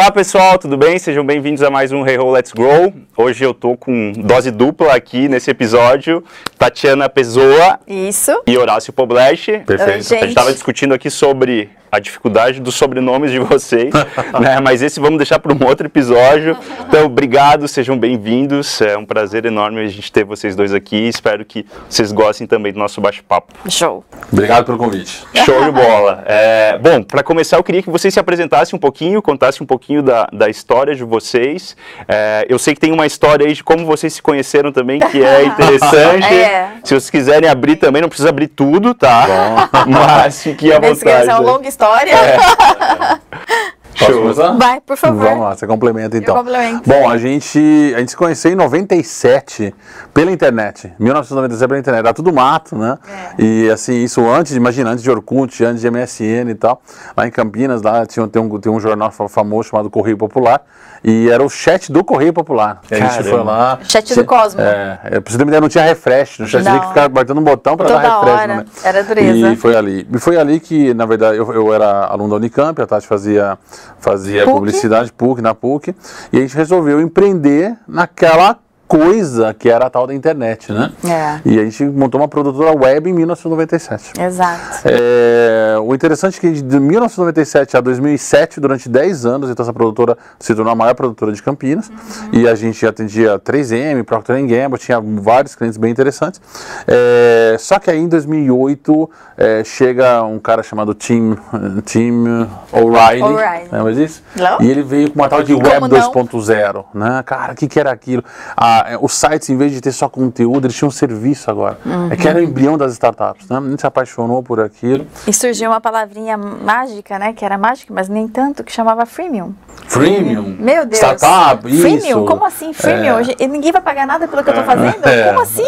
Olá 0.00 0.10
pessoal, 0.10 0.56
tudo 0.56 0.78
bem? 0.78 0.98
Sejam 0.98 1.22
bem-vindos 1.22 1.62
a 1.62 1.68
mais 1.68 1.92
um 1.92 2.06
Hey 2.06 2.16
Ho 2.16 2.30
Let's 2.30 2.52
Grow. 2.52 2.90
Hoje 3.14 3.44
eu 3.44 3.52
tô 3.52 3.76
com 3.76 4.12
dose 4.12 4.50
dupla 4.50 4.94
aqui 4.94 5.28
nesse 5.28 5.50
episódio. 5.50 6.24
Tatiana 6.56 7.06
Pessoa 7.06 7.78
Isso. 7.86 8.32
e 8.46 8.56
Horácio 8.56 8.94
Poblete. 8.94 9.62
Perfeito. 9.66 9.82
Oi, 9.82 9.92
A 9.92 9.98
gente 9.98 10.08
gente. 10.08 10.28
estava 10.30 10.52
discutindo 10.54 10.94
aqui 10.94 11.10
sobre 11.10 11.68
a 11.90 11.98
dificuldade 11.98 12.60
dos 12.60 12.74
sobrenomes 12.74 13.30
de 13.30 13.38
vocês, 13.38 13.92
né? 14.40 14.60
Mas 14.60 14.82
esse 14.82 15.00
vamos 15.00 15.18
deixar 15.18 15.38
para 15.38 15.52
um 15.52 15.66
outro 15.66 15.86
episódio. 15.86 16.56
Então, 16.86 17.04
obrigado, 17.06 17.66
sejam 17.66 17.98
bem-vindos. 17.98 18.80
É 18.80 18.96
um 18.96 19.04
prazer 19.04 19.44
enorme 19.44 19.80
a 19.80 19.88
gente 19.88 20.12
ter 20.12 20.24
vocês 20.24 20.54
dois 20.54 20.72
aqui. 20.72 21.08
Espero 21.08 21.44
que 21.44 21.66
vocês 21.88 22.12
gostem 22.12 22.46
também 22.46 22.72
do 22.72 22.78
nosso 22.78 23.00
bate-papo. 23.00 23.52
Show. 23.68 24.04
Obrigado 24.32 24.66
pelo 24.66 24.78
convite. 24.78 25.24
Show 25.44 25.64
de 25.64 25.70
bola. 25.72 26.22
É, 26.26 26.78
bom, 26.78 27.02
para 27.02 27.22
começar, 27.22 27.56
eu 27.56 27.64
queria 27.64 27.82
que 27.82 27.90
vocês 27.90 28.14
se 28.14 28.20
apresentassem 28.20 28.76
um 28.76 28.80
pouquinho, 28.80 29.20
contassem 29.20 29.62
um 29.62 29.66
pouquinho 29.66 30.02
da, 30.02 30.28
da 30.32 30.48
história 30.48 30.94
de 30.94 31.02
vocês. 31.02 31.76
É, 32.06 32.46
eu 32.48 32.58
sei 32.58 32.74
que 32.74 32.80
tem 32.80 32.92
uma 32.92 33.06
história 33.06 33.46
aí 33.46 33.52
de 33.52 33.64
como 33.64 33.84
vocês 33.84 34.14
se 34.14 34.22
conheceram 34.22 34.70
também, 34.70 35.00
que 35.00 35.24
é 35.24 35.42
interessante. 35.46 36.32
É. 36.32 36.70
Se 36.84 36.94
vocês 36.94 37.10
quiserem 37.10 37.48
abrir 37.48 37.76
também, 37.76 38.00
não 38.00 38.08
precisa 38.08 38.28
abrir 38.28 38.48
tudo, 38.48 38.94
tá? 38.94 39.68
Mas 39.86 40.42
fiquem 40.42 40.72
à 40.72 40.78
vontade. 40.78 41.28
é 41.28 41.34
uma 41.34 41.40
longa 41.40 41.68
história 41.68 41.79
história. 41.80 42.12
É. 42.14 43.20
Posso 44.00 44.12
Show. 44.12 44.22
começar? 44.22 44.52
Vai, 44.52 44.80
por 44.80 44.96
favor. 44.96 45.22
Vamos 45.24 45.40
lá, 45.44 45.54
você 45.56 45.66
complementa 45.66 46.16
então. 46.16 46.34
complemento. 46.36 46.88
Bom, 46.88 47.08
a 47.08 47.16
gente, 47.18 47.92
a 47.94 47.98
gente 48.00 48.10
se 48.10 48.16
conheceu 48.16 48.50
em 48.50 48.54
97 48.54 49.74
pela 50.12 50.30
internet. 50.30 50.92
1997 50.98 51.68
pela 51.68 51.78
internet. 51.80 52.00
Era 52.00 52.14
tudo 52.14 52.32
mato, 52.32 52.76
né? 52.76 52.98
É. 53.38 53.42
E 53.42 53.70
assim, 53.70 54.02
isso 54.02 54.26
antes, 54.28 54.54
imagina, 54.56 54.90
antes 54.90 55.02
de 55.04 55.10
Orkut, 55.10 55.64
antes 55.64 55.80
de 55.82 55.90
MSN 55.90 56.50
e 56.50 56.54
tal. 56.54 56.80
Lá 57.16 57.26
em 57.26 57.30
Campinas, 57.30 57.82
lá 57.82 58.04
tinha, 58.06 58.26
tem, 58.26 58.40
um, 58.40 58.58
tem 58.58 58.72
um 58.72 58.80
jornal 58.80 59.10
fa- 59.10 59.28
famoso 59.28 59.68
chamado 59.70 59.90
Correio 59.90 60.16
Popular. 60.16 60.62
E 61.02 61.30
era 61.30 61.42
o 61.42 61.48
chat 61.48 61.90
do 61.90 62.04
Correio 62.04 62.32
Popular. 62.32 62.80
E 62.90 62.94
a 62.94 62.98
gente 62.98 63.08
Caramba. 63.10 63.30
foi 63.30 63.42
lá. 63.44 63.78
Chat 63.84 64.14
do 64.14 64.24
Cosmo. 64.24 64.60
É, 64.60 65.00
é, 65.04 65.20
pra 65.20 65.32
você 65.32 65.38
ter 65.38 65.44
uma 65.44 65.50
ideia, 65.50 65.60
não 65.60 65.68
tinha 65.68 65.84
refresh. 65.84 66.38
No 66.40 66.46
chat 66.46 66.62
tinha 66.62 66.74
Não. 66.74 66.80
que 66.80 66.88
ficar 66.88 67.04
apertando 67.04 67.38
um 67.38 67.44
botão 67.44 67.76
para 67.76 67.86
Toda 67.86 68.00
dar 68.02 68.16
refresh. 68.20 68.34
hora. 68.40 68.46
né? 68.56 68.64
Era 68.84 69.02
dureza. 69.04 69.48
E 69.52 69.56
foi 69.56 69.76
ali. 69.76 70.06
E 70.12 70.18
foi 70.18 70.36
ali 70.38 70.60
que, 70.60 70.92
na 70.92 71.06
verdade, 71.06 71.38
eu, 71.38 71.50
eu 71.52 71.72
era 71.72 72.04
aluno 72.04 72.30
da 72.30 72.36
Unicamp, 72.36 72.80
a 72.82 72.86
Tati 72.86 73.06
fazia, 73.06 73.56
fazia 73.98 74.44
PUC. 74.44 74.54
publicidade 74.54 75.12
PUC, 75.12 75.40
na 75.40 75.54
PUC, 75.54 75.94
e 76.32 76.38
a 76.38 76.40
gente 76.40 76.56
resolveu 76.56 77.00
empreender 77.00 77.76
naquela 77.86 78.58
coisa 78.90 79.54
que 79.54 79.68
era 79.70 79.86
a 79.86 79.90
tal 79.90 80.04
da 80.04 80.12
internet, 80.12 80.72
né? 80.72 80.90
É. 81.04 81.40
E 81.44 81.60
a 81.60 81.62
gente 81.62 81.84
montou 81.84 82.20
uma 82.20 82.26
produtora 82.26 82.76
web 82.76 83.08
em 83.08 83.12
1997. 83.12 84.20
Exato. 84.20 84.80
É, 84.84 85.76
o 85.80 85.94
interessante 85.94 86.38
é 86.38 86.40
que 86.40 86.60
de 86.60 86.80
1997 86.80 87.76
a 87.76 87.80
2007, 87.80 88.58
durante 88.58 88.88
10 88.88 89.26
anos, 89.26 89.48
então 89.48 89.62
essa 89.62 89.72
produtora 89.72 90.18
se 90.40 90.52
tornou 90.56 90.72
a 90.72 90.74
maior 90.74 90.94
produtora 90.94 91.30
de 91.30 91.40
Campinas 91.40 91.88
e 92.32 92.48
a 92.48 92.56
gente 92.56 92.84
atendia 92.84 93.38
3M, 93.38 94.02
Procter 94.02 94.44
Gamble, 94.44 94.76
tinha 94.76 95.00
vários 95.00 95.54
clientes 95.54 95.78
bem 95.78 95.92
interessantes. 95.92 96.40
É, 96.84 97.54
só 97.60 97.78
que 97.78 97.92
aí 97.92 97.98
em 98.00 98.08
2008 98.08 99.10
é, 99.36 99.62
chega 99.62 100.24
um 100.24 100.40
cara 100.40 100.64
chamado 100.64 100.94
Tim, 100.94 101.36
Tim 101.84 102.24
O'Reilly, 102.72 103.68
lembra 103.70 103.94
disso? 103.94 104.20
Não. 104.34 104.60
E 104.60 104.68
ele 104.68 104.82
veio 104.82 105.12
com 105.12 105.20
uma 105.20 105.28
tal 105.28 105.44
de 105.44 105.54
Como 105.54 105.64
Web 105.64 105.88
não? 105.88 106.12
2.0, 106.12 106.84
né? 106.92 107.22
Cara, 107.24 107.52
o 107.52 107.54
que, 107.54 107.68
que 107.68 107.78
era 107.78 107.92
aquilo? 107.92 108.24
Ah, 108.56 108.79
é, 108.88 108.98
os 109.00 109.12
sites, 109.14 109.48
em 109.50 109.56
vez 109.56 109.72
de 109.72 109.80
ter 109.80 109.92
só 109.92 110.08
conteúdo, 110.08 110.66
eles 110.66 110.76
tinham 110.76 110.88
um 110.88 110.92
serviço 110.92 111.50
agora. 111.50 111.78
É 112.10 112.16
que 112.16 112.26
era 112.28 112.38
o 112.38 112.42
embrião 112.42 112.76
das 112.78 112.92
startups, 112.92 113.48
né? 113.48 113.58
A 113.58 113.60
gente 113.60 113.80
se 113.80 113.86
apaixonou 113.86 114.42
por 114.42 114.60
aquilo. 114.60 115.06
E 115.26 115.32
surgiu 115.32 115.70
uma 115.70 115.80
palavrinha 115.80 116.36
mágica, 116.36 117.18
né? 117.18 117.32
Que 117.32 117.44
era 117.44 117.56
mágica, 117.58 117.92
mas 117.94 118.08
nem 118.08 118.26
tanto, 118.28 118.62
que 118.64 118.72
chamava 118.72 119.04
freemium. 119.06 119.54
Freemium. 119.86 120.56
Meu 120.58 120.86
Deus. 120.86 120.98
Startup, 120.98 121.68
isso. 121.68 121.80
Freemium? 121.80 122.24
Como 122.26 122.44
assim 122.44 122.72
freemium? 122.72 123.18
É. 123.20 123.34
E 123.38 123.46
ninguém 123.48 123.72
vai 123.72 123.82
pagar 123.82 124.06
nada 124.06 124.28
pelo 124.28 124.42
que 124.44 124.50
eu 124.50 124.54
tô 124.54 124.62
fazendo? 124.62 125.04
É. 125.06 125.28
Como 125.28 125.40
assim? 125.40 125.64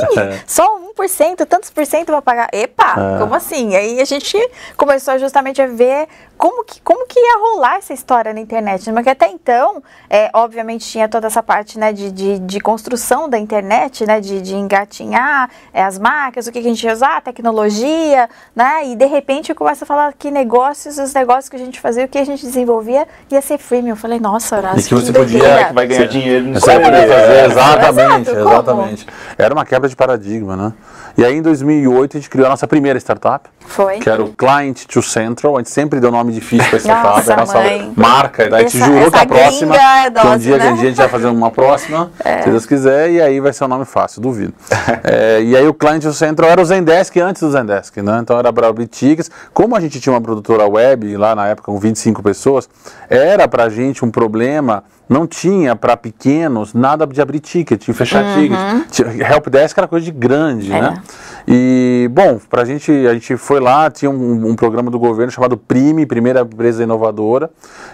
Só 0.46 0.78
1%, 0.96 1.46
tantos 1.46 1.70
por 1.70 1.84
cento 1.86 2.12
vai 2.12 2.22
pagar? 2.22 2.48
Epa, 2.52 2.94
É. 3.16 3.18
como 3.18 3.34
assim? 3.34 3.74
Aí 3.74 4.00
a 4.00 4.04
gente 4.04 4.36
começou 4.76 5.18
justamente 5.18 5.60
a 5.60 5.66
ver 5.66 6.06
como 6.36 6.64
que, 6.64 6.80
como 6.82 7.06
que 7.06 7.18
ia 7.18 7.38
rolar 7.38 7.76
essa 7.78 7.92
história 7.92 8.32
na 8.32 8.40
internet. 8.40 8.86
né? 8.88 8.94
Porque 8.94 9.10
até 9.10 9.28
então, 9.28 9.82
é, 10.10 10.30
obviamente, 10.34 10.86
tinha 10.86 11.08
toda 11.08 11.26
essa 11.26 11.42
parte 11.42 11.78
né, 11.78 11.92
de, 11.92 12.10
de, 12.12 12.38
de 12.38 12.60
construção 12.60 13.01
da 13.28 13.38
internet, 13.38 14.06
né? 14.06 14.20
De, 14.20 14.40
de 14.40 14.54
engatinhar 14.54 15.50
é, 15.72 15.82
as 15.82 15.98
marcas, 15.98 16.46
o 16.46 16.52
que, 16.52 16.60
que 16.60 16.66
a 16.66 16.70
gente 16.70 16.84
ia 16.86 16.92
usar, 16.92 17.16
a 17.16 17.20
tecnologia, 17.20 18.28
né? 18.54 18.86
E 18.86 18.96
de 18.96 19.06
repente 19.06 19.50
eu 19.50 19.56
começo 19.56 19.84
a 19.84 19.86
falar 19.86 20.12
que 20.14 20.30
negócios, 20.30 20.98
os 20.98 21.12
negócios 21.12 21.48
que 21.48 21.56
a 21.56 21.58
gente 21.58 21.80
fazia, 21.80 22.04
o 22.04 22.08
que 22.08 22.18
a 22.18 22.24
gente 22.24 22.44
desenvolvia 22.44 23.06
ia 23.30 23.42
ser 23.42 23.58
freemium. 23.58 23.90
Eu 23.90 23.96
falei, 23.96 24.18
nossa, 24.20 24.56
Horácio, 24.56 24.80
E 24.80 24.84
que 24.84 24.94
você 24.94 25.12
podia- 25.12 25.64
que 25.66 25.72
vai 25.74 25.86
ganhar 25.86 26.06
dinheiro 26.06 26.44
nisso 26.46 26.60
Você 26.64 26.78
podia 26.80 27.08
fazer, 27.08 27.44
exatamente, 27.44 28.30
Exato, 28.30 28.48
exatamente. 28.48 29.06
Era 29.36 29.54
uma 29.54 29.64
quebra 29.64 29.88
de 29.88 29.96
paradigma, 29.96 30.56
né? 30.56 30.72
E 31.16 31.24
aí 31.24 31.34
em 31.36 31.42
2008 31.42 32.16
a 32.16 32.20
gente 32.20 32.30
criou 32.30 32.46
a 32.46 32.50
nossa 32.50 32.66
primeira 32.66 32.98
startup, 32.98 33.48
Foi. 33.66 33.98
que 33.98 34.08
era 34.10 34.22
o 34.22 34.28
Client 34.32 34.84
to 34.86 35.02
Central. 35.02 35.56
A 35.56 35.60
gente 35.60 35.70
sempre 35.70 36.00
deu 36.00 36.10
nome 36.10 36.32
difícil 36.32 36.68
para 36.68 36.78
startup, 36.78 37.16
Nossa, 37.16 37.30
é 37.30 37.34
a 37.34 37.36
nossa 37.38 37.58
marca. 37.96 38.48
Daí 38.50 38.64
a 38.64 38.68
gente 38.68 38.76
Essa- 38.76 38.86
jurou 38.86 39.10
que 39.10 39.16
essa 39.16 39.24
a 39.24 39.26
próxima, 39.26 39.76
é 39.76 40.10
que 40.10 40.18
um 40.20 40.22
dose, 40.24 40.38
dia 40.40 40.58
que 40.58 40.64
né? 40.64 40.70
a 40.70 40.76
gente 40.76 40.96
vai 40.96 41.08
fazer 41.08 41.26
uma 41.26 41.50
próxima, 41.50 42.10
se 42.44 42.50
Deus 42.50 42.66
quiser, 42.66 43.10
e 43.10 43.20
aí 43.20 43.40
vai 43.40 43.52
ser 43.52 43.64
um 43.64 43.68
nome 43.68 43.84
fácil, 43.84 44.20
duvido. 44.20 44.52
É, 45.04 45.42
e 45.42 45.56
aí 45.56 45.66
o 45.66 45.74
Client 45.74 46.02
to 46.02 46.12
Central 46.12 46.50
era 46.50 46.60
o 46.60 46.64
Zendesk 46.64 47.16
antes 47.18 47.42
do 47.42 47.50
Zendesk, 47.50 47.96
né? 48.02 48.18
Então 48.22 48.38
era 48.38 48.52
para 48.52 48.72
boutiques. 48.72 49.30
Como 49.52 49.74
a 49.76 49.80
gente 49.80 50.00
tinha 50.00 50.12
uma 50.12 50.20
produtora 50.20 50.66
web 50.66 51.16
lá 51.16 51.34
na 51.34 51.48
época 51.48 51.70
com 51.72 51.78
25 51.78 52.22
pessoas, 52.22 52.68
era 53.10 53.48
pra 53.48 53.68
gente 53.68 54.04
um 54.04 54.10
problema 54.10 54.84
não 55.08 55.26
tinha 55.26 55.76
para 55.76 55.94
pequenos 55.96 56.72
nada 56.72 57.06
de 57.06 57.20
abrir 57.20 57.40
ticket, 57.40 57.84
de 57.84 57.92
fechar 57.92 58.24
Uhum. 58.24 58.84
ticket. 58.90 59.20
Helpdesk 59.20 59.76
era 59.76 59.86
coisa 59.88 60.04
de 60.06 60.10
grande, 60.12 60.72
É. 60.72 60.80
né? 60.80 61.02
E, 61.46 62.08
bom, 62.12 62.38
pra 62.48 62.64
gente, 62.64 62.90
a 63.06 63.14
gente 63.14 63.36
foi 63.36 63.60
lá, 63.60 63.90
tinha 63.90 64.10
um, 64.10 64.48
um 64.50 64.54
programa 64.56 64.90
do 64.90 64.98
governo 64.98 65.30
chamado 65.32 65.56
Prime, 65.56 66.06
Primeira 66.06 66.40
Empresa 66.40 66.82
Inovadora, 66.82 67.50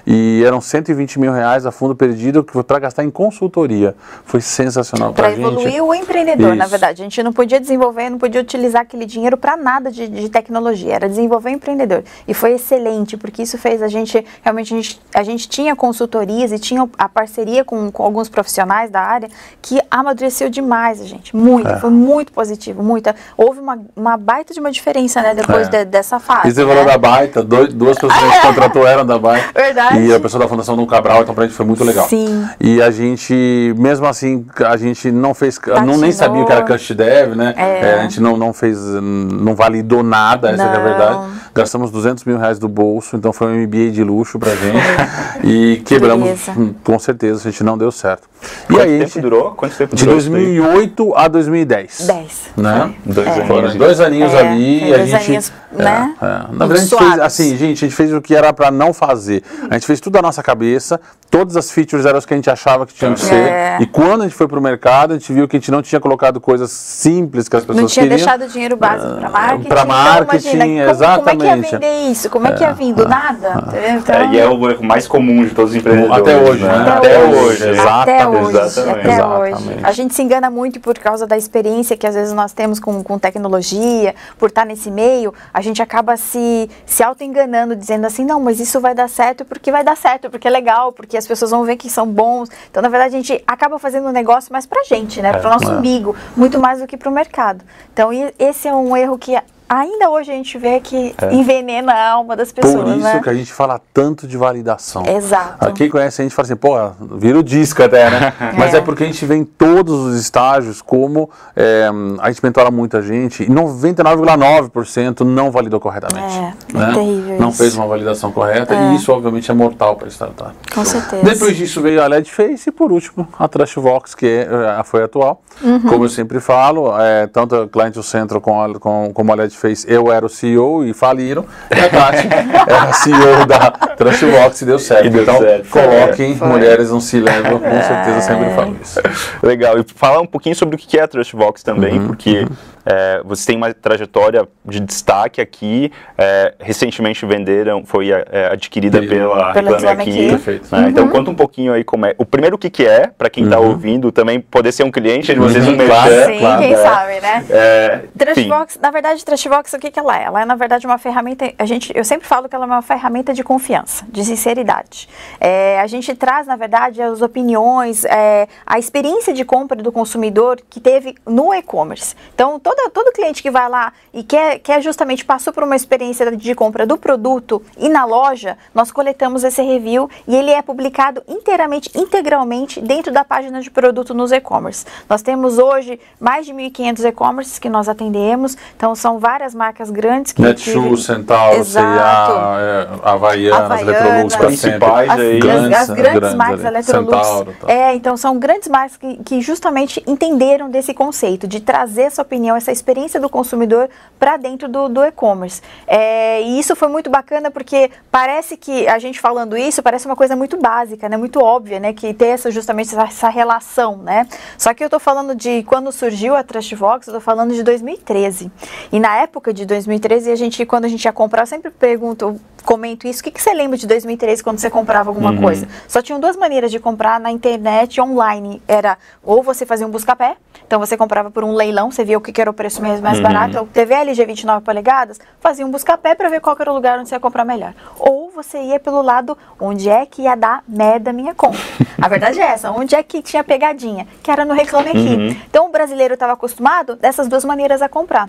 e 0.07 0.43
eram 0.47 0.61
120 0.61 1.19
mil 1.19 1.33
reais 1.33 1.67
a 1.67 1.71
fundo 1.71 1.95
perdido 1.95 2.45
para 2.45 2.79
gastar 2.79 3.05
em 3.05 3.11
consultoria. 3.11 3.95
Foi 4.25 4.41
sensacional 4.41 5.13
Para 5.13 5.31
gente. 5.31 5.41
evoluir 5.41 5.83
o 5.83 5.95
empreendedor, 5.95 6.55
na 6.55 6.65
Isso. 6.65 6.71
verdade. 6.71 7.03
A 7.03 7.05
gente 7.05 7.23
não 7.23 7.33
podia 7.33 7.61
desenvolver, 7.61 8.11
não 8.11 8.19
podia 8.19 8.41
utilizar 8.41 8.83
aquele 8.83 9.07
dinheiro 9.07 9.37
para 9.37 9.57
nada 9.57 9.91
de, 9.91 10.09
de 10.09 10.29
tecnologia, 10.29 10.95
era 10.95 11.09
desenvolver 11.09 11.51
o 11.51 11.53
empreendedor. 11.53 12.03
E 12.27 12.35
foi 12.35 12.53
excelente, 12.53 13.17
porque 13.17 13.43
isso 13.43 13.57
fez 13.59 13.83
a 13.83 13.89
gente, 13.89 14.25
realmente, 14.43 14.75
a 14.75 14.77
gente, 14.77 15.01
a 15.15 15.23
gente 15.23 15.49
tinha 15.49 15.75
consultorias 15.75 16.53
e 16.53 16.59
tinha 16.59 16.89
a 16.99 17.09
parceria 17.09 17.65
com, 17.65 17.91
com 17.91 18.03
alguns 18.03 18.29
profissionais 18.29 18.91
da 18.91 19.01
área 19.01 19.29
que 19.63 19.81
amadureceu 19.91 20.49
demais 20.49 21.01
a 21.01 21.05
gente, 21.05 21.35
muito, 21.37 21.69
É. 21.69 21.79
foi 21.79 21.91
muito 21.91 22.33
positivo, 22.33 22.83
muita. 22.83 23.15
Houve 23.39 23.61
uma, 23.61 23.79
uma 23.95 24.17
baita 24.17 24.53
de 24.53 24.59
uma 24.59 24.71
diferença, 24.73 25.23
né, 25.23 25.33
depois 25.33 25.69
É. 25.69 25.71
de- 25.71 25.85
dessa 25.85 26.19
fase. 26.19 26.49
E 26.49 26.53
você 26.53 26.65
né? 26.65 26.69
falou 26.75 26.85
da 26.85 26.99
Baita, 26.99 27.41
dois- 27.41 27.73
duas 27.73 27.97
pessoas 27.97 28.13
que 28.19 28.25
a 28.25 28.29
gente 28.33 28.43
contratou 28.49 28.85
eram 28.85 29.07
da 29.07 29.17
Baita. 29.17 29.47
Verdade. 29.55 30.01
E 30.01 30.13
a 30.13 30.19
pessoa 30.19 30.43
da 30.43 30.49
Fundação 30.49 30.77
Dom 30.77 30.85
Cabral, 30.87 31.23
então 31.23 31.33
pra 31.35 31.45
gente 31.45 31.55
foi 31.55 31.65
muito 31.65 31.85
legal. 31.85 32.09
Sim. 32.09 32.45
E 32.61 32.83
a 32.83 32.91
gente, 32.91 33.73
mesmo 33.79 34.07
assim, 34.07 34.45
a 34.67 34.77
gente 34.77 35.13
não 35.13 35.35
fez, 35.35 35.57
não 35.87 35.97
nem 35.99 36.11
sabia 36.11 36.43
o 36.43 36.47
que 36.47 36.53
era 36.53 36.65
Cush 36.65 36.91
Dev, 36.97 37.37
né? 37.37 37.55
É. 37.57 37.81
É, 37.91 37.95
a 38.01 38.03
gente 38.03 38.21
não, 38.21 38.37
não 38.37 38.53
fez, 38.53 38.77
não 38.81 39.55
validou 39.55 40.03
nada, 40.03 40.51
essa 40.51 40.65
é 40.65 40.77
a 40.77 40.81
verdade. 40.81 41.19
Gastamos 41.55 41.91
200 41.93 42.25
mil 42.25 42.39
reais 42.39 42.59
do 42.59 42.69
bolso, 42.69 43.17
então 43.17 43.33
foi 43.33 43.47
um 43.47 43.55
MBA 43.63 43.91
de 43.93 44.03
luxo 44.03 44.39
pra 44.39 44.51
gente. 44.57 44.79
e 45.45 45.81
quebramos, 45.85 46.25
Beleza. 46.25 46.75
com 46.85 46.99
certeza, 46.99 47.49
a 47.49 47.51
gente 47.53 47.63
não 47.63 47.79
deu 47.79 47.93
certo. 47.93 48.29
E 48.41 48.73
Quanto 48.73 48.81
aí, 48.83 48.99
tempo 48.99 49.11
gente, 49.11 49.21
durou? 49.21 49.51
Quanto 49.53 49.77
tempo 49.77 49.97
de 49.97 50.05
durou 50.05 50.19
isso 50.19 50.31
daí? 50.31 50.45
2008 50.59 51.15
a 51.17 51.29
2010. 51.29 52.07
10. 52.07 52.51
Né? 52.57 52.95
Dois 53.05 53.27
É. 53.27 53.31
aninhos. 53.31 53.47
Foram 53.49 53.77
dois 53.77 54.01
aninhos 54.01 54.33
É, 54.35 54.39
ali 54.39 54.81
dois 54.81 55.09
gente. 55.11 55.25
aninhos, 55.25 55.53
né? 55.73 56.15
é, 56.21 56.25
é. 56.25 56.29
Na 56.29 56.67
verdade, 56.67 56.73
a 56.73 56.77
gente 56.77 56.97
fez 56.97 57.19
assim, 57.21 57.57
gente, 57.57 57.85
a 57.85 57.89
gente 57.89 57.97
fez 57.97 58.13
o 58.15 58.21
que 58.21 58.35
era 58.35 58.53
pra 58.53 58.71
não 58.71 58.93
fazer. 58.93 59.43
A 59.71 59.75
gente 59.75 59.87
fez 59.87 60.01
tudo 60.01 60.13
da 60.15 60.23
nossa 60.23 60.43
cabeça, 60.43 61.01
todas 61.31 61.57
as 61.57 61.71
features 61.71 62.07
eram 62.07 62.19
as 62.19 62.25
que 62.27 62.33
a 62.35 62.37
gente 62.37 62.49
achava 62.51 62.87
que 62.87 62.95
tinham 62.95 63.15
que 63.15 63.21
ser. 63.21 63.35
É. 63.35 63.79
E 63.81 63.87
quando 63.87 64.21
a 64.23 64.25
gente 64.25 64.35
foi 64.35 64.47
pro 64.49 64.61
mercado, 64.61 65.13
a 65.13 65.19
gente 65.19 65.33
viu 65.33 65.47
que 65.49 65.57
a 65.57 65.59
gente 65.61 65.71
não 65.71 65.83
tinha 65.83 66.01
colocado 66.01 66.41
coisas 66.41 66.71
simples 66.71 67.49
que 67.49 67.57
as 67.57 67.63
pessoas 67.65 67.81
Não 67.83 67.89
tinha 67.89 68.05
queriam. 68.07 68.17
deixado 68.17 68.49
dinheiro 68.51 68.77
básico 68.77 69.15
para 69.19 69.29
marketing. 69.31 69.69
pra 69.69 69.85
marketing, 69.85 70.49
então, 70.49 70.67
imagina, 70.67 70.85
como, 70.85 71.19
como 71.19 71.31
é 71.31 71.37
que 71.37 71.45
ia 71.45 71.53
exatamente. 71.57 71.71
vender 71.73 72.11
isso? 72.13 72.31
Como 72.31 72.47
é 72.47 72.53
que 72.53 72.63
ia 72.63 72.73
vir? 72.73 72.93
Do 72.95 73.09
nada? 73.09 73.65
Então, 73.97 74.15
É, 74.15 74.27
e 74.29 74.39
é 74.39 74.49
o 74.49 74.71
erro 74.71 74.85
mais 74.85 75.07
comum 75.07 75.45
de 75.45 75.51
todos 75.55 75.71
os 75.73 75.77
empreendedores. 75.77 76.19
Até 76.23 76.37
hoje, 76.39 76.63
né? 76.65 76.93
Até 76.97 77.19
hoje. 77.25 77.63
Até 77.63 77.71
Exatamente. 77.71 78.28
Hoje, 78.29 78.59
Exatamente. 78.59 79.11
até 79.11 79.27
hoje. 79.27 79.81
A 79.83 79.93
gente 79.93 80.15
se 80.15 80.23
engana 80.23 80.51
muito 80.51 80.81
por 80.81 80.99
causa 80.99 81.27
da 81.27 81.37
experiência 81.37 81.97
que 81.97 82.07
às 82.07 82.15
vezes 82.15 82.33
nós 82.33 82.53
temos 82.53 82.79
com, 82.79 83.03
com 83.03 83.19
tecnologia, 83.19 84.15
por 84.39 84.49
estar 84.49 84.65
nesse 84.65 84.91
meio, 84.91 85.33
a 85.53 85.61
gente 85.61 85.83
acaba 85.83 86.17
se, 86.17 86.71
se 86.87 87.03
auto-enganando, 87.03 87.75
dizendo 87.75 88.07
assim, 88.07 88.25
não, 88.25 88.41
mas 88.41 88.61
isso 88.61 88.81
vai 88.81 88.95
dar 88.95 89.09
certo 89.09 89.45
porque 89.45 89.71
vai 89.71 89.83
dar 89.83 89.97
certo, 89.97 90.31
porque 90.31 90.49
é 90.49 90.51
legal, 90.51 90.93
porque 90.93 91.17
as 91.17 91.27
pessoas 91.27 91.51
vão 91.51 91.65
ver 91.65 91.77
que 91.77 91.91
são 91.91 92.07
bons. 92.07 92.49
Então, 92.71 92.83
na 92.83 92.89
verdade, 92.89 93.15
a 93.15 93.19
gente 93.19 93.43
acaba 93.47 93.79
fazendo 93.79 94.09
um 94.09 94.13
negócio 94.13 94.53
mais 94.53 94.67
pra 94.67 94.83
gente, 94.85 95.21
né? 95.23 95.33
Para 95.33 95.49
o 95.49 95.53
nosso 95.53 95.71
é. 95.71 95.77
umbigo, 95.77 96.15
muito 96.37 96.59
mais 96.59 96.81
do 96.81 96.87
que 96.87 96.97
para 96.97 97.09
o 97.09 97.13
mercado. 97.13 97.65
Então, 97.93 98.11
esse 98.39 98.69
é 98.69 98.75
um 98.75 98.97
erro 98.97 99.19
que 99.19 99.37
ainda 99.69 100.11
hoje 100.11 100.31
a 100.31 100.35
gente 100.35 100.57
vê 100.59 100.81
que 100.81 101.15
envenena 101.31 101.93
a 101.93 102.11
alma 102.13 102.37
das 102.37 102.53
pessoas, 102.53 102.85
Por 102.85 102.89
isso 102.89 103.03
né? 103.03 103.21
que 103.23 103.31
a 103.31 103.35
gente 103.35 103.53
fala 103.53 103.81
tanto 103.93 104.27
de 104.27 104.37
validação. 104.37 105.05
Exato. 105.07 105.73
Quem 105.75 105.89
conhece 105.89 106.23
a 106.23 106.25
gente 106.25 106.35
fala 106.35 106.47
assim, 106.47 106.57
pô, 106.57 106.75
vira 107.17 107.39
o 107.39 107.43
disco 107.43 107.83
até, 107.83 108.11
né? 108.11 108.33
Mas 108.57 108.75
é 108.75 108.81
porque 108.81 109.05
a 109.05 109.07
gente 109.07 109.25
vê 109.27 109.37
em 109.37 109.45
todos 109.45 109.95
os 110.07 110.21
estágios 110.21 110.81
como 110.81 111.31
é, 111.55 111.89
a 112.21 112.31
gente 112.31 112.43
mentora 112.43 112.71
muita 112.71 113.03
gente 113.03 113.43
e 113.43 113.49
99,9% 113.49 115.21
não 115.21 115.51
validou 115.51 115.81
corretamente. 115.81 116.35
É, 116.35 116.55
é 116.75 116.79
né? 116.79 116.93
terrível 116.95 117.41
Não 117.41 117.49
isso. 117.51 117.59
fez 117.59 117.77
uma 117.77 117.87
validação 117.87 118.33
correta 118.33 118.75
e 118.75 118.97
isso 118.97 119.13
obviamente 119.13 119.51
é 119.51 119.55
mortal 119.55 119.97
para 119.97 120.07
a 120.07 120.11
startup. 120.11 120.55
Com 120.73 120.85
certeza. 120.85 121.23
Depois 121.23 121.57
disso 121.57 121.81
veio 121.83 122.03
a 122.03 122.07
LED 122.07 122.31
Face 122.31 122.69
e 122.69 122.73
por 122.73 122.93
último 122.93 123.29
a 123.39 123.49
Trustvox, 123.49 124.15
que 124.15 124.27
é, 124.27 124.49
eh, 124.51 124.83
foi 124.85 125.05
atual. 125.05 125.43
Uhum. 125.63 125.81
Como 125.81 126.05
eu 126.05 126.09
sempre 126.09 126.41
falo, 126.41 126.99
é, 127.01 127.27
tanto 127.27 127.55
a 127.57 127.69
Client 127.69 127.97
Centro 128.03 128.41
com 128.41 128.63
a, 128.63 128.79
com, 128.79 129.11
como 129.13 129.33
a 129.33 129.35
LED 129.35 129.57
Face, 129.59 129.87
eu 129.89 130.13
era 130.13 130.25
o 130.25 130.29
CEO 130.29 130.85
e 130.85 130.93
faliram. 130.95 131.45
E 131.75 131.79
a 131.81 131.89
Tati 131.89 132.29
era 132.67 132.83
a 132.85 132.93
CEO 132.93 133.47
da 133.47 133.71
Trustvox 133.71 134.63
e 134.63 134.65
deu 134.65 134.79
certo. 134.79 135.07
E 135.07 135.11
deu 135.11 135.23
então 135.23 135.39
certo. 135.39 135.69
coloquem 135.69 136.37
Foi. 136.37 136.49
mulheres 136.49 136.91
no 136.91 137.01
C-Level, 137.01 137.59
com 137.61 137.83
certeza 137.83 138.21
sempre 138.21 138.51
falo 138.55 138.77
isso. 138.83 139.01
Legal. 139.43 139.79
E 139.79 139.85
falar 139.95 140.21
um 140.21 140.27
pouquinho 140.27 140.55
sobre 140.55 140.77
o 140.77 140.79
que 140.79 140.99
é 140.99 141.03
a 141.03 141.09
Trustbox 141.09 141.63
também, 141.63 142.01
porque 142.07 142.47
é, 142.87 143.21
você 143.25 143.47
tem 143.47 143.57
uma 143.57 143.73
trajetória 143.75 144.47
de 144.65 144.81
destaque 144.81 145.41
aqui. 145.41 145.91
é, 146.17 146.55
recentemente 146.61 147.25
venderam, 147.27 147.85
foi 147.85 148.11
é, 148.11 148.49
adquirida 148.53 149.01
Pela- 149.01 149.53
pela, 149.53 149.53
Pela 149.53 149.71
Reclame 149.79 150.03
Aqui. 150.03 150.11
Aqui. 150.11 150.29
Perfeito. 150.31 150.69
né? 150.77 150.89
Então 150.89 151.09
conta 151.09 151.31
um 151.31 151.35
pouquinho 151.35 151.73
aí 151.73 151.83
como 151.85 152.07
é. 152.07 152.15
O 152.19 152.25
primeiro 152.25 152.57
o 152.57 152.59
que, 152.59 152.71
que 152.71 152.87
é, 152.87 153.09
para 153.09 153.29
quem 153.29 153.45
está 153.45 153.59
ouvindo, 153.59 154.11
também 154.13 154.41
poder 154.41 154.73
ser 154.73 154.85
um 154.85 154.91
cliente 154.91 155.33
de 155.33 155.39
vocês 155.39 155.67
Uhum, 155.67 155.75
um 155.75 155.77
claro. 155.87 156.11
merchan. 156.11 156.33
Sim, 156.33 156.39
claro, 156.39 156.63
quem 156.63 156.73
é. 156.73 156.77
sabe, 156.77 157.21
né? 157.21 157.45
É. 157.51 158.01
Trustbox, 158.19 158.79
na 158.81 158.91
verdade, 158.91 159.25
Trustbox, 159.49 159.73
o 159.73 159.79
que, 159.79 159.91
que 159.91 159.99
ela 159.99 160.17
é? 160.17 160.25
Ela 160.25 160.43
é, 160.43 160.45
na 160.45 160.55
verdade, 160.55 160.87
uma 160.87 160.99
ferramenta. 160.99 161.53
A 161.59 161.65
gente, 161.65 161.91
eu 161.97 162.05
sempre 162.05 162.29
falo 162.29 162.49
que 162.49 162.55
ela 162.55 162.67
é 162.67 162.69
uma 162.69 162.83
ferramenta 162.83 163.33
de 163.33 163.43
confiança, 163.43 164.05
de 164.09 164.25
sinceridade. 164.25 165.09
É, 165.41 165.81
a 165.81 165.87
gente 165.87 166.15
traz, 166.15 166.47
na 166.47 166.55
verdade, 166.55 167.01
as 167.03 167.23
opiniões, 167.23 168.05
é, 168.05 168.47
a 168.67 168.79
experiência 168.79 169.33
de 169.33 169.45
compra 169.45 169.83
do 169.83 169.91
consumidor 169.91 170.61
que 170.69 170.81
teve 170.81 171.17
no 171.27 171.53
e-commerce. 171.55 172.15
Então, 172.35 172.61
todo, 172.61 172.91
todo 172.91 173.13
cliente 173.13 173.43
que 173.43 173.51
vai 173.51 173.69
lá 173.69 173.93
e 174.13 174.23
quer, 174.23 174.59
quer 174.59 174.83
justamente 174.83 175.25
passou 175.25 175.53
por 175.53 175.65
uma 175.65 175.75
experiência 175.75 176.37
de 176.37 176.55
compra 176.55 176.87
do 176.87 176.99
produto 176.99 177.63
e 177.79 177.89
na 177.89 178.05
loja, 178.05 178.59
nós 178.75 178.93
coletamos 178.93 179.45
esse 179.45 179.63
review 179.63 180.11
e 180.27 180.37
ele 180.37 180.51
é 180.51 180.61
publicado 180.61 181.23
inteiramente, 181.27 181.91
integralmente 181.97 182.81
dentro 182.81 183.13
da 183.13 183.25
página 183.25 183.61
de 183.61 183.71
produto 183.71 184.13
nos 184.13 184.31
e-commerce. 184.31 184.85
Nós 185.09 185.23
temos 185.23 185.59
hoje 185.59 185.99
mais 186.21 186.45
de 186.45 186.53
1.500 186.53 187.05
e-commerces 187.09 187.59
que 187.59 187.69
nós 187.69 187.89
atendemos, 187.89 188.57
então 188.77 188.95
são 188.95 189.19
várias 189.39 189.55
marcas 189.55 189.91
grandes 189.91 190.33
que 190.33 190.43
Netshoes, 190.43 191.05
Centauro. 191.05 191.65
C&A, 191.65 192.57
é, 192.61 193.09
Havaianas, 193.09 193.71
Havaianas. 193.71 194.33
Sempre. 194.33 194.47
Principais 194.47 195.11
as, 195.11 195.21
aí. 195.21 195.39
Grandes, 195.39 195.79
as 195.79 195.91
grandes, 195.91 196.13
grandes 196.13 196.35
marcas 196.35 196.65
ali. 196.65 196.75
Electrolux. 196.75 197.17
Centauro, 197.17 197.57
tá. 197.61 197.73
É, 197.73 197.95
então 197.95 198.17
são 198.17 198.37
grandes 198.37 198.69
marcas 198.69 198.97
que, 198.97 199.17
que 199.23 199.41
justamente 199.41 200.03
entenderam 200.07 200.69
desse 200.69 200.93
conceito, 200.93 201.47
de 201.47 201.61
trazer 201.61 202.03
essa 202.03 202.21
opinião, 202.21 202.57
essa 202.57 202.73
experiência 202.73 203.21
do 203.21 203.29
consumidor 203.29 203.89
para 204.19 204.37
dentro 204.37 204.69
do, 204.69 204.89
do 204.89 205.05
e-commerce. 205.05 205.63
É, 205.87 206.43
e 206.43 206.59
isso 206.59 206.75
foi 206.75 206.89
muito 206.89 207.09
bacana 207.09 207.51
porque 207.51 207.91
parece 208.11 208.57
que 208.57 208.89
a 208.89 208.99
gente 208.99 209.21
falando 209.21 209.57
isso 209.57 209.83
parece 209.83 210.07
uma 210.07 210.17
coisa 210.17 210.35
muito 210.35 210.57
básica, 210.57 211.09
né, 211.09 211.17
muito 211.17 211.41
óbvia, 211.41 211.79
né, 211.79 211.93
que 211.93 212.13
ter 212.13 212.27
essa 212.27 212.51
justamente 212.51 212.93
essa, 212.93 213.05
essa 213.05 213.29
relação, 213.29 213.99
né. 213.99 214.27
Só 214.57 214.75
que 214.75 214.83
eu 214.83 214.91
tô 214.91 214.99
falando 214.99 215.35
de 215.35 215.63
quando 215.63 215.93
surgiu 215.93 216.35
a 216.35 216.43
Trustvox, 216.43 217.07
eu 217.07 217.15
tô 217.15 217.21
falando 217.21 217.55
de 217.55 217.63
2013. 217.63 218.51
E 218.91 218.99
na 218.99 219.17
época 219.17 219.28
de 219.53 219.65
2013, 219.65 220.31
a 220.31 220.37
gente 220.37 220.67
quando 220.67 220.85
a 220.85 220.89
gente 220.89 221.05
ia 221.05 221.13
comprar, 221.13 221.43
eu 221.43 221.47
sempre 221.47 221.71
pergunto, 221.71 222.25
eu 222.25 222.41
comento 222.65 223.07
isso, 223.07 223.21
o 223.21 223.25
que, 223.25 223.31
que 223.31 223.41
você 223.41 223.53
lembra 223.55 223.79
de 223.79 223.87
2013 223.87 224.43
quando 224.43 224.59
você 224.59 224.69
comprava 224.69 225.09
alguma 225.09 225.37
coisa? 225.37 225.67
Só 225.87 226.03
tinham 226.03 226.21
duas 226.21 226.37
maneiras 226.37 226.71
de 226.71 226.79
comprar 226.79 227.19
na 227.21 227.31
internet 227.31 228.01
online. 228.01 228.61
Era 228.67 228.99
ou 229.23 229.43
você 229.43 229.65
fazia 229.65 229.87
um 229.87 229.91
busca-pé, 229.91 230.37
então 230.67 230.79
você 230.79 230.97
comprava 230.97 231.31
por 231.31 231.45
um 231.45 231.53
leilão, 231.53 231.91
você 231.91 232.05
via 232.05 232.19
o 232.19 232.21
que, 232.21 232.33
que 232.33 232.41
era 232.41 232.51
o 232.51 232.53
preço 232.55 232.83
mais, 232.83 233.01
mais 233.01 233.21
barato, 233.21 233.51
então, 233.51 233.67
TV 233.67 233.95
LG 233.95 234.25
29 234.27 234.65
polegadas, 234.65 235.19
fazia 235.41 235.65
um 235.65 235.71
busca-pé 235.71 236.15
para 236.15 236.29
ver 236.29 236.41
qual 236.41 236.57
era 236.59 236.71
o 236.71 236.75
lugar 236.75 236.99
onde 236.99 237.09
você 237.09 237.15
ia 237.15 237.21
comprar 237.21 237.45
melhor. 237.45 237.73
Ou 237.99 238.31
você 238.31 238.61
ia 238.61 238.79
pelo 238.79 239.01
lado 239.01 239.37
onde 239.59 239.89
é 239.89 240.05
que 240.05 240.23
ia 240.23 240.35
dar 240.35 240.63
merda 240.69 241.13
minha 241.13 241.35
compra. 241.35 241.61
A 242.01 242.09
verdade 242.09 242.41
é 242.41 242.45
essa, 242.45 242.71
onde 242.71 242.95
é 242.95 243.03
que 243.03 243.23
tinha 243.23 243.43
pegadinha, 243.43 244.07
que 244.23 244.31
era 244.31 244.45
no 244.45 244.55
Reclame 244.55 244.91
Aqui. 244.91 245.43
Então 245.49 245.67
o 245.67 245.73
brasileiro 245.73 246.15
estava 246.15 246.35
acostumado 246.35 246.97
dessas 246.97 247.29
duas 247.29 247.45
maneiras 247.45 247.83
a 247.83 247.89
comprar. 247.89 248.29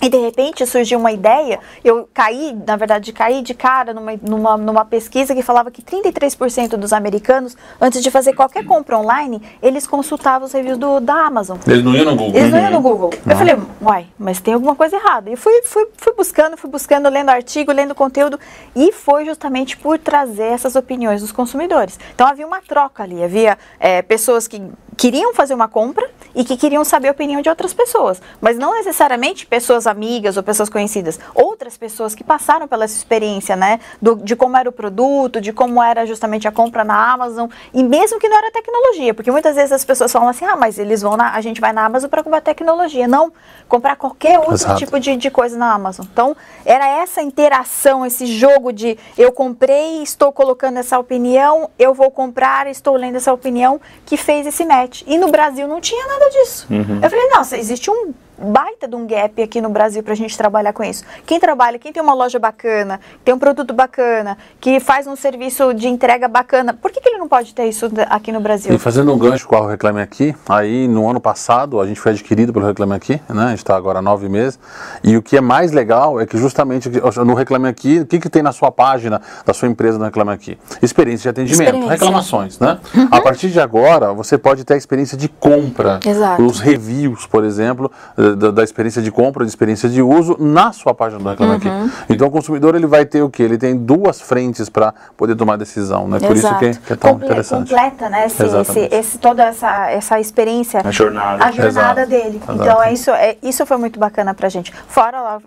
E 0.00 0.08
de 0.08 0.16
repente 0.16 0.66
surgiu 0.66 0.98
uma 0.98 1.12
ideia, 1.12 1.60
eu 1.84 2.08
caí, 2.12 2.56
na 2.66 2.74
verdade, 2.76 3.12
caí 3.12 3.42
de 3.42 3.52
cara 3.52 3.92
numa, 3.92 4.12
numa, 4.22 4.56
numa 4.56 4.84
pesquisa 4.84 5.34
que 5.34 5.42
falava 5.42 5.70
que 5.70 5.82
33% 5.82 6.76
dos 6.76 6.92
americanos, 6.92 7.56
antes 7.80 8.02
de 8.02 8.10
fazer 8.10 8.32
qualquer 8.32 8.64
compra 8.64 8.98
online, 8.98 9.42
eles 9.62 9.86
consultavam 9.86 10.46
os 10.46 10.52
reviews 10.52 10.78
do, 10.78 11.00
da 11.00 11.26
Amazon. 11.26 11.58
Eles 11.66 11.84
não 11.84 11.94
iam 11.94 12.06
no 12.06 12.16
Google. 12.16 12.40
Eles 12.40 12.50
não 12.50 12.58
iam 12.58 12.70
no 12.70 12.80
Google. 12.80 13.10
Eu 13.28 13.36
falei, 13.36 13.56
uai, 13.82 14.06
mas 14.18 14.40
tem 14.40 14.54
alguma 14.54 14.74
coisa 14.74 14.96
errada. 14.96 15.30
E 15.30 15.36
fui, 15.36 15.62
fui, 15.64 15.86
fui 15.96 16.14
buscando, 16.14 16.56
fui 16.56 16.70
buscando, 16.70 17.08
lendo 17.10 17.28
artigo, 17.28 17.70
lendo 17.70 17.94
conteúdo. 17.94 18.40
E 18.74 18.92
foi 18.92 19.26
justamente 19.26 19.76
por 19.76 19.98
trazer 19.98 20.44
essas 20.44 20.76
opiniões 20.76 21.20
dos 21.20 21.32
consumidores. 21.32 21.98
Então 22.14 22.26
havia 22.26 22.46
uma 22.46 22.60
troca 22.60 23.02
ali. 23.02 23.22
Havia 23.22 23.58
é, 23.78 24.00
pessoas 24.00 24.48
que 24.48 24.62
queriam 25.00 25.32
fazer 25.32 25.54
uma 25.54 25.66
compra 25.66 26.10
e 26.34 26.44
que 26.44 26.58
queriam 26.58 26.84
saber 26.84 27.08
a 27.08 27.12
opinião 27.12 27.40
de 27.40 27.48
outras 27.48 27.72
pessoas. 27.72 28.20
Mas 28.38 28.58
não 28.58 28.74
necessariamente 28.74 29.46
pessoas 29.46 29.86
amigas 29.86 30.36
ou 30.36 30.42
pessoas 30.42 30.68
conhecidas. 30.68 31.18
Outras 31.34 31.74
pessoas 31.78 32.14
que 32.14 32.22
passaram 32.22 32.68
pela 32.68 32.84
essa 32.84 32.94
experiência, 32.96 33.56
né? 33.56 33.80
do- 34.00 34.16
de 34.16 34.36
como 34.36 34.58
era 34.58 34.68
o 34.68 34.72
produto, 34.72 35.40
de 35.40 35.54
como 35.54 35.82
era 35.82 36.04
justamente 36.04 36.46
a 36.46 36.52
compra 36.52 36.84
na 36.84 37.12
Amazon. 37.14 37.48
E 37.72 37.82
mesmo 37.82 38.20
que 38.20 38.28
não 38.28 38.36
era 38.36 38.50
tecnologia. 38.52 39.14
Porque 39.14 39.30
muitas 39.30 39.56
vezes 39.56 39.72
as 39.72 39.86
pessoas 39.86 40.12
falam 40.12 40.28
assim, 40.28 40.44
ah, 40.44 40.54
mas 40.54 40.78
eles 40.78 41.00
vão 41.00 41.16
na, 41.16 41.32
a 41.32 41.40
gente 41.40 41.62
vai 41.62 41.72
na 41.72 41.86
Amazon 41.86 42.10
para 42.10 42.22
comprar 42.22 42.42
tecnologia. 42.42 43.08
Não, 43.08 43.32
comprar 43.66 43.96
qualquer 43.96 44.38
outro 44.38 44.54
Exato. 44.54 44.78
tipo 44.78 45.00
de, 45.00 45.16
de 45.16 45.30
coisa 45.30 45.56
na 45.56 45.72
Amazon. 45.72 46.04
Então, 46.12 46.36
era 46.62 46.86
essa 46.86 47.22
interação, 47.22 48.04
esse 48.04 48.26
jogo 48.26 48.70
de 48.70 48.98
eu 49.16 49.32
comprei, 49.32 50.02
estou 50.02 50.30
colocando 50.30 50.76
essa 50.76 50.98
opinião, 50.98 51.70
eu 51.78 51.94
vou 51.94 52.10
comprar, 52.10 52.66
estou 52.66 52.94
lendo 52.96 53.16
essa 53.16 53.32
opinião, 53.32 53.80
que 54.04 54.18
fez 54.18 54.46
esse 54.46 54.62
match. 54.66 54.89
E 55.06 55.18
no 55.18 55.28
Brasil 55.30 55.66
não 55.68 55.80
tinha 55.80 56.06
nada 56.06 56.28
disso. 56.30 56.66
Eu 57.02 57.10
falei, 57.10 57.28
nossa, 57.30 57.56
existe 57.56 57.90
um 57.90 58.12
baita 58.40 58.88
de 58.88 58.96
um 58.96 59.06
gap 59.06 59.42
aqui 59.42 59.60
no 59.60 59.68
Brasil 59.68 60.02
pra 60.02 60.14
gente 60.14 60.36
trabalhar 60.36 60.72
com 60.72 60.82
isso. 60.82 61.04
Quem 61.26 61.38
trabalha, 61.38 61.78
quem 61.78 61.92
tem 61.92 62.02
uma 62.02 62.14
loja 62.14 62.38
bacana, 62.38 63.00
tem 63.24 63.34
um 63.34 63.38
produto 63.38 63.74
bacana, 63.74 64.38
que 64.60 64.80
faz 64.80 65.06
um 65.06 65.14
serviço 65.16 65.74
de 65.74 65.88
entrega 65.88 66.28
bacana, 66.28 66.72
por 66.72 66.90
que, 66.90 67.00
que 67.00 67.08
ele 67.08 67.18
não 67.18 67.28
pode 67.28 67.54
ter 67.54 67.66
isso 67.66 67.90
aqui 68.08 68.32
no 68.32 68.40
Brasil? 68.40 68.74
E 68.74 68.78
fazendo 68.78 69.12
um 69.12 69.18
gancho 69.18 69.46
com 69.46 69.56
a 69.56 69.70
Reclame 69.70 70.00
Aqui, 70.00 70.34
aí 70.48 70.88
no 70.88 71.08
ano 71.08 71.20
passado 71.20 71.80
a 71.80 71.86
gente 71.86 72.00
foi 72.00 72.12
adquirido 72.12 72.52
pelo 72.52 72.66
Reclame 72.66 72.94
Aqui, 72.94 73.20
né? 73.28 73.44
A 73.44 73.48
gente 73.50 73.58
está 73.58 73.76
agora 73.76 73.98
há 73.98 74.02
nove 74.02 74.28
meses. 74.28 74.58
E 75.04 75.16
o 75.16 75.22
que 75.22 75.36
é 75.36 75.40
mais 75.40 75.72
legal 75.72 76.20
é 76.20 76.26
que 76.26 76.38
justamente 76.38 76.88
no 77.24 77.34
Reclame 77.34 77.68
Aqui, 77.68 78.00
o 78.00 78.06
que, 78.06 78.18
que 78.18 78.28
tem 78.28 78.42
na 78.42 78.52
sua 78.52 78.70
página 78.70 79.20
da 79.44 79.52
sua 79.52 79.68
empresa 79.68 79.98
no 79.98 80.04
Reclame 80.04 80.32
Aqui? 80.32 80.58
Experiência 80.82 81.24
de 81.24 81.28
atendimento, 81.40 81.62
Experiência. 81.62 81.90
reclamações, 81.90 82.58
né? 82.58 82.78
A 83.10 83.20
partir 83.20 83.50
de 83.50 83.60
agora, 83.60 84.12
você 84.12 84.38
pode 84.38 84.64
ter 84.64 84.74
a 84.74 84.76
experiência 84.76 85.16
de 85.16 85.28
compra. 85.28 86.00
Exato. 86.04 86.42
Os 86.44 86.60
reviews, 86.60 87.26
por 87.26 87.44
exemplo, 87.44 87.90
da, 88.34 88.50
da 88.50 88.64
experiência 88.64 89.00
de 89.02 89.10
compra, 89.10 89.44
de 89.44 89.50
experiência 89.50 89.88
de 89.88 90.00
uso 90.02 90.36
na 90.38 90.72
sua 90.72 90.94
página 90.94 91.22
do 91.22 91.28
Reclame 91.28 91.54
Aqui. 91.56 91.68
Então 92.08 92.28
o 92.28 92.30
consumidor 92.30 92.74
ele 92.74 92.86
vai 92.86 93.04
ter 93.04 93.22
o 93.22 93.30
quê? 93.30 93.42
Ele 93.42 93.58
tem 93.58 93.76
duas 93.76 94.20
frentes 94.20 94.68
para 94.68 94.92
poder 95.16 95.34
tomar 95.36 95.56
decisão, 95.56 96.08
né? 96.08 96.18
Por 96.20 96.36
isso 96.36 96.54
que, 96.58 96.74
que 96.78 96.92
é 96.92 96.96
tão 96.96 97.12
Comple- 97.12 97.26
interessante. 97.26 97.70
Completa, 97.70 98.08
né? 98.08 98.26
Esse, 98.26 98.42
esse, 98.44 98.80
esse- 98.94 99.18
toda 99.18 99.44
essa, 99.44 99.90
essa 99.90 100.20
experiência. 100.20 100.80
A 100.84 100.90
jornada. 100.90 101.44
A 101.44 101.50
jornada 101.50 102.02
Exato. 102.02 102.10
dele. 102.10 102.40
Exato. 102.42 102.52
Então, 102.62 102.82
é 102.82 102.92
isso, 102.92 103.10
é, 103.10 103.36
isso 103.42 103.64
foi 103.66 103.76
muito 103.76 103.98
bacana 103.98 104.34
pra 104.34 104.48
gente. 104.48 104.72
Fora, 104.88 105.38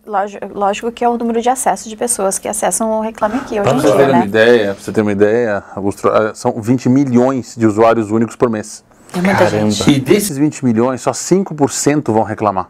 lógico, 0.54 0.92
que 0.92 1.04
é 1.04 1.10
o 1.10 1.18
número 1.18 1.42
de 1.42 1.50
acesso 1.50 1.90
de 1.90 1.96
pessoas 1.96 2.38
que 2.40 2.48
acessam 2.48 2.90
o 2.92 3.02
Reclame 3.02 3.36
Aqui 3.36 3.60
hoje 3.60 3.70
Para 3.70 3.78
em 3.78 3.80
dia, 3.82 4.08
né? 4.08 4.26
ideia, 4.26 4.74
pra 4.74 4.84
você 4.84 4.92
ter 4.92 5.02
uma 5.02 5.12
ideia, 5.12 5.64
Augusto, 5.76 6.08
eh, 6.08 6.32
são 6.34 6.54
20 6.62 6.88
milhões 6.90 7.56
de 7.58 7.66
usuários 7.66 8.12
únicos 8.12 8.36
por 8.36 8.50
mês. 8.50 8.84
É 9.16 9.22
muita 9.22 9.38
Caramba. 9.38 9.72
gente. 9.72 9.92
E 9.92 10.00
desses 10.00 10.38
20 10.38 10.66
milhões, 10.66 11.02
só 11.02 11.12
5% 11.12 12.12
vão 12.12 12.24
reclamar. 12.24 12.70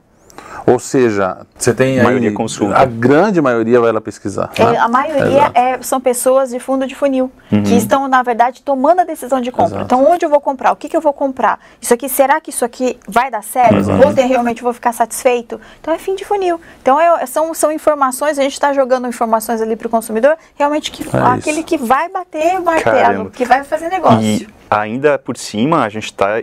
Ou 0.66 0.80
seja, 0.80 1.40
você 1.58 1.74
tem 1.74 2.00
A 2.00 2.04
maioria 2.04 2.32
consulta. 2.34 2.78
A 2.78 2.86
grande 2.86 3.42
maioria 3.42 3.80
vai 3.82 3.92
lá 3.92 4.00
pesquisar. 4.00 4.50
É, 4.58 4.64
né? 4.64 4.78
a 4.78 4.88
maioria 4.88 5.26
Exato. 5.28 5.52
é- 5.60 5.82
são 5.82 6.00
pessoas 6.00 6.50
de 6.52 6.60
fundo 6.60 6.88
de 6.88 6.96
funil, 6.96 7.32
que 7.50 7.76
estão, 7.76 8.08
na 8.08 8.24
verdade, 8.24 8.62
tomando 8.62 9.02
a 9.02 9.04
decisão 9.04 9.42
de 9.42 9.52
compra. 9.52 9.78
Exato. 9.80 9.84
Então, 9.86 10.10
onde 10.12 10.26
eu 10.26 10.30
vou 10.30 10.40
comprar? 10.40 10.72
O 10.72 10.76
que, 10.76 10.88
que 10.88 10.96
eu 10.96 11.02
vou 11.02 11.12
comprar? 11.14 11.60
Isso 11.82 11.94
aqui, 11.94 12.08
será 12.08 12.40
que 12.40 12.50
isso 12.50 12.64
aqui 12.64 12.98
vai 13.08 13.30
dar 13.30 13.44
certo? 13.44 13.84
Vou 13.84 14.14
ter 14.14 14.24
realmente, 14.24 14.64
vou 14.64 14.74
ficar 14.74 14.94
satisfeito? 14.94 15.60
Então, 15.82 15.94
é 15.94 15.98
fim 15.98 16.16
de 16.16 16.24
funil. 16.24 16.60
Então, 16.82 17.00
é- 17.00 17.26
são, 17.26 17.54
são 17.54 17.72
informações, 17.72 18.40
a 18.40 18.44
gente 18.44 18.54
está 18.54 18.72
jogando 18.74 19.08
informações 19.08 19.62
ali 19.62 19.76
para 19.76 19.88
o 19.88 19.90
consumidor, 19.90 20.38
realmente 20.56 20.92
que, 20.92 21.04
É 21.16 21.20
aquele 21.20 21.58
isso. 21.58 21.66
que 21.68 21.78
vai 21.78 22.10
bater 22.10 22.60
o 22.60 22.64
martelo, 22.64 23.30
que 23.30 23.46
vai 23.46 23.64
fazer 23.64 23.90
negócio. 23.90 24.22
E 24.22 24.48
ainda 24.70 25.20
por 25.20 25.36
cima, 25.38 25.84
a 25.84 25.90
gente 25.90 26.06
está. 26.06 26.42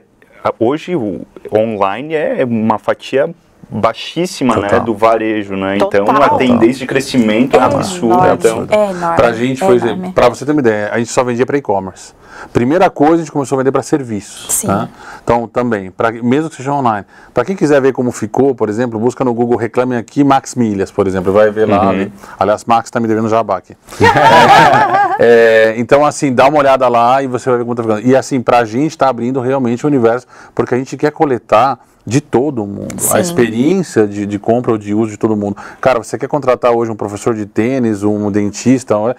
Hoje 0.58 0.94
o 0.96 1.26
online 1.52 2.14
é 2.14 2.44
uma 2.44 2.78
fatia 2.78 3.34
baixíssima, 3.70 4.56
né, 4.56 4.80
do 4.80 4.94
varejo, 4.94 5.54
né? 5.56 5.76
Então 5.76 5.88
Total. 5.88 6.22
a 6.22 6.30
tendência 6.38 6.80
de 6.80 6.86
crescimento 6.86 7.56
é 7.56 7.60
É 7.60 7.62
absurda. 7.62 8.14
enorme. 8.14 8.34
Então, 8.34 8.66
É 8.70 8.90
enorme. 8.90 9.16
Pra 9.16 9.32
gente 9.32 9.62
é 9.62 9.66
foi, 9.66 9.76
enorme. 9.76 10.12
pra 10.12 10.28
você 10.28 10.44
ter 10.44 10.52
uma 10.52 10.60
ideia, 10.60 10.90
a 10.92 10.98
gente 10.98 11.10
só 11.12 11.22
vendia 11.22 11.46
para 11.46 11.56
e-commerce. 11.56 12.12
Primeira 12.52 12.88
coisa, 12.88 13.16
a 13.16 13.18
gente 13.18 13.32
começou 13.32 13.56
a 13.56 13.58
vender 13.58 13.70
para 13.72 13.82
serviços. 13.82 14.52
Sim. 14.54 14.66
tá? 14.66 14.88
Então, 15.22 15.46
também, 15.46 15.90
pra, 15.90 16.10
mesmo 16.10 16.48
que 16.48 16.56
seja 16.56 16.72
online. 16.72 17.04
Para 17.34 17.44
quem 17.44 17.54
quiser 17.54 17.80
ver 17.82 17.92
como 17.92 18.10
ficou, 18.10 18.54
por 18.54 18.68
exemplo, 18.70 18.98
busca 18.98 19.22
no 19.24 19.34
Google 19.34 19.58
Reclame 19.58 19.94
Aqui 19.96 20.24
Max 20.24 20.54
Milhas, 20.54 20.90
por 20.90 21.06
exemplo, 21.06 21.32
vai 21.32 21.50
ver 21.50 21.68
lá. 21.68 21.90
ali. 21.90 22.10
Aliás, 22.38 22.64
Max 22.64 22.86
está 22.86 22.98
me 22.98 23.06
devendo 23.06 23.28
jabá 23.28 23.58
aqui. 23.58 23.76
É, 25.22 25.74
então, 25.76 26.02
assim, 26.04 26.32
dá 26.32 26.48
uma 26.48 26.58
olhada 26.58 26.88
lá 26.88 27.22
e 27.22 27.26
você 27.26 27.50
vai 27.50 27.58
ver 27.58 27.64
como 27.64 27.74
tá 27.74 27.82
ficando. 27.82 28.00
E 28.06 28.16
assim, 28.16 28.40
pra 28.40 28.64
gente 28.64 28.96
tá 28.96 29.08
abrindo 29.10 29.38
realmente 29.40 29.84
o 29.84 29.88
universo, 29.88 30.26
porque 30.54 30.74
a 30.74 30.78
gente 30.78 30.96
quer 30.96 31.10
coletar 31.12 31.78
de 32.06 32.20
todo 32.20 32.66
mundo. 32.66 32.94
A 32.96 33.00
Sim. 33.00 33.20
experiência 33.20 34.06
de, 34.06 34.26
de 34.26 34.38
compra 34.38 34.72
ou 34.72 34.78
de 34.78 34.94
uso 34.94 35.10
de 35.12 35.16
todo 35.16 35.36
mundo. 35.36 35.56
Cara, 35.80 36.02
você 36.02 36.18
quer 36.18 36.28
contratar 36.28 36.72
hoje 36.72 36.90
um 36.90 36.96
professor 36.96 37.34
de 37.34 37.46
tênis, 37.46 38.02
um 38.02 38.30
dentista, 38.30 38.96
um- 38.98 39.14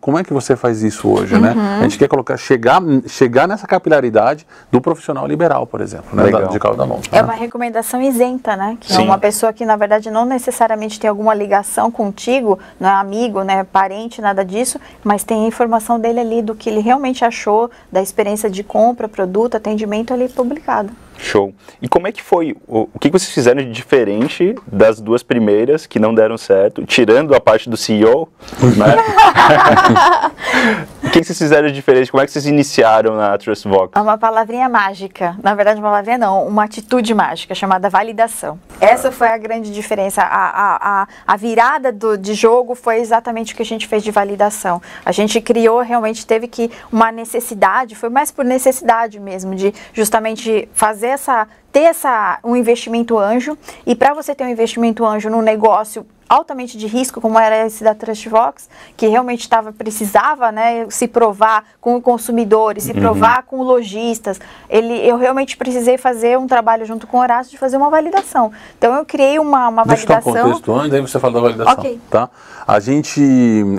como 0.00 0.18
é 0.18 0.24
que 0.24 0.32
você 0.32 0.54
faz 0.56 0.82
isso 0.82 1.08
hoje, 1.08 1.38
né? 1.38 1.52
Uhum. 1.52 1.78
A 1.80 1.82
gente 1.82 1.98
quer 1.98 2.08
colocar, 2.08 2.36
chegar, 2.36 2.80
chegar 3.06 3.46
nessa 3.48 3.66
capilaridade 3.66 4.46
do 4.70 4.80
profissional 4.80 5.26
liberal, 5.26 5.66
por 5.66 5.80
exemplo, 5.80 6.14
né? 6.14 6.22
Legal. 6.24 6.42
Da, 6.42 6.48
de 6.48 6.58
cauda 6.58 6.84
longa. 6.84 7.02
É 7.12 7.22
uma 7.22 7.34
recomendação 7.34 8.00
isenta, 8.00 8.56
né? 8.56 8.76
Que 8.80 8.92
Sim. 8.92 9.02
é 9.02 9.04
uma 9.04 9.18
pessoa 9.18 9.52
que, 9.52 9.64
na 9.66 9.76
verdade, 9.76 10.10
não 10.10 10.24
necessariamente 10.24 10.98
tem 11.00 11.10
alguma 11.10 11.34
ligação 11.34 11.90
contigo, 11.90 12.58
não 12.78 12.88
é 12.88 12.92
amigo, 12.92 13.42
né, 13.42 13.64
parente, 13.64 14.20
nada 14.20 14.44
disso, 14.44 14.78
mas 15.02 15.24
tem 15.24 15.44
a 15.44 15.48
informação 15.48 15.98
dele 15.98 16.20
ali 16.20 16.42
do 16.42 16.54
que 16.54 16.68
ele 16.70 16.80
realmente 16.80 17.24
achou, 17.24 17.70
da 17.90 18.00
experiência 18.00 18.48
de 18.48 18.62
compra, 18.62 19.08
produto, 19.08 19.56
atendimento 19.56 20.14
ali 20.14 20.28
publicado. 20.28 20.90
Show. 21.20 21.54
E 21.80 21.88
como 21.88 22.06
é 22.06 22.12
que 22.12 22.22
foi? 22.22 22.56
O, 22.66 22.88
o 22.92 22.98
que 22.98 23.10
vocês 23.10 23.32
fizeram 23.32 23.62
de 23.62 23.70
diferente 23.70 24.54
das 24.66 25.00
duas 25.00 25.22
primeiras 25.22 25.86
que 25.86 25.98
não 25.98 26.14
deram 26.14 26.38
certo, 26.38 26.84
tirando 26.84 27.34
a 27.34 27.40
parte 27.40 27.68
do 27.68 27.76
CEO, 27.76 28.28
né? 28.76 28.96
o 31.04 31.10
que 31.10 31.22
vocês 31.22 31.36
fizeram 31.36 31.68
de 31.68 31.74
diferente? 31.74 32.10
Como 32.10 32.22
é 32.22 32.26
que 32.26 32.32
vocês 32.32 32.46
iniciaram 32.46 33.16
na 33.16 33.36
TrustVox? 33.36 33.92
É 33.94 34.00
uma 34.00 34.18
palavrinha 34.18 34.68
mágica. 34.68 35.36
Na 35.42 35.54
verdade, 35.54 35.80
uma 35.80 35.88
palavrinha 35.88 36.18
não, 36.18 36.46
uma 36.46 36.64
atitude 36.64 37.12
mágica 37.14 37.54
chamada 37.54 37.88
validação. 37.88 38.58
Essa 38.80 39.12
foi 39.12 39.28
a 39.28 39.36
grande 39.36 39.72
diferença. 39.72 40.22
A, 40.22 40.26
a, 40.26 41.02
a, 41.02 41.08
a 41.26 41.36
virada 41.36 41.92
do, 41.92 42.16
de 42.16 42.34
jogo 42.34 42.74
foi 42.74 42.98
exatamente 42.98 43.52
o 43.52 43.56
que 43.56 43.62
a 43.62 43.66
gente 43.66 43.86
fez 43.86 44.02
de 44.02 44.10
validação. 44.10 44.80
A 45.04 45.12
gente 45.12 45.40
criou, 45.40 45.80
realmente 45.80 46.26
teve 46.26 46.48
que 46.48 46.70
uma 46.90 47.12
necessidade, 47.12 47.94
foi 47.94 48.08
mais 48.08 48.30
por 48.30 48.44
necessidade 48.44 49.20
mesmo, 49.20 49.54
de 49.54 49.74
justamente 49.92 50.68
fazer 50.72 51.09
essa 51.10 51.46
ter 51.72 51.80
essa, 51.80 52.38
um 52.44 52.56
investimento 52.56 53.18
anjo 53.18 53.56
e 53.86 53.94
para 53.94 54.14
você 54.14 54.34
ter 54.34 54.44
um 54.44 54.48
investimento 54.48 55.04
anjo 55.04 55.30
num 55.30 55.42
negócio 55.42 56.06
altamente 56.30 56.78
de 56.78 56.86
risco, 56.86 57.20
como 57.20 57.36
era 57.36 57.66
esse 57.66 57.82
da 57.82 57.92
Trustvox, 57.92 58.68
que 58.96 59.08
realmente 59.08 59.40
estava 59.40 59.72
precisava, 59.72 60.52
né, 60.52 60.86
se 60.88 61.08
provar 61.08 61.64
com 61.80 62.00
consumidores, 62.00 62.84
se 62.84 62.94
provar 62.94 63.42
com 63.42 63.62
lojistas. 63.62 64.40
Ele, 64.68 64.94
eu 64.94 65.16
realmente 65.16 65.56
precisei 65.56 65.98
fazer 65.98 66.38
um 66.38 66.46
trabalho 66.46 66.86
junto 66.86 67.08
com 67.08 67.16
o 67.16 67.20
Horácio 67.20 67.50
de 67.50 67.58
fazer 67.58 67.76
uma 67.76 67.90
validação. 67.90 68.52
Então 68.78 68.94
eu 68.94 69.04
criei 69.04 69.40
uma, 69.40 69.68
uma 69.68 69.84
Deixa 69.84 70.04
eu 70.04 70.08
dar 70.08 70.18
um 70.18 70.20
validação. 70.20 70.50
contexto 70.52 70.72
antes, 70.72 70.94
aí 70.94 71.00
você 71.00 71.18
fala 71.18 71.34
da 71.34 71.40
validação. 71.40 71.72
Ok. 71.72 72.00
Tá? 72.08 72.30
A 72.64 72.78
gente. 72.78 73.20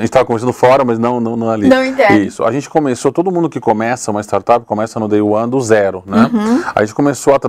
Estava 0.02 0.26
conversando 0.26 0.52
fora, 0.52 0.84
mas 0.84 1.00
não, 1.00 1.22
não, 1.22 1.38
não 1.38 1.50
ali. 1.50 1.70
Não 1.70 1.86
interno. 1.86 2.18
Isso. 2.18 2.44
A 2.44 2.52
gente 2.52 2.70
começou, 2.70 3.10
todo 3.10 3.32
mundo 3.32 3.50
que 3.50 3.62
começa 3.62 4.12
uma 4.12 4.22
startup 4.22 4.66
começa 4.66 5.00
no 5.00 5.08
day 5.08 5.22
one 5.22 5.50
do 5.50 5.62
zero, 5.62 6.04
né? 6.06 6.30
Uhum. 6.34 6.62
A 6.76 6.84
gente 6.84 6.94
começou 6.94 7.34
a 7.34 7.40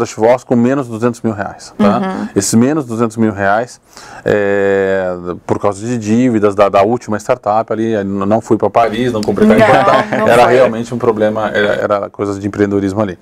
Com 0.44 0.56
menos 0.56 0.86
de 0.86 0.92
200 0.92 1.20
mil 1.20 1.32
reais. 1.34 1.72
Tá? 1.78 1.98
Uhum. 1.98 2.28
Esses 2.34 2.54
menos 2.54 2.84
de 2.84 2.90
200 2.90 3.16
mil 3.18 3.32
reais, 3.32 3.80
é, 4.24 5.14
por 5.46 5.58
causa 5.60 5.84
de 5.86 5.98
dívidas 5.98 6.54
da, 6.54 6.68
da 6.68 6.82
última 6.82 7.18
startup 7.18 7.72
ali, 7.72 8.02
não 8.02 8.40
fui 8.40 8.56
para 8.56 8.70
Paris, 8.70 9.12
não 9.12 9.20
comprei 9.20 9.46
carro 9.48 9.60
Não, 9.60 9.68
importado. 9.68 10.16
não 10.20 10.28
Era 10.28 10.44
foi. 10.44 10.54
realmente 10.54 10.94
um 10.94 10.98
problema, 10.98 11.48
era, 11.48 11.74
era 11.74 12.10
coisas 12.10 12.38
de 12.40 12.46
empreendedorismo 12.46 13.00
ali. 13.00 13.18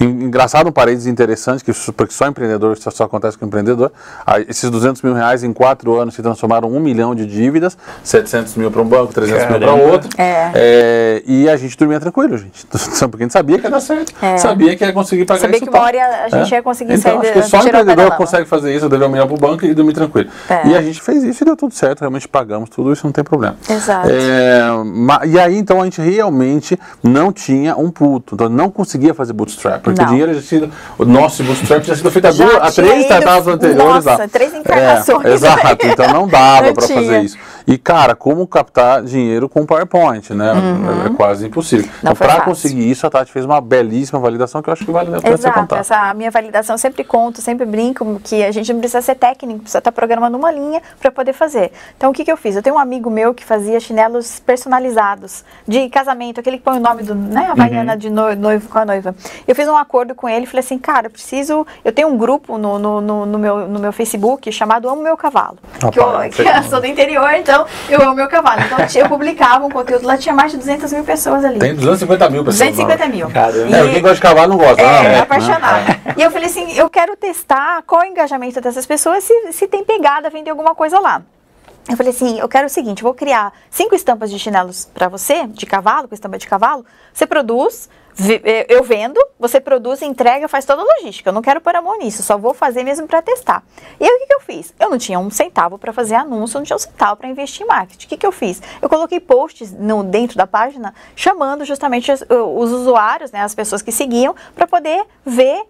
En- 0.00 0.28
Engraçado, 0.28 0.68
um 0.68 0.72
parênteses 0.72 1.06
interessante, 1.06 1.64
que 1.64 1.72
porque 1.92 2.12
só 2.12 2.26
empreendedor, 2.26 2.76
isso 2.76 2.90
só 2.90 3.04
acontece 3.04 3.38
com 3.38 3.46
empreendedor, 3.46 3.92
esses 4.48 4.68
200 4.68 5.00
mil 5.02 5.14
reais 5.14 5.42
em 5.44 5.52
quatro 5.52 5.98
anos 5.98 6.14
se 6.14 6.22
transformaram 6.22 6.68
em 6.70 6.76
um 6.76 6.80
milhão 6.80 7.14
de 7.14 7.24
dívidas, 7.26 7.78
700 8.02 8.56
mil 8.56 8.70
para 8.70 8.82
um 8.82 8.84
banco, 8.84 9.12
300 9.12 9.48
mil 9.48 9.58
para 9.58 9.66
Caramba. 9.68 9.92
outro, 9.92 10.08
É. 10.18 10.50
É, 10.54 11.22
e 11.26 11.48
a 11.48 11.56
gente 11.56 11.76
dormia 11.76 12.00
tranquilo, 12.00 12.36
gente, 12.36 12.66
porque 13.08 13.22
a 13.22 13.24
gente 13.24 13.32
sabia 13.32 13.58
que 13.58 13.64
ia 13.64 13.70
dar 13.70 13.80
certo, 13.80 14.12
É. 14.20 14.36
sabia 14.38 14.76
que 14.76 14.84
ia 14.84 14.92
conseguir 14.92 15.24
pagar 15.24 15.40
Sabia 15.40 15.56
isso 15.56 15.66
que 15.66 15.70
uma 15.76 15.84
hora 15.84 16.24
a 16.24 16.28
gente 16.28 16.47
ia 16.54 16.62
conseguir 16.62 16.94
então, 16.94 17.20
sair 17.22 17.30
acho 17.30 17.32
que 17.32 17.42
só 17.42 17.60
o 17.60 17.66
empreendedor 17.66 18.16
consegue 18.16 18.46
fazer 18.46 18.74
isso, 18.74 18.88
dever 18.88 19.06
um 19.06 19.10
milhão 19.10 19.26
para 19.26 19.36
o 19.36 19.38
banco 19.38 19.64
e 19.64 19.74
dormir 19.74 19.92
tranquilo. 19.92 20.30
É. 20.48 20.68
E 20.68 20.76
a 20.76 20.82
gente 20.82 21.00
fez 21.00 21.22
isso 21.24 21.42
e 21.42 21.44
deu 21.44 21.56
tudo 21.56 21.74
certo, 21.74 22.00
realmente 22.00 22.28
pagamos 22.28 22.70
tudo 22.70 22.92
isso, 22.92 23.04
não 23.04 23.12
tem 23.12 23.24
problema. 23.24 23.56
Exato. 23.68 24.08
É, 24.10 25.26
e 25.26 25.38
aí, 25.38 25.56
então, 25.56 25.80
a 25.80 25.84
gente 25.84 26.00
realmente 26.00 26.78
não 27.02 27.32
tinha 27.32 27.76
um 27.76 27.90
puto. 27.90 28.34
Então, 28.34 28.48
não 28.48 28.70
conseguia 28.70 29.14
fazer 29.14 29.32
bootstrap. 29.32 29.82
Porque 29.82 30.00
Não. 30.00 30.08
o 30.08 30.10
dinheiro 30.10 30.34
já 30.34 30.42
tinha 30.42 30.60
sido. 30.62 30.72
O 30.98 31.04
nosso 31.04 31.42
bootstrap 31.44 31.82
tinha 31.82 31.96
sido 31.96 32.10
feito 32.10 32.30
Já 32.32 32.44
tinha 32.44 32.72
três 32.72 33.02
startups 33.02 33.46
anteriores 33.46 34.04
nossa, 34.04 34.22
lá. 34.22 34.28
três 34.28 34.54
encarnações. 34.54 35.24
É, 35.24 35.32
exato. 35.32 35.86
Então, 35.86 36.08
não 36.12 36.26
dava 36.26 36.72
para 36.74 36.86
fazer 36.86 37.22
isso. 37.22 37.38
E, 37.68 37.76
cara, 37.76 38.16
como 38.16 38.46
captar 38.46 39.02
dinheiro 39.02 39.46
com 39.46 39.66
PowerPoint, 39.66 40.32
né? 40.32 40.52
É, 41.04 41.06
é 41.08 41.10
quase 41.14 41.46
impossível. 41.46 41.84
Uhum. 41.84 41.90
Não 42.02 42.12
então, 42.12 42.26
para 42.26 42.40
conseguir 42.40 42.90
isso, 42.90 43.06
a 43.06 43.10
Tati 43.10 43.30
fez 43.30 43.44
uma 43.44 43.60
belíssima 43.60 44.18
validação 44.18 44.62
que 44.62 44.70
eu 44.70 44.72
acho 44.72 44.86
que 44.86 44.90
vale 44.90 45.14
a 45.14 45.20
pena 45.20 45.34
Exato, 45.34 45.60
contada. 45.60 45.80
essa 45.82 46.14
minha 46.14 46.30
validação 46.30 46.74
eu 46.74 46.78
sempre 46.78 47.04
conto, 47.04 47.42
sempre 47.42 47.66
brinco 47.66 48.18
que 48.24 48.42
a 48.42 48.50
gente 48.50 48.72
não 48.72 48.80
precisa 48.80 49.02
ser 49.02 49.16
técnico, 49.16 49.60
precisa 49.60 49.78
estar 49.78 49.92
programando 49.92 50.38
uma 50.38 50.50
linha 50.50 50.80
para 50.98 51.10
poder 51.10 51.34
fazer. 51.34 51.70
Então 51.94 52.10
o 52.10 52.14
que, 52.14 52.24
que 52.24 52.32
eu 52.32 52.38
fiz? 52.38 52.56
Eu 52.56 52.62
tenho 52.62 52.76
um 52.76 52.78
amigo 52.78 53.10
meu 53.10 53.34
que 53.34 53.44
fazia 53.44 53.78
chinelos 53.78 54.40
personalizados 54.40 55.44
de 55.66 55.88
casamento, 55.90 56.40
aquele 56.40 56.56
que 56.58 56.64
põe 56.64 56.78
o 56.78 56.80
nome 56.80 57.02
do, 57.02 57.14
né, 57.14 57.46
a 57.48 57.52
Havaiana 57.52 57.96
de 57.96 58.08
no- 58.08 58.34
noivo 58.34 58.68
com 58.68 58.78
a 58.78 58.84
noiva. 58.86 59.14
Eu 59.46 59.54
fiz 59.54 59.68
um 59.68 59.76
acordo 59.76 60.14
com 60.14 60.26
ele, 60.28 60.46
falei 60.46 60.60
assim, 60.60 60.78
cara, 60.78 61.08
eu 61.08 61.10
preciso, 61.10 61.66
eu 61.84 61.92
tenho 61.92 62.08
um 62.08 62.16
grupo 62.16 62.56
no, 62.56 62.78
no, 62.78 63.00
no, 63.02 63.26
no 63.26 63.38
meu, 63.38 63.68
no 63.68 63.78
meu 63.78 63.92
Facebook 63.92 64.50
chamado 64.52 64.88
Amo 64.88 65.02
Meu 65.02 65.16
Cavalo. 65.18 65.58
que, 65.92 65.98
eu, 66.00 66.30
que 66.30 66.42
eu 66.42 66.62
sou 66.64 66.80
do 66.80 66.86
interior, 66.86 67.30
então 67.34 67.57
eu 67.88 68.02
amo 68.02 68.14
meu 68.14 68.28
cavalo. 68.28 68.60
Então 68.62 68.78
eu 69.02 69.08
publicava 69.08 69.64
um 69.64 69.70
conteúdo, 69.70 70.06
lá 70.06 70.16
tinha 70.16 70.34
mais 70.34 70.52
de 70.52 70.58
200 70.58 70.92
mil 70.92 71.04
pessoas 71.04 71.44
ali. 71.44 71.58
Tem 71.58 71.74
250 71.74 72.30
mil 72.30 72.44
pessoas. 72.44 72.70
250 72.70 73.08
mil. 73.08 73.30
Caramba. 73.30 73.76
É, 73.76 73.92
quem 73.92 74.02
gosta 74.02 74.16
de 74.16 74.20
cavalo 74.20 74.48
não 74.50 74.58
gosta. 74.58 74.82
é, 74.82 74.84
não, 74.84 74.92
é 74.92 75.08
né? 75.08 75.20
apaixonada. 75.20 76.00
E 76.16 76.22
eu 76.22 76.30
falei 76.30 76.48
assim, 76.48 76.72
eu 76.72 76.88
quero 76.90 77.16
testar 77.16 77.82
qual 77.86 78.02
é 78.02 78.06
o 78.06 78.10
engajamento 78.10 78.60
dessas 78.60 78.86
pessoas, 78.86 79.24
se, 79.24 79.52
se 79.52 79.66
tem 79.66 79.84
pegada, 79.84 80.30
vender 80.30 80.50
alguma 80.50 80.74
coisa 80.74 80.98
lá. 80.98 81.22
Eu 81.88 81.96
falei 81.96 82.12
assim, 82.12 82.38
eu 82.38 82.48
quero 82.48 82.66
o 82.66 82.70
seguinte, 82.70 83.02
vou 83.02 83.14
criar 83.14 83.50
cinco 83.70 83.94
estampas 83.94 84.30
de 84.30 84.38
chinelos 84.38 84.84
para 84.92 85.08
você, 85.08 85.46
de 85.46 85.64
cavalo, 85.64 86.06
com 86.06 86.14
estampa 86.14 86.36
de 86.36 86.46
cavalo. 86.46 86.84
Você 87.14 87.26
produz, 87.26 87.88
eu 88.68 88.82
vendo, 88.82 89.20
você 89.38 89.60
produz, 89.60 90.02
entrega, 90.02 90.48
faz 90.48 90.64
toda 90.64 90.82
a 90.82 90.84
logística. 90.84 91.28
Eu 91.28 91.32
não 91.32 91.42
quero 91.42 91.60
pôr 91.60 91.74
a 91.76 91.82
mão 91.82 91.98
nisso, 91.98 92.22
só 92.22 92.36
vou 92.36 92.52
fazer 92.52 92.82
mesmo 92.82 93.06
para 93.06 93.22
testar. 93.22 93.62
E 94.00 94.04
aí 94.04 94.10
o 94.10 94.18
que, 94.20 94.26
que 94.26 94.34
eu 94.34 94.40
fiz? 94.40 94.74
Eu 94.78 94.90
não 94.90 94.98
tinha 94.98 95.18
um 95.18 95.30
centavo 95.30 95.78
para 95.78 95.92
fazer 95.92 96.16
anúncio, 96.16 96.56
eu 96.56 96.60
não 96.60 96.66
tinha 96.66 96.76
um 96.76 96.80
centavo 96.80 97.16
para 97.16 97.28
investir 97.28 97.62
em 97.64 97.68
marketing. 97.68 98.06
O 98.06 98.08
que, 98.08 98.16
que 98.16 98.26
eu 98.26 98.32
fiz? 98.32 98.60
Eu 98.82 98.88
coloquei 98.88 99.20
posts 99.20 99.72
no, 99.72 100.02
dentro 100.02 100.36
da 100.36 100.46
página 100.46 100.94
chamando 101.14 101.64
justamente 101.64 102.10
os, 102.10 102.22
os 102.22 102.72
usuários, 102.72 103.30
né, 103.30 103.42
as 103.42 103.54
pessoas 103.54 103.82
que 103.82 103.92
seguiam, 103.92 104.34
para 104.54 104.66
poder 104.66 105.04
ver 105.24 105.62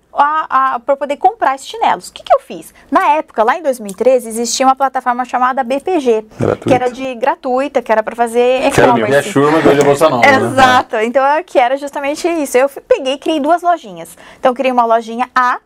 para 0.84 0.96
poder 0.96 1.16
comprar 1.16 1.54
esses 1.54 1.68
chinelos. 1.68 2.08
O 2.08 2.12
que, 2.12 2.22
que 2.24 2.34
eu 2.34 2.40
fiz? 2.40 2.74
Na 2.90 3.08
época, 3.10 3.42
lá 3.44 3.56
em 3.56 3.62
2013, 3.62 4.28
existia 4.28 4.66
uma 4.66 4.74
plataforma 4.74 5.24
chamada 5.24 5.62
BPG, 5.62 6.26
Gratuita. 6.38 6.68
que 6.68 6.74
era 6.74 6.90
de 6.90 7.14
gratuita, 7.14 7.82
que 7.82 7.92
era 7.92 8.02
para 8.02 8.16
fazer 8.16 8.70
Que 8.72 8.80
era 8.80 8.92
minha 8.94 9.04
e-commerce. 9.06 9.30
churma 9.30 9.60
que 9.60 9.68
hoje 9.68 9.80
é 9.80 9.84
Bolsa 9.84 10.08
Nova. 10.08 10.26
né? 10.26 10.36
Exato. 10.48 10.96
Então, 10.96 11.24
é 11.24 11.42
que 11.42 11.58
era 11.58 11.76
justamente 11.76 12.26
isso. 12.42 12.56
Eu 12.56 12.68
peguei 12.68 13.14
e 13.14 13.18
criei 13.18 13.40
duas 13.40 13.62
lojinhas. 13.62 14.16
Então, 14.38 14.50
eu 14.50 14.54
criei 14.54 14.72
uma 14.72 14.84
lojinha 14.84 15.30
A, 15.34 15.60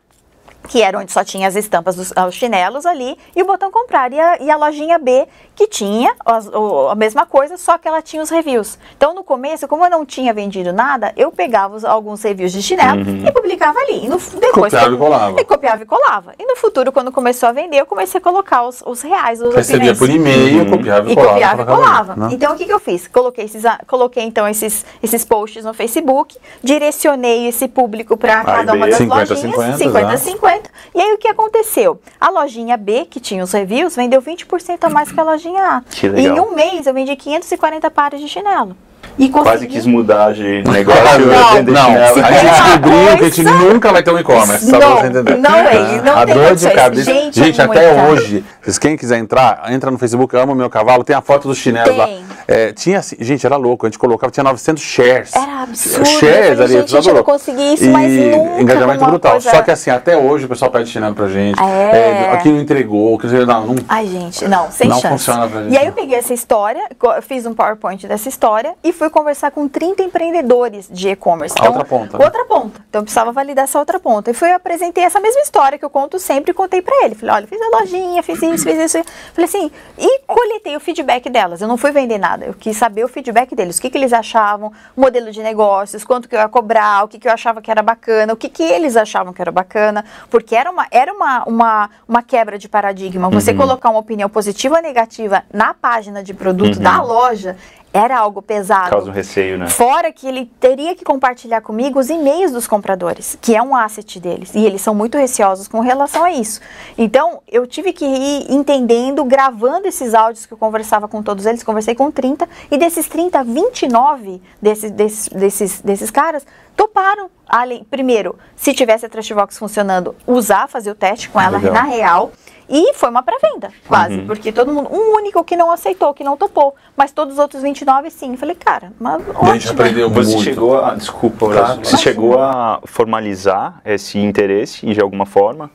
que 0.69 0.83
era 0.83 0.99
onde 0.99 1.13
só 1.13 1.25
tinha 1.25 1.49
as 1.49 1.57
estampas 1.57 1.97
dos 1.97 2.13
os 2.13 2.35
chinelos 2.35 2.87
ali, 2.87 3.17
e 3.35 3.43
o 3.43 3.47
botão 3.47 3.71
comprar. 3.71 4.13
E 4.13 4.21
a, 4.21 4.39
e 4.41 4.51
a 4.51 4.57
lojinha 4.57 4.99
B, 4.99 5.27
que 5.55 5.67
tinha 5.67 6.15
as, 6.25 6.47
o, 6.47 6.89
a 6.89 6.95
mesma 6.95 7.27
coisa, 7.27 7.57
só 7.57 7.79
que 7.79 7.89
ela 7.89 8.01
tinha 8.01 8.23
os 8.23 8.31
reviews. 8.31 8.79
Então, 8.97 9.15
no 9.15 9.25
começo, 9.25 9.67
como 9.67 9.85
eu 9.85 9.91
não 9.91 10.05
tinha 10.05 10.33
vendido 10.33 10.73
nada, 10.73 11.13
eu 11.17 11.31
pegava 11.31 11.77
os, 11.77 11.85
alguns 11.85 12.23
reviews 12.23 12.53
de 12.53 12.63
chinelo 12.63 13.01
uhum. 13.01 13.27
e 13.27 13.33
publicava 13.33 13.79
ali. 13.81 14.05
E 14.05 14.09
no, 14.09 14.19
depois, 14.19 14.73
copiava 14.73 14.95
e 14.95 14.99
colava. 14.99 15.41
E 15.41 15.45
copiava 15.45 15.83
e 15.83 15.87
colava. 15.87 16.35
E 16.39 16.47
no 16.47 16.57
futuro, 16.57 16.93
quando 16.93 17.11
começou 17.11 17.49
a 17.49 17.53
vender, 17.53 17.79
eu 17.79 17.87
comecei 17.87 18.19
a 18.19 18.23
colocar 18.23 18.67
os, 18.67 18.83
os 18.87 19.03
reais. 19.03 19.41
Os 19.41 19.55
Recebia 19.55 19.95
por 19.95 20.09
e-mail, 20.09 20.65
uhum. 20.65 20.71
copiava 20.71 21.09
e, 21.09 21.13
e. 21.13 21.17
Copiava 21.17 21.63
e 21.63 21.67
colava. 21.67 22.17
Né? 22.17 22.29
Então, 22.33 22.55
o 22.55 22.57
que, 22.57 22.65
que 22.65 22.73
eu 22.73 22.81
fiz? 22.81 23.09
Coloquei, 23.09 23.45
esses, 23.45 23.65
ah, 23.65 23.81
coloquei 23.87 24.23
então, 24.23 24.47
esses, 24.47 24.85
esses 25.03 25.25
posts 25.25 25.65
no 25.65 25.75
Facebook, 25.75 26.37
direcionei 26.63 27.49
esse 27.49 27.69
público 27.69 28.17
para 28.17 28.45
cada 28.45 28.73
uma 28.73 28.87
das 28.87 28.97
50, 28.97 29.35
lojinhas. 29.35 29.77
50, 29.79 29.79
50. 29.79 30.17
50 30.19 30.52
20%. 30.59 30.65
E 30.95 31.01
aí 31.01 31.13
o 31.13 31.19
que 31.19 31.29
aconteceu? 31.29 32.01
A 32.21 32.29
lojinha 32.29 32.77
B, 32.77 33.07
que 33.07 33.21
tinha 33.21 33.43
os 33.43 33.53
reviews, 33.53 33.97
vendeu 33.97 34.21
20% 34.21 34.79
a 34.83 34.91
mais 34.91 35.11
que 35.11 35.21
a 35.21 35.23
lojinha 35.23 35.63
A. 35.63 35.81
Que 35.83 36.09
legal. 36.09 36.37
E 36.37 36.39
em 36.39 36.41
um 36.41 36.55
mês 36.55 36.87
eu 36.87 36.95
vendi 36.95 37.15
540 37.17 37.91
pares 37.91 38.21
de 38.21 38.29
chinelo. 38.29 38.77
E. 39.19 39.29
Quase 39.29 39.67
quis 39.67 39.87
mudar 39.87 40.33
de 40.33 40.63
negócio. 40.69 41.03
Não, 41.27 41.63
Não, 41.65 41.87
chinelo. 41.87 42.27
a 42.27 42.33
gente 42.33 42.51
descobriu 42.53 43.19
que 43.19 43.25
a 43.25 43.29
gente 43.29 43.43
nunca 43.45 43.93
vai 43.93 44.03
ter 44.03 44.11
um 44.13 44.19
e-commerce, 44.19 44.67
só 44.71 44.79
pra 44.79 44.89
Não, 44.89 44.97
você 44.97 45.07
entender. 45.07 45.37
não 45.39 45.55
é, 45.57 46.03
não 46.03 46.19
a 46.19 46.27
tem 46.27 46.35
dor 46.35 46.55
de 46.55 46.71
cabeça. 46.71 47.13
Gente, 47.13 47.39
Gente, 47.45 47.61
é 47.61 47.65
até 47.65 48.09
hoje, 48.11 48.45
quem 48.81 48.97
quiser 48.97 49.19
entrar, 49.19 49.63
entra 49.73 49.91
no 49.91 49.99
Facebook, 49.99 50.35
ama 50.37 50.53
o 50.53 50.57
meu 50.57 50.71
cavalo, 50.71 51.05
tem 51.05 51.15
a 51.17 51.21
foto 51.21 51.49
dos 51.49 51.59
chinelos 51.59 51.97
lá. 51.97 52.09
É, 52.49 52.73
tinha 52.73 52.99
assim, 52.99 53.17
gente, 53.21 53.47
era 53.47 53.57
louco, 53.57 53.87
a 53.87 53.89
gente 53.89 53.99
colocava, 53.99 54.31
tinha 54.31 54.43
900 54.45 54.83
shares. 54.83 55.35
Era 55.35 55.63
absurdo. 55.63 56.05
Shares 56.07 56.61
ali, 56.61 56.73
gente, 56.73 56.87
tudo 56.87 56.97
eu 56.99 57.03
não 57.05 57.13
louco. 57.15 57.31
consegui 57.33 57.75
isso, 57.75 57.85
e 57.85 57.89
mas 57.89 58.13
nunca 58.13 58.61
engajamento 58.61 59.05
brutal. 59.05 59.33
coisa- 59.33 59.51
Só 59.51 59.63
que 59.63 59.71
assim, 59.71 59.91
até 59.91 60.17
hoje 60.17 60.45
o 60.47 60.49
pessoal 60.49 60.71
pede 60.71 60.91
chinelo 60.91 61.15
pra 61.15 61.29
gente. 61.29 61.59
É. 61.63 62.31
aqui 62.33 62.49
não 62.51 62.61
entregou, 62.61 63.17
que 63.19 63.27
não, 63.27 63.67
não 63.67 63.77
Ai, 63.89 64.07
gente, 64.07 64.47
não, 64.49 64.71
sem 64.71 64.89
Não 64.89 64.97
chance. 65.01 65.09
funciona 65.15 65.47
pra 65.49 65.63
gente, 65.63 65.73
E 65.73 65.77
aí 65.79 65.85
eu 65.85 65.91
não. 65.91 65.95
peguei 65.95 66.19
essa 66.19 66.35
história, 66.35 66.83
fiz 67.23 67.47
um 67.47 67.55
PowerPoint 67.55 68.07
dessa 68.07 68.29
história 68.29 68.75
e 68.83 68.93
fui 68.93 69.02
conversar 69.11 69.51
com 69.51 69.69
30 69.69 70.03
empreendedores 70.03 70.89
de 70.91 71.09
e-commerce. 71.09 71.55
A 71.59 71.67
outra 71.67 71.85
ponta, 71.85 72.19
né? 72.19 72.25
Outra 72.25 72.45
ponta. 72.45 72.85
Então 72.89 73.01
eu 73.01 73.03
precisava 73.05 73.33
validar 73.33 73.65
essa 73.65 73.79
outra 73.79 73.99
ponta. 73.99 74.31
E 74.31 74.35
fui 74.35 74.51
eu 74.51 74.57
apresentei 74.57 75.05
essa 75.05 75.21
mesma 75.21 75.41
história 75.41 75.79
que 75.79 75.85
eu 75.85 75.91
conto 75.91 76.19
sempre 76.19 76.51
e 76.51 76.55
contei 76.55 76.83
pra 76.83 77.05
ele. 77.05 77.15
Falei, 77.15 77.35
olha, 77.35 77.47
fiz 77.47 77.61
a 77.61 77.79
lojinha, 77.79 78.23
fiz 78.23 78.43
isso, 78.43 78.65
fiz 78.65 78.79
isso. 78.79 79.05
Falei 79.33 79.49
assim, 79.49 79.71
e 79.99 80.21
coletei 80.27 80.77
o 80.77 80.81
feedback 80.81 81.29
delas. 81.31 81.61
Eu 81.61 81.69
não 81.69 81.77
fui 81.77 81.93
vender 81.93 82.19
nada. 82.19 82.45
Eu 82.45 82.55
quis 82.55 82.77
saber 82.77 83.05
o 83.05 83.09
feedback 83.09 83.55
deles. 83.55 83.79
O 83.79 83.83
que, 83.83 83.91
que 83.91 83.99
eles 83.99 84.13
achavam, 84.13 84.73
modelo 84.97 85.31
de 85.31 85.43
negócios, 85.43 86.05
quanto 86.05 86.29
que 86.29 86.35
eu 86.35 86.41
ia 86.41 86.49
cobrar, 86.49 87.05
o 87.05 87.09
que, 87.09 87.19
que 87.19 87.29
eu 87.29 87.33
achava 87.33 87.63
que 87.63 87.71
era 87.71 87.83
bacana, 87.83 88.33
o 88.33 88.37
que, 88.37 88.49
que 88.49 88.63
eles 88.63 88.97
achavam 88.97 89.33
que 89.33 89.41
era 89.41 89.51
bacana. 89.51 90.05
Porque 90.31 90.55
era 90.55 90.71
uma, 90.71 90.87
era 90.91 91.13
uma, 91.13 91.45
uma, 91.45 91.91
uma 92.09 92.23
quebra 92.23 92.59
de 92.59 92.69
paradigma. 92.69 93.31
Você 93.31 93.55
colocar 93.55 93.91
uma 93.91 94.01
opinião 94.01 94.29
positiva 94.29 94.77
ou 94.77 94.83
negativa 94.83 95.45
na 95.53 95.75
página 95.75 96.23
de 96.23 96.35
produto 96.35 96.79
da 96.79 97.03
loja 97.03 97.57
era 97.93 98.19
algo 98.19 98.41
pesado. 98.41 98.91
Causa 98.91 99.11
um 99.11 99.13
receio, 99.13 99.59
né? 99.59 99.67
Fora 99.69 100.11
que 100.13 100.27
ele 100.27 100.47
teria 100.59 100.95
que 100.97 101.05
compartilhar 101.05 101.61
comigo 101.61 101.99
os 101.99 102.09
e-mails 102.09 102.51
dos 102.53 102.67
compradores, 102.67 103.37
que 103.41 103.55
é 103.55 103.63
um 103.63 103.77
asset 103.77 104.19
deles. 104.19 104.55
E 104.55 104.65
eles 104.65 104.81
são 104.81 104.95
muito 104.95 105.19
receosos 105.19 105.69
com 105.69 105.81
relação 105.81 106.25
a 106.25 106.33
isso. 106.33 106.61
Então, 106.97 107.43
eu 107.47 107.67
tive 107.67 107.93
que 107.93 108.05
ir 108.05 108.51
entendendo, 108.53 109.25
gravando 109.25 109.87
esses 109.87 110.15
áudios 110.15 110.47
que 110.47 110.53
eu 110.55 110.59
conversava 110.59 111.07
com 111.07 111.23
todos 111.23 111.45
eles, 111.47 111.63
conversei 111.63 111.95
com 111.95 112.11
30, 112.11 112.49
e 112.71 112.79
desses 112.79 113.07
30, 113.09 113.45
29 113.45 114.41
desses, 114.61 114.91
desses, 114.91 115.29
desses, 115.29 115.81
desses 115.81 116.11
caras 116.11 116.47
toparam. 116.77 117.31
além- 117.47 117.85
Primeiro, 117.85 118.39
se 118.57 118.73
tivesse 118.73 119.05
a 119.05 119.09
Trashbox 119.09 119.59
funcionando, 119.59 120.15
usar, 120.27 120.67
fazer 120.69 120.91
o 120.91 120.95
teste 120.95 121.29
com 121.29 121.39
ela 121.39 121.59
Legal. 121.59 121.75
na 121.75 121.83
real. 121.83 122.33
E 122.75 122.95
foi 122.95 123.11
uma 123.11 123.23
pré-venda, 123.23 123.71
quase. 123.87 124.23
Porque 124.23 124.51
todo 124.51 124.73
mundo, 124.73 124.89
um 124.91 125.15
único 125.17 125.45
que 125.45 125.55
não 125.55 125.71
aceitou, 125.71 126.15
que 126.15 126.25
não 126.25 126.39
topou. 126.39 126.75
Mas 126.97 127.13
todos 127.13 127.35
os 127.35 127.39
outros 127.39 127.63
29, 127.63 128.09
sim. 128.11 128.35
Falei, 128.35 128.55
cara, 128.55 128.91
mas 128.99 129.17
A 129.17 129.53
gente 129.53 129.69
ótimo. 129.69 129.73
aprendeu 129.73 130.09
Você 130.09 130.31
muito. 130.33 130.43
chegou 130.45 130.83
a. 130.83 130.95
Desculpa, 130.95 131.45
Horácio. 131.45 131.67
Claro. 131.75 131.85
Você 131.85 131.97
chegou 131.99 132.39
a 132.41 132.81
formalizar 132.87 133.83
esse 133.85 134.19
interesse 134.19 134.87
de 134.87 135.01
alguma 135.03 135.27
forma? 135.27 135.71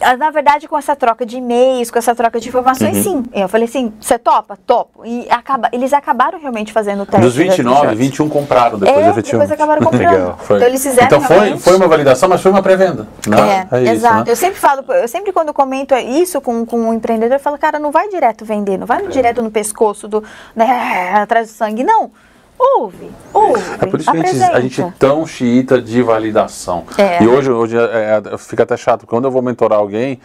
Ah, 0.00 0.16
Na 0.16 0.30
verdade, 0.30 0.68
com 0.68 0.76
essa 0.78 0.94
troca 0.94 1.24
de 1.26 1.38
e-mails, 1.38 1.90
com 1.90 1.98
essa 1.98 2.14
troca 2.14 2.38
de 2.38 2.48
informações, 2.48 2.96
Uhum. 3.06 3.22
sim. 3.24 3.24
Eu 3.32 3.48
falei 3.48 3.66
assim, 3.66 3.92
você 4.00 4.18
topa? 4.18 4.56
Topo. 4.66 5.04
E 5.04 5.26
acaba, 5.30 5.68
eles 5.72 5.92
acabaram 5.92 6.38
realmente 6.38 6.72
fazendo 6.72 7.02
o 7.02 7.06
teste. 7.06 7.20
Dos 7.22 7.34
29, 7.36 7.86
da- 7.88 7.94
21 7.94 8.28
compraram 8.28 8.78
depois, 8.78 8.96
É, 9.06 9.10
efetivamente. 9.10 9.30
depois 9.32 9.50
acabaram 9.52 9.82
comprando. 9.84 10.12
Legal, 10.12 10.38
Foi. 10.42 10.56
Então 10.56 10.68
eles 10.68 10.82
fizeram 10.82 11.06
Então 11.06 11.20
foi, 11.22 11.36
realmente- 11.38 11.62
foi 11.62 11.76
uma 11.76 11.88
validação, 11.88 12.28
mas 12.28 12.40
foi 12.40 12.50
uma 12.50 12.62
pré-venda. 12.62 13.06
né? 13.26 13.66
É, 13.70 13.82
isso, 13.82 13.92
exato. 13.92 14.16
né? 14.16 14.24
Eu 14.28 14.36
sempre 14.36 14.60
falo, 14.60 14.84
eu 14.92 15.08
sempre 15.08 15.32
quando 15.32 15.52
comento 15.52 15.94
isso 15.96 16.40
com, 16.40 16.64
com 16.64 16.78
um 16.78 16.94
empreendedor, 16.94 17.36
eu 17.36 17.40
falo, 17.40 17.58
cara, 17.58 17.78
não 17.78 17.90
vai 17.90 18.08
direto 18.08 18.44
vender, 18.44 18.76
não 18.78 18.84
É. 18.84 18.86
vai 18.86 19.06
direto 19.08 19.42
no 19.42 19.50
pescoço, 19.50 20.06
do, 20.08 20.22
né, 20.54 20.66
atrás 21.22 21.48
do 21.48 21.52
sangue, 21.52 21.82
não. 21.84 22.10
Ouve, 22.62 23.10
ouve. 23.32 23.62
É 23.80 23.86
por 23.86 23.98
isso 23.98 24.10
que 24.12 24.18
a 24.18 24.22
gente, 24.22 24.42
a 24.42 24.60
gente 24.60 24.80
é 24.80 24.84
apresenta. 24.84 24.94
tão 24.98 25.26
xiita 25.26 25.80
de 25.80 26.02
validação. 26.02 26.84
É. 26.98 27.22
E 27.22 27.26
hoje, 27.26 27.50
hoje 27.50 27.78
é, 27.78 28.20
é, 28.34 28.38
fica 28.38 28.64
até 28.64 28.76
chato, 28.76 29.00
porque 29.00 29.10
quando 29.10 29.24
eu 29.24 29.30
vou 29.30 29.40
mentorar 29.40 29.78
alguém, 29.78 30.20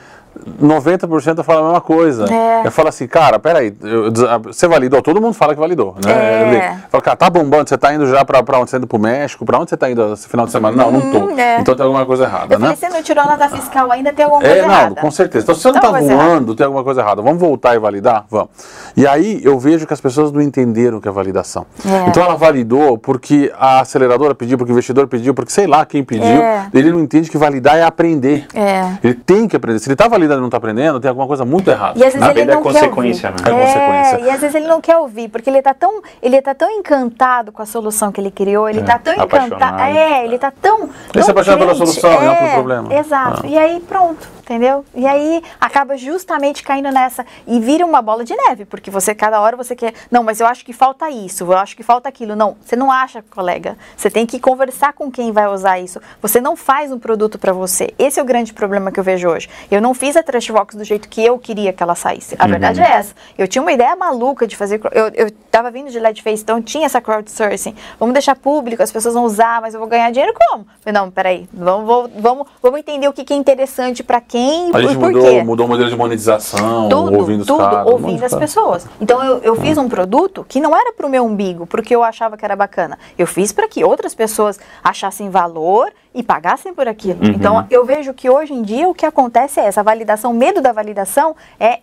90% 0.62 1.38
eu 1.38 1.44
falo 1.44 1.60
a 1.60 1.64
mesma 1.64 1.82
coisa. 1.82 2.26
É. 2.32 2.68
Eu 2.68 2.72
falo 2.72 2.90
assim, 2.90 3.08
cara, 3.08 3.40
peraí, 3.40 3.74
eu- 3.82 4.12
você 4.44 4.68
validou? 4.68 5.02
Todo 5.02 5.22
mundo 5.22 5.34
fala 5.34 5.54
que 5.54 5.60
validou, 5.60 5.96
né? 6.04 6.12
É. 6.12 6.72
Eu 6.86 6.90
falo, 6.90 7.04
cara, 7.04 7.18
tá 7.18 7.30
bombando, 7.30 7.68
você 7.70 7.78
tá 7.78 7.94
indo 7.94 8.08
já 8.08 8.24
pra, 8.26 8.44
pra 8.44 8.60
onde? 8.60 8.70
Você 8.70 8.76
tá 8.76 8.78
indo 8.80 8.88
pro 8.88 9.00
México? 9.00 9.46
Pra 9.46 9.60
onde 9.60 9.70
você 9.70 9.78
tá 9.78 9.90
indo 9.90 10.14
esse 10.14 10.28
final 10.28 10.46
de 10.46 10.52
semana? 10.52 10.76
Não, 10.76 10.92
não 10.92 11.02
tô. 11.12 11.20
Hum, 11.20 11.40
é. 11.40 11.60
Então 11.60 11.76
tem 11.76 11.86
alguma 11.86 12.06
coisa 12.06 12.24
errada, 12.26 12.56
Eu 12.56 12.60
né? 12.60 12.68
falei, 12.68 12.76
você 12.76 12.90
não 12.90 13.04
tirou 13.04 13.26
nota 13.26 13.50
fiscal 13.50 13.92
ainda, 13.92 14.12
tem 14.14 14.26
alguma 14.26 14.44
É, 14.44 14.48
coisa 14.50 14.68
não, 14.68 14.74
errada. 14.74 15.02
com 15.02 15.12
certeza. 15.12 15.44
Então, 15.44 15.56
se 15.56 15.62
você 15.62 15.72
não 15.72 15.78
alguma 15.78 16.00
coisa 16.00 16.16
voando, 16.16 16.56
tem 16.56 16.66
alguma 16.66 16.84
coisa 16.84 17.02
errada. 17.02 17.22
Vamos 17.22 17.40
voltar 17.40 17.76
e 17.76 17.80
validar? 17.80 18.26
Vamos. 18.30 18.50
E 18.96 19.06
aí 19.08 19.42
eu 19.44 19.58
vejo 19.60 19.86
que 19.88 19.94
as 19.94 20.02
pessoas 20.02 20.32
não 20.32 20.42
entenderam 20.42 20.98
o 20.98 21.02
que 21.02 21.08
é 21.08 21.12
validação. 21.12 21.66
É. 21.86 22.10
Então 22.10 22.24
ela 22.24 22.36
validou 22.36 22.98
porque 22.98 23.52
a 23.58 23.80
aceleradora 23.82 24.34
pediu, 24.36 24.58
porque 24.58 24.72
o 24.72 24.74
investidor 24.74 25.08
pediu, 25.08 25.34
porque 25.34 25.52
sei 25.52 25.68
lá 25.68 25.86
quem 25.86 26.04
pediu. 26.04 26.26
É. 26.26 26.68
Ele 26.74 26.92
não 26.92 27.00
entende 27.00 27.30
que 27.30 27.38
validar 27.38 27.78
é 27.78 27.84
aprender. 27.84 28.48
É. 28.54 28.98
Ele 29.04 29.14
tem 29.14 29.48
que 29.48 29.56
aprender. 29.56 29.80
Se 29.80 29.88
ele 29.88 29.94
está 29.94 30.08
validando 30.08 30.25
e 30.34 30.38
não 30.38 30.46
está 30.46 30.58
aprendendo, 30.58 31.00
tem 31.00 31.10
alguma 31.10 31.28
coisa 31.28 31.46
muito 31.46 31.70
errada. 31.70 31.98
E 32.00 32.04
às 32.04 32.14
vezes 32.14 32.20
Na 32.20 32.32
ele 32.32 32.40
vida 32.42 32.52
é 32.52 32.56
não 32.56 32.64
quer 32.64 32.74
consequência, 32.74 33.30
ouvir. 33.30 33.44
né? 33.44 33.50
É 33.50 33.62
consequência. 33.66 34.26
e 34.26 34.30
às 34.32 34.42
vezes 34.42 34.56
ele 34.56 34.68
não 34.68 34.82
quer 34.82 34.98
ouvir, 34.98 35.30
porque 35.30 35.50
ele 35.50 35.62
tá 35.62 35.74
tão, 35.74 36.02
ele 36.22 36.42
tá 36.42 36.54
tão 36.54 36.70
encantado 36.72 37.52
com 37.52 37.62
a 37.62 37.66
solução 37.66 38.12
que 38.12 38.20
ele 38.20 38.32
criou, 38.32 38.68
ele 38.70 38.82
tá 38.84 38.98
tão 38.98 39.14
encantado. 39.14 39.54
Apaixonado. 39.56 39.82
É, 39.96 40.26
ele 40.26 40.38
tá 40.38 40.52
tão. 40.52 40.82
Ele 40.84 40.90
se 40.90 41.14
tão 41.14 41.30
apaixona 41.30 41.58
pela 41.58 41.76
solução 41.76 42.12
e 42.12 42.26
não 42.26 42.32
É, 42.32 42.36
pelo 42.36 42.52
problema. 42.54 42.94
Exato. 42.94 43.42
Ah. 43.44 43.48
E 43.48 43.58
aí 43.58 43.80
pronto, 43.80 44.28
entendeu? 44.46 44.86
E 44.94 45.06
aí 45.06 45.44
acaba 45.60 45.98
justamente 45.98 46.64
caindo 46.64 46.92
nessa 46.92 47.26
e 47.48 47.60
vira 47.60 47.86
uma 47.86 48.02
bola 48.02 48.24
de 48.24 48.36
neve, 48.36 48.64
porque 48.64 48.92
você 48.92 49.14
cada 49.14 49.42
hora 49.42 49.58
você 49.58 49.76
quer, 49.76 49.94
não, 50.10 50.24
mas 50.24 50.40
eu 50.40 50.48
acho 50.48 50.64
que 50.64 50.72
falta 50.72 51.10
isso, 51.10 51.44
eu 51.44 51.58
acho 51.58 51.76
que 51.76 51.84
falta 51.84 52.08
aquilo. 52.08 52.36
Não, 52.36 52.56
você 52.64 52.76
não 52.76 52.92
acha, 52.92 53.24
colega. 53.24 53.78
Você 53.98 54.10
tem 54.10 54.26
que 54.26 54.40
conversar 54.40 54.94
com 54.94 55.12
quem 55.12 55.32
vai 55.32 55.48
usar 55.48 55.80
isso. 55.80 56.00
Você 56.22 56.40
não 56.40 56.56
faz 56.56 56.92
um 56.92 57.00
produto 57.00 57.40
para 57.40 57.52
você. 57.52 57.94
Esse 57.98 58.20
é 58.20 58.24
o 58.24 58.26
grande 58.26 58.54
problema 58.54 58.92
que 58.92 59.00
eu 59.00 59.04
vejo 59.04 59.28
hoje. 59.28 59.50
Eu 59.70 59.82
não 59.82 59.94
fiz 59.94 60.16
a 60.16 60.24
Trashbox 60.24 60.76
do 60.76 60.84
jeito 60.84 61.10
que 61.10 61.24
eu 61.24 61.40
queria 61.40 61.74
que 61.74 61.82
ela 61.82 61.96
saísse. 61.96 62.36
A 62.38 62.48
verdade 62.48 62.82
é 62.82 62.90
essa. 62.90 63.16
Eu 63.38 63.48
tinha 63.48 63.62
uma 63.62 63.72
ideia 63.72 63.96
maluca 63.96 64.46
de 64.46 64.56
fazer. 64.56 64.80
Eu, 64.92 65.08
eu 65.14 65.32
tava 65.50 65.72
vindo 65.72 65.90
de 65.90 66.00
LED 66.00 66.22
Face, 66.22 66.44
então 66.44 66.62
tinha 66.62 66.86
essa 66.86 67.02
crowdsourcing. 67.02 67.76
Vamos 68.00 68.14
deixar 68.14 68.36
público, 68.36 68.84
as 68.84 68.92
pessoas 68.92 69.16
vão 69.16 69.24
usar, 69.24 69.60
mas 69.62 69.74
eu 69.74 69.80
vou 69.80 69.90
ganhar 69.90 70.12
dinheiro 70.12 70.34
como? 70.36 70.68
Não, 70.94 71.10
peraí. 71.10 71.48
Vamos, 71.52 71.88
vamos, 71.88 72.12
vamos, 72.16 72.48
vamos 72.62 72.80
entender 72.80 73.08
o 73.08 73.14
que, 73.14 73.24
que 73.24 73.34
é 73.34 73.38
interessante 73.38 74.04
para 74.04 74.22
quem 74.22 74.35
A 74.74 74.80
e 74.82 74.88
gente 74.88 74.98
mudou, 74.98 75.46
mudou 75.46 75.66
o 75.66 75.70
modelo 75.70 75.90
de 75.90 75.96
monetização, 75.96 76.90
Tudo, 76.90 77.18
ouvindo 77.18 77.42
os 77.42 77.48
tudo, 77.48 77.60
caras. 77.60 77.92
ouvindo 77.92 78.24
as 78.24 78.36
pessoas. 78.36 78.86
Então 79.00 79.24
eu, 79.24 79.38
eu 79.40 79.56
fiz 79.56 79.78
um 79.78 79.88
produto 79.88 80.46
que 80.48 80.60
não 80.60 80.76
era 80.76 80.92
para 80.92 81.06
o 81.06 81.10
meu 81.10 81.24
umbigo, 81.26 81.66
porque 81.66 81.96
eu 81.96 82.04
achava 82.04 82.36
que 82.36 82.44
era 82.44 82.56
bacana. 82.56 82.98
Eu 83.18 83.26
fiz 83.26 83.52
para 83.52 83.68
que 83.68 83.84
outras 83.84 84.14
pessoas 84.14 84.60
achassem 84.84 85.30
valor 85.30 85.92
e 86.16 86.24
pagassem 86.24 86.74
por 86.74 86.88
aquilo. 86.88 87.24
Uhum. 87.24 87.32
Então 87.32 87.68
eu 87.70 87.86
vejo 87.86 88.14
que 88.14 88.30
hoje 88.30 88.54
em 88.54 88.64
dia 88.64 88.88
o 88.88 88.94
que 88.94 89.06
acontece 89.06 89.60
é 89.60 89.66
essa 89.66 89.84
validação, 89.84 90.32
o 90.32 90.34
medo 90.34 90.62
da 90.62 90.72
validação 90.72 91.36
é 91.60 91.80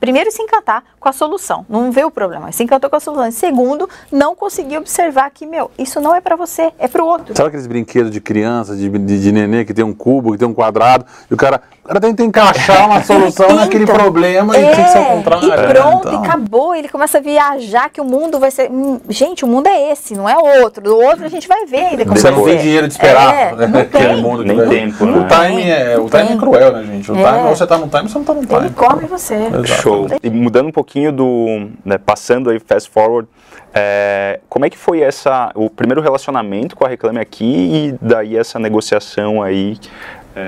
primeiro 0.00 0.30
se 0.30 0.42
encantar 0.42 0.82
com 0.98 1.08
a 1.08 1.12
solução, 1.12 1.64
não 1.68 1.90
vê 1.90 2.04
o 2.04 2.10
problema, 2.10 2.50
se 2.52 2.62
encantou 2.62 2.90
com 2.90 2.96
a 2.96 3.00
solução. 3.00 3.28
E 3.28 3.32
segundo, 3.32 3.88
não 4.10 4.34
conseguir 4.34 4.76
observar 4.76 5.30
que 5.30 5.46
meu, 5.46 5.70
isso 5.78 6.00
não 6.00 6.14
é 6.14 6.20
para 6.20 6.36
você, 6.36 6.72
é 6.78 6.88
para 6.88 7.02
o 7.02 7.06
outro. 7.06 7.36
Sabe 7.36 7.48
aqueles 7.48 7.66
brinquedos 7.66 8.10
de 8.10 8.20
criança, 8.20 8.76
de, 8.76 8.88
de, 8.88 9.20
de 9.20 9.32
nenê, 9.32 9.64
que 9.64 9.72
tem 9.72 9.84
um 9.84 9.94
cubo, 9.94 10.32
que 10.32 10.38
tem 10.38 10.48
um 10.48 10.54
quadrado, 10.54 11.06
e 11.30 11.34
o 11.34 11.36
cara, 11.36 11.62
o 11.84 11.88
cara 11.88 12.00
tenta 12.00 12.22
encaixar 12.22 12.86
uma 12.86 13.02
solução 13.02 13.46
Tenta. 13.46 13.60
naquele 13.62 13.86
problema 13.86 14.56
e 14.58 14.60
tem 14.60 14.84
que 14.84 14.90
ser 14.90 14.98
o 14.98 15.04
contrário. 15.04 15.44
E 15.44 15.48
né? 15.48 15.72
pronto, 15.72 16.08
Então, 16.08 16.22
e 16.22 16.26
acabou. 16.26 16.74
Ele 16.74 16.88
começa 16.88 17.18
a 17.18 17.20
viajar 17.20 17.88
que 17.90 18.00
o 18.00 18.04
mundo 18.04 18.38
vai 18.38 18.50
ser. 18.50 18.70
Hum, 18.70 19.00
gente, 19.08 19.44
o 19.44 19.48
mundo 19.48 19.68
é 19.68 19.92
esse, 19.92 20.14
não 20.14 20.28
é 20.28 20.36
outro. 20.62 20.82
Do 20.82 20.96
outro 20.96 21.24
a 21.24 21.28
gente 21.28 21.48
vai 21.48 21.64
ver 21.66 21.86
ainda. 21.86 22.04
como 22.04 22.16
Você 22.16 22.30
não 22.30 22.44
tem 22.44 22.58
dinheiro 22.58 22.86
de 22.86 22.94
esperar 22.94 23.34
É, 23.34 23.54
né, 23.54 23.66
não 23.68 23.84
tem. 23.84 24.22
mundo 24.22 24.42
que 24.42 24.48
Nem 24.48 24.56
vai- 24.56 24.68
tempo, 24.68 25.04
O 25.04 25.06
né? 25.06 25.28
time 25.28 25.70
é, 25.70 25.98
o 25.98 26.08
time 26.08 26.22
é 26.32 26.36
cruel, 26.36 26.72
né, 26.72 26.84
gente? 26.84 27.12
O 27.12 27.16
É. 27.16 27.24
time, 27.32 27.48
ou 27.48 27.56
você 27.56 27.66
tá 27.66 27.78
no 27.78 27.88
time, 27.88 28.02
ou 28.02 28.08
você 28.08 28.18
não 28.18 28.24
tá 28.24 28.34
no 28.34 28.46
time. 28.46 28.60
Ele 28.60 28.70
come 28.70 29.04
você. 29.06 29.34
Exato. 29.34 29.66
Show. 29.82 30.06
E 30.22 30.30
mudando 30.30 30.66
um 30.68 30.72
pouquinho 30.72 31.12
do. 31.12 31.70
né, 31.84 31.98
passando 31.98 32.50
aí 32.50 32.58
fast 32.58 32.90
forward, 32.90 33.28
é, 33.74 34.40
como 34.48 34.64
é 34.64 34.70
que 34.70 34.78
foi 34.78 35.00
essa. 35.00 35.50
o 35.54 35.68
primeiro 35.70 36.00
relacionamento 36.00 36.74
com 36.76 36.84
a 36.84 36.88
Reclame 36.88 37.18
Aqui 37.20 37.44
e 37.44 37.94
daí 38.00 38.36
essa 38.36 38.58
negociação 38.58 39.42
aí? 39.42 39.76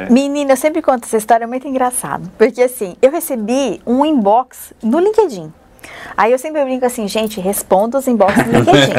Menina, 0.09 0.53
eu 0.53 0.57
sempre 0.57 0.81
conto 0.81 1.03
essa 1.05 1.17
história, 1.17 1.43
é 1.43 1.47
muito 1.49 1.67
engraçado. 1.67 2.31
Porque 2.39 2.63
assim, 2.63 2.95
eu 3.03 3.11
recebi 3.11 3.81
um 3.85 4.05
inbox 4.07 4.73
no 4.81 5.01
LinkedIn. 5.01 5.53
Aí 6.17 6.33
eu 6.33 6.39
sempre 6.39 6.65
brinco 6.65 6.85
assim, 6.85 7.07
gente, 7.09 7.41
responda 7.41 7.99
os 7.99 8.07
inbox 8.07 8.35
do 8.35 8.51
LinkedIn. 8.51 8.93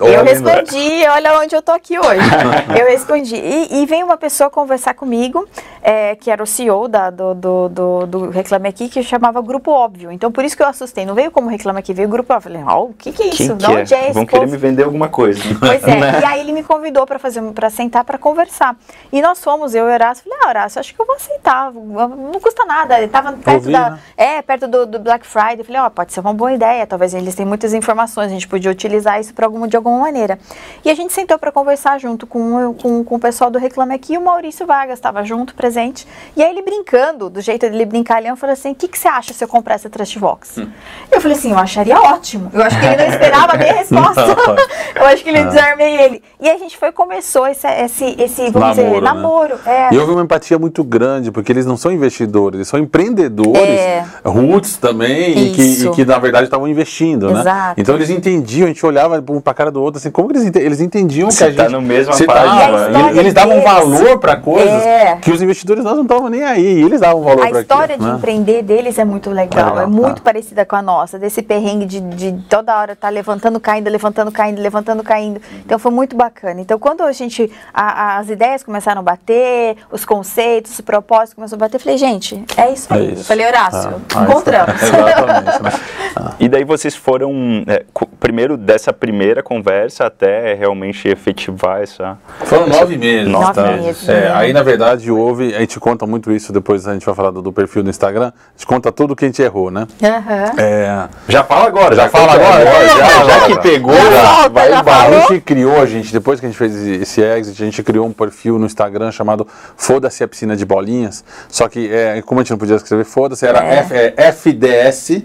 Olha, 0.00 0.14
eu 0.14 0.24
né? 0.24 0.30
respondi, 0.30 1.06
olha 1.08 1.38
onde 1.38 1.54
eu 1.54 1.62
tô 1.62 1.72
aqui 1.72 1.98
hoje. 1.98 2.20
eu 2.78 2.86
respondi. 2.86 3.36
E, 3.36 3.82
e 3.82 3.86
veio 3.86 4.04
uma 4.04 4.16
pessoa 4.16 4.50
conversar 4.50 4.94
comigo, 4.94 5.46
é, 5.82 6.14
que 6.16 6.30
era 6.30 6.42
o 6.42 6.46
CEO 6.46 6.88
da, 6.88 7.10
do, 7.10 7.34
do, 7.34 7.68
do, 7.68 8.06
do 8.06 8.30
Reclame 8.30 8.68
Aqui, 8.68 8.88
que 8.88 9.02
chamava 9.02 9.40
Grupo 9.40 9.70
Óbvio. 9.70 10.10
Então 10.10 10.32
por 10.32 10.44
isso 10.44 10.56
que 10.56 10.62
eu 10.62 10.66
assustei. 10.68 11.04
Não 11.06 11.14
veio 11.14 11.30
como 11.30 11.48
Reclame 11.48 11.78
Aqui, 11.78 11.92
veio 11.92 12.08
Grupo 12.08 12.32
Óbvio. 12.32 12.48
Eu 12.50 12.60
falei, 12.60 12.64
ó, 12.66 12.84
o 12.84 12.94
que, 12.94 13.12
que 13.12 13.22
é 13.22 13.26
isso? 13.28 13.36
Quem 13.36 13.56
De 13.56 13.66
que 13.66 13.72
onde 13.72 13.94
é, 13.94 13.98
é? 13.98 14.04
esse 14.06 14.12
Vão 14.14 14.26
querer 14.26 14.46
me 14.46 14.56
vender 14.56 14.82
alguma 14.84 15.08
coisa. 15.08 15.42
Pois 15.64 15.82
é, 15.84 15.96
Né? 16.00 16.20
e 16.20 16.24
aí 16.24 16.40
ele 16.40 16.52
me 16.52 16.62
convidou 16.62 17.06
para 17.06 17.18
fazer 17.18 17.40
para 17.52 17.70
sentar 17.70 18.04
para 18.04 18.18
conversar. 18.18 18.76
E 19.12 19.22
nós 19.22 19.42
fomos, 19.42 19.74
eu 19.74 19.86
e 19.86 19.90
o 19.90 19.92
Horácio, 19.92 20.24
falei, 20.24 20.38
ah, 20.42 20.48
Horácio, 20.48 20.80
acho 20.80 20.94
que 20.94 21.00
eu 21.00 21.06
vou 21.06 21.16
aceitar, 21.16 21.72
não 21.72 22.40
custa 22.40 22.64
nada. 22.64 22.98
Ele 22.98 23.08
tava 23.08 23.32
perto 23.32 23.54
Ouvir, 23.56 23.72
da, 23.72 23.90
né? 23.90 23.98
é, 24.16 24.42
perto 24.42 24.66
do, 24.66 24.86
do 24.86 24.98
Black 24.98 25.26
Friday. 25.26 25.60
Eu 25.60 25.64
falei, 25.64 25.80
ó, 25.80 25.90
pode 25.90 26.12
ser 26.12 26.20
uma 26.24 26.32
boa 26.32 26.52
ideia, 26.52 26.86
talvez 26.86 27.12
eles 27.12 27.34
têm 27.34 27.44
muitas 27.44 27.74
informações, 27.74 28.26
a 28.26 28.34
gente 28.34 28.48
podia 28.48 28.70
utilizar 28.70 29.20
isso 29.20 29.34
pra 29.34 29.44
alguma, 29.44 29.68
de 29.68 29.76
alguma 29.76 29.98
maneira. 29.98 30.38
E 30.82 30.90
a 30.90 30.94
gente 30.94 31.12
sentou 31.12 31.38
para 31.38 31.52
conversar 31.52 32.00
junto 32.00 32.26
com, 32.26 32.74
com, 32.74 33.04
com 33.04 33.16
o 33.16 33.18
pessoal 33.18 33.50
do 33.50 33.58
Reclame 33.58 33.94
Aqui, 33.94 34.14
e 34.14 34.18
o 34.18 34.24
Maurício 34.24 34.66
Vargas 34.66 34.98
estava 34.98 35.22
junto, 35.22 35.54
presente, 35.54 36.06
e 36.34 36.42
aí 36.42 36.50
ele 36.50 36.62
brincando, 36.62 37.28
do 37.28 37.42
jeito 37.42 37.68
dele 37.68 37.84
brincar, 37.84 38.24
ele 38.24 38.34
falou 38.36 38.54
assim, 38.54 38.72
o 38.72 38.74
que, 38.74 38.88
que 38.88 38.98
você 38.98 39.06
acha 39.06 39.34
se 39.34 39.44
eu 39.44 39.48
comprar 39.48 39.74
essa 39.74 39.90
Trustbox? 39.90 40.58
Hum. 40.58 40.68
Eu 41.12 41.20
falei 41.20 41.36
assim, 41.36 41.50
eu 41.50 41.58
acharia 41.58 42.00
ótimo, 42.00 42.50
eu 42.54 42.62
acho 42.62 42.80
que 42.80 42.86
ele 42.86 42.96
não 42.96 43.06
esperava 43.06 43.52
a 43.52 43.56
minha 43.58 43.72
resposta, 43.74 44.24
eu 44.96 45.04
acho 45.04 45.22
que 45.22 45.28
ele 45.28 45.40
ah. 45.40 45.44
desarmei 45.44 45.96
ele. 46.00 46.22
E 46.40 46.48
a 46.48 46.56
gente 46.56 46.78
foi, 46.78 46.90
começou 46.90 47.46
esse, 47.46 47.66
esse, 47.66 48.16
esse 48.18 48.50
vamos 48.50 48.54
namoro, 48.54 48.74
dizer, 48.74 48.90
né? 48.90 49.00
namoro. 49.00 49.54
É. 49.66 49.94
E 49.94 49.98
houve 49.98 50.12
uma 50.12 50.22
empatia 50.22 50.58
muito 50.58 50.82
grande, 50.82 51.30
porque 51.30 51.52
eles 51.52 51.66
não 51.66 51.76
são 51.76 51.92
investidores, 51.92 52.56
eles 52.56 52.68
são 52.68 52.80
empreendedores, 52.80 53.58
é. 53.58 54.04
roots 54.24 54.76
também, 54.76 55.30
e 55.38 55.52
que, 55.52 55.62
e 55.62 55.90
que, 55.90 56.04
na 56.14 56.20
verdade 56.20 56.44
estavam 56.44 56.68
investindo, 56.68 57.32
né? 57.32 57.40
Exato. 57.40 57.68
né? 57.68 57.74
Então 57.76 57.94
eles 57.94 58.10
entendiam, 58.10 58.66
a 58.66 58.68
gente 58.68 58.84
olhava 58.86 59.22
um 59.28 59.40
para 59.40 59.54
cara 59.54 59.70
do 59.70 59.82
outro, 59.82 59.98
assim, 59.98 60.10
como 60.10 60.30
eles, 60.30 60.54
eles 60.54 60.80
entendiam 60.80 61.30
Você 61.30 61.50
que 61.50 61.60
a 61.60 61.64
tá 61.64 61.70
no 61.70 61.82
mesmo 61.82 62.12
página. 62.26 63.12
E, 63.12 63.18
eles 63.18 63.34
davam 63.34 63.60
valor 63.62 64.18
para 64.18 64.36
coisas 64.36 64.82
é. 64.84 65.16
que 65.16 65.30
os 65.30 65.42
investidores 65.42 65.84
nós 65.84 65.96
não 65.96 66.02
estavam 66.02 66.28
nem 66.28 66.42
aí, 66.42 66.82
eles 66.82 67.00
davam 67.00 67.22
valor 67.22 67.48
para 67.48 67.58
A 67.58 67.60
história 67.60 67.98
de 67.98 68.04
né? 68.04 68.14
empreender 68.14 68.62
deles 68.62 68.98
é 68.98 69.04
muito 69.04 69.30
legal, 69.30 69.70
legal 69.70 69.84
é 69.84 69.86
muito 69.86 70.16
tá. 70.16 70.22
parecida 70.22 70.64
com 70.64 70.76
a 70.76 70.82
nossa, 70.82 71.18
desse 71.18 71.42
perrengue 71.42 71.86
de, 71.86 72.00
de 72.00 72.32
toda 72.48 72.76
hora 72.78 72.92
estar 72.92 73.08
tá 73.08 73.12
levantando, 73.12 73.58
caindo, 73.58 73.90
levantando, 73.90 74.30
caindo, 74.30 74.60
levantando, 74.60 75.02
caindo. 75.02 75.40
Então 75.64 75.78
foi 75.78 75.90
muito 75.90 76.16
bacana. 76.16 76.60
Então 76.60 76.78
quando 76.78 77.02
a 77.02 77.12
gente, 77.12 77.50
a, 77.72 78.18
as 78.18 78.28
ideias 78.28 78.62
começaram 78.62 79.00
a 79.00 79.02
bater, 79.02 79.76
os 79.90 80.04
conceitos, 80.04 80.78
o 80.78 80.82
propósito 80.82 81.36
começou 81.36 81.56
a 81.56 81.58
bater, 81.58 81.76
eu 81.76 81.80
falei, 81.80 81.98
gente, 81.98 82.44
é 82.56 82.72
isso 82.72 82.92
aí. 82.92 83.08
É 83.08 83.12
isso. 83.12 83.24
Falei, 83.24 83.46
Horácio, 83.46 83.94
ah, 84.14 84.22
encontramos. 84.22 84.74
Exatamente. 84.82 85.84
E 86.38 86.48
daí 86.48 86.64
vocês 86.64 86.94
foram, 86.94 87.64
é, 87.66 87.84
primeiro 88.20 88.56
dessa 88.56 88.92
primeira 88.92 89.42
conversa 89.42 90.06
até 90.06 90.54
realmente 90.54 91.08
efetivar 91.08 91.82
essa. 91.82 92.18
Foram 92.44 92.66
nove 92.66 92.96
meses. 92.96 93.28
Nove 93.28 93.52
tá? 93.52 93.72
meses. 93.72 94.08
É, 94.08 94.30
aí, 94.32 94.52
na 94.52 94.62
verdade, 94.62 95.10
houve. 95.10 95.54
A 95.54 95.60
gente 95.60 95.78
conta 95.78 96.06
muito 96.06 96.32
isso, 96.32 96.52
depois 96.52 96.86
a 96.86 96.92
gente 96.92 97.06
vai 97.06 97.14
falar 97.14 97.30
do, 97.30 97.42
do 97.42 97.52
perfil 97.52 97.82
do 97.82 97.90
Instagram. 97.90 98.28
A 98.28 98.56
gente 98.56 98.66
conta 98.66 98.90
tudo 98.90 99.14
que 99.14 99.24
a 99.24 99.28
gente 99.28 99.40
errou, 99.42 99.70
né? 99.70 99.86
Uhum. 100.02 100.60
É, 100.60 101.08
já 101.28 101.44
fala 101.44 101.66
agora, 101.66 101.94
já, 101.94 102.04
já 102.04 102.08
fala 102.08 102.32
agora. 102.32 102.68
agora 102.68 102.88
já, 102.88 102.96
já, 102.96 103.24
já, 103.24 103.46
que 103.46 103.60
pegou, 103.60 103.94
já, 103.94 104.48
vai 104.48 104.70
já 104.70 104.80
A 104.80 105.20
gente 105.20 105.40
criou, 105.40 105.80
a 105.80 105.86
gente, 105.86 106.12
depois 106.12 106.40
que 106.40 106.46
a 106.46 106.48
gente 106.48 106.58
fez 106.58 106.74
esse 106.74 107.22
exit, 107.22 107.62
a 107.62 107.64
gente 107.64 107.82
criou 107.82 108.06
um 108.06 108.12
perfil 108.12 108.58
no 108.58 108.66
Instagram 108.66 109.10
chamado 109.10 109.46
Foda-se 109.76 110.22
a 110.22 110.28
Piscina 110.28 110.56
de 110.56 110.64
Bolinhas. 110.64 111.24
Só 111.48 111.68
que, 111.68 111.92
é, 111.92 112.22
como 112.22 112.40
a 112.40 112.42
gente 112.42 112.50
não 112.50 112.58
podia 112.58 112.76
escrever 112.76 113.04
Foda-se, 113.04 113.46
era 113.46 113.64
é. 113.64 113.78
F, 113.78 113.94
é, 113.94 114.14
FDS 114.16 115.22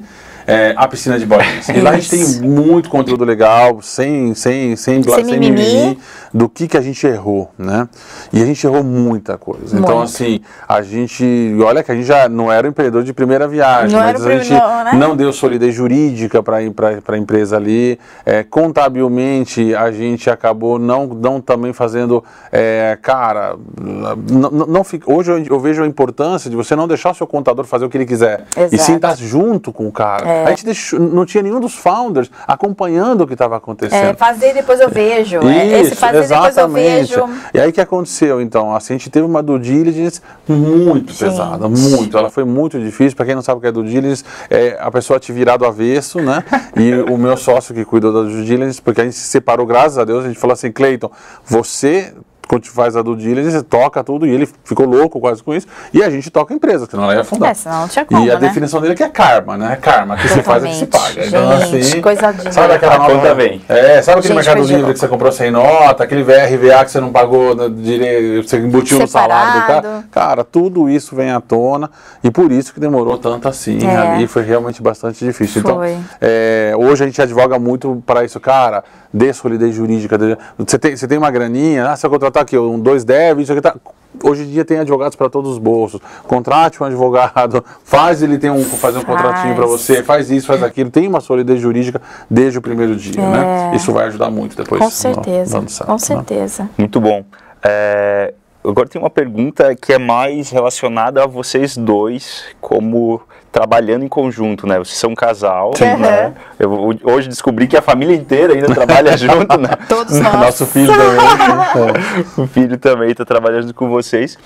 é, 0.49 0.73
a 0.75 0.87
piscina 0.87 1.19
de 1.19 1.25
bolinhas. 1.25 1.69
E 1.69 1.79
lá 1.79 1.91
a 1.91 1.99
gente 1.99 2.09
tem 2.09 2.41
muito 2.41 2.89
conteúdo 2.89 3.23
legal, 3.23 3.81
sem, 3.81 4.33
sem, 4.33 4.75
sem, 4.75 5.03
sem, 5.03 5.23
sem 5.25 5.39
mimimi, 5.39 5.99
do 6.33 6.49
que, 6.49 6.67
que 6.67 6.77
a 6.77 6.81
gente 6.81 7.05
errou, 7.05 7.51
né? 7.57 7.87
E 8.33 8.41
a 8.41 8.45
gente 8.45 8.65
errou 8.65 8.83
muita 8.83 9.37
coisa. 9.37 9.77
Então, 9.77 9.79
muito. 9.79 9.89
Então, 9.89 10.01
assim, 10.01 10.41
a 10.67 10.81
gente. 10.81 11.55
Olha 11.63 11.83
que 11.83 11.91
a 11.91 11.95
gente 11.95 12.05
já 12.05 12.27
não 12.27 12.51
era 12.51 12.67
um 12.67 12.69
empreendedor 12.69 13.03
de 13.03 13.13
primeira 13.13 13.47
viagem, 13.47 13.97
não 13.97 14.05
mas 14.05 14.25
a 14.25 14.37
gente 14.37 14.53
não, 14.53 14.83
né? 14.83 14.91
não, 14.93 15.15
deu 15.15 15.31
solidez 15.31 15.73
jurídica 15.73 16.41
para 16.41 16.57
a 16.57 17.17
empresa 17.17 17.57
ali. 17.57 17.99
É, 18.25 18.43
contabilmente, 18.43 19.75
a 19.75 19.91
gente 19.91 20.29
acabou 20.29 20.79
não, 20.79 21.07
não 21.07 21.41
também 21.41 21.73
fazendo. 21.73 22.23
É, 22.51 22.97
cara, 23.01 23.55
não, 23.79 24.51
não 24.51 24.83
fica, 24.83 25.11
hoje 25.11 25.31
eu, 25.31 25.43
eu, 25.43 25.59
vejo 25.59 25.83
a 25.83 25.87
importância 25.87 26.49
de 26.49 26.55
você 26.55 26.75
não 26.75 26.87
deixar 26.87 27.11
o 27.11 27.15
seu 27.15 27.27
contador 27.27 27.65
fazer 27.65 27.85
o 27.85 27.89
que 27.89 27.97
ele 27.97 28.05
quiser. 28.05 28.45
Exato. 28.55 28.75
E 28.75 28.77
sim 28.77 28.95
estar 28.95 29.15
junto 29.15 29.71
com 29.71 29.87
o 29.87 29.91
cara. 29.91 30.27
É. 30.27 30.38
A 30.45 30.49
gente 30.51 30.65
deixou, 30.65 30.99
não 30.99 31.25
tinha 31.25 31.43
nenhum 31.43 31.59
dos 31.59 31.75
founders 31.75 32.29
acompanhando 32.47 33.21
o 33.21 33.27
que 33.27 33.33
estava 33.33 33.57
acontecendo. 33.57 34.09
É, 34.09 34.13
fazer 34.13 34.53
depois 34.53 34.79
eu 34.79 34.89
vejo. 34.89 35.37
É, 35.47 35.81
Isso, 35.81 35.93
Esse 35.93 35.95
fazer 35.95 36.19
exatamente. 36.19 36.55
depois 36.55 37.11
eu 37.11 37.27
vejo. 37.27 37.41
E 37.53 37.59
aí 37.59 37.69
o 37.69 37.73
que 37.73 37.81
aconteceu 37.81 38.41
então? 38.41 38.75
Assim, 38.75 38.93
a 38.93 38.97
gente 38.97 39.09
teve 39.09 39.25
uma 39.25 39.41
due 39.41 39.59
diligence 39.59 40.21
muito 40.47 41.11
gente. 41.11 41.23
pesada, 41.23 41.67
muito. 41.67 42.17
Ela 42.17 42.29
foi 42.29 42.43
muito 42.43 42.79
difícil. 42.79 43.15
Para 43.15 43.25
quem 43.25 43.35
não 43.35 43.41
sabe 43.41 43.59
o 43.59 43.61
que 43.61 43.67
é 43.67 43.71
due 43.71 43.87
diligence, 43.87 44.23
é 44.49 44.77
a 44.79 44.91
pessoa 44.91 45.19
te 45.19 45.31
virar 45.31 45.57
do 45.57 45.65
avesso, 45.65 46.19
né? 46.21 46.43
e 46.75 46.93
o 47.11 47.17
meu 47.17 47.37
sócio 47.37 47.73
que 47.73 47.85
cuidou 47.85 48.11
da 48.11 48.21
due 48.21 48.45
diligence, 48.45 48.81
porque 48.81 49.01
a 49.01 49.03
gente 49.03 49.15
se 49.15 49.27
separou, 49.27 49.65
graças 49.65 49.97
a 49.97 50.05
Deus, 50.05 50.25
a 50.25 50.27
gente 50.27 50.39
falou 50.39 50.53
assim, 50.53 50.71
Cleiton, 50.71 51.11
você 51.45 52.13
quando 52.49 52.65
faz 52.65 52.97
a 52.97 53.03
do 53.03 53.15
diligence, 53.15 53.61
toca 53.61 54.03
tudo, 54.03 54.25
e 54.25 54.31
ele 54.31 54.49
ficou 54.63 54.87
louco 54.87 55.19
quase 55.19 55.43
com 55.43 55.53
isso, 55.53 55.67
e 55.93 56.01
a 56.01 56.09
gente 56.09 56.31
toca 56.31 56.51
a 56.51 56.57
empresa, 56.57 56.87
senão 56.89 57.03
ela 57.03 57.13
ia 57.13 57.21
afundar. 57.21 57.51
É, 57.51 57.53
senão 57.53 57.81
não 57.81 57.87
tinha 57.87 58.03
como, 58.03 58.25
E 58.25 58.31
a 58.31 58.39
né? 58.39 58.47
definição 58.47 58.81
dele 58.81 58.93
é 58.93 58.95
que 58.95 59.03
é 59.03 59.09
karma, 59.09 59.55
né? 59.55 59.77
Karma, 59.79 60.17
que 60.17 60.27
se 60.27 60.41
faz 60.41 60.63
é 60.63 60.67
que 60.67 60.75
se 60.75 60.87
paga. 60.87 61.27
Então, 61.27 61.59
gente, 61.67 61.77
assim, 61.77 62.01
coisa 62.01 62.31
de 62.31 62.51
sabe 62.51 62.73
aquela 62.73 62.97
nova, 62.97 63.13
conta 63.13 63.35
bem. 63.35 63.61
É, 63.69 64.01
sabe 64.01 64.19
aquele 64.19 64.33
gente, 64.33 64.45
Mercado 64.47 64.67
Livre 64.67 64.93
que 64.93 64.99
você 64.99 65.07
comprou 65.07 65.31
sem 65.31 65.51
nota, 65.51 66.03
aquele 66.03 66.23
VRVA 66.23 66.85
que 66.85 66.91
você 66.91 66.99
não 66.99 67.11
pagou 67.11 67.53
no 67.53 67.69
direito, 67.69 68.49
você 68.49 68.57
embutiu 68.57 68.97
Separado. 69.05 69.05
no 69.05 69.07
salário 69.07 69.61
do 69.61 69.67
cara? 69.67 70.03
Cara, 70.09 70.43
tudo 70.43 70.89
isso 70.89 71.15
vem 71.15 71.29
à 71.29 71.39
tona, 71.39 71.91
e 72.23 72.31
por 72.31 72.51
isso 72.51 72.73
que 72.73 72.79
demorou 72.79 73.19
tanto 73.19 73.47
assim 73.47 73.85
é. 73.85 73.95
ali, 73.95 74.25
foi 74.25 74.41
realmente 74.41 74.81
bastante 74.81 75.23
difícil. 75.23 75.61
Então, 75.61 75.75
foi. 75.75 75.91
Então, 75.91 76.03
é, 76.19 76.73
hoje 76.75 77.03
a 77.03 77.05
gente 77.05 77.21
advoga 77.21 77.59
muito 77.59 78.01
para 78.07 78.23
isso, 78.23 78.39
cara, 78.39 78.83
dê 79.13 79.33
solidez 79.33 79.75
jurídica. 79.75 80.17
Você 80.57 80.77
tem, 80.77 80.95
você 80.95 81.07
tem 81.07 81.17
uma 81.17 81.31
graninha, 81.31 81.89
ah, 81.89 81.95
você 81.95 82.07
vai 82.07 82.19
contratar 82.19 82.43
aqui 82.43 82.57
um 82.57 82.79
210, 82.79 83.05
deve, 83.05 83.41
isso 83.43 83.51
aqui 83.51 83.61
tá. 83.61 83.75
Hoje 84.23 84.41
em 84.41 84.47
dia 84.47 84.65
tem 84.65 84.79
advogados 84.79 85.15
para 85.15 85.29
todos 85.29 85.51
os 85.51 85.57
bolsos. 85.59 86.01
Contrate 86.27 86.81
um 86.81 86.85
advogado, 86.85 87.63
faz 87.83 88.23
ele 88.23 88.37
tem 88.37 88.49
um, 88.49 88.63
fazer 88.63 88.97
um 88.97 89.01
faz. 89.01 89.21
contratinho 89.21 89.55
para 89.55 89.67
você, 89.67 90.03
faz 90.03 90.31
isso, 90.31 90.47
faz 90.47 90.63
aquilo. 90.63 90.89
Tem 90.89 91.07
uma 91.07 91.21
solidez 91.21 91.61
jurídica 91.61 92.01
desde 92.29 92.57
o 92.57 92.61
primeiro 92.61 92.95
dia, 92.95 93.21
né? 93.21 93.37
é. 93.37 93.71
né? 93.71 93.71
Isso 93.75 93.91
vai 93.91 94.07
ajudar 94.07 94.31
muito 94.31 94.57
depois. 94.57 94.81
Com 94.81 94.89
certeza, 94.89 95.61
no, 95.61 95.69
certo, 95.69 95.87
com 95.87 95.93
né? 95.93 95.99
certeza. 95.99 96.69
Muito 96.77 96.99
bom. 96.99 97.23
É, 97.63 98.33
agora 98.63 98.89
tem 98.89 98.99
uma 98.99 99.11
pergunta 99.11 99.75
que 99.75 99.93
é 99.93 99.99
mais 99.99 100.49
relacionada 100.49 101.23
a 101.23 101.27
vocês 101.27 101.77
dois, 101.77 102.43
como 102.59 103.21
trabalhando 103.51 104.03
em 104.03 104.07
conjunto, 104.07 104.67
né? 104.67 104.77
Vocês 104.77 104.97
são 104.97 105.11
um 105.11 105.15
casal, 105.15 105.71
Sim, 105.75 105.95
né? 105.97 106.33
Eu 106.57 106.97
hoje 107.03 107.27
descobri 107.27 107.67
que 107.67 107.77
a 107.77 107.81
família 107.81 108.15
inteira 108.15 108.53
ainda 108.53 108.73
trabalha 108.73 109.15
junto, 109.17 109.57
né? 109.57 109.69
Todos 109.87 110.17
nós. 110.19 110.33
Nosso 110.33 110.65
filho 110.65 110.91
também. 110.91 112.03
o 112.37 112.47
filho 112.47 112.77
também 112.77 113.11
está 113.11 113.25
trabalhando 113.25 113.73
com 113.73 113.89
vocês. 113.89 114.37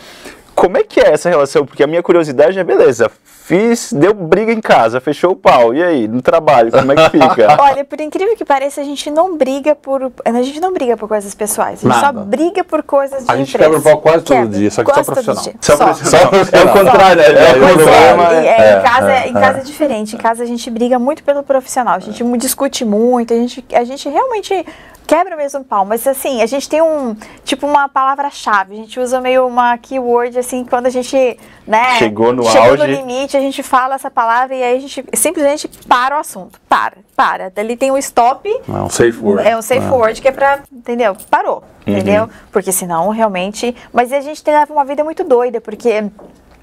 Como 0.56 0.78
é 0.78 0.84
que 0.84 1.00
é 1.00 1.12
essa 1.14 1.30
relação? 1.30 1.66
Porque 1.66 1.84
a 1.84 1.88
minha 1.88 2.04
curiosidade 2.04 2.58
é, 2.58 2.64
beleza, 2.64 3.10
fiz, 3.44 3.92
deu 3.92 4.14
briga 4.14 4.52
em 4.52 4.62
casa, 4.62 5.02
fechou 5.02 5.32
o 5.32 5.36
pau. 5.36 5.74
E 5.74 5.84
aí, 5.84 6.08
no 6.08 6.22
trabalho, 6.22 6.72
como 6.72 6.92
é 6.92 6.96
que 6.96 7.10
fica? 7.10 7.58
Olha, 7.60 7.84
por 7.84 8.00
incrível 8.00 8.36
que 8.36 8.46
pareça, 8.46 8.82
a 8.82 8.84
gente 8.84 9.10
não 9.12 9.38
briga 9.38 9.76
por. 9.76 10.12
A 10.24 10.42
gente 10.42 10.60
não 10.60 10.72
briga 10.72 10.96
por 10.96 11.10
coisas 11.10 11.34
pessoais. 11.36 11.80
A 11.80 11.90
gente 11.90 12.02
Nada. 12.02 12.20
só 12.20 12.26
briga 12.26 12.64
por 12.64 12.84
coisas 12.84 13.26
de 13.26 13.32
A 13.32 13.36
gente 13.36 13.58
quebra 13.58 13.78
o 13.78 13.82
pau 13.82 13.98
quase 14.00 14.24
todo 14.24 14.48
dia, 14.48 14.72
só 14.72 14.84
que 14.84 14.94
só 14.94 15.04
profissional. 15.04 15.44
Só, 15.60 15.76
só. 15.78 15.94
só 15.94 16.18
É 16.18 16.64
o 16.64 16.72
contrário, 16.72 17.22
né? 17.22 17.28
É, 17.28 17.50
é, 17.50 17.56
o 17.56 17.78
contrário. 17.78 18.22
É, 18.34 18.48
é, 18.48 18.80
em 18.80 18.82
casa, 18.82 19.12
é, 19.12 19.28
em 19.28 19.34
casa 19.34 19.58
é 19.60 19.64
diferente. 19.64 20.16
Em 20.16 20.20
casa 20.20 20.44
a 20.44 20.48
gente 20.48 20.70
briga 20.70 20.98
muito 20.98 21.24
pelo 21.24 21.44
profissional. 21.44 21.96
A 21.96 22.00
gente 22.00 22.24
discute 22.38 22.86
muito. 22.86 23.34
A 23.34 23.38
gente, 23.38 23.66
a 23.74 23.84
gente 23.84 24.08
realmente 24.08 24.66
quebra 25.06 25.36
mesmo 25.36 25.62
o 25.62 25.64
pau, 25.64 25.86
mas 25.86 26.08
assim, 26.08 26.42
a 26.42 26.46
gente 26.46 26.68
tem 26.68 26.82
um, 26.82 27.16
tipo 27.44 27.68
uma 27.68 27.88
palavra-chave, 27.88 28.74
a 28.74 28.78
gente 28.78 29.00
usa 29.00 29.20
meio 29.22 29.46
uma 29.46 29.78
keyword, 29.78 30.38
assim, 30.40 30.64
quando 30.64 30.88
a 30.88 30.90
gente, 30.90 31.38
né, 31.68 31.98
chegou 31.98 32.34
no 32.34 32.44
chegou 32.44 32.72
auge. 32.72 32.78
no 32.78 32.86
limite, 32.86 33.38
a 33.38 33.40
gente 33.40 33.62
fala 33.62 33.96
essa 33.96 34.10
palavra 34.10 34.56
e 34.56 34.64
aí 34.64 34.78
a 34.78 34.80
gente 34.80 35.04
simplesmente 35.14 35.68
para 35.88 36.16
o 36.16 36.20
assunto, 36.20 36.60
para, 36.68 36.98
para, 37.16 37.50
dali 37.50 37.76
tem 37.76 37.92
um 37.92 37.98
stop. 37.98 38.50
É 38.50 38.72
um 38.72 38.90
safe 38.90 39.20
word. 39.20 39.48
É 39.48 39.58
um 39.58 39.62
safe 39.62 39.86
é. 39.86 39.92
word 39.92 40.22
que 40.22 40.28
é 40.28 40.32
pra, 40.32 40.60
entendeu, 40.72 41.16
parou, 41.30 41.64
uhum. 41.86 41.94
entendeu, 41.94 42.30
porque 42.52 42.72
senão 42.72 43.10
realmente, 43.10 43.76
mas 43.92 44.12
a 44.12 44.22
gente 44.22 44.42
leva 44.46 44.74
uma 44.74 44.86
vida 44.86 45.04
muito 45.04 45.24
doida, 45.24 45.60
porque 45.60 46.04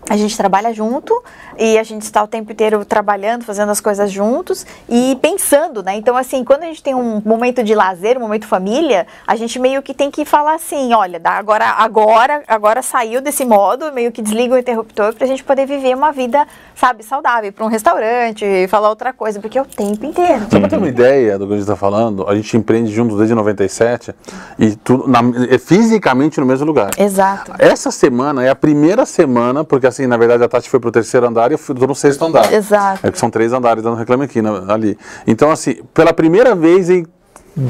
a 0.08 0.16
gente 0.16 0.36
trabalha 0.36 0.72
junto 0.72 1.22
e 1.58 1.78
a 1.78 1.82
gente 1.82 2.02
está 2.02 2.22
o 2.22 2.26
tempo 2.26 2.50
inteiro 2.50 2.84
trabalhando, 2.84 3.44
fazendo 3.44 3.70
as 3.70 3.80
coisas 3.80 4.10
juntos 4.10 4.66
e 4.88 5.16
pensando, 5.20 5.82
né? 5.82 5.96
Então, 5.96 6.16
assim, 6.16 6.42
quando 6.42 6.62
a 6.62 6.66
gente 6.66 6.82
tem 6.82 6.94
um 6.94 7.20
momento 7.24 7.62
de 7.62 7.74
lazer, 7.74 8.16
um 8.16 8.20
momento 8.20 8.46
família, 8.46 9.06
a 9.26 9.36
gente 9.36 9.58
meio 9.58 9.82
que 9.82 9.92
tem 9.92 10.10
que 10.10 10.24
falar 10.24 10.54
assim, 10.54 10.92
olha, 10.94 11.20
agora, 11.24 11.66
agora, 11.66 12.42
agora 12.48 12.82
saiu 12.82 13.20
desse 13.20 13.44
modo, 13.44 13.92
meio 13.92 14.10
que 14.10 14.22
desliga 14.22 14.54
o 14.54 14.58
interruptor 14.58 15.14
para 15.14 15.24
a 15.24 15.28
gente 15.28 15.44
poder 15.44 15.66
viver 15.66 15.94
uma 15.94 16.12
vida, 16.12 16.46
sabe, 16.74 17.04
saudável, 17.04 17.52
para 17.52 17.64
um 17.64 17.68
restaurante, 17.68 18.44
falar 18.68 18.88
outra 18.88 19.12
coisa, 19.12 19.38
porque 19.38 19.58
é 19.58 19.62
o 19.62 19.66
tempo 19.66 20.06
inteiro. 20.06 20.46
Só 20.50 20.58
para 20.58 20.68
ter 20.68 20.76
uma 20.76 20.88
ideia 20.88 21.38
do 21.38 21.46
que 21.46 21.52
a 21.52 21.56
gente 21.56 21.64
está 21.64 21.76
falando, 21.76 22.28
a 22.28 22.34
gente 22.34 22.56
empreende 22.56 22.90
juntos 22.92 23.18
desde 23.18 23.34
97 23.34 24.14
e 24.58 24.74
tudo 24.76 25.06
na, 25.06 25.20
é 25.48 25.58
fisicamente 25.58 26.40
no 26.40 26.46
mesmo 26.46 26.66
lugar. 26.66 26.90
Exato. 26.98 27.52
Essa 27.58 27.90
semana 27.90 28.44
é 28.44 28.48
a 28.48 28.54
primeira 28.54 29.04
semana, 29.04 29.62
porque 29.62 29.89
assim, 29.90 30.06
na 30.06 30.16
verdade 30.16 30.42
a 30.42 30.48
Tati 30.48 30.68
foi 30.70 30.80
pro 30.80 30.90
terceiro 30.90 31.26
andar 31.26 31.50
e 31.50 31.54
eu 31.54 31.58
fui 31.58 31.74
no 31.74 31.94
sexto 31.94 32.24
andar. 32.24 32.52
Exato. 32.52 33.06
É 33.06 33.10
que 33.12 33.18
são 33.18 33.28
três 33.30 33.52
andares 33.52 33.82
dando 33.82 33.96
reclame 33.96 34.24
aqui, 34.24 34.40
ali. 34.68 34.96
Então, 35.26 35.50
assim, 35.50 35.76
pela 35.94 36.12
primeira 36.12 36.54
vez 36.54 36.88
em 36.90 37.06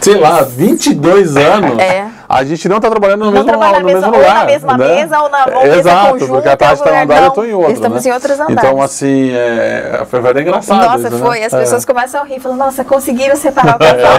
sei 0.03 0.17
lá, 0.21 0.43
22 0.43 1.37
anos, 1.39 1.79
é. 1.79 2.07
a 2.29 2.45
gente 2.45 2.69
não 2.69 2.77
está 2.77 2.91
trabalhando 2.91 3.21
no 3.21 3.25
Não 3.27 3.33
mesmo, 3.33 3.47
trabalha 3.49 3.81
no 3.81 3.87
na 3.87 3.93
mesma- 3.95 4.01
mesmo 4.03 4.13
ou 4.15 4.19
lugar. 4.21 4.35
na 4.41 4.45
mesma 4.45 4.77
né? 4.77 4.95
mesa, 4.95 5.21
ou 5.21 5.29
na- 5.31 5.47
ou 5.47 5.63
mesa 5.65 5.77
Exato, 5.79 6.11
conjunta, 6.13 6.33
porque 6.35 6.49
a 6.51 6.57
Tati 6.57 6.73
está 6.75 6.85
ou 6.91 6.95
num 6.97 7.01
lugar- 7.01 7.17
andar 7.17 7.23
e 7.23 7.25
eu 7.25 7.29
estou 7.29 7.47
em 7.47 7.53
outro. 7.55 7.73
estamos 7.73 8.05
né? 8.05 8.11
em 8.11 8.15
outros 8.15 8.33
Então, 8.41 8.47
andares. 8.73 8.85
assim, 8.85 9.31
é, 9.33 10.03
foi, 10.09 10.21
até 10.21 10.41
engraçado. 10.43 10.85
Nossa, 10.85 11.09
isso, 11.09 11.19
foi. 11.19 11.41
né? 11.41 11.47
As 11.47 11.55
pessoas 11.55 11.83
É. 11.83 11.87
começam 11.87 12.21
a 12.21 12.25
rir, 12.25 12.41
falando, 12.41 12.59
nossa, 12.59 12.85
conseguiram 12.85 13.35
separar 13.37 13.77
o 13.77 13.79
casal. 13.81 14.19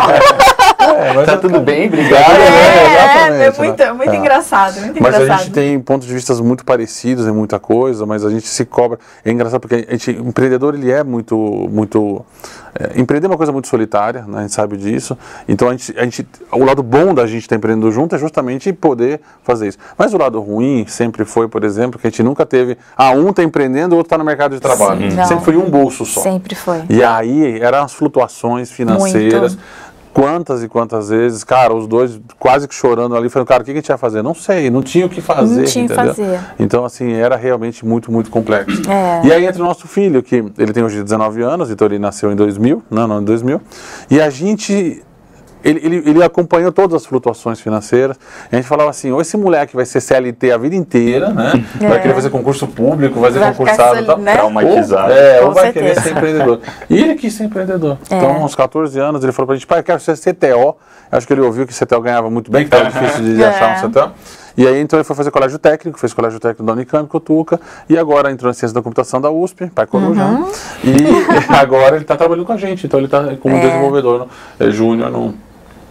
É, 0.82 1.14
mas 1.14 1.26
Tá 1.26 1.34
é- 1.34 1.38
tudo 1.38 1.60
bem? 1.60 1.88
Obrigado. 1.88 2.32
É, 2.32 2.42
É, 2.42 2.48
é, 2.48 2.94
exatamente, 2.94 3.44
é 3.44 3.64
muito, 3.64 3.80
né? 3.80 3.94
muito 3.94 4.12
É. 4.14 4.16
engraçado, 4.18 4.82
muito 4.82 5.02
Mas 5.02 5.16
a 5.16 5.22
engraçado. 5.22 5.44
gente 5.46 5.54
tem 5.54 5.80
pontos 5.80 6.08
de 6.08 6.14
vista 6.14 6.34
muito 6.36 6.66
parecidos 6.66 7.28
em 7.28 7.32
muita 7.32 7.60
coisa, 7.60 8.06
mas 8.06 8.26
a 8.26 8.30
gente 8.30 8.48
se 8.48 8.66
cobra. 8.66 9.00
É 9.24 9.32
engraçado 9.32 9.60
porque 9.62 9.86
a 9.88 9.92
gente, 9.92 10.12
o 10.12 10.28
empreendedor 10.28 10.74
ele 10.76 10.92
é 10.92 11.04
muito, 11.04 11.36
muito 11.72 12.26
é, 12.74 13.00
empreender 13.00 13.28
é 13.28 13.30
uma 13.30 13.38
coisa 13.38 13.52
muito 13.52 13.68
solitária, 13.68 14.24
né? 14.28 14.40
A 14.40 14.42
gente 14.42 14.54
sabe 14.54 14.78
disso. 14.78 15.18
Então 15.48 15.68
a 15.68 15.72
gente, 15.72 15.94
a 15.98 16.04
gente, 16.04 16.28
o 16.52 16.64
lado 16.64 16.82
bom 16.82 17.14
da 17.14 17.28
gente 17.28 17.42
estar 17.42 17.56
empreendendo 17.56 17.92
junto 17.92 18.16
é 18.16 18.18
justamente 18.18 18.72
poder 18.72 19.20
fazer 19.44 19.68
isso. 19.68 19.78
Mas 19.98 20.14
o 20.14 20.18
lado 20.18 20.40
ruim 20.40 20.86
sempre 20.88 21.26
foi, 21.26 21.48
por 21.48 21.64
exemplo, 21.64 22.00
que 22.00 22.08
a 22.08 22.10
gente 22.10 22.24
nunca 22.24 22.46
teve, 22.46 22.78
ah, 22.96 23.12
um 23.12 23.30
está 23.30 23.44
empreendendo, 23.44 23.94
o 23.96 23.98
outro 23.98 24.08
está 24.08 24.18
no 24.18 24.24
mercado 24.24 24.56
de 24.56 24.62
trabalho. 24.62 25.12
Sim, 25.12 25.26
sempre 25.26 25.46
foi 25.46 25.58
um 25.58 25.70
bolso 25.70 26.06
só. 26.06 26.22
Sempre 26.22 26.56
foi. 26.56 26.82
E 26.90 27.04
aí 27.04 27.60
eram 27.60 27.84
as 27.84 27.94
flutuações 27.94 28.72
financeiras. 28.72 29.58
Quantas 30.14 30.62
e 30.62 30.68
quantas 30.68 31.10
vezes, 31.10 31.44
cara, 31.44 31.74
os 31.74 31.88
dois 31.88 32.20
quase 32.38 32.68
que 32.68 32.76
chorando 32.76 33.16
ali, 33.16 33.30
falando, 33.30 33.48
cara, 33.48 33.64
o 33.64 33.66
que 33.66 33.72
que 33.72 33.78
a 33.78 33.82
gente 33.82 33.90
ia 33.90 33.98
fazer? 33.98 34.22
Não 34.22 34.34
sei, 34.34 34.70
não 34.70 34.84
tinha 34.84 35.06
o 35.06 35.10
que 35.10 35.22
fazer. 35.22 35.62
Não 35.62 35.64
tinha 35.64 35.86
o 35.86 35.88
que 35.88 35.94
entendeu? 35.94 36.14
fazer. 36.14 36.40
Então, 36.60 36.84
assim, 36.84 37.14
era 37.14 37.36
realmente 37.38 37.86
muito, 37.86 38.12
muito 38.12 38.30
complexo. 38.30 38.82
É. 38.90 39.26
E 39.26 39.32
aí 39.32 39.46
entra 39.46 39.62
o 39.62 39.66
nosso 39.66 39.88
filho, 39.88 40.22
que 40.22 40.44
ele 40.58 40.74
tem 40.74 40.84
hoje 40.84 41.02
19 41.02 41.42
anos, 41.42 41.70
então 41.72 41.88
ele 41.88 41.98
nasceu 41.98 42.32
em 42.32 42.36
2000, 42.36 42.84
não, 42.92 43.08
não, 43.08 43.22
em 43.22 43.26
2000. 43.26 43.62
E 44.10 44.20
a 44.20 44.30
gente, 44.30 45.02
ele, 45.64 45.80
ele, 45.84 46.10
ele 46.10 46.24
acompanhou 46.24 46.72
todas 46.72 46.96
as 46.96 47.06
flutuações 47.06 47.60
financeiras. 47.60 48.18
A 48.52 48.56
gente 48.56 48.68
falava 48.68 48.90
assim, 48.90 49.12
ou 49.12 49.22
esse 49.22 49.36
moleque 49.38 49.76
vai 49.76 49.86
ser 49.86 50.02
CLT 50.02 50.52
a 50.52 50.58
vida 50.58 50.76
inteira, 50.76 51.30
né? 51.30 51.64
Vai 51.80 51.98
É. 51.98 52.00
querer 52.00 52.14
fazer 52.14 52.30
concurso 52.30 52.68
público, 52.68 53.20
vai 53.20 53.32
ser 53.32 53.40
Vai 53.40 53.50
concursado 53.54 54.00
e 54.00 54.06
tal. 54.06 54.18
né? 54.18 54.34
Traumatizado. 54.34 55.12
Ou, 55.12 55.18
é, 55.18 55.40
Com 55.40 55.46
ou 55.48 55.54
vai 55.54 55.64
certeza. 55.66 55.86
querer 55.86 56.02
ser 56.02 56.12
empreendedor. 56.18 56.60
E 56.90 56.98
ele 57.02 57.16
quis 57.16 57.34
ser 57.34 57.44
empreendedor. 57.46 57.98
É. 58.10 58.16
Então, 58.18 58.42
aos 58.44 58.56
14 58.56 59.00
anos, 59.00 59.24
ele 59.24 59.32
falou 59.32 59.48
pra 59.48 59.56
gente, 59.56 59.68
pai, 59.68 59.80
eu 59.80 59.84
quero 59.84 60.00
ser 60.00 60.18
CTO. 60.18 60.76
Acho 61.12 61.28
que 61.28 61.34
ele 61.34 61.42
ouviu 61.42 61.68
que 61.68 61.74
CTO 61.78 62.00
ganhava 62.02 62.30
muito 62.30 62.50
bem, 62.50 62.66
que 62.68 62.74
estava 62.76 62.90
difícil 62.90 63.36
de 63.36 63.44
É. 63.44 63.48
achar 63.48 63.86
um 63.86 63.90
CTO. 63.90 64.12
E 64.58 64.68
aí, 64.68 64.82
então, 64.82 64.98
ele 65.00 65.04
foi 65.06 65.16
fazer 65.16 65.32
colégio 65.32 65.58
técnico, 65.58 65.98
fez 66.00 66.14
colégio 66.14 66.38
técnico 66.40 66.64
da 66.64 66.74
Unicamp, 66.74 67.08
Cotuca, 67.10 67.60
e 67.90 67.98
agora 67.98 68.32
entrou 68.32 68.50
em 68.52 68.54
ciência 68.54 68.76
da 68.76 68.82
computação 68.82 69.20
da 69.22 69.32
USP, 69.32 69.68
pai 69.74 69.86
Coruja. 69.88 70.24
Uhum. 70.26 70.52
E 70.84 70.94
agora 71.56 71.96
ele 71.96 72.04
está 72.04 72.18
trabalhando 72.18 72.46
com 72.46 72.52
a 72.54 72.58
gente, 72.58 72.86
então 72.86 73.00
ele 73.00 73.08
está 73.08 73.24
como 73.38 73.56
É. 73.56 73.60
desenvolvedor 73.62 74.28
no, 74.60 74.72
júnior 74.72 75.10
no, 75.10 75.34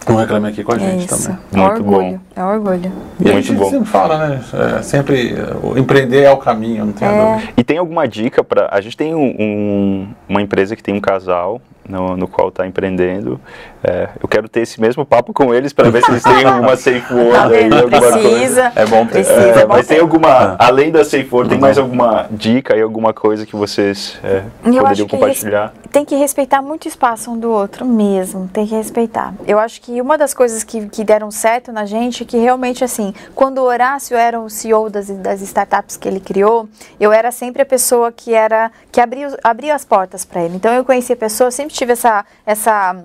no 0.08 0.16
Reclame 0.16 0.48
Aqui 0.48 0.62
com 0.64 0.72
a 0.72 0.76
É 0.76 0.78
gente 0.78 1.06
isso. 1.06 1.22
também. 1.28 1.38
É 1.52 1.56
um 1.56 1.60
Muito 1.60 1.76
orgulho. 1.84 2.10
bom. 2.12 2.18
É 2.36 2.44
um 2.44 2.48
orgulho. 2.48 2.92
E 3.20 3.28
a 3.28 3.32
Muito 3.32 3.46
gente 3.46 3.52
bom. 3.58 3.70
sempre 3.70 3.86
fala, 3.88 4.28
né? 4.28 4.40
É, 4.78 4.82
sempre 4.82 5.34
é, 5.34 5.56
o 5.66 5.78
empreender 5.78 6.22
é 6.22 6.30
o 6.30 6.36
caminho, 6.38 6.86
não 6.86 6.92
tem 6.92 7.06
É. 7.06 7.10
a 7.10 7.34
dúvida. 7.34 7.52
E 7.56 7.64
tem 7.64 7.78
alguma 7.78 8.06
dica 8.08 8.42
para. 8.42 8.68
A 8.72 8.80
gente 8.80 8.96
tem 8.96 9.14
um- 9.14 9.34
um- 9.38 10.08
uma 10.28 10.40
empresa 10.42 10.74
que 10.74 10.82
tem 10.82 10.94
um 10.94 11.00
casal 11.00 11.60
no, 11.90 12.16
no 12.16 12.28
qual 12.28 12.48
está 12.48 12.66
empreendendo. 12.66 13.40
É, 13.82 14.08
eu 14.22 14.28
quero 14.28 14.48
ter 14.48 14.60
esse 14.60 14.80
mesmo 14.80 15.04
papo 15.04 15.32
com 15.32 15.54
eles 15.54 15.72
para 15.72 15.90
ver 15.90 16.02
se 16.04 16.10
eles 16.10 16.22
têm 16.22 16.44
alguma 16.44 16.76
safe 16.76 17.12
word 17.12 17.54
aí, 17.54 17.64
alguma 17.72 17.88
Precisa. 17.88 18.28
coisa. 18.28 18.72
É 18.76 18.86
bom 18.86 19.06
ter. 19.06 19.12
Precisa, 19.12 19.40
É, 19.40 19.48
é 19.60 19.66
bom 19.66 19.74
mas 19.74 19.86
tem 19.86 19.96
ter. 19.96 20.02
alguma, 20.02 20.56
além 20.58 20.90
da 20.90 21.04
safe 21.04 21.28
word, 21.32 21.50
tem 21.50 21.58
mais 21.58 21.76
alguma 21.78 22.26
dica 22.30 22.76
e 22.76 22.82
alguma 22.82 23.12
coisa 23.12 23.44
que 23.44 23.56
vocês 23.56 24.18
é, 24.22 24.42
Eu 24.64 24.74
poderiam 24.82 25.06
que 25.06 25.16
compartilhar? 25.16 25.72
res- 25.74 25.90
tem 25.90 26.04
que 26.04 26.14
respeitar 26.14 26.62
muito 26.62 26.84
o 26.84 26.88
espaço 26.88 27.30
um 27.32 27.38
do 27.38 27.50
outro 27.50 27.84
mesmo, 27.84 28.48
tem 28.52 28.66
que 28.66 28.74
respeitar. 28.74 29.34
Eu 29.46 29.58
acho 29.58 29.80
que 29.80 30.00
uma 30.00 30.16
das 30.16 30.32
coisas 30.32 30.62
que, 30.62 30.86
que 30.88 31.02
deram 31.02 31.30
certo 31.30 31.72
na 31.72 31.84
gente 31.84 32.22
é 32.22 32.26
que 32.26 32.36
realmente 32.38 32.84
assim, 32.84 33.12
quando 33.34 33.58
o 33.58 33.62
Horácio 33.64 34.16
era 34.16 34.38
o 34.38 34.48
CEO 34.48 34.88
das, 34.88 35.08
das 35.08 35.40
startups 35.42 35.96
que 35.96 36.06
ele 36.06 36.20
criou, 36.20 36.68
eu 37.00 37.12
era 37.12 37.32
sempre 37.32 37.62
a 37.62 37.66
pessoa 37.66 38.12
que 38.12 38.32
era 38.34 38.70
que 38.92 39.00
abria, 39.00 39.36
abria 39.42 39.74
as 39.74 39.84
portas 39.84 40.24
para 40.24 40.42
ele. 40.42 40.56
Então 40.56 40.72
eu 40.72 40.84
conhecia 40.84 41.16
pessoas, 41.16 41.54
sempre 41.54 41.74
tive 41.80 41.92
essa 41.92 42.24
essa 42.44 43.04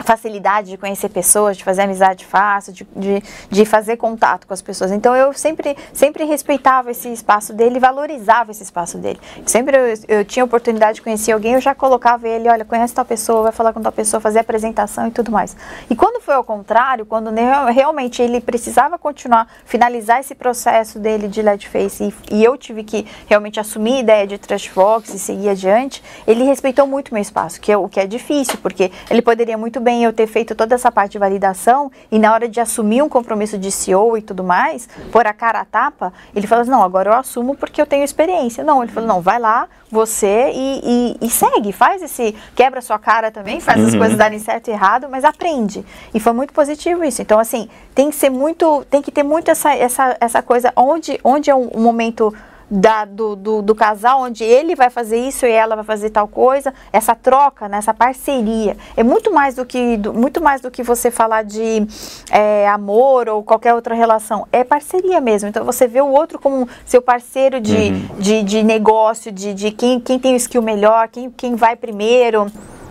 facilidade 0.00 0.70
de 0.70 0.76
conhecer 0.76 1.08
pessoas, 1.08 1.56
de 1.56 1.64
fazer 1.64 1.82
amizade 1.82 2.24
fácil, 2.24 2.72
de, 2.72 2.86
de, 2.94 3.22
de 3.50 3.64
fazer 3.64 3.96
contato 3.96 4.46
com 4.46 4.54
as 4.54 4.62
pessoas. 4.62 4.90
Então 4.92 5.14
eu 5.14 5.32
sempre, 5.32 5.76
sempre 5.92 6.24
respeitava 6.24 6.90
esse 6.90 7.12
espaço 7.12 7.52
dele 7.52 7.78
valorizava 7.78 8.50
esse 8.50 8.62
espaço 8.62 8.98
dele. 8.98 9.18
Sempre 9.46 9.76
eu, 9.76 10.18
eu 10.18 10.24
tinha 10.24 10.44
oportunidade 10.44 10.96
de 10.96 11.02
conhecer 11.02 11.32
alguém, 11.32 11.54
eu 11.54 11.60
já 11.60 11.74
colocava 11.74 12.28
ele, 12.28 12.48
olha, 12.48 12.64
conhece 12.64 12.94
tal 12.94 13.04
pessoa, 13.04 13.42
vai 13.44 13.52
falar 13.52 13.72
com 13.72 13.80
tal 13.80 13.92
pessoa, 13.92 14.20
fazer 14.20 14.40
apresentação 14.40 15.06
e 15.08 15.10
tudo 15.10 15.30
mais. 15.30 15.56
E 15.88 15.96
quando 15.96 16.20
foi 16.20 16.34
ao 16.34 16.44
contrário, 16.44 17.06
quando 17.06 17.30
realmente 17.70 18.20
ele 18.20 18.40
precisava 18.40 18.98
continuar, 18.98 19.48
finalizar 19.64 20.20
esse 20.20 20.34
processo 20.34 20.98
dele 20.98 21.28
de 21.28 21.40
LED 21.42 21.68
Face 21.68 22.04
e, 22.04 22.36
e 22.36 22.44
eu 22.44 22.56
tive 22.56 22.84
que 22.84 23.06
realmente 23.26 23.58
assumir 23.58 23.94
a 23.94 24.00
ideia 24.00 24.26
de 24.26 24.38
Trustbox 24.38 25.14
e 25.14 25.18
seguir 25.18 25.48
adiante, 25.48 26.02
ele 26.26 26.44
respeitou 26.44 26.86
muito 26.86 27.12
meu 27.12 27.22
espaço, 27.22 27.60
que 27.60 27.72
é 27.72 27.76
o 27.76 27.88
que 27.88 28.00
é 28.00 28.06
difícil, 28.06 28.58
porque 28.62 28.90
ele 29.10 29.22
poderia 29.22 29.56
muito 29.56 29.80
bem 29.80 29.87
eu 30.04 30.12
ter 30.12 30.26
feito 30.26 30.54
toda 30.54 30.74
essa 30.74 30.90
parte 30.90 31.12
de 31.12 31.18
validação 31.18 31.90
e 32.10 32.18
na 32.18 32.32
hora 32.32 32.48
de 32.48 32.60
assumir 32.60 33.02
um 33.02 33.08
compromisso 33.08 33.56
de 33.58 33.70
CEO 33.70 34.16
e 34.16 34.22
tudo 34.22 34.42
mais, 34.44 34.88
pôr 35.12 35.26
a 35.26 35.32
cara 35.32 35.60
a 35.60 35.64
tapa, 35.64 36.12
ele 36.34 36.46
falou 36.46 36.62
assim, 36.62 36.70
não, 36.70 36.82
agora 36.82 37.10
eu 37.10 37.14
assumo 37.14 37.54
porque 37.56 37.80
eu 37.80 37.86
tenho 37.86 38.04
experiência. 38.04 38.62
Não, 38.64 38.82
ele 38.82 38.92
falou, 38.92 39.08
não, 39.08 39.20
vai 39.20 39.38
lá, 39.38 39.66
você 39.90 40.50
e, 40.54 40.80
e- 41.22 41.26
e 41.26 41.30
segue, 41.30 41.72
faz 41.72 42.02
esse, 42.02 42.34
quebra 42.54 42.80
sua 42.80 42.98
cara 42.98 43.30
também, 43.30 43.60
faz 43.60 43.82
as 43.84 43.94
coisas 43.94 44.16
darem 44.18 44.38
certo 44.38 44.68
e 44.68 44.70
errado, 44.72 45.08
mas 45.10 45.24
aprende. 45.24 45.84
E 46.12 46.20
foi 46.20 46.32
muito 46.32 46.52
positivo 46.52 47.04
isso. 47.04 47.22
Então, 47.22 47.38
assim, 47.38 47.68
tem 47.94 48.10
que 48.10 48.16
ser 48.16 48.30
muito, 48.30 48.84
tem 48.90 49.00
que 49.02 49.10
ter 49.10 49.22
muito 49.22 49.50
essa, 49.50 49.74
essa, 49.74 50.16
essa 50.20 50.42
coisa, 50.42 50.72
onde, 50.76 51.18
onde 51.24 51.50
é 51.50 51.54
um, 51.54 51.70
um 51.74 51.80
momento 51.80 52.34
da- 52.70 53.04
do, 53.04 53.34
do, 53.34 53.62
do 53.62 53.74
casal, 53.74 54.20
onde 54.22 54.44
ele 54.44 54.74
vai 54.74 54.90
fazer 54.90 55.16
isso 55.18 55.46
e 55.46 55.50
ela 55.50 55.74
vai 55.74 55.84
fazer 55.84 56.10
tal 56.10 56.28
coisa, 56.28 56.72
essa 56.92 57.14
troca, 57.14 57.68
né, 57.68 57.78
essa 57.78 57.94
parceria. 57.94 58.76
É 58.96 59.02
muito 59.02 59.32
mais 59.32 59.54
do 59.54 59.64
que, 59.64 59.96
do- 59.96 60.12
muito 60.12 60.42
mais 60.42 60.60
do 60.60 60.70
que 60.70 60.82
você 60.82 61.10
falar 61.10 61.44
de 61.44 61.86
é, 62.30 62.68
amor 62.68 63.28
ou 63.28 63.42
qualquer 63.42 63.74
outra 63.74 63.94
relação. 63.94 64.46
É 64.52 64.62
parceria 64.64 65.20
mesmo. 65.20 65.48
Então 65.48 65.64
você 65.64 65.86
vê 65.86 66.00
o 66.00 66.08
outro 66.08 66.38
como 66.38 66.68
seu 66.84 67.00
parceiro 67.00 67.60
de, 67.60 67.90
de, 68.18 68.42
de 68.42 68.62
negócio, 68.62 69.32
de, 69.32 69.54
de 69.54 69.70
quem, 69.70 69.98
quem 70.00 70.18
tem 70.18 70.34
o 70.34 70.36
skill 70.36 70.62
melhor, 70.62 71.08
quem, 71.08 71.30
quem 71.30 71.54
vai 71.54 71.74
primeiro. 71.76 72.46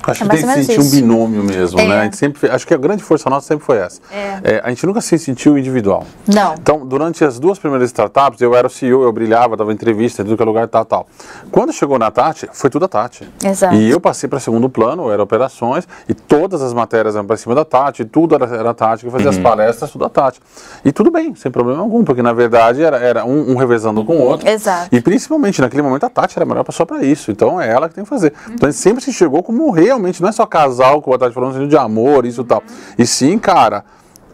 Acho 0.07 0.23
É 0.23 0.27
que 0.27 0.37
tem 0.37 0.45
que 0.47 0.63
sentir 0.63 0.79
um 0.79 0.81
isso. 0.83 0.95
binômio 0.95 1.43
mesmo, 1.43 1.79
É. 1.79 1.87
né? 1.87 1.99
A 1.99 2.03
gente 2.05 2.17
sempre, 2.17 2.49
acho 2.49 2.65
que 2.65 2.73
a 2.73 2.77
grande 2.77 3.03
força 3.03 3.29
nossa 3.29 3.47
sempre 3.47 3.65
foi 3.65 3.77
essa. 3.77 3.99
É. 4.11 4.61
a 4.63 4.69
gente 4.69 4.85
nunca 4.85 5.01
se 5.01 5.17
sentiu 5.19 5.57
individual. 5.57 6.05
Não. 6.27 6.53
Então, 6.55 6.85
durante 6.85 7.23
as 7.23 7.39
duas 7.39 7.59
primeiras 7.59 7.89
startups, 7.89 8.39
eu 8.41 8.55
era 8.55 8.67
o 8.67 8.69
CEO, 8.69 9.03
eu 9.03 9.11
brilhava, 9.11 9.55
dava 9.57 9.71
entrevista 9.73 10.21
em 10.21 10.25
tudo 10.25 10.37
que 10.37 10.43
é 10.43 10.45
lugar, 10.45 10.67
tal, 10.67 10.85
tal. 10.85 11.07
Quando 11.51 11.71
chegou 11.73 11.99
na 11.99 12.09
Tati, 12.11 12.47
foi 12.53 12.69
tudo 12.69 12.85
a 12.85 12.87
Tati. 12.87 13.27
Exato. 13.43 13.75
E 13.75 13.89
eu 13.89 13.99
passei 13.99 14.29
para 14.29 14.39
segundo 14.39 14.69
plano, 14.69 15.11
era 15.11 15.21
operações, 15.21 15.87
e 16.07 16.13
todas 16.13 16.61
as 16.61 16.73
matérias 16.73 17.15
eram 17.15 17.25
para 17.25 17.37
cima 17.37 17.53
da 17.55 17.65
Tati, 17.65 18.05
tudo 18.05 18.35
era, 18.35 18.45
era 18.45 18.69
a 18.69 18.73
Tati, 18.73 19.05
que 19.05 19.11
fazia 19.11 19.29
as 19.29 19.37
palestras, 19.37 19.91
tudo 19.91 20.05
a 20.05 20.09
Tati. 20.09 20.39
E 20.85 20.91
tudo 20.91 21.11
bem, 21.11 21.35
sem 21.35 21.51
problema 21.51 21.81
algum, 21.81 22.03
porque 22.03 22.21
na 22.21 22.33
verdade 22.33 22.83
era, 22.83 22.97
era 22.97 23.25
um, 23.25 23.51
um 23.51 23.55
revezando 23.55 24.03
com 24.05 24.17
o 24.17 24.21
outro. 24.21 24.47
Exato. 24.47 24.89
E 24.95 25.01
principalmente 25.01 25.61
naquele 25.61 25.81
momento 25.81 26.05
a 26.05 26.09
Tati 26.09 26.37
era 26.37 26.45
a 26.45 26.47
melhor 26.47 26.63
pessoa 26.63 26.85
para 26.85 27.03
isso. 27.03 27.31
Então 27.31 27.59
é 27.59 27.67
ela 27.69 27.89
que 27.89 27.95
tem 27.95 28.03
que 28.03 28.09
fazer. 28.09 28.33
Então 28.51 28.67
a 28.67 28.71
gente 28.71 28.81
sempre 28.81 29.03
se 29.03 29.11
chegou 29.13 29.41
como 29.43 29.69
realmente, 29.97 30.21
não 30.21 30.29
é 30.29 30.31
só 30.31 30.45
casal, 30.45 31.01
como 31.01 31.15
a 31.15 31.19
Tati 31.19 31.33
falou, 31.33 31.49
no 31.49 31.55
sentido 31.55 31.69
de 31.69 31.77
amor, 31.77 32.25
isso 32.25 32.41
e 32.41 32.45
tal. 32.45 32.63
E 32.97 33.05
sim, 33.05 33.37
cara. 33.37 33.83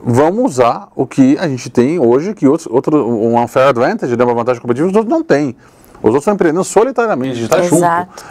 Vamos 0.06 0.44
usar 0.44 0.90
o 0.98 1.08
que 1.08 1.38
a 1.40 1.48
gente 1.48 1.70
tem 1.70 1.98
hoje, 1.98 2.34
que 2.34 2.46
outros, 2.46 2.68
outro, 2.70 3.08
um 3.08 3.42
unfair 3.42 3.70
advantage, 3.70 4.18
né, 4.18 4.24
uma 4.26 4.34
vantagem 4.34 4.62
competitiva, 4.62 4.90
os 4.90 4.96
outros 4.98 5.10
não 5.10 5.24
têm. 5.24 5.56
Os 6.00 6.08
outros 6.08 6.24
estão 6.24 6.34
empreendendo 6.34 6.66
solitariamente, 6.66 7.32
a 7.32 7.36
gente 7.36 7.46
está 7.46 7.62
junto. 7.62 7.88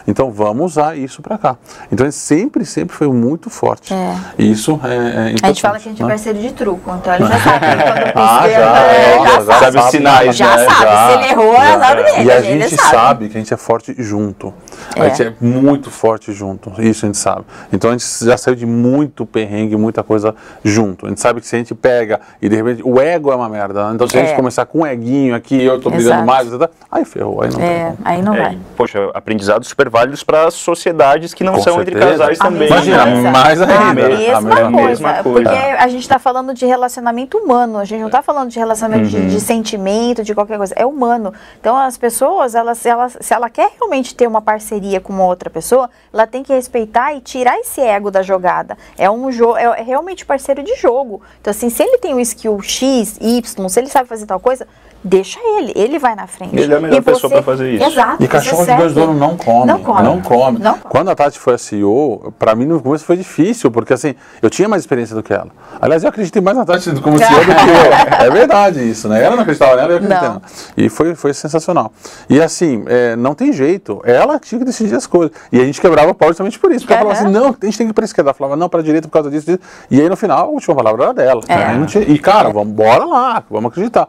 Então 0.07 0.31
vamos 0.31 0.73
usar 0.73 0.99
isso 0.99 1.23
para 1.23 1.38
cá. 1.38 1.57
Então 1.90 2.11
sempre, 2.11 2.66
sempre 2.66 2.95
foi 2.95 3.09
muito 3.09 3.49
forte. 3.49 3.95
É. 3.95 4.14
Isso 4.38 4.79
é, 4.85 5.31
é. 5.31 5.35
A 5.42 5.47
gente 5.47 5.62
fala 5.62 5.79
que 5.79 5.88
a 5.88 5.90
gente 5.90 6.03
é 6.03 6.05
né? 6.05 6.11
parceiro 6.11 6.38
de 6.38 6.53
truco, 6.53 6.95
então 6.95 7.14
ele 7.14 7.25
já 7.25 7.40
sabe 7.40 7.59
que 7.61 8.12
quando 8.12 8.29
Ah, 8.29 8.49
já, 8.51 8.83
é, 8.92 9.16
é, 9.16 9.18
já 9.18 9.25
já 9.25 9.40
sabe. 9.40 9.59
Sabe 9.64 9.79
os 9.79 9.85
sinais, 9.87 10.37
Já 10.37 10.57
né? 10.57 10.64
sabe, 10.66 10.83
Já, 10.83 11.07
se 11.07 11.12
ele 11.14 11.33
errou, 11.33 11.55
é 11.55 11.73
azar 11.73 11.97
dele. 11.97 12.25
E 12.25 12.31
a 12.31 12.42
gente 12.42 12.77
sabe. 12.77 13.29
que 13.31 13.38
a 13.38 13.40
gente 13.40 13.55
é 13.55 13.57
forte 13.57 13.95
junto. 13.97 14.53
A 14.99 15.05
É. 15.07 15.09
gente 15.11 15.23
é 15.23 15.35
muito 15.40 15.90
forte 15.90 16.33
junto. 16.33 16.71
Isso 16.81 17.05
a 17.05 17.09
gente 17.09 17.18
sabe. 17.18 17.45
Então 17.73 17.90
a 17.90 17.92
gente 17.95 18.05
já 18.25 18.37
saiu 18.37 18.55
de 18.55 18.66
muito 18.66 19.25
perrengue, 19.27 19.77
muita 19.77 20.03
coisa 20.03 20.35
junto. 20.64 21.07
A 21.07 21.09
gente 21.09 21.21
sabe 21.21 21.40
que 21.40 21.47
se 21.47 21.55
a 21.57 21.59
gente 21.59 21.75
pega 21.75 22.21
e 22.40 22.49
de 22.49 22.57
repente 22.57 22.83
o 22.85 23.01
ego 23.01 23.31
é 23.33 23.37
uma 23.37 23.49
merda. 23.49 23.88
né? 23.88 23.95
Então 23.95 24.09
se 24.09 24.16
a 24.16 24.21
gente 24.21 24.33
É. 24.33 24.37
começar 24.37 24.66
com 24.66 24.81
um 24.81 24.87
eguinho 24.87 25.35
aqui, 25.35 25.62
eu 25.62 25.81
tô 25.81 25.90
brigando 25.90 26.25
mais, 26.27 26.53
etc., 26.53 26.71
aí 26.90 27.05
ferrou, 27.05 27.42
aí 27.42 27.51
não 27.51 27.61
É, 27.61 27.95
aí 28.05 28.23
não 28.23 28.35
É, 28.35 28.42
vai. 28.42 28.59
poxa, 28.77 29.11
aprendizados 29.14 29.68
super 29.68 29.88
válidos 29.88 30.23
para 30.23 30.51
sociedades 30.51 31.33
que 31.35 31.45
não 31.45 31.55
Com 31.55 31.62
são 31.62 31.81
entre 31.81 31.95
certeza. 31.99 32.18
casais 32.18 32.40
A 32.40 32.45
também. 32.45 32.68
Imagina, 32.68 33.05
coisa. 33.05 33.31
mais 33.31 33.61
ainda. 33.61 33.75
A 33.75 33.90
A 33.90 33.95
mesma, 33.95 34.40
mesma- 34.40 34.73
coisa, 34.73 34.87
mesma 34.88 35.23
coisa. 35.23 35.51
Porque 35.51 35.57
a 35.79 35.88
gente 35.88 36.03
está 36.03 36.18
falando 36.18 36.55
de 36.55 36.66
relacionamento 36.66 37.38
humano, 37.38 37.79
a 37.79 37.85
gente 37.85 38.01
não 38.01 38.07
está 38.09 38.23
falando 38.23 38.51
de 38.51 38.59
relacionamento 38.59 39.09
de, 39.09 39.16
Uhum. 39.16 39.27
de 39.29 39.40
sentimento, 39.40 40.23
de 40.25 40.35
qualquer 40.35 40.57
coisa, 40.59 40.75
é 40.77 40.85
humano. 40.87 41.33
Então 41.61 41.77
as 41.77 41.97
pessoas, 41.97 42.55
elas, 42.55 42.85
elas, 42.87 43.16
se 43.21 43.33
ela 43.35 43.49
quer 43.51 43.71
realmente 43.79 44.14
ter 44.14 44.27
uma 44.27 44.40
parceria 44.42 44.72
com 45.01 45.13
uma 45.13 45.25
outra 45.25 45.51
pessoa, 45.51 45.91
ela 46.13 46.27
tem 46.27 46.43
que 46.43 46.53
respeitar 46.53 47.15
e 47.15 47.21
tirar 47.21 47.59
esse 47.59 47.81
ego 47.81 48.11
da 48.11 48.23
jogada. 48.23 48.77
É 48.97 49.11
um 49.11 49.31
jogo, 49.31 49.57
é, 49.57 49.81
é 49.81 49.83
realmente 49.83 50.25
parceiro 50.25 50.63
de 50.63 50.75
jogo. 50.77 51.23
Então, 51.41 51.51
assim, 51.51 51.69
se 51.69 51.83
ele 51.83 51.99
tem 51.99 52.15
um 52.15 52.21
skill 52.21 52.61
X, 52.61 53.19
Y, 53.21 53.69
se 53.69 53.81
ele 53.81 53.89
sabe 53.89 54.09
fazer 54.09 54.27
tal 54.27 54.41
coisa, 54.41 54.67
deixa 55.03 55.38
ele, 55.41 55.73
ele 55.75 55.99
vai 55.99 56.15
na 56.15 56.27
frente. 56.27 56.57
Ele 56.57 56.73
é 56.73 56.77
a 56.77 56.81
melhor 56.81 56.99
E 56.99 57.03
pessoa 57.03 57.31
pra 57.31 57.43
fazer 57.43 57.73
isso. 57.73 57.85
Exato. 57.85 58.23
E 58.23 58.29
cachorro 58.29 58.65
você 58.65 58.73
de 58.73 58.79
dois 58.79 58.95
donos 58.95 59.19
não 59.19 59.37
come. 59.37 59.67
Não 59.67 59.81
come. 59.81 60.03
Não 60.03 60.21
come. 60.21 60.59
Não 60.59 60.79
come. 60.79 60.91
Quando 60.91 61.11
a 61.11 61.15
Tati 61.15 61.38
foi 61.38 61.55
a 61.55 61.59
CEO, 61.59 62.33
pra 62.38 62.55
mim 62.55 62.65
no 62.65 62.81
começo 62.81 63.05
foi 63.05 63.17
difícil, 63.17 63.71
porque 63.71 63.93
assim, 63.93 64.15
eu 64.41 64.49
tinha 64.49 64.69
mais 64.69 64.83
experiência 64.83 65.15
do 65.15 65.23
que 65.23 65.33
ela. 65.33 65.49
Aliás, 65.81 66.03
eu 66.03 66.09
acreditei 66.09 66.41
mais 66.41 66.57
na 66.57 66.65
Tati 66.65 66.91
como 67.01 67.19
CEO 67.19 67.41
do 67.41 67.45
que 67.45 67.51
eu. 67.51 68.23
É 68.23 68.31
verdade 68.31 68.88
isso, 68.88 69.09
né? 69.09 69.23
Ela 69.23 69.35
não 69.35 69.43
acreditava 69.43 69.77
nela, 69.77 69.93
eu 69.93 70.01
nela. 70.01 70.43
E 70.77 70.88
foi, 70.88 71.15
foi 71.15 71.35
sensacional. 71.35 71.93
E 72.29 72.41
assim, 72.41 72.85
é, 72.87 73.17
não 73.17 73.35
tem 73.35 73.53
jeito. 73.53 74.01
Ela 74.05 74.38
tinha 74.38 74.59
que 74.59 74.65
decidir 74.65 74.95
as 74.95 75.07
coisas. 75.07 75.35
E 75.51 75.61
a 75.61 75.65
gente 75.65 75.81
quebrava 75.81 76.11
o 76.11 76.15
pau 76.15 76.29
justamente 76.29 76.59
por 76.59 76.71
isso. 76.71 76.81
Porque 76.87 76.93
ela 76.93 77.03
falava 77.03 77.21
assim, 77.21 77.33
não, 77.33 77.49
a 77.49 77.65
gente 77.65 77.79
tem 77.79 77.87
que 77.87 77.91
ir 77.91 77.95
pra 77.95 78.05
esquerda. 78.05 78.31
Ela 78.31 78.35
falava, 78.35 78.57
não, 78.57 78.69
pra 78.69 78.83
direita 78.83 79.09
por 79.09 79.15
causa 79.15 79.31
disso, 79.31 79.47
disso. 79.47 79.61
E 79.91 80.01
aí 80.01 80.09
no 80.09 80.17
final, 80.17 80.47
a 80.47 80.49
última 80.49 80.75
palavra 80.75 81.05
era 81.05 81.15
dela. 81.15 81.43
É. 81.49 82.01
E 82.11 82.19
cara, 82.19 82.51
vamos 82.51 82.75
bora 82.75 83.05
lá, 83.05 83.43
vamos 83.51 83.71
acreditar. 83.71 84.09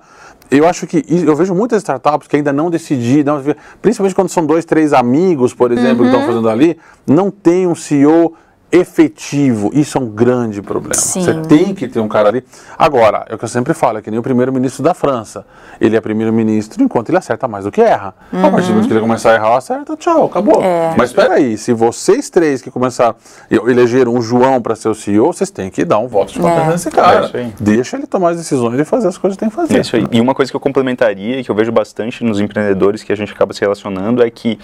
Eu 0.55 0.67
acho 0.67 0.85
que 0.85 1.03
eu 1.09 1.35
vejo 1.35 1.55
muitas 1.55 1.79
startups 1.79 2.27
que 2.27 2.35
ainda 2.35 2.53
não 2.53 2.69
decidiram, 2.69 3.41
principalmente 3.81 4.13
quando 4.13 4.29
são 4.29 4.45
dois, 4.45 4.63
três 4.65 4.93
amigos, 4.93 5.51
por 5.53 5.71
exemplo, 5.71 5.97
que 5.97 6.01
Uhum. 6.03 6.07
estão 6.09 6.25
fazendo 6.27 6.47
ali, 6.47 6.77
não 7.07 7.31
tem 7.31 7.65
um 7.65 7.73
CEO 7.73 8.33
efetivo. 8.73 9.69
Isso 9.71 9.99
é 9.99 10.01
um 10.01 10.07
grande 10.07 10.59
problema. 10.61 10.95
Sim. 10.95 11.21
Você 11.21 11.33
tem 11.41 11.75
que 11.75 11.87
ter 11.87 11.99
um 11.99 12.07
cara 12.07 12.29
ali. 12.29 12.43
Agora, 12.77 13.23
é 13.29 13.35
o 13.35 13.37
que 13.37 13.45
eu 13.45 13.49
sempre 13.49 13.71
falo, 13.73 13.99
é 13.99 14.01
que 14.01 14.09
nem 14.09 14.19
o 14.19 14.23
primeiro-ministro 14.23 14.83
da 14.83 14.95
França. 14.95 15.45
Ele 15.79 15.95
é 15.95 16.01
primeiro-ministro 16.01 16.83
enquanto 16.83 17.09
ele 17.09 17.19
acerta 17.19 17.47
mais 17.47 17.65
do 17.65 17.71
que 17.71 17.79
erra. 17.81 18.15
A 18.31 18.49
partir 18.49 18.67
do 18.67 18.73
momento 18.73 18.87
que 18.87 18.93
ele 18.93 18.99
começar 19.01 19.31
a 19.31 19.35
errar, 19.35 19.57
acerta, 19.57 19.95
tchau, 19.95 20.25
acabou. 20.25 20.57
Uhum. 20.57 20.63
É. 20.63 20.95
Mas 20.97 21.11
espera 21.11 21.35
aí, 21.35 21.55
se 21.55 21.71
vocês 21.71 22.31
três 22.31 22.61
que 22.63 22.71
começaram, 22.71 23.15
elegeram 23.49 24.15
um 24.15 24.21
João 24.21 24.59
para 24.59 24.75
ser 24.75 24.89
o 24.89 24.95
CEO, 24.95 25.31
vocês 25.31 25.51
têm 25.51 25.69
que 25.69 25.85
dar 25.85 25.99
um 25.99 26.07
voto 26.07 26.33
de 26.33 26.39
confiança 26.39 26.67
É. 26.67 26.71
nesse 26.71 26.91
cara. 26.91 27.29
É. 27.33 27.49
Deixa 27.59 27.95
ele 27.95 28.07
tomar 28.07 28.29
as 28.31 28.37
decisões 28.37 28.79
e 28.79 28.83
fazer 28.83 29.07
as 29.07 29.17
coisas 29.19 29.37
que 29.37 29.41
tem 29.41 29.49
que 29.49 29.55
fazer. 29.55 29.77
É 29.77 29.81
isso 29.81 29.95
aí. 29.95 30.07
E 30.11 30.19
uma 30.19 30.33
coisa 30.33 30.51
que 30.51 30.55
eu 30.55 30.59
complementaria 30.59 31.39
e 31.39 31.43
que 31.43 31.51
eu 31.51 31.55
vejo 31.55 31.71
bastante 31.71 32.23
nos 32.23 32.39
empreendedores 32.39 33.03
que 33.03 33.13
a 33.13 33.15
gente 33.15 33.31
acaba 33.31 33.53
se 33.53 33.61
relacionando 33.61 34.23
é 34.23 34.29
que, 34.31 34.57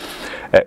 é, 0.52 0.66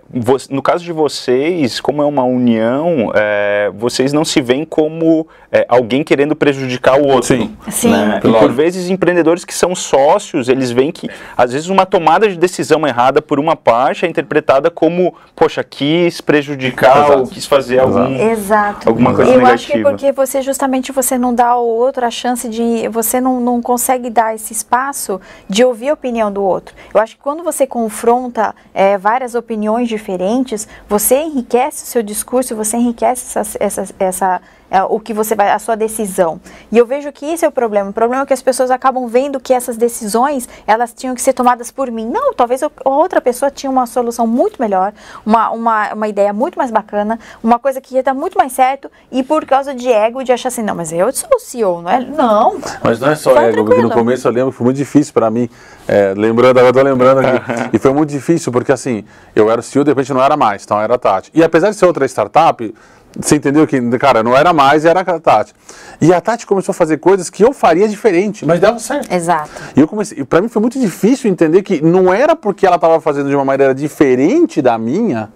no 0.49 0.61
caso 0.61 0.83
de 0.83 0.93
vocês, 0.93 1.81
como 1.81 2.01
é 2.01 2.05
uma 2.05 2.23
união, 2.23 3.11
é, 3.13 3.32
vocês 3.75 4.13
não 4.13 4.25
se 4.25 4.41
veem 4.41 4.65
como 4.65 5.27
é, 5.51 5.65
alguém 5.69 6.03
querendo 6.03 6.35
prejudicar 6.35 6.99
o 6.99 7.07
outro. 7.07 7.27
Sim. 7.27 7.55
Sim. 7.69 7.91
né? 7.91 8.19
E 8.23 8.31
por 8.31 8.51
vezes 8.51 8.89
empreendedores 8.89 9.45
que 9.45 9.53
são 9.53 9.75
sócios, 9.75 10.49
eles 10.49 10.71
veem 10.71 10.91
que 10.91 11.09
às 11.37 11.53
vezes 11.53 11.67
uma 11.67 11.85
tomada 11.85 12.27
de 12.27 12.37
decisão 12.37 12.85
errada 12.87 13.21
por 13.21 13.39
uma 13.39 13.55
parte 13.55 14.05
é 14.05 14.09
interpretada 14.09 14.71
como, 14.71 15.13
poxa, 15.35 15.63
quis 15.63 16.21
prejudicar 16.21 17.05
Exato. 17.05 17.19
ou 17.19 17.27
quis 17.27 17.45
fazer 17.45 17.79
algum. 17.79 18.15
Exato. 18.15 18.89
Alguma 18.89 19.13
coisa 19.13 19.31
eu 19.31 19.45
acho 19.45 19.67
que 19.67 19.77
negativa. 19.77 19.89
porque 19.89 20.11
você 20.11 20.41
justamente 20.41 20.91
você 20.91 21.17
não 21.17 21.35
dá 21.35 21.47
ao 21.47 21.65
outro 21.65 22.05
a 22.05 22.11
chance 22.11 22.49
de 22.49 22.87
você 22.89 23.21
não, 23.21 23.39
não 23.39 23.61
consegue 23.61 24.09
dar 24.09 24.33
esse 24.33 24.53
espaço 24.53 25.21
de 25.47 25.63
ouvir 25.63 25.89
a 25.89 25.93
opinião 25.93 26.31
do 26.31 26.43
outro. 26.43 26.73
Eu 26.93 26.99
acho 26.99 27.15
que 27.15 27.21
quando 27.21 27.43
você 27.43 27.67
confronta 27.67 28.55
é, 28.73 28.97
várias 28.97 29.35
opiniões 29.35 29.87
diferentes, 29.87 30.67
você 30.89 31.21
enriquece 31.21 31.83
o 31.83 31.87
seu 31.87 32.01
discurso, 32.01 32.55
você 32.55 32.77
enriquece 32.77 33.12
essa, 33.13 33.57
essa, 33.59 33.95
essa 33.99 34.41
é, 34.73 34.81
o 34.81 34.99
que 34.99 35.13
você 35.13 35.35
vai, 35.35 35.51
a 35.51 35.59
sua 35.59 35.75
decisão. 35.75 36.41
E 36.71 36.77
eu 36.79 36.85
vejo 36.87 37.11
que 37.11 37.27
esse 37.27 37.45
é 37.45 37.47
o 37.47 37.51
problema. 37.51 37.91
O 37.91 37.93
problema 37.93 38.23
é 38.23 38.25
que 38.25 38.33
as 38.33 38.41
pessoas 38.41 38.71
acabam 38.71 39.05
vendo 39.07 39.39
que 39.39 39.53
essas 39.53 39.77
decisões 39.77 40.49
elas 40.65 40.91
tinham 40.91 41.13
que 41.13 41.21
ser 41.21 41.33
tomadas 41.33 41.69
por 41.69 41.91
mim. 41.91 42.09
Não, 42.09 42.33
talvez 42.33 42.63
eu- 42.63 42.71
outra 42.83 43.21
pessoa 43.21 43.51
tinha 43.51 43.69
uma 43.69 43.85
solução 43.85 44.25
muito 44.25 44.59
melhor, 44.59 44.91
uma, 45.23 45.51
uma, 45.51 45.93
uma 45.93 46.07
ideia 46.07 46.33
muito 46.33 46.57
mais 46.57 46.71
bacana, 46.71 47.19
uma 47.43 47.59
coisa 47.59 47.79
que 47.79 47.93
ia 47.93 48.01
dar 48.01 48.15
muito 48.15 48.35
mais 48.35 48.51
certo, 48.51 48.89
e 49.11 49.21
por 49.21 49.45
causa 49.45 49.75
de 49.75 49.91
ego, 49.91 50.23
de 50.23 50.31
achar 50.31 50.47
assim, 50.47 50.63
não, 50.63 50.73
mas 50.73 50.91
eu 50.91 51.13
sou 51.13 51.29
o 51.35 51.39
CEO, 51.39 51.83
não 51.83 51.91
é? 51.91 51.99
Não. 51.99 52.59
Mas 52.83 52.99
não 52.99 53.09
é 53.11 53.15
só 53.15 53.37
ego, 53.37 53.63
porque 53.65 53.79
no 53.81 53.91
começo 53.91 54.27
eu 54.27 54.31
lembro 54.31 54.51
que 54.51 54.57
foi 54.57 54.65
muito 54.65 54.77
difícil 54.77 55.13
para 55.13 55.29
mim, 55.29 55.47
é, 55.87 56.15
lembrando, 56.17 56.57
agora 56.57 56.73
tô 56.73 56.81
lembrando 56.81 57.19
aqui, 57.19 57.69
e 57.73 57.77
foi 57.77 57.93
muito 57.93 58.09
difícil 58.09 58.51
porque 58.51 58.71
assim, 58.71 59.03
eu 59.35 59.51
era 59.51 59.59
o 59.59 59.63
CEO, 59.63 59.83
de 59.83 59.91
repente 59.91 60.11
não 60.11 60.23
era 60.23 60.35
mais, 60.35 60.63
então 60.63 60.81
era 60.81 60.95
a 60.95 60.97
Tati. 60.97 61.29
E 61.31 61.43
apesar 61.43 61.69
de 61.69 61.75
ser 61.75 61.85
outra 61.85 62.05
startup, 62.07 62.73
você 63.15 63.35
entendeu 63.35 63.67
que, 63.67 63.79
cara, 63.99 64.23
não 64.23 64.35
era 64.35 64.51
mais, 64.51 64.62
era 64.85 65.01
a 65.01 65.19
Tati. 65.19 65.53
E 66.01 66.13
a 66.13 66.19
Tati 66.19 66.45
começou 66.45 66.71
a 66.71 66.75
fazer 66.75 66.97
coisas 66.97 67.29
que 67.29 67.43
eu 67.43 67.53
faria 67.53 67.87
diferente, 67.87 68.45
mas 68.45 68.59
dava 68.59 68.79
certo. 68.79 69.11
Exato. 69.11 69.49
E 69.75 69.79
eu 69.79 69.87
comecei, 69.87 70.19
e 70.19 70.23
para 70.23 70.41
mim 70.41 70.47
foi 70.47 70.61
muito 70.61 70.79
difícil 70.79 71.29
entender 71.29 71.63
que 71.63 71.81
não 71.81 72.13
era 72.13 72.35
porque 72.35 72.65
ela 72.65 72.75
estava 72.75 72.99
fazendo 72.99 73.29
de 73.29 73.35
uma 73.35 73.45
maneira 73.45 73.73
diferente 73.73 74.61
da 74.61 74.77
minha 74.77 75.31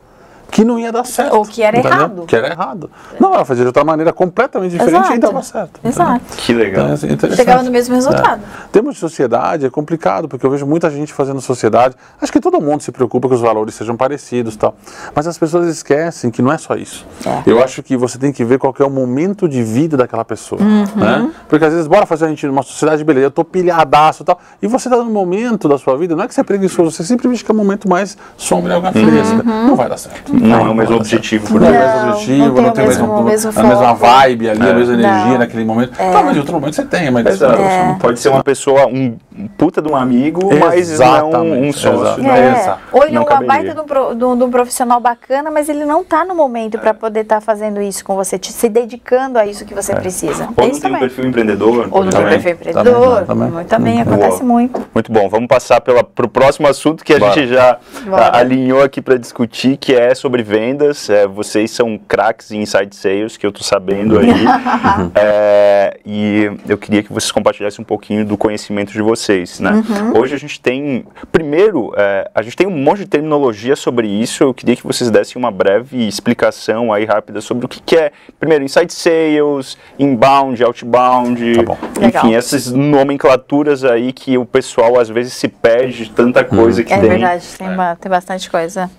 que 0.49 0.63
não 0.63 0.79
ia 0.79 0.91
dar 0.91 1.05
certo. 1.05 1.35
Ou 1.35 1.45
que 1.45 1.61
era 1.61 1.79
entendeu? 1.79 1.97
errado. 1.97 2.25
Que 2.25 2.35
era 2.35 2.47
errado. 2.49 2.91
Não, 3.19 3.33
ela 3.33 3.45
fazia 3.45 3.63
de 3.63 3.67
outra 3.67 3.83
maneira 3.83 4.13
completamente 4.13 4.71
diferente 4.71 4.95
e 4.95 4.97
Exato. 4.97 5.19
dava 5.19 5.43
certo. 5.43 5.79
entendeu? 5.79 5.91
Exato. 5.91 6.37
Que 6.37 6.53
legal. 6.53 6.83
Então, 6.85 6.93
assim, 6.93 7.07
interessante. 7.07 7.37
Chegava 7.37 7.63
no 7.63 7.71
mesmo 7.71 7.95
resultado. 7.95 8.41
É. 8.41 8.67
Temos 8.71 8.95
de 8.95 8.99
sociedade, 8.99 9.65
é 9.65 9.69
complicado, 9.69 10.27
porque 10.27 10.45
eu 10.45 10.49
vejo 10.49 10.65
muita 10.65 10.89
gente 10.89 11.13
fazendo 11.13 11.41
sociedade. 11.41 11.95
Acho 12.21 12.31
que 12.31 12.39
todo 12.39 12.59
mundo 12.61 12.81
se 12.81 12.91
preocupa 12.91 13.27
que 13.27 13.33
os 13.33 13.41
valores 13.41 13.75
sejam 13.75 13.95
parecidos 13.95 14.55
e 14.55 14.57
tal. 14.57 14.75
Mas 15.13 15.27
as 15.27 15.37
pessoas 15.37 15.67
esquecem 15.67 16.31
que 16.31 16.41
não 16.41 16.51
é 16.51 16.57
só 16.57 16.75
isso. 16.75 17.05
É. 17.25 17.43
Eu 17.45 17.63
acho 17.63 17.83
que 17.83 17.97
você 17.97 18.17
tem 18.17 18.31
que 18.31 18.43
ver 18.43 18.57
qual 18.57 18.73
que 18.73 18.81
é 18.81 18.85
o 18.85 18.89
momento 18.89 19.47
de 19.47 19.61
vida 19.63 19.97
daquela 19.97 20.23
pessoa. 20.25 20.61
Uhum. 20.61 20.85
Né? 20.95 21.31
Porque 21.47 21.65
às 21.65 21.73
vezes, 21.73 21.87
bora 21.87 22.05
fazer 22.05 22.25
a 22.25 22.29
gente 22.29 22.45
numa 22.47 22.63
sociedade, 22.63 23.03
beleza, 23.03 23.27
eu 23.27 23.31
tô 23.31 23.43
pilhadaço 23.43 24.23
e 24.23 24.25
tal. 24.25 24.39
E 24.61 24.67
você 24.67 24.89
tá 24.89 24.97
num 24.97 25.11
momento 25.11 25.67
da 25.67 25.77
sua 25.77 25.97
vida, 25.97 26.15
não 26.15 26.23
é 26.23 26.27
que 26.27 26.33
você 26.33 26.41
é 26.41 26.43
preguiçoso, 26.43 26.91
você 26.91 27.03
simplesmente 27.03 27.43
quer 27.43 27.51
um 27.51 27.55
momento 27.55 27.89
mais 27.89 28.17
sombra 28.37 28.73
e 28.73 28.77
água 28.77 28.91
fresca. 28.91 29.43
Não 29.43 29.75
vai 29.75 29.89
dar 29.89 29.97
certo. 29.97 30.36
Não 30.39 30.67
é 30.67 30.69
o 30.69 30.75
mesmo 30.75 30.95
objetivo 30.97 31.47
por 31.47 31.61
Não 31.61 31.67
é 31.67 31.71
o 31.71 31.73
mesmo 31.73 31.87
Não, 31.97 32.09
objetivo, 32.11 32.37
não 32.39 32.53
tem 32.53 32.63
não 32.63 32.69
o 32.69 32.73
tem 32.73 32.83
o 32.85 32.87
mesmo, 32.87 33.23
mesmo- 33.23 33.51
a 33.59 33.63
mesma 33.63 33.93
vibe 33.93 34.49
ali, 34.49 34.69
a 34.69 34.73
mesma 34.73 34.93
energia 34.93 35.25
Não. 35.31 35.37
naquele 35.39 35.65
momento. 35.65 35.91
Talvez 35.97 36.35
em 36.35 36.39
outro 36.39 36.53
momento 36.53 36.75
você 36.75 36.85
tenha, 36.85 37.11
mas 37.11 37.25
Exato. 37.25 37.61
É. 37.61 37.95
Pode 37.99 38.19
ser 38.19 38.29
uma 38.29 38.43
pessoa, 38.43 38.85
um 38.87 39.17
puta 39.57 39.81
de 39.81 39.89
um 39.91 39.95
amigo, 39.95 40.41
mas 40.59 40.99
não 40.99 41.29
um, 41.29 41.35
um 41.37 41.65
Exatamente, 41.65 41.77
sócio. 41.79 42.01
exato. 42.01 42.21
Não 42.21 42.31
É. 42.31 42.39
é. 42.39 42.51
Exato. 42.59 42.79
Ou 42.91 43.01
ele 43.03 43.11
é 43.11 43.13
Não 43.15 43.21
uma 43.21 43.27
caberia. 43.27 43.47
baita 43.47 43.73
de 43.73 43.81
um, 43.81 44.15
de 44.17 44.25
um- 44.25 44.37
de 44.37 44.43
um 44.43 44.51
profissional 44.51 44.99
bacana, 44.99 45.49
mas 45.51 45.69
ele 45.69 45.85
não 45.85 46.01
está 46.01 46.23
no 46.25 46.35
momento 46.35 46.75
É. 46.77 46.79
para 46.79 46.93
poder 46.93 47.21
estar 47.21 47.41
fazendo 47.41 47.81
isso 47.81 48.03
com 48.05 48.15
você, 48.15 48.37
te, 48.37 48.51
se 48.51 48.69
dedicando 48.69 49.39
a 49.39 49.45
isso 49.45 49.65
que 49.65 49.73
você 49.73 49.95
precisa. 49.95 50.47
Ou 50.55 50.63
É 50.63 50.67
não 50.71 50.79
tem 50.79 50.95
um 50.95 50.99
perfil 50.99 51.25
empreendedor. 51.27 51.87
Ou 51.91 52.03
não 52.03 52.11
tem 52.11 52.21
também. 52.21 52.29
perfil 52.41 52.51
empreendedor. 52.51 53.23
também. 53.25 53.65
Também, 53.65 54.01
acontece 54.01 54.37
Boa. 54.39 54.43
muito. 54.43 54.81
Muito 54.93 55.11
bom, 55.11 55.29
vamos 55.29 55.47
passar 55.47 55.79
para 55.81 56.25
o 56.25 56.29
próximo 56.29 56.67
assunto 56.67 57.03
que 57.03 57.13
a 57.13 57.19
gente 57.19 57.47
já 57.47 57.77
alinhou 58.33 58.83
aqui 58.83 59.01
para 59.01 59.17
discutir, 59.17 59.77
que 59.77 59.93
é 59.93 60.13
sobre 60.15 60.26
vendas. 60.43 61.09
É, 61.09 61.25
vocês 61.27 61.71
são 61.71 61.97
craques 62.07 62.51
em 62.51 62.61
inside 62.61 62.95
sales, 62.95 63.37
que 63.37 63.45
eu 63.45 63.51
tô 63.51 63.63
sabendo 63.63 64.19
aí. 64.19 64.27
É, 65.15 65.99
e 66.05 66.49
eu 66.67 66.77
queria 66.77 67.01
que 67.03 67.11
vocês 67.11 67.31
compartilhassem 67.31 67.81
um 67.81 67.85
pouquinho 67.85 68.25
do 68.25 68.37
conhecimento 68.37 68.91
de 68.91 69.01
vocês. 69.01 69.59
Né? 69.59 69.71
Uhum. 69.71 70.19
Hoje 70.19 70.35
a 70.35 70.37
gente 70.37 70.59
tem, 70.59 71.05
primeiro, 71.31 71.91
é, 71.97 72.29
a 72.33 72.41
gente 72.41 72.55
tem 72.55 72.67
um 72.67 72.71
monte 72.71 72.99
de 72.99 73.05
terminologia 73.07 73.75
sobre 73.75 74.07
isso. 74.07 74.43
Eu 74.43 74.53
queria 74.53 74.75
que 74.75 74.85
vocês 74.85 75.09
dessem 75.09 75.37
uma 75.41 75.51
breve 75.51 76.07
explicação 76.07 76.91
aí 76.93 77.05
rápida 77.05 77.41
sobre 77.41 77.65
o 77.65 77.69
que, 77.69 77.81
que 77.81 77.95
é, 77.95 78.11
primeiro, 78.39 78.63
inside 78.63 78.91
sales, 78.93 79.77
inbound, 79.97 80.61
outbound, 80.63 81.55
Tá 81.55 81.63
bom. 81.63 81.77
Legal. 81.99 82.25
enfim, 82.25 82.35
essas 82.35 82.71
nomenclaturas 82.71 83.83
aí 83.83 84.11
que 84.13 84.37
o 84.37 84.45
pessoal 84.45 84.99
às 84.99 85.09
vezes 85.09 85.33
se 85.33 85.47
perde 85.47 86.05
de 86.05 86.11
tanta 86.11 86.43
coisa 86.43 86.83
que 86.83 86.93
É 86.93 86.99
tem. 86.99 87.09
verdade, 87.09 87.45
tem, 87.57 87.75
ba- 87.75 87.95
tem 87.95 88.09
bastante 88.09 88.49
coisa. 88.49 88.89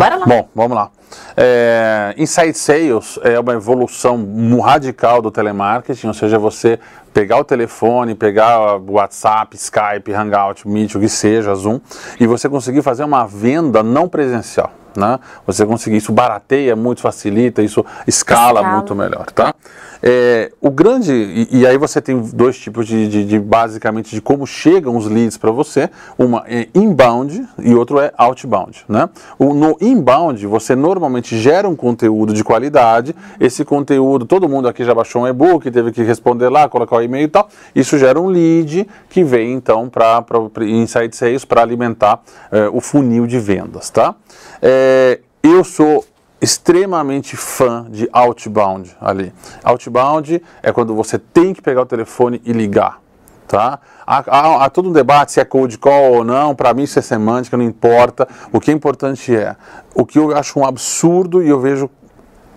Bora 0.00 0.16
lá. 0.16 0.24
Bom, 0.24 0.48
vamos 0.54 0.74
lá. 0.74 0.90
É, 1.36 2.14
Inside 2.16 2.54
Sales 2.54 3.18
é 3.22 3.38
uma 3.38 3.52
evolução 3.52 4.26
radical 4.62 5.20
do 5.20 5.30
telemarketing, 5.30 6.06
ou 6.06 6.14
seja, 6.14 6.38
você 6.38 6.80
pegar 7.12 7.36
o 7.38 7.44
telefone, 7.44 8.14
pegar 8.14 8.78
o 8.78 8.92
WhatsApp, 8.92 9.54
Skype, 9.56 10.10
Hangout, 10.14 10.66
Meet, 10.66 10.94
o 10.94 11.00
que 11.00 11.08
seja, 11.08 11.54
Zoom, 11.54 11.80
e 12.18 12.26
você 12.26 12.48
conseguir 12.48 12.80
fazer 12.80 13.04
uma 13.04 13.26
venda 13.26 13.82
não 13.82 14.08
presencial. 14.08 14.70
Né? 14.96 15.20
Você 15.46 15.66
conseguir, 15.66 15.98
isso 15.98 16.12
barateia 16.12 16.74
muito, 16.74 17.02
facilita, 17.02 17.62
isso 17.62 17.84
escala, 18.06 18.60
Escala. 18.60 18.74
muito 18.76 18.94
melhor, 18.94 19.26
tá? 19.30 19.54
É, 20.02 20.50
o 20.60 20.70
grande, 20.70 21.12
e, 21.12 21.58
e 21.60 21.66
aí 21.66 21.76
você 21.76 22.00
tem 22.00 22.18
dois 22.18 22.58
tipos 22.58 22.86
de, 22.86 23.06
de- 23.08 23.24
de, 23.24 23.38
basicamente, 23.38 24.14
de 24.14 24.20
como 24.22 24.46
chegam 24.46 24.96
os 24.96 25.06
leads 25.06 25.36
para 25.36 25.50
você, 25.50 25.90
uma 26.18 26.42
é 26.46 26.68
inbound 26.74 27.46
e 27.58 27.74
outro 27.74 27.98
é 28.00 28.10
outbound, 28.16 28.84
né? 28.88 29.08
O, 29.38 29.52
no 29.52 29.76
inbound, 29.80 30.46
você 30.46 30.74
normalmente 30.74 31.36
gera 31.38 31.68
um 31.68 31.76
conteúdo 31.76 32.32
de 32.32 32.42
qualidade, 32.42 33.14
esse 33.38 33.64
conteúdo, 33.64 34.24
todo 34.24 34.48
mundo 34.48 34.68
aqui 34.68 34.84
já 34.84 34.94
baixou 34.94 35.22
um 35.22 35.28
e-book, 35.28 35.70
teve 35.70 35.92
que 35.92 36.02
responder 36.02 36.48
lá, 36.48 36.68
colocar 36.68 36.96
o 36.96 37.02
e-mail 37.02 37.24
e 37.24 37.28
tal, 37.28 37.48
isso 37.74 37.98
gera 37.98 38.18
um 38.20 38.26
lead 38.28 38.88
que 39.08 39.22
vem 39.22 39.52
então 39.52 39.88
para 39.88 40.24
Inside 40.64 41.14
Sales 41.14 41.44
para 41.44 41.60
alimentar 41.62 42.20
é, 42.50 42.68
o 42.72 42.80
funil 42.80 43.26
de 43.26 43.38
vendas, 43.38 43.90
tá? 43.90 44.14
É, 44.62 45.20
eu 45.42 45.64
sou 45.64 46.04
extremamente 46.40 47.36
fã 47.36 47.86
de 47.88 48.08
outbound 48.12 48.96
ali. 49.00 49.32
Outbound 49.62 50.42
é 50.62 50.72
quando 50.72 50.94
você 50.94 51.18
tem 51.18 51.52
que 51.52 51.60
pegar 51.60 51.82
o 51.82 51.86
telefone 51.86 52.40
e 52.44 52.52
ligar. 52.52 53.00
Tá? 53.46 53.80
Há, 54.06 54.18
há, 54.28 54.64
há, 54.64 54.70
todo 54.70 54.88
um 54.88 54.92
debate 54.92 55.32
se 55.32 55.40
é 55.40 55.44
cold 55.44 55.76
call 55.76 56.12
ou 56.12 56.24
não, 56.24 56.54
para 56.54 56.72
mim 56.72 56.84
isso 56.84 57.00
é 57.00 57.02
semântica, 57.02 57.56
não 57.56 57.64
importa. 57.64 58.28
O 58.52 58.60
que 58.60 58.70
é 58.70 58.74
importante 58.74 59.34
é, 59.34 59.56
o 59.92 60.06
que 60.06 60.20
eu 60.20 60.36
acho 60.36 60.58
um 60.58 60.64
absurdo 60.64 61.42
e 61.42 61.48
eu 61.48 61.58
vejo 61.58 61.90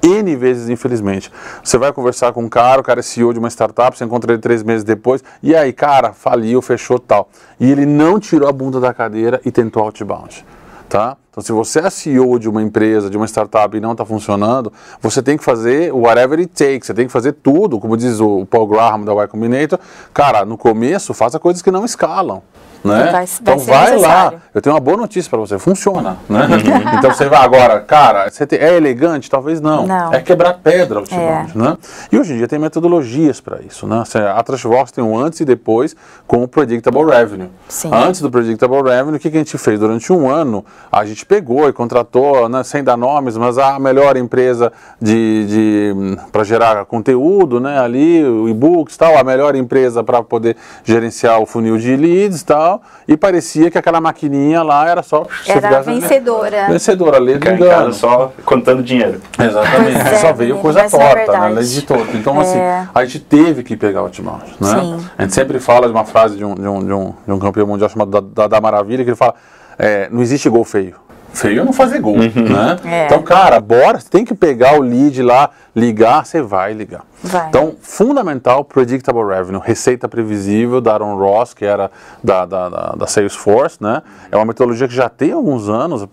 N 0.03 0.35
vezes, 0.35 0.69
infelizmente. 0.69 1.31
Você 1.63 1.77
vai 1.77 1.91
conversar 1.91 2.31
com 2.33 2.43
um 2.43 2.49
cara, 2.49 2.81
o 2.81 2.83
cara 2.83 2.99
é 2.99 3.03
CEO 3.03 3.33
de 3.33 3.39
uma 3.39 3.49
startup, 3.49 3.97
você 3.97 4.03
encontra 4.03 4.33
ele 4.33 4.41
três 4.41 4.61
meses 4.61 4.83
depois, 4.83 5.23
e 5.41 5.55
aí, 5.55 5.71
cara, 5.71 6.11
faliu, 6.13 6.61
fechou 6.61 6.99
tal. 6.99 7.29
E 7.59 7.71
ele 7.71 7.85
não 7.85 8.19
tirou 8.19 8.47
a 8.47 8.51
bunda 8.51 8.79
da 8.79 8.93
cadeira 8.93 9.41
e 9.45 9.51
tentou 9.51 9.81
outbound. 9.81 10.45
Tá? 10.89 11.17
Então, 11.31 11.43
se 11.43 11.51
você 11.51 11.79
é 11.79 11.89
CEO 11.89 12.37
de 12.37 12.47
uma 12.47 12.61
empresa, 12.61 13.09
de 13.09 13.17
uma 13.17 13.25
startup 13.25 13.75
e 13.75 13.79
não 13.79 13.93
está 13.93 14.05
funcionando, 14.05 14.71
você 15.01 15.21
tem 15.21 15.35
que 15.35 15.43
fazer 15.43 15.91
whatever 15.91 16.37
it 16.37 16.51
takes, 16.53 16.85
você 16.85 16.93
tem 16.93 17.07
que 17.07 17.11
fazer 17.11 17.33
tudo, 17.33 17.79
como 17.79 17.97
diz 17.97 18.19
o 18.19 18.45
Paul 18.45 18.67
Graham 18.67 19.03
da 19.03 19.13
Y 19.13 19.27
Combinator. 19.27 19.79
Cara, 20.13 20.45
no 20.45 20.57
começo, 20.57 21.11
faça 21.11 21.39
coisas 21.39 21.63
que 21.63 21.71
não 21.71 21.83
escalam. 21.83 22.43
Né? 22.83 23.11
Vai, 23.11 23.25
então 23.41 23.57
vai, 23.59 23.97
lá. 23.97 24.33
Eu 24.53 24.61
tenho 24.61 24.75
uma 24.75 24.79
boa 24.79 24.97
notícia 24.97 25.29
para 25.29 25.39
você, 25.39 25.57
funciona. 25.57 26.17
Né? 26.27 26.47
então 26.97 27.11
você 27.11 27.29
vai 27.29 27.39
agora, 27.39 27.79
cara, 27.79 28.29
você 28.29 28.45
tem, 28.45 28.59
é 28.59 28.75
elegante? 28.75 29.29
Talvez 29.29 29.61
não. 29.61 29.87
não. 29.87 30.13
É 30.13 30.21
quebrar 30.21 30.55
pedra 30.55 30.99
o 30.99 31.05
é. 31.13 31.47
né? 31.55 31.77
E 32.11 32.19
hoje 32.19 32.33
em 32.33 32.37
dia 32.37 32.47
tem 32.47 32.59
metodologias 32.59 33.39
para 33.39 33.61
isso. 33.61 33.87
Né? 33.87 34.03
A 34.35 34.43
Trashbox 34.43 34.91
tem 34.91 35.03
um 35.03 35.17
antes 35.17 35.39
e 35.39 35.45
depois 35.45 35.95
com 36.27 36.43
o 36.43 36.47
Predictable 36.47 37.05
Revenue. 37.05 37.49
Sim. 37.69 37.89
Antes 37.93 38.19
do 38.19 38.29
Predictable 38.29 38.81
Revenue, 38.81 39.15
o 39.15 39.19
que, 39.19 39.31
que 39.31 39.37
a 39.37 39.39
gente 39.39 39.57
fez? 39.57 39.79
Durante 39.79 40.11
um 40.11 40.29
ano, 40.29 40.65
a 40.91 41.05
gente 41.05 41.25
pegou 41.25 41.69
e 41.69 41.73
contratou, 41.73 42.49
né, 42.49 42.63
sem 42.63 42.83
dar 42.83 42.97
nomes, 42.97 43.37
mas 43.37 43.57
a 43.57 43.79
melhor 43.79 44.17
empresa 44.17 44.73
de, 45.01 45.45
de 45.47 46.17
para 46.31 46.43
gerar 46.43 46.85
conteúdo, 46.85 47.61
né, 47.61 47.79
ali, 47.79 48.23
o 48.23 48.49
e-books 48.49 48.97
tal, 48.97 49.17
a 49.17 49.23
melhor 49.23 49.55
empresa 49.55 50.03
para 50.03 50.21
poder 50.21 50.57
gerenciar 50.83 51.39
o 51.39 51.45
funil 51.45 51.77
de 51.77 51.95
leads 51.95 52.43
tal 52.43 52.72
tal, 52.73 52.81
e 53.07 53.15
parecia 53.15 53.69
que 53.69 53.77
aquela 53.77 54.01
maquininha 54.01 54.63
lá 54.63 54.87
era 54.89 55.03
só... 55.03 55.25
Era 55.47 55.81
vencedora. 55.81 56.67
Vencedora, 56.67 57.19
lei 57.19 57.37
do 57.37 57.49
engano. 57.49 57.93
só 57.93 58.33
contando 58.45 58.81
dinheiro. 58.81 59.21
Exatamente, 59.37 59.97
é, 59.97 60.15
só 60.17 60.33
veio 60.33 60.57
coisa 60.57 60.81
é 60.81 60.89
torta, 60.89 61.39
né, 61.39 61.49
lei 61.49 61.63
de 61.63 61.81
torta. 61.81 62.17
Então, 62.17 62.39
assim, 62.39 62.57
é. 62.57 62.79
assim, 62.79 62.89
a 62.93 63.05
gente 63.05 63.19
teve 63.19 63.63
que 63.63 63.75
pegar 63.75 64.01
o 64.01 64.05
outbound, 64.05 64.45
né? 64.59 64.79
Sim. 64.79 65.05
A 65.17 65.21
gente 65.23 65.33
sempre 65.33 65.59
fala 65.59 65.87
de 65.87 65.93
uma 65.93 66.05
frase 66.05 66.37
de 66.37 66.45
um, 66.45 66.55
de 66.55 66.67
um, 66.67 66.85
de 66.85 66.93
um, 66.93 67.13
de 67.25 67.33
um 67.33 67.39
campeão 67.39 67.67
mundial 67.67 67.89
chamado 67.89 68.09
da, 68.09 68.19
da, 68.19 68.47
da 68.47 68.61
Maravilha, 68.61 69.03
que 69.03 69.09
ele 69.09 69.17
fala, 69.17 69.35
é, 69.77 70.07
não 70.11 70.21
existe 70.21 70.49
gol 70.49 70.63
feio 70.63 70.95
feio 71.33 71.61
é 71.61 71.65
não 71.65 71.73
fazer 71.73 71.99
gol, 71.99 72.15
uhum. 72.15 72.19
né? 72.47 72.77
É. 72.85 73.05
Então, 73.05 73.21
cara, 73.23 73.59
bora, 73.59 73.99
você 73.99 74.07
tem 74.07 74.23
que 74.23 74.35
pegar 74.35 74.77
o 74.77 74.83
lead 74.83 75.21
lá, 75.23 75.49
ligar, 75.75 76.25
você 76.25 76.41
vai 76.41 76.73
ligar. 76.73 77.03
Vai. 77.23 77.47
Então, 77.47 77.75
fundamental, 77.81 78.65
predictable 78.65 79.23
revenue, 79.23 79.61
receita 79.63 80.09
previsível 80.09 80.81
da 80.81 80.93
Aaron 80.93 81.15
Ross, 81.15 81.53
que 81.53 81.63
era 81.63 81.89
da, 82.21 82.45
da, 82.45 82.69
da, 82.69 82.95
da 82.97 83.07
Salesforce, 83.07 83.77
né? 83.81 84.01
É 84.29 84.35
uma 84.35 84.45
metodologia 84.45 84.87
que 84.89 84.93
já 84.93 85.07
tem 85.07 85.31
alguns 85.31 85.69
anos, 85.69 86.05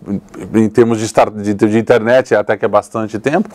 em 0.53 0.69
termos 0.69 0.99
de, 0.99 1.05
start, 1.05 1.33
de, 1.33 1.53
de, 1.53 1.77
internet, 1.77 2.33
até 2.33 2.55
que 2.55 2.63
é 2.63 2.67
bastante 2.67 3.19
tempo, 3.19 3.49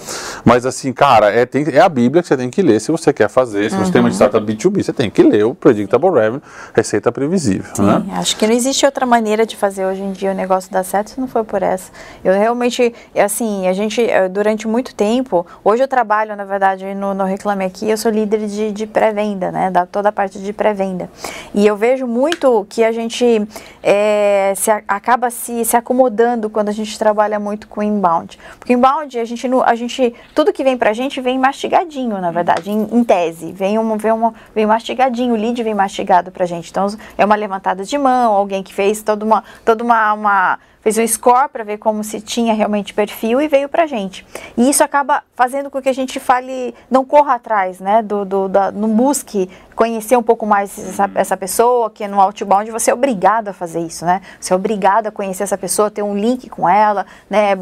mas 0.44 0.66
assim, 0.66 0.92
cara, 0.92 1.30
é, 1.30 1.46
tem, 1.46 1.64
é 1.72 1.80
a 1.80 1.88
Bíblia 1.88 2.22
que 2.22 2.28
você 2.28 2.36
tem 2.36 2.50
que 2.50 2.61
ler 2.61 2.78
se 2.78 2.92
você 2.92 3.11
quer 3.11 3.28
fazer, 3.28 3.70
se 3.70 3.76
uhum. 3.76 3.84
você 3.84 3.92
tem 3.92 4.02
uma 4.02 4.11
startup 4.11 4.44
B2B, 4.44 4.82
você 4.82 4.92
tem 4.92 5.11
que 5.11 5.22
ler 5.22 5.44
o 5.44 5.54
predictable 5.54 6.11
revenue, 6.11 6.42
receita 6.74 7.11
previsível, 7.11 7.74
Sim, 7.74 7.82
né? 7.82 8.04
Acho 8.12 8.36
que 8.36 8.46
não 8.46 8.54
existe 8.54 8.84
outra 8.84 9.07
maneira 9.07 9.46
de 9.46 9.57
fazer 9.57 9.86
hoje 9.86 10.02
em 10.02 10.12
dia 10.12 10.30
o 10.30 10.34
negócio 10.34 10.70
dar 10.70 10.84
certo 10.84 11.11
se 11.11 11.20
não 11.20 11.26
for 11.26 11.42
por 11.42 11.62
essa. 11.62 11.90
Eu 12.22 12.34
realmente, 12.34 12.94
assim, 13.14 13.66
a 13.66 13.72
gente, 13.72 14.02
eh, 14.02 14.28
durante 14.28 14.68
muito 14.68 14.94
tempo, 14.94 15.46
hoje 15.64 15.82
eu 15.82 15.88
trabalho, 15.97 16.36
na 16.36 16.44
verdade, 16.44 16.94
no, 16.94 17.14
no 17.14 17.24
Reclame 17.24 17.64
Aqui, 17.64 17.88
eu 17.88 17.97
sou 17.97 18.11
líder 18.11 18.47
de, 18.47 18.70
de 18.70 18.86
pré-venda, 18.86 19.51
né, 19.51 19.70
da 19.70 19.86
toda 19.86 20.11
a 20.11 20.12
parte 20.12 20.38
de 20.38 20.53
pré-venda. 20.53 21.09
E 21.55 21.66
eu 21.66 21.74
vejo 21.74 22.07
muito 22.07 22.66
que 22.68 22.84
a 22.84 22.92
gente 22.92 23.49
é, 23.82 24.53
se, 24.55 24.70
acaba 24.70 25.30
se, 25.30 25.64
se 25.64 25.74
acomodando 25.74 26.51
quando 26.51 26.68
a 26.68 26.72
gente 26.72 26.99
trabalha 26.99 27.40
muito 27.40 27.66
com 27.66 27.82
inbound. 27.82 28.38
Porque 28.59 28.74
inbound, 28.74 29.18
a 29.18 29.24
gente, 29.24 29.49
a 29.64 29.74
gente 29.74 30.14
tudo 30.34 30.53
que 30.53 30.62
vem 30.62 30.76
pra 30.76 30.92
gente 30.92 31.18
vem 31.18 31.38
mastigadinho, 31.38 32.20
na 32.20 32.30
verdade, 32.30 32.70
em, 32.70 32.86
em 32.92 33.03
tese. 33.03 33.53
Vem, 33.53 33.78
um, 33.78 33.97
vem, 33.97 34.12
uma, 34.12 34.34
vem 34.55 34.66
mastigadinho, 34.66 35.32
o 35.32 35.36
lead 35.36 35.62
vem 35.62 35.74
mastigado 35.74 36.30
pra 36.30 36.44
gente. 36.44 36.70
Então, 36.70 36.88
é 37.16 37.24
uma 37.24 37.36
levantada 37.36 37.84
de 37.84 37.97
mão, 37.97 38.34
alguém 38.34 38.62
que 38.62 38.74
fez 38.74 39.03
toda 39.03 39.24
uma, 39.24 39.42
toda 39.64 39.82
uma, 39.82 40.12
uma 40.12 40.59
fez 40.87 40.99
um 40.99 41.07
score 41.09 41.49
para 41.49 41.64
ver 41.64 41.78
como 41.78 42.05
se 42.05 42.20
tinha 42.20 42.55
realmente 42.55 42.95
perfil 42.95 43.41
e 43.41 43.49
veio 43.49 43.68
para 43.68 43.82
a 43.82 43.87
gente. 43.89 44.24
E 44.57 44.70
isso 44.70 44.84
acaba 44.84 45.24
fazendo 45.34 45.68
com 45.68 45.82
que 45.82 45.89
a 45.89 45.93
gente 45.93 46.20
fale, 46.20 46.72
não 46.89 47.05
corra 47.05 47.34
atrás, 47.34 47.80
né, 47.80 48.01
do, 48.03 48.24
do 48.24 48.49
da, 48.49 48.70
não 48.70 48.91
busque 48.91 49.51
conhecer 49.74 50.16
um 50.16 50.22
pouco 50.22 50.47
mais 50.47 50.78
essa, 50.78 51.11
essa, 51.16 51.37
pessoa, 51.37 51.91
que 51.91 52.07
no 52.07 52.20
outbound 52.20 52.70
você 52.70 52.93
é 52.93 52.95
obrigado 52.95 53.49
a 53.49 53.53
fazer 53.53 53.80
isso, 53.80 54.07
né? 54.07 54.22
Você 54.41 54.53
é 54.53 54.57
obrigado 54.57 55.09
a 55.09 55.11
conhecer 55.11 55.43
essa 55.43 55.59
pessoa, 55.59 55.91
ter 55.91 56.03
um 56.03 56.16
link 56.16 56.49
com 56.49 56.68
ela, 56.68 57.05
né, 57.28 57.57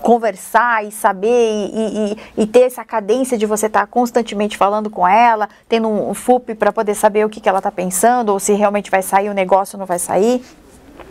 conversar 0.00 0.84
e 0.84 0.92
saber 0.92 1.28
e, 1.74 2.12
e, 2.12 2.42
e 2.44 2.46
ter 2.46 2.60
essa 2.60 2.84
cadência 2.84 3.36
de 3.36 3.46
você 3.46 3.66
estar 3.66 3.80
tá 3.80 3.86
constantemente 3.86 4.56
falando 4.56 4.88
com 4.88 5.06
ela, 5.06 5.48
tendo 5.68 5.88
um 5.88 6.14
FUP 6.14 6.54
para 6.54 6.72
poder 6.72 6.94
saber 6.94 7.26
o 7.26 7.28
que, 7.28 7.40
que 7.40 7.48
ela 7.48 7.58
está 7.58 7.72
pensando 7.72 8.28
ou 8.28 8.38
se 8.38 8.52
realmente 8.52 8.92
vai 8.92 9.02
sair 9.02 9.28
o 9.28 9.34
negócio 9.34 9.76
ou 9.76 9.80
não 9.80 9.86
vai 9.86 9.98
sair. 9.98 10.40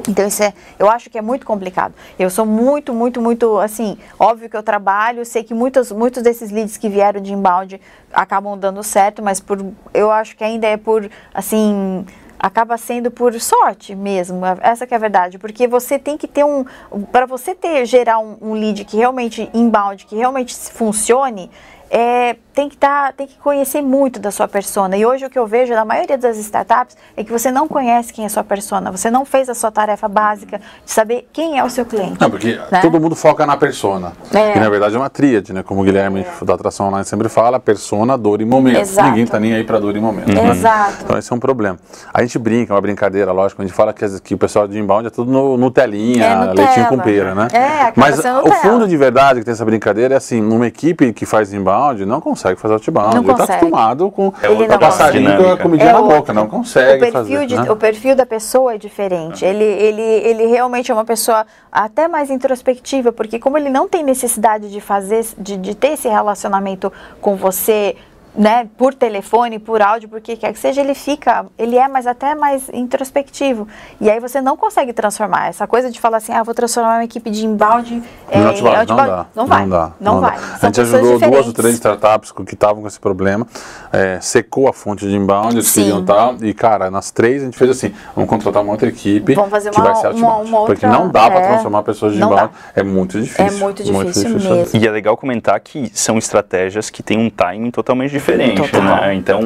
Então 0.07 0.27
isso 0.27 0.43
é, 0.43 0.53
eu 0.77 0.89
acho 0.89 1.09
que 1.09 1.17
é 1.17 1.21
muito 1.21 1.45
complicado. 1.45 1.93
Eu 2.17 2.29
sou 2.29 2.45
muito, 2.45 2.93
muito, 2.93 3.21
muito, 3.21 3.57
assim, 3.59 3.97
óbvio 4.19 4.49
que 4.49 4.57
eu 4.57 4.63
trabalho, 4.63 5.25
sei 5.25 5.43
que 5.43 5.53
muitos, 5.53 5.91
muitos 5.91 6.21
desses 6.23 6.51
leads 6.51 6.77
que 6.77 6.89
vieram 6.89 7.21
de 7.21 7.33
inbound 7.33 7.79
acabam 8.11 8.57
dando 8.57 8.83
certo, 8.83 9.21
mas 9.21 9.39
por, 9.39 9.63
eu 9.93 10.11
acho 10.11 10.35
que 10.35 10.43
ainda 10.43 10.67
é 10.67 10.77
por, 10.77 11.09
assim, 11.33 12.05
acaba 12.39 12.77
sendo 12.77 13.09
por 13.09 13.39
sorte 13.39 13.95
mesmo. 13.95 14.41
Essa 14.61 14.85
que 14.85 14.93
é 14.93 14.97
a 14.97 14.99
verdade, 14.99 15.37
porque 15.37 15.67
você 15.67 15.97
tem 15.97 16.17
que 16.17 16.27
ter 16.27 16.43
um, 16.43 16.65
para 17.11 17.25
você 17.25 17.55
ter 17.55 17.85
gerar 17.85 18.19
um, 18.19 18.37
um 18.41 18.53
lead 18.53 18.83
que 18.83 18.97
realmente 18.97 19.49
inbound, 19.53 20.05
que 20.05 20.15
realmente 20.15 20.53
funcione, 20.53 21.49
é, 21.89 22.35
tem 22.53 22.69
que 22.69 22.77
tá, 22.77 23.11
tem 23.11 23.25
que 23.25 23.37
conhecer 23.37 23.81
muito 23.81 24.19
da 24.19 24.29
sua 24.31 24.47
persona. 24.47 24.95
E 24.95 25.05
hoje 25.05 25.25
o 25.25 25.29
que 25.29 25.39
eu 25.39 25.47
vejo 25.47 25.73
na 25.73 25.83
maioria 25.83 26.17
das 26.17 26.37
startups 26.37 26.95
é 27.17 27.23
que 27.23 27.31
você 27.31 27.51
não 27.51 27.67
conhece 27.67 28.13
quem 28.13 28.25
é 28.25 28.29
sua 28.29 28.43
persona, 28.43 28.91
você 28.91 29.09
não 29.09 29.25
fez 29.25 29.49
a 29.49 29.55
sua 29.55 29.71
tarefa 29.71 30.07
básica 30.07 30.59
de 30.85 30.91
saber 30.91 31.27
quem 31.33 31.57
é 31.57 31.63
o 31.63 31.69
seu 31.69 31.85
cliente. 31.85 32.21
Não, 32.21 32.29
porque 32.29 32.59
né? 32.71 32.79
todo 32.81 32.99
mundo 32.99 33.15
foca 33.15 33.45
na 33.45 33.57
persona. 33.57 34.13
É. 34.31 34.55
E 34.55 34.59
na 34.59 34.69
verdade 34.69 34.95
é 34.95 34.99
uma 34.99 35.09
tríade, 35.09 35.51
né? 35.51 35.63
Como 35.63 35.81
o 35.81 35.83
Guilherme 35.83 36.21
é. 36.21 36.45
da 36.45 36.53
Atração 36.53 36.87
Online 36.87 37.05
sempre 37.05 37.27
fala, 37.27 37.59
persona, 37.59 38.17
dor 38.17 38.39
e 38.41 38.45
momento. 38.45 38.79
Exato. 38.79 39.09
Ninguém 39.09 39.23
está 39.23 39.39
nem 39.39 39.55
aí 39.55 39.63
para 39.63 39.79
dor 39.79 39.95
e 39.95 39.99
momento. 39.99 40.29
Uhum. 40.29 40.51
Exato. 40.51 40.97
Então 41.03 41.17
esse 41.17 41.33
é 41.33 41.35
um 41.35 41.39
problema. 41.39 41.79
A 42.13 42.21
gente 42.21 42.37
brinca, 42.37 42.71
é 42.71 42.75
uma 42.75 42.81
brincadeira, 42.81 43.31
lógico, 43.31 43.61
a 43.61 43.65
gente 43.65 43.75
fala 43.75 43.91
que, 43.93 44.07
que 44.21 44.35
o 44.35 44.37
pessoal 44.37 44.67
de 44.67 44.77
inbound 44.77 45.07
é 45.07 45.09
tudo 45.09 45.31
no, 45.31 45.57
no 45.57 45.71
telinha, 45.71 46.25
é, 46.25 46.35
no 46.35 46.53
leitinho 46.53 46.85
com 46.87 46.99
pera, 46.99 47.33
né? 47.33 47.47
É, 47.51 47.93
Mas 47.95 48.19
o 48.19 48.51
fundo 48.61 48.87
de 48.87 48.95
verdade 48.95 49.39
que 49.39 49.45
tem 49.45 49.53
essa 49.53 49.65
brincadeira 49.65 50.13
é 50.13 50.17
assim, 50.17 50.39
numa 50.39 50.67
equipe 50.67 51.11
que 51.13 51.25
faz 51.25 51.51
inbound, 51.51 52.05
não 52.05 52.21
consegue 52.21 52.42
fazer 52.55 52.73
outbound 52.73 53.15
não 53.15 53.31
está 53.31 53.43
acostumado 53.43 54.11
com 54.11 54.33
é 54.41 54.49
o 54.49 54.79
passarinho 54.79 55.37
com 55.37 55.51
a 55.51 55.57
comidinha 55.57 55.89
é 55.89 55.93
na 55.93 56.01
boca, 56.01 56.33
não 56.33 56.47
consegue 56.47 56.97
o 56.97 56.99
perfil 56.99 57.11
fazer. 57.11 57.45
De, 57.45 57.55
né? 57.55 57.71
O 57.71 57.75
perfil 57.75 58.15
da 58.15 58.25
pessoa 58.25 58.75
é 58.75 58.77
diferente. 58.77 59.43
Ele, 59.43 59.63
ele, 59.63 60.01
ele 60.01 60.45
realmente 60.47 60.91
é 60.91 60.93
uma 60.93 61.05
pessoa 61.05 61.45
até 61.71 62.07
mais 62.07 62.29
introspectiva, 62.29 63.11
porque 63.11 63.39
como 63.39 63.57
ele 63.57 63.69
não 63.69 63.87
tem 63.87 64.03
necessidade 64.03 64.71
de 64.71 64.81
fazer, 64.81 65.25
de, 65.37 65.57
de 65.57 65.75
ter 65.75 65.93
esse 65.93 66.07
relacionamento 66.07 66.91
com 67.21 67.35
você 67.35 67.95
né, 68.35 68.67
por 68.77 68.93
telefone, 68.93 69.59
por 69.59 69.81
áudio, 69.81 70.09
porque 70.09 70.35
quer 70.35 70.51
que 70.53 70.59
seja, 70.59 70.81
ele 70.81 70.93
fica, 70.93 71.45
ele 71.57 71.77
é 71.77 71.87
mais 71.87 72.07
até 72.07 72.33
mais 72.33 72.69
introspectivo. 72.69 73.67
E 74.01 74.09
aí 74.09 74.19
você 74.19 74.41
não 74.41 74.57
consegue 74.57 74.91
transformar. 74.93 75.49
Essa 75.49 75.67
coisa 75.67 75.91
de 75.91 75.99
falar 75.99 76.17
assim, 76.17 76.33
ah, 76.33 76.43
vou 76.43 76.53
transformar 76.53 76.95
uma 76.97 77.03
equipe 77.03 77.29
de 77.29 77.45
inbound 77.45 78.01
é, 78.29 78.39
em 78.39 78.45
outbound. 78.45 78.89
Não, 78.89 78.95
dá, 78.95 79.25
não 79.35 79.47
vai. 79.47 79.61
Não, 79.61 79.69
dá, 79.69 79.91
não, 79.99 80.13
não 80.15 80.21
vai. 80.21 80.37
Dá. 80.37 80.57
A 80.61 80.65
gente 80.65 80.81
ajudou 80.81 81.13
diferentes. 81.13 81.29
duas 81.29 81.47
ou 81.47 81.53
três 81.53 81.75
startups 81.75 82.31
que 82.31 82.53
estavam 82.53 82.81
com 82.81 82.87
esse 82.87 82.99
problema, 82.99 83.47
é, 83.91 84.19
secou 84.19 84.67
a 84.67 84.73
fonte 84.73 85.07
de 85.07 85.15
inbound, 85.15 85.55
eles 85.55 85.71
queriam 85.71 86.03
tal, 86.03 86.35
e 86.41 86.53
cara, 86.53 86.89
nas 86.89 87.11
três 87.11 87.41
a 87.41 87.45
gente 87.45 87.57
fez 87.57 87.69
assim, 87.69 87.93
vamos 88.15 88.29
contratar 88.29 88.63
uma 88.63 88.71
outra 88.71 88.89
equipe 88.89 89.35
vamos 89.35 89.51
fazer 89.51 89.69
que 89.69 89.79
uma, 89.79 89.85
vai 89.85 89.95
ser 89.95 90.07
outbound. 90.07 90.25
Uma, 90.25 90.37
uma 90.37 90.59
outra, 90.59 90.75
porque 90.75 90.87
não 90.87 91.09
dá 91.09 91.25
é, 91.25 91.29
para 91.29 91.47
transformar 91.47 91.83
pessoas 91.83 92.13
de 92.13 92.21
inbound, 92.21 92.49
é 92.75 92.83
muito 92.83 93.19
difícil. 93.19 93.45
É 93.45 93.51
muito 93.51 93.83
difícil, 93.83 93.93
muito 93.93 94.13
difícil 94.13 94.55
mesmo. 94.55 94.79
E 94.79 94.87
é 94.87 94.91
legal 94.91 95.15
comentar 95.15 95.59
que 95.59 95.91
são 95.93 96.17
estratégias 96.17 96.89
que 96.89 97.03
têm 97.03 97.17
um 97.17 97.29
timing 97.29 97.71
totalmente 97.71 98.11
diferente, 98.11 98.22
Total. 98.55 98.81
né? 98.81 98.93
Né? 99.07 99.15
Então, 99.15 99.41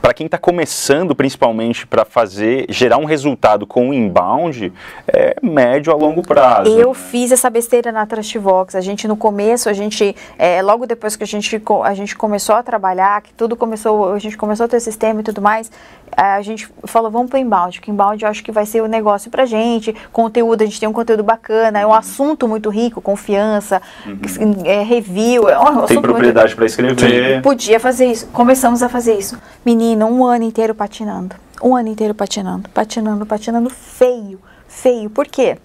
para 0.00 0.14
quem 0.14 0.26
está 0.26 0.38
começando, 0.38 1.14
principalmente 1.14 1.86
para 1.86 2.04
fazer, 2.04 2.66
gerar 2.68 2.98
um 2.98 3.04
resultado 3.04 3.66
com 3.66 3.90
o 3.90 3.94
inbound, 3.94 4.72
é 5.06 5.36
médio 5.42 5.92
a 5.92 5.96
longo 5.96 6.22
prazo. 6.22 6.70
Eu 6.70 6.88
né? 6.88 6.94
fiz 6.94 7.32
essa 7.32 7.48
besteira 7.50 7.92
na 7.92 8.06
Trustvox. 8.06 8.74
A 8.74 8.80
gente, 8.80 9.06
no 9.06 9.16
começo, 9.16 9.68
a 9.68 9.72
gente, 9.72 10.14
é, 10.38 10.60
logo 10.62 10.86
depois 10.86 11.16
que 11.16 11.24
a 11.24 11.26
gente, 11.26 11.62
a 11.84 11.94
gente 11.94 12.16
começou 12.16 12.54
a 12.54 12.62
trabalhar, 12.62 13.22
que 13.22 13.32
tudo 13.32 13.56
começou, 13.56 14.12
a 14.12 14.18
gente 14.18 14.36
começou 14.36 14.64
a 14.64 14.68
ter 14.68 14.80
sistema 14.80 15.20
e 15.20 15.22
tudo 15.22 15.40
mais, 15.40 15.70
a 16.16 16.40
gente 16.42 16.68
falou, 16.84 17.10
vamos 17.10 17.30
para 17.30 17.38
o 17.38 17.40
inbound, 17.40 17.80
que 17.80 17.90
inbound 17.90 18.22
eu 18.22 18.30
acho 18.30 18.42
que 18.42 18.50
vai 18.50 18.66
ser 18.66 18.82
o 18.82 18.86
negócio 18.86 19.30
para 19.30 19.44
gente, 19.44 19.94
conteúdo, 20.12 20.62
a 20.62 20.64
gente 20.64 20.80
tem 20.80 20.88
um 20.88 20.92
conteúdo 20.92 21.22
bacana, 21.22 21.78
é 21.78 21.86
um 21.86 21.92
assunto 21.92 22.48
muito 22.48 22.70
rico, 22.70 23.00
confiança, 23.00 23.80
uhum. 24.06 24.62
é, 24.64 24.82
review. 24.82 25.48
É 25.48 25.58
um 25.58 25.86
tem 25.86 26.00
propriedade 26.00 26.54
para 26.54 26.66
escrever. 26.66 27.42
Podia 27.42 27.78
fazer 27.78 28.06
isso. 28.10 28.26
Começamos 28.28 28.82
a 28.82 28.88
fazer 28.88 29.18
isso. 29.18 29.38
Menino, 29.64 30.06
um 30.06 30.24
ano 30.24 30.44
inteiro 30.44 30.74
patinando. 30.74 31.36
Um 31.62 31.74
ano 31.74 31.88
inteiro 31.88 32.14
patinando, 32.14 32.68
patinando, 32.70 33.26
patinando 33.26 33.70
feio, 33.70 34.40
feio. 34.68 35.10
Por 35.10 35.26
quê? 35.26 35.58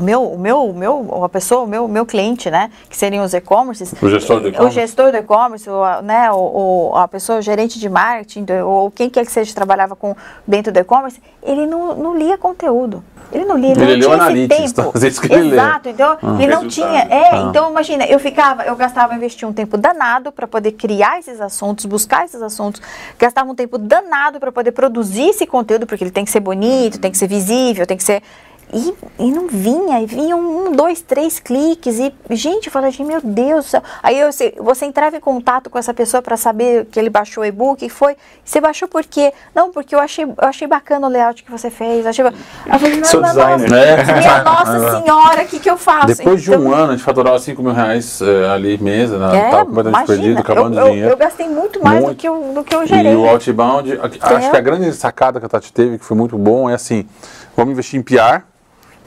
O 0.00 0.02
meu, 0.02 0.22
o 0.22 0.38
meu, 0.38 0.64
o 0.64 0.74
meu, 0.74 1.24
a 1.24 1.28
pessoa, 1.28 1.62
o 1.62 1.66
meu, 1.66 1.86
meu 1.86 2.06
cliente, 2.06 2.50
né, 2.50 2.70
que 2.88 2.96
seriam 2.96 3.22
os 3.22 3.34
e-commerces, 3.34 3.92
o 4.00 4.08
gestor 4.08 4.40
do 4.40 4.48
e-commerce, 4.48 4.78
o 4.78 4.80
gestor 4.80 5.10
do 5.12 5.18
e-commerce, 5.18 5.68
né, 6.02 6.32
o, 6.32 6.90
o, 6.92 6.96
a 6.96 7.06
pessoa 7.06 7.38
o 7.38 7.42
gerente 7.42 7.78
de 7.78 7.88
marketing, 7.88 8.46
ou 8.64 8.90
quem 8.90 9.10
quer 9.10 9.26
que 9.26 9.32
seja 9.32 9.54
trabalhava 9.54 9.94
com 9.94 10.16
dentro 10.46 10.72
do 10.72 10.78
e-commerce, 10.78 11.20
ele 11.42 11.66
não, 11.66 11.94
não 11.94 12.16
lia 12.16 12.38
conteúdo. 12.38 13.04
Ele 13.32 13.44
não 13.44 13.56
lia, 13.56 13.70
ele, 13.70 13.92
ele 13.92 14.06
não 14.08 14.18
tinha 14.18 14.42
esse 15.06 15.20
tempo. 15.20 15.28
Tá? 15.28 15.38
Exato, 15.38 15.88
então 15.88 16.18
ah. 16.20 16.36
ele 16.40 16.52
não 16.52 16.66
tinha. 16.66 17.02
É, 17.02 17.30
ah. 17.30 17.46
então 17.48 17.70
imagina, 17.70 18.04
eu 18.06 18.18
ficava, 18.18 18.64
eu 18.64 18.74
gastava, 18.74 19.14
investir 19.14 19.46
um 19.46 19.52
tempo 19.52 19.76
danado 19.76 20.32
para 20.32 20.48
poder 20.48 20.72
criar 20.72 21.20
esses 21.20 21.40
assuntos, 21.40 21.84
buscar 21.86 22.24
esses 22.24 22.42
assuntos, 22.42 22.82
gastava 23.18 23.48
um 23.48 23.54
tempo 23.54 23.78
danado 23.78 24.40
para 24.40 24.50
poder 24.50 24.72
produzir 24.72 25.28
esse 25.28 25.46
conteúdo, 25.46 25.86
porque 25.86 26.02
ele 26.02 26.10
tem 26.10 26.24
que 26.24 26.30
ser 26.30 26.40
bonito, 26.40 26.98
tem 26.98 27.12
que 27.12 27.18
ser 27.18 27.28
visível, 27.28 27.86
tem 27.86 27.96
que 27.96 28.02
ser 28.02 28.20
e, 28.72 28.94
e 29.18 29.30
não 29.30 29.48
vinha, 29.48 30.00
e 30.00 30.06
vinha 30.06 30.36
um, 30.36 30.72
dois, 30.72 31.00
três 31.00 31.40
cliques. 31.40 31.98
E, 31.98 32.12
gente, 32.30 32.66
eu 32.66 32.72
falei, 32.72 32.92
meu 33.00 33.20
Deus 33.20 33.64
do 33.64 33.68
céu. 33.68 33.82
Aí 34.02 34.18
eu, 34.18 34.30
você 34.62 34.86
entrava 34.86 35.16
em 35.16 35.20
contato 35.20 35.68
com 35.68 35.78
essa 35.78 35.92
pessoa 35.92 36.22
para 36.22 36.36
saber 36.36 36.86
que 36.86 36.98
ele 36.98 37.10
baixou 37.10 37.42
o 37.42 37.46
e-book. 37.46 37.84
E 37.84 37.88
foi. 37.88 38.16
Você 38.44 38.60
baixou 38.60 38.86
por 38.86 39.04
quê? 39.04 39.32
Não, 39.54 39.70
porque 39.70 39.94
eu 39.94 39.98
achei, 39.98 40.24
eu 40.24 40.34
achei 40.38 40.68
bacana 40.68 41.06
o 41.06 41.10
layout 41.10 41.42
que 41.42 41.50
você 41.50 41.70
fez. 41.70 42.06
Achei, 42.06 42.24
eu 42.24 42.32
falei, 42.78 43.00
não, 43.00 43.20
não, 43.20 43.28
designer. 43.28 43.70
Nossa, 44.00 44.10
é. 44.10 44.20
minha 44.20 44.42
nossa 44.44 45.02
senhora, 45.02 45.42
o 45.42 45.46
que, 45.46 45.58
que 45.58 45.70
eu 45.70 45.76
faço? 45.76 46.06
Depois 46.08 46.20
então, 46.20 46.36
de 46.36 46.50
um 46.50 46.68
então, 46.68 46.74
ano, 46.74 46.92
a 46.92 46.96
gente 46.96 47.04
faturava 47.04 47.38
5 47.38 47.62
mil 47.62 47.72
reais 47.72 48.20
é, 48.20 48.48
ali 48.48 48.78
mesa, 48.78 49.18
né? 49.18 49.36
É, 49.36 49.50
tava 49.50 49.66
completamente 49.66 50.04
imagina, 50.04 50.18
perdido, 50.18 50.40
acabando 50.40 50.78
eu, 50.78 50.84
de 50.84 50.90
dinheiro. 50.90 51.08
Eu, 51.08 51.12
eu, 51.12 51.16
gastei 51.16 51.48
muito 51.48 51.82
mais 51.82 52.00
muito. 52.00 52.14
Do, 52.14 52.16
que 52.16 52.28
eu, 52.28 52.52
do 52.54 52.64
que 52.64 52.74
eu 52.74 52.86
gerei. 52.86 53.12
E 53.12 53.16
o 53.16 53.28
outbound, 53.28 54.00
acho 54.00 54.50
que 54.50 54.56
a 54.56 54.60
grande 54.60 54.92
sacada 54.92 55.40
que 55.40 55.46
a 55.46 55.48
Tati 55.48 55.72
teve, 55.72 55.98
que 55.98 56.04
foi 56.04 56.16
muito 56.16 56.38
bom, 56.38 56.68
é 56.68 56.74
assim, 56.74 57.06
vamos 57.56 57.72
investir 57.72 57.98
em 57.98 58.02
PR 58.02 58.49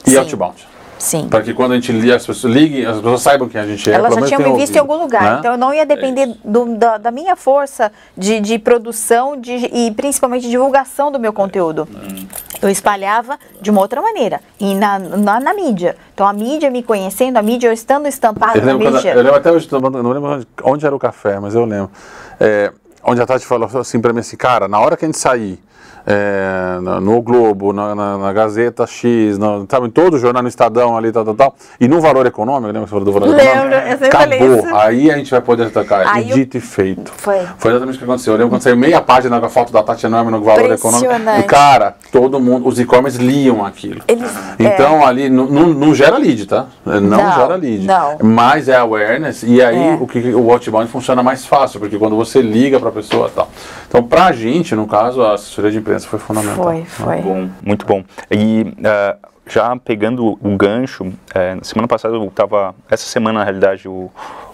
e 0.05 0.11
Sim. 0.11 0.17
outbound. 0.17 0.73
Sim. 1.03 1.27
Para 1.27 1.41
que 1.41 1.53
quando 1.53 1.73
a 1.73 1.75
gente 1.75 1.91
liga, 1.91 2.15
as 2.15 2.25
pessoas 2.25 2.53
liguem, 2.53 2.85
as 2.85 2.95
pessoas 2.95 3.21
saibam 3.21 3.49
quem 3.49 3.59
a 3.59 3.67
gente 3.67 3.91
é. 3.91 3.93
Elas 3.93 4.15
já 4.15 4.21
tinham 4.21 4.41
me 4.41 4.57
visto 4.57 4.73
em 4.73 4.79
algum 4.79 4.95
lugar, 4.95 5.21
né? 5.21 5.35
então 5.39 5.51
eu 5.51 5.57
não 5.57 5.73
ia 5.73 5.85
depender 5.85 6.29
é 6.29 6.35
do, 6.45 6.77
da, 6.77 6.97
da, 6.97 7.11
minha 7.11 7.35
força 7.35 7.91
de, 8.17 8.39
de 8.39 8.57
produção 8.57 9.35
de, 9.35 9.51
e 9.51 9.91
principalmente 9.91 10.49
divulgação 10.49 11.11
do 11.11 11.19
meu 11.19 11.33
conteúdo. 11.33 11.87
Hum. 11.93 12.25
Eu 12.61 12.69
espalhava 12.69 13.37
de 13.59 13.69
uma 13.69 13.81
outra 13.81 14.01
maneira, 14.01 14.39
e 14.57 14.73
na, 14.73 14.97
na, 14.97 15.39
na, 15.41 15.53
mídia. 15.53 15.97
Então 16.13 16.25
a 16.25 16.31
mídia 16.31 16.71
me 16.71 16.81
conhecendo, 16.81 17.35
a 17.35 17.41
mídia 17.41 17.67
eu 17.67 17.73
estando 17.73 18.07
estampado 18.07 18.57
eu 18.59 18.65
na 18.65 18.73
mídia. 18.73 19.11
eu 19.11 19.17
lembro 19.23 19.35
até 19.35 19.51
hoje, 19.51 19.67
não 19.69 19.79
lembro 19.81 20.47
onde 20.63 20.85
era 20.85 20.95
o 20.95 20.99
café, 20.99 21.37
mas 21.37 21.53
eu 21.53 21.65
lembro. 21.65 21.91
É, 22.39 22.71
onde 23.03 23.21
a 23.21 23.25
Tati 23.25 23.45
falou 23.45 23.69
assim 23.73 23.99
para 23.99 24.13
mim 24.13 24.19
assim, 24.19 24.37
cara, 24.37 24.67
na 24.67 24.79
hora 24.79 24.97
que 24.97 25.05
a 25.05 25.07
gente 25.07 25.17
sair 25.17 25.59
é, 26.05 26.79
no 27.01 27.21
Globo, 27.21 27.71
na, 27.71 27.95
na, 27.95 28.17
na, 28.17 28.33
Gazeta 28.33 28.85
X, 28.85 29.37
no, 29.37 29.65
sabe, 29.69 29.87
em 29.87 29.89
todo 29.89 30.19
jornal, 30.19 30.43
no 30.43 30.49
Estadão 30.49 30.97
ali, 30.97 31.11
tal, 31.11 31.23
tal, 31.23 31.33
tal. 31.33 31.55
E 31.79 31.87
no 31.87 32.01
valor 32.01 32.25
econômico, 32.25 32.67
lembra 32.67 32.83
que 32.83 32.89
você 32.89 32.91
falou 32.91 33.05
do 33.05 33.11
valor 33.11 33.29
Lembro, 33.29 33.73
econômico? 33.73 34.63
Acabou. 34.63 34.79
Aí 34.79 35.09
a 35.09 35.17
gente 35.17 35.31
vai 35.31 35.41
poder 35.41 35.67
atacar. 35.67 36.05
Aí 36.07 36.29
e 36.29 36.33
dito 36.33 36.57
eu... 36.57 36.59
e 36.59 36.61
feito. 36.61 37.11
Foi. 37.15 37.39
Foi 37.57 37.71
exatamente 37.71 37.95
o 37.95 37.97
que 37.99 38.03
aconteceu. 38.03 38.33
Eu 38.33 38.37
lembro 38.37 38.51
quando 38.51 38.61
saiu 38.61 38.75
meia 38.75 38.99
página 39.01 39.39
com 39.39 39.45
a 39.45 39.49
foto 39.49 39.71
da 39.71 39.81
Tati 39.81 40.05
enorme 40.05 40.29
no 40.29 40.41
valor 40.41 40.71
econômico. 40.71 41.13
E, 41.39 41.43
cara, 41.43 41.95
todo 42.11 42.39
mundo, 42.39 42.67
os 42.67 42.79
e-commerce 42.79 43.17
liam 43.17 43.65
aquilo. 43.65 44.01
Eles, 44.07 44.31
então 44.59 45.01
é. 45.01 45.05
ali, 45.05 45.29
não, 45.29 45.45
não 45.45 45.95
gera 45.95 46.17
lead, 46.17 46.45
tá? 46.47 46.65
Não, 46.85 46.99
não 46.99 47.33
gera 47.33 47.55
lead. 47.55 47.85
Não. 47.85 48.17
Mas 48.21 48.67
é 48.67 48.75
awareness. 48.75 49.43
E 49.43 49.61
aí 49.61 49.77
é. 49.77 49.97
o, 49.99 50.05
que, 50.05 50.19
o 50.33 50.51
outbound 50.51 50.91
funciona 50.91 51.23
mais 51.23 51.45
fácil, 51.45 51.79
porque 51.79 51.97
quando 51.97 52.15
você 52.17 52.41
liga 52.41 52.77
para 52.77 52.91
pessoa 52.93 53.29
tal. 53.33 53.49
Então, 53.87 54.03
para 54.03 54.27
a 54.27 54.31
gente, 54.31 54.75
no 54.75 54.87
caso, 54.87 55.21
a 55.21 55.33
assessoria 55.33 55.71
de 55.71 55.77
imprensa 55.77 56.07
foi 56.07 56.19
fundamental. 56.19 56.63
Foi, 56.63 56.85
foi. 56.85 57.15
Muito 57.15 57.27
bom, 57.27 57.49
muito 57.63 57.85
bom. 57.85 58.03
E 58.31 58.61
uh, 58.61 59.27
já 59.47 59.75
pegando 59.75 60.37
o 60.41 60.57
gancho, 60.57 61.11
é, 61.33 61.55
na 61.55 61.63
semana 61.63 61.87
passada 61.87 62.15
eu 62.15 62.25
estava, 62.25 62.73
essa 62.89 63.05
semana 63.05 63.39
na 63.39 63.45
realidade, 63.45 63.87
o, 63.87 64.09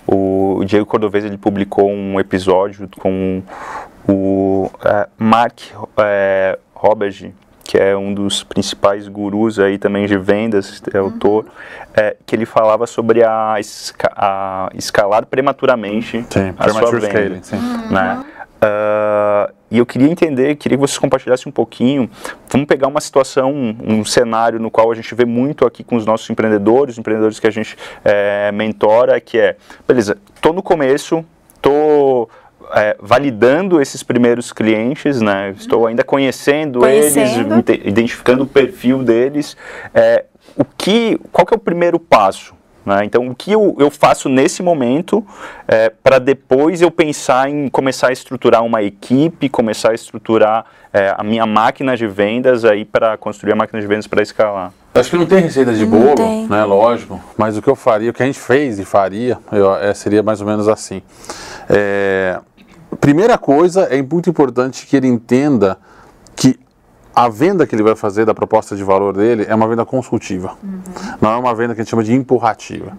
o 0.08 0.64
Diego 0.66 0.86
Cordovez 0.86 1.24
ele 1.26 1.38
publicou 1.38 1.90
um 1.90 2.20
episódio 2.20 2.90
com 3.00 3.44
o 4.08 4.72
uh, 4.74 5.10
Mark 5.18 5.60
uh, 5.76 6.60
Robert, 6.74 7.32
que 7.70 7.78
é 7.78 7.96
um 7.96 8.12
dos 8.16 8.44
principais 8.44 9.08
gurus 9.08 9.60
aí 9.60 9.78
também 9.78 10.08
de 10.08 10.18
vendas, 10.18 10.82
é 10.92 10.98
autor, 10.98 11.46
uhum. 11.46 11.52
é, 11.94 12.18
que 12.26 12.36
ele 12.36 12.44
falava 12.44 12.88
sobre 12.88 13.24
a, 13.24 13.58
esca 13.60 14.12
a 14.16 14.72
escalar 14.74 15.28
prematuramente 15.28 16.26
sim, 16.32 16.52
a 16.58 16.70
sua 16.70 17.00
venda. 17.00 17.40
Né? 17.92 18.16
Uhum. 18.16 18.24
Uh, 18.60 19.54
e 19.70 19.78
eu 19.78 19.86
queria 19.86 20.10
entender, 20.10 20.56
queria 20.56 20.80
que 20.80 20.82
vocês 20.82 20.98
compartilhassem 20.98 21.48
um 21.48 21.54
pouquinho. 21.54 22.10
Vamos 22.50 22.66
pegar 22.66 22.88
uma 22.88 23.00
situação, 23.00 23.54
um, 23.54 24.04
cenário 24.04 24.60
no 24.60 24.72
qual 24.72 24.92
a 24.92 24.96
gente 24.96 25.14
vê 25.14 25.24
muito 25.24 25.64
aqui 25.64 25.84
com 25.84 25.96
os 25.96 26.08
nossos 26.08 26.28
empreendedores, 26.28 26.98
empreendedores 26.98 27.40
que 27.40 27.46
a 27.46 27.52
gente 27.52 27.78
é, 28.04 28.52
mentora, 28.52 29.22
que 29.22 29.38
é, 29.38 29.56
beleza, 29.88 30.18
estou 30.34 30.54
no 30.54 30.64
começo, 30.64 31.24
estou 31.56 32.32
é, 32.74 32.96
validando 33.00 33.82
esses 33.82 34.04
primeiros 34.04 34.52
clientes, 34.52 35.22
né? 35.22 35.54
Estou 35.58 35.88
ainda 35.88 36.04
conhecendo, 36.04 36.80
conhecendo. 36.80 37.64
eles, 37.68 37.82
identificando 37.86 38.44
o 38.44 38.48
perfil 38.48 39.04
deles. 39.04 39.56
É, 39.94 40.26
o 40.56 40.64
que, 40.66 41.20
qual 41.32 41.46
que 41.46 41.54
é 41.54 41.58
o 41.58 41.60
primeiro 41.60 42.00
passo? 42.00 42.54
Né? 42.86 43.06
Então, 43.06 43.28
o 43.28 43.36
que 43.36 43.52
eu, 43.52 43.76
eu 43.78 43.92
faço 43.92 44.28
nesse 44.28 44.64
momento 44.64 45.26
é, 45.68 45.90
para 45.90 46.18
depois 46.18 46.82
eu 46.82 46.90
pensar 46.90 47.50
em 47.50 47.70
começar 47.70 48.08
a 48.08 48.12
estruturar 48.12 48.64
uma 48.64 48.82
equipe, 48.82 49.48
começar 49.48 49.92
a 49.92 49.94
estruturar 49.94 50.66
é, 50.92 51.14
a 51.16 51.24
minha 51.24 51.46
máquina 51.46 51.96
de 51.96 52.08
vendas 52.08 52.66
aí 52.66 52.86
para 52.86 53.16
construir 53.18 53.54
a 53.54 53.56
máquina 53.56 53.80
de 53.80 53.86
vendas 53.86 54.08
para 54.08 54.24
escalar? 54.24 54.74
Acho 54.94 55.12
que 55.12 55.18
não 55.18 55.28
tem 55.28 55.40
receita 55.40 55.72
de 55.72 55.86
bolo, 55.86 56.48
né? 56.50 56.64
Lógico. 56.66 57.22
Mas 57.38 57.56
o 57.56 57.62
que 57.62 57.70
eu 57.70 57.76
faria, 57.76 58.10
o 58.10 58.14
que 58.14 58.24
a 58.24 58.26
gente 58.26 58.40
fez 58.40 58.80
e 58.80 58.86
faria, 58.86 59.38
eu, 59.52 59.76
é, 59.76 59.94
seria 59.94 60.24
mais 60.24 60.42
ou 60.42 60.48
menos 60.48 60.68
assim. 60.68 61.02
É, 61.70 62.40
primeira 63.00 63.38
coisa, 63.38 63.84
é 63.84 64.02
muito 64.02 64.30
importante 64.30 64.86
que 64.86 64.96
ele 64.96 65.08
entenda 65.08 65.78
que 66.36 66.60
a 67.16 67.28
venda 67.28 67.68
que 67.68 67.76
ele 67.76 67.84
vai 67.84 67.96
fazer 67.96 68.24
da 68.24 68.34
proposta 68.34 68.76
de 68.76 68.84
valor 68.84 69.18
dele 69.18 69.46
é 69.48 69.54
uma 69.54 69.68
venda 69.68 69.86
consultiva. 69.86 70.54
Uhum. 70.64 70.80
Não 71.20 71.32
é 71.32 71.38
uma 71.38 71.54
venda 71.54 71.76
que 71.76 71.82
a 71.82 71.84
gente 71.84 71.90
chama 71.90 72.04
de 72.04 72.14
empurrativa. 72.14 72.92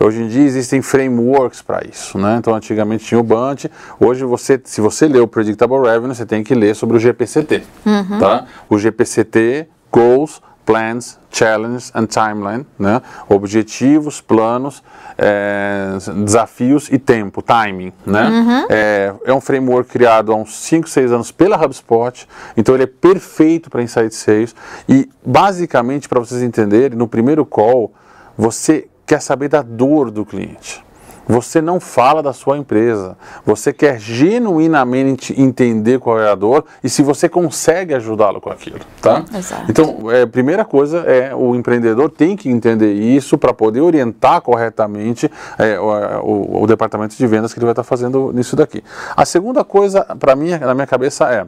Uhum. 0.00 0.06
Hoje 0.06 0.22
em 0.22 0.28
dia 0.28 0.42
existem 0.42 0.82
frameworks 0.82 1.62
para 1.62 1.82
isso, 1.86 2.18
né? 2.18 2.36
Então 2.38 2.54
antigamente 2.54 3.04
tinha 3.04 3.18
o 3.18 3.22
Bunch, 3.22 3.70
hoje 3.98 4.24
você, 4.24 4.60
se 4.62 4.80
você 4.80 5.08
lê 5.08 5.20
o 5.20 5.26
Predictable 5.26 5.80
Revenue, 5.80 6.14
você 6.14 6.26
tem 6.26 6.44
que 6.44 6.54
ler 6.54 6.74
sobre 6.74 6.96
o 6.96 7.00
GPCT, 7.00 7.62
uhum. 7.86 8.18
tá? 8.18 8.46
O 8.68 8.78
GPCT 8.78 9.68
Goals 9.90 10.42
plans, 10.64 11.18
challenges 11.30 11.90
and 11.94 12.06
timeline, 12.06 12.66
né? 12.78 13.02
objetivos, 13.28 14.20
planos, 14.20 14.82
é, 15.18 15.98
desafios 16.24 16.88
e 16.90 16.98
tempo, 16.98 17.42
timing. 17.42 17.92
Né? 18.06 18.28
Uhum. 18.28 18.66
É, 18.68 19.14
é, 19.24 19.32
um 19.32 19.40
framework 19.40 19.90
criado 19.90 20.32
há 20.32 20.36
uns 20.36 20.56
5, 20.56 20.88
6 20.88 21.12
anos 21.12 21.32
pela 21.32 21.56
HubSpot, 21.56 22.28
então 22.56 22.74
ele 22.74 22.84
é 22.84 22.86
perfeito 22.86 23.70
para 23.70 23.82
Insight 23.82 24.14
Sales 24.14 24.54
e 24.88 25.08
basicamente 25.24 26.08
para 26.08 26.20
vocês 26.20 26.42
entenderem, 26.42 26.96
no 26.96 27.08
primeiro 27.08 27.44
call, 27.44 27.92
você 28.36 28.88
quer 29.06 29.20
saber 29.20 29.48
da 29.48 29.62
dor 29.62 30.10
do 30.10 30.24
cliente. 30.24 30.84
Você 31.26 31.60
não 31.60 31.78
fala 31.78 32.22
da 32.22 32.32
sua 32.32 32.58
empresa. 32.58 33.16
Você 33.44 33.72
quer 33.72 33.98
genuinamente 33.98 35.40
entender 35.40 35.98
qual 35.98 36.20
é 36.20 36.30
a 36.30 36.34
dor 36.34 36.64
e 36.82 36.88
se 36.88 37.02
você 37.02 37.28
consegue 37.28 37.94
ajudá-lo 37.94 38.40
com 38.40 38.50
aquilo, 38.50 38.80
tá? 39.00 39.24
Exato. 39.34 39.64
Então, 39.68 40.10
é, 40.10 40.22
a 40.22 40.26
primeira 40.26 40.64
coisa 40.64 40.98
é 41.00 41.34
o 41.34 41.54
empreendedor 41.54 42.10
tem 42.10 42.36
que 42.36 42.48
entender 42.48 42.92
isso 42.92 43.38
para 43.38 43.54
poder 43.54 43.80
orientar 43.80 44.40
corretamente 44.40 45.30
é, 45.58 45.78
o, 45.78 45.86
o, 46.22 46.62
o, 46.62 46.66
departamento 46.66 47.16
de 47.16 47.26
vendas 47.26 47.52
que 47.52 47.58
ele 47.58 47.66
vai 47.66 47.72
estar 47.72 47.84
fazendo 47.84 48.32
nisso 48.32 48.56
daqui. 48.56 48.82
A 49.16 49.24
segunda 49.24 49.64
coisa, 49.64 50.04
para 50.18 50.34
mim, 50.34 50.50
na 50.50 50.74
minha 50.74 50.86
cabeça 50.86 51.32
é, 51.32 51.46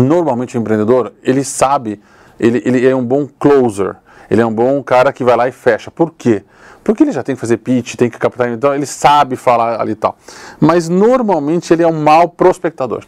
normalmente 0.00 0.56
o 0.56 0.60
empreendedor, 0.60 1.12
ele 1.22 1.44
sabe, 1.44 2.00
ele, 2.38 2.62
ele 2.64 2.86
é 2.86 2.94
um 2.94 3.04
bom 3.04 3.28
closer, 3.38 3.96
ele 4.30 4.40
é 4.40 4.46
um 4.46 4.52
bom 4.52 4.82
cara 4.82 5.12
que 5.12 5.24
vai 5.24 5.36
lá 5.36 5.48
e 5.48 5.52
fecha. 5.52 5.90
Por 5.90 6.12
quê? 6.12 6.44
Porque 6.84 7.02
ele 7.02 7.12
já 7.12 7.22
tem 7.22 7.34
que 7.34 7.40
fazer 7.40 7.58
pitch, 7.58 7.94
tem 7.94 8.10
que 8.10 8.18
captar, 8.18 8.50
então 8.50 8.74
ele 8.74 8.86
sabe 8.86 9.36
falar 9.36 9.80
ali 9.80 9.92
e 9.92 9.96
tal. 9.96 10.16
Mas 10.60 10.88
normalmente 10.88 11.72
ele 11.72 11.82
é 11.82 11.86
um 11.86 12.02
mau 12.02 12.28
prospectador. 12.28 13.04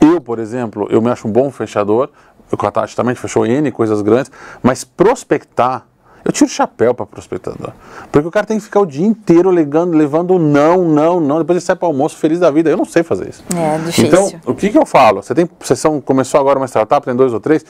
Eu, 0.00 0.20
por 0.20 0.38
exemplo, 0.38 0.86
eu 0.90 1.02
me 1.02 1.10
acho 1.10 1.26
um 1.26 1.30
bom 1.30 1.50
fechador, 1.50 2.10
o 2.50 2.70
Tati 2.70 2.94
também 2.94 3.14
fechou 3.14 3.44
N 3.44 3.70
coisas 3.72 4.00
grandes, 4.02 4.30
mas 4.62 4.84
prospectar, 4.84 5.84
eu 6.24 6.32
tiro 6.32 6.46
o 6.46 6.52
chapéu 6.52 6.94
para 6.94 7.06
prospectador. 7.06 7.72
Porque 8.10 8.26
o 8.26 8.30
cara 8.30 8.46
tem 8.46 8.58
que 8.58 8.64
ficar 8.64 8.80
o 8.80 8.86
dia 8.86 9.06
inteiro 9.06 9.50
legando, 9.50 9.96
levando 9.96 10.38
não, 10.38 10.84
não, 10.84 11.20
não, 11.20 11.38
depois 11.38 11.56
ele 11.56 11.64
sai 11.64 11.76
para 11.76 11.88
almoço 11.88 12.16
feliz 12.16 12.38
da 12.38 12.50
vida. 12.50 12.70
Eu 12.70 12.76
não 12.76 12.84
sei 12.84 13.02
fazer 13.02 13.28
isso. 13.28 13.44
É, 13.56 13.78
difícil. 13.78 14.06
Então, 14.06 14.40
o 14.44 14.54
que, 14.54 14.70
que 14.70 14.78
eu 14.78 14.86
falo? 14.86 15.22
Você 15.22 15.34
tem, 15.34 15.48
você 15.60 15.76
são, 15.76 16.00
começou 16.00 16.40
agora 16.40 16.58
uma 16.58 16.66
startup, 16.66 17.04
tem 17.04 17.14
dois 17.14 17.32
ou 17.32 17.40
três, 17.40 17.64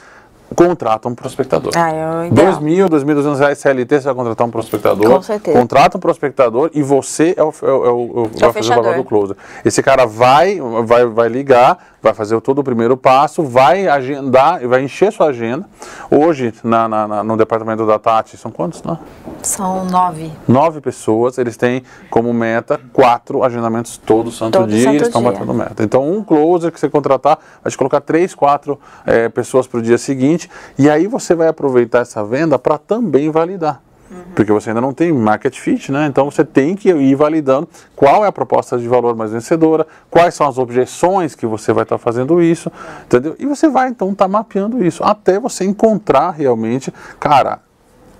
contrata 0.55 1.07
um 1.07 1.15
prospectador. 1.15 1.71
Ah, 1.75 1.91
eu, 2.25 2.31
2 2.31 2.59
mil, 2.59 2.89
2.200 2.89 3.37
reais 3.37 3.57
CLT, 3.57 3.99
você 4.01 4.05
vai 4.05 4.15
contratar 4.15 4.47
um 4.47 4.51
prospectador. 4.51 5.09
Com 5.09 5.21
certeza. 5.21 5.57
Contrata 5.57 5.97
um 5.97 5.99
prospectador 5.99 6.69
e 6.73 6.81
você 6.81 7.33
é 7.37 7.43
o, 7.43 7.53
é 7.61 7.65
o, 7.65 7.69
é 7.69 7.71
o, 7.71 7.81
é 7.85 7.91
o 7.91 8.51
vai 8.51 8.53
fazer 8.53 8.73
o 8.73 8.75
papel 8.75 8.95
do 8.95 9.03
closer. 9.03 9.35
Esse 9.63 9.83
cara 9.83 10.05
vai, 10.05 10.59
vai, 10.85 11.05
vai 11.05 11.29
ligar, 11.29 11.96
vai 12.01 12.13
fazer 12.13 12.39
todo 12.41 12.59
o 12.59 12.63
primeiro 12.63 12.95
passo, 12.95 13.43
vai 13.43 13.87
agendar, 13.87 14.65
vai 14.67 14.83
encher 14.83 15.11
sua 15.11 15.27
agenda. 15.27 15.67
Hoje, 16.09 16.53
na, 16.63 16.87
na, 16.87 17.07
na, 17.07 17.23
no 17.23 17.35
departamento 17.35 17.85
da 17.85 17.97
Tati, 17.99 18.37
são 18.37 18.51
quantos? 18.51 18.83
Não? 18.83 18.99
São 19.41 19.85
nove. 19.85 20.31
Nove 20.47 20.81
pessoas, 20.81 21.37
eles 21.37 21.57
têm 21.57 21.83
como 22.09 22.33
meta 22.33 22.79
quatro 22.93 23.43
agendamentos 23.43 23.97
todo 23.97 24.31
santo 24.31 24.59
Todo 24.59 24.69
dia 24.69 24.83
santo 24.83 24.93
e 24.93 24.97
eles 24.97 25.07
estão 25.07 25.23
batendo 25.23 25.53
meta. 25.53 25.83
Então, 25.83 26.07
um 26.07 26.23
closer 26.23 26.71
que 26.71 26.79
você 26.79 26.89
contratar, 26.89 27.39
vai 27.63 27.71
te 27.71 27.77
colocar 27.77 28.01
três, 28.01 28.33
quatro 28.33 28.79
eh, 29.05 29.29
pessoas 29.29 29.67
para 29.67 29.79
o 29.79 29.81
dia 29.81 29.97
seguinte, 29.97 30.49
e 30.77 30.89
aí 30.89 31.07
você 31.07 31.35
vai 31.35 31.47
aproveitar 31.47 31.99
essa 31.99 32.23
venda 32.23 32.57
para 32.59 32.77
também 32.77 33.29
validar. 33.29 33.86
Porque 34.35 34.51
você 34.51 34.69
ainda 34.69 34.81
não 34.81 34.93
tem 34.93 35.11
market 35.11 35.57
fit, 35.57 35.91
né? 35.91 36.05
Então 36.07 36.29
você 36.29 36.43
tem 36.43 36.75
que 36.75 36.89
ir 36.89 37.15
validando 37.15 37.67
qual 37.95 38.23
é 38.23 38.27
a 38.27 38.31
proposta 38.31 38.77
de 38.77 38.87
valor 38.87 39.15
mais 39.15 39.31
vencedora, 39.31 39.85
quais 40.09 40.33
são 40.33 40.47
as 40.47 40.57
objeções 40.57 41.35
que 41.35 41.45
você 41.45 41.73
vai 41.73 41.83
estar 41.83 41.97
fazendo 41.97 42.41
isso, 42.41 42.71
entendeu? 43.05 43.35
E 43.39 43.45
você 43.45 43.67
vai 43.67 43.89
então 43.89 44.11
estar 44.11 44.27
mapeando 44.27 44.83
isso 44.85 45.03
até 45.03 45.39
você 45.39 45.65
encontrar 45.65 46.31
realmente, 46.31 46.93
cara, 47.19 47.59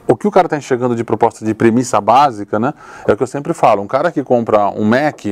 o 0.08 0.16
que 0.16 0.28
o 0.28 0.32
cara 0.32 0.47
está 0.47 0.58
enxergando 0.58 0.95
de 0.95 1.03
proposta 1.03 1.45
de 1.45 1.53
premissa 1.53 1.99
básica, 1.99 2.58
né? 2.58 2.74
É 3.08 3.12
o 3.12 3.18
que 3.18 3.24
eu 3.24 3.28
sempre 3.28 3.53
falo. 3.53 3.82
Um 3.82 3.88
cara 3.88 4.12
que 4.12 4.24
compra 4.24 4.70
um 4.70 4.86
Mac, 4.86 5.26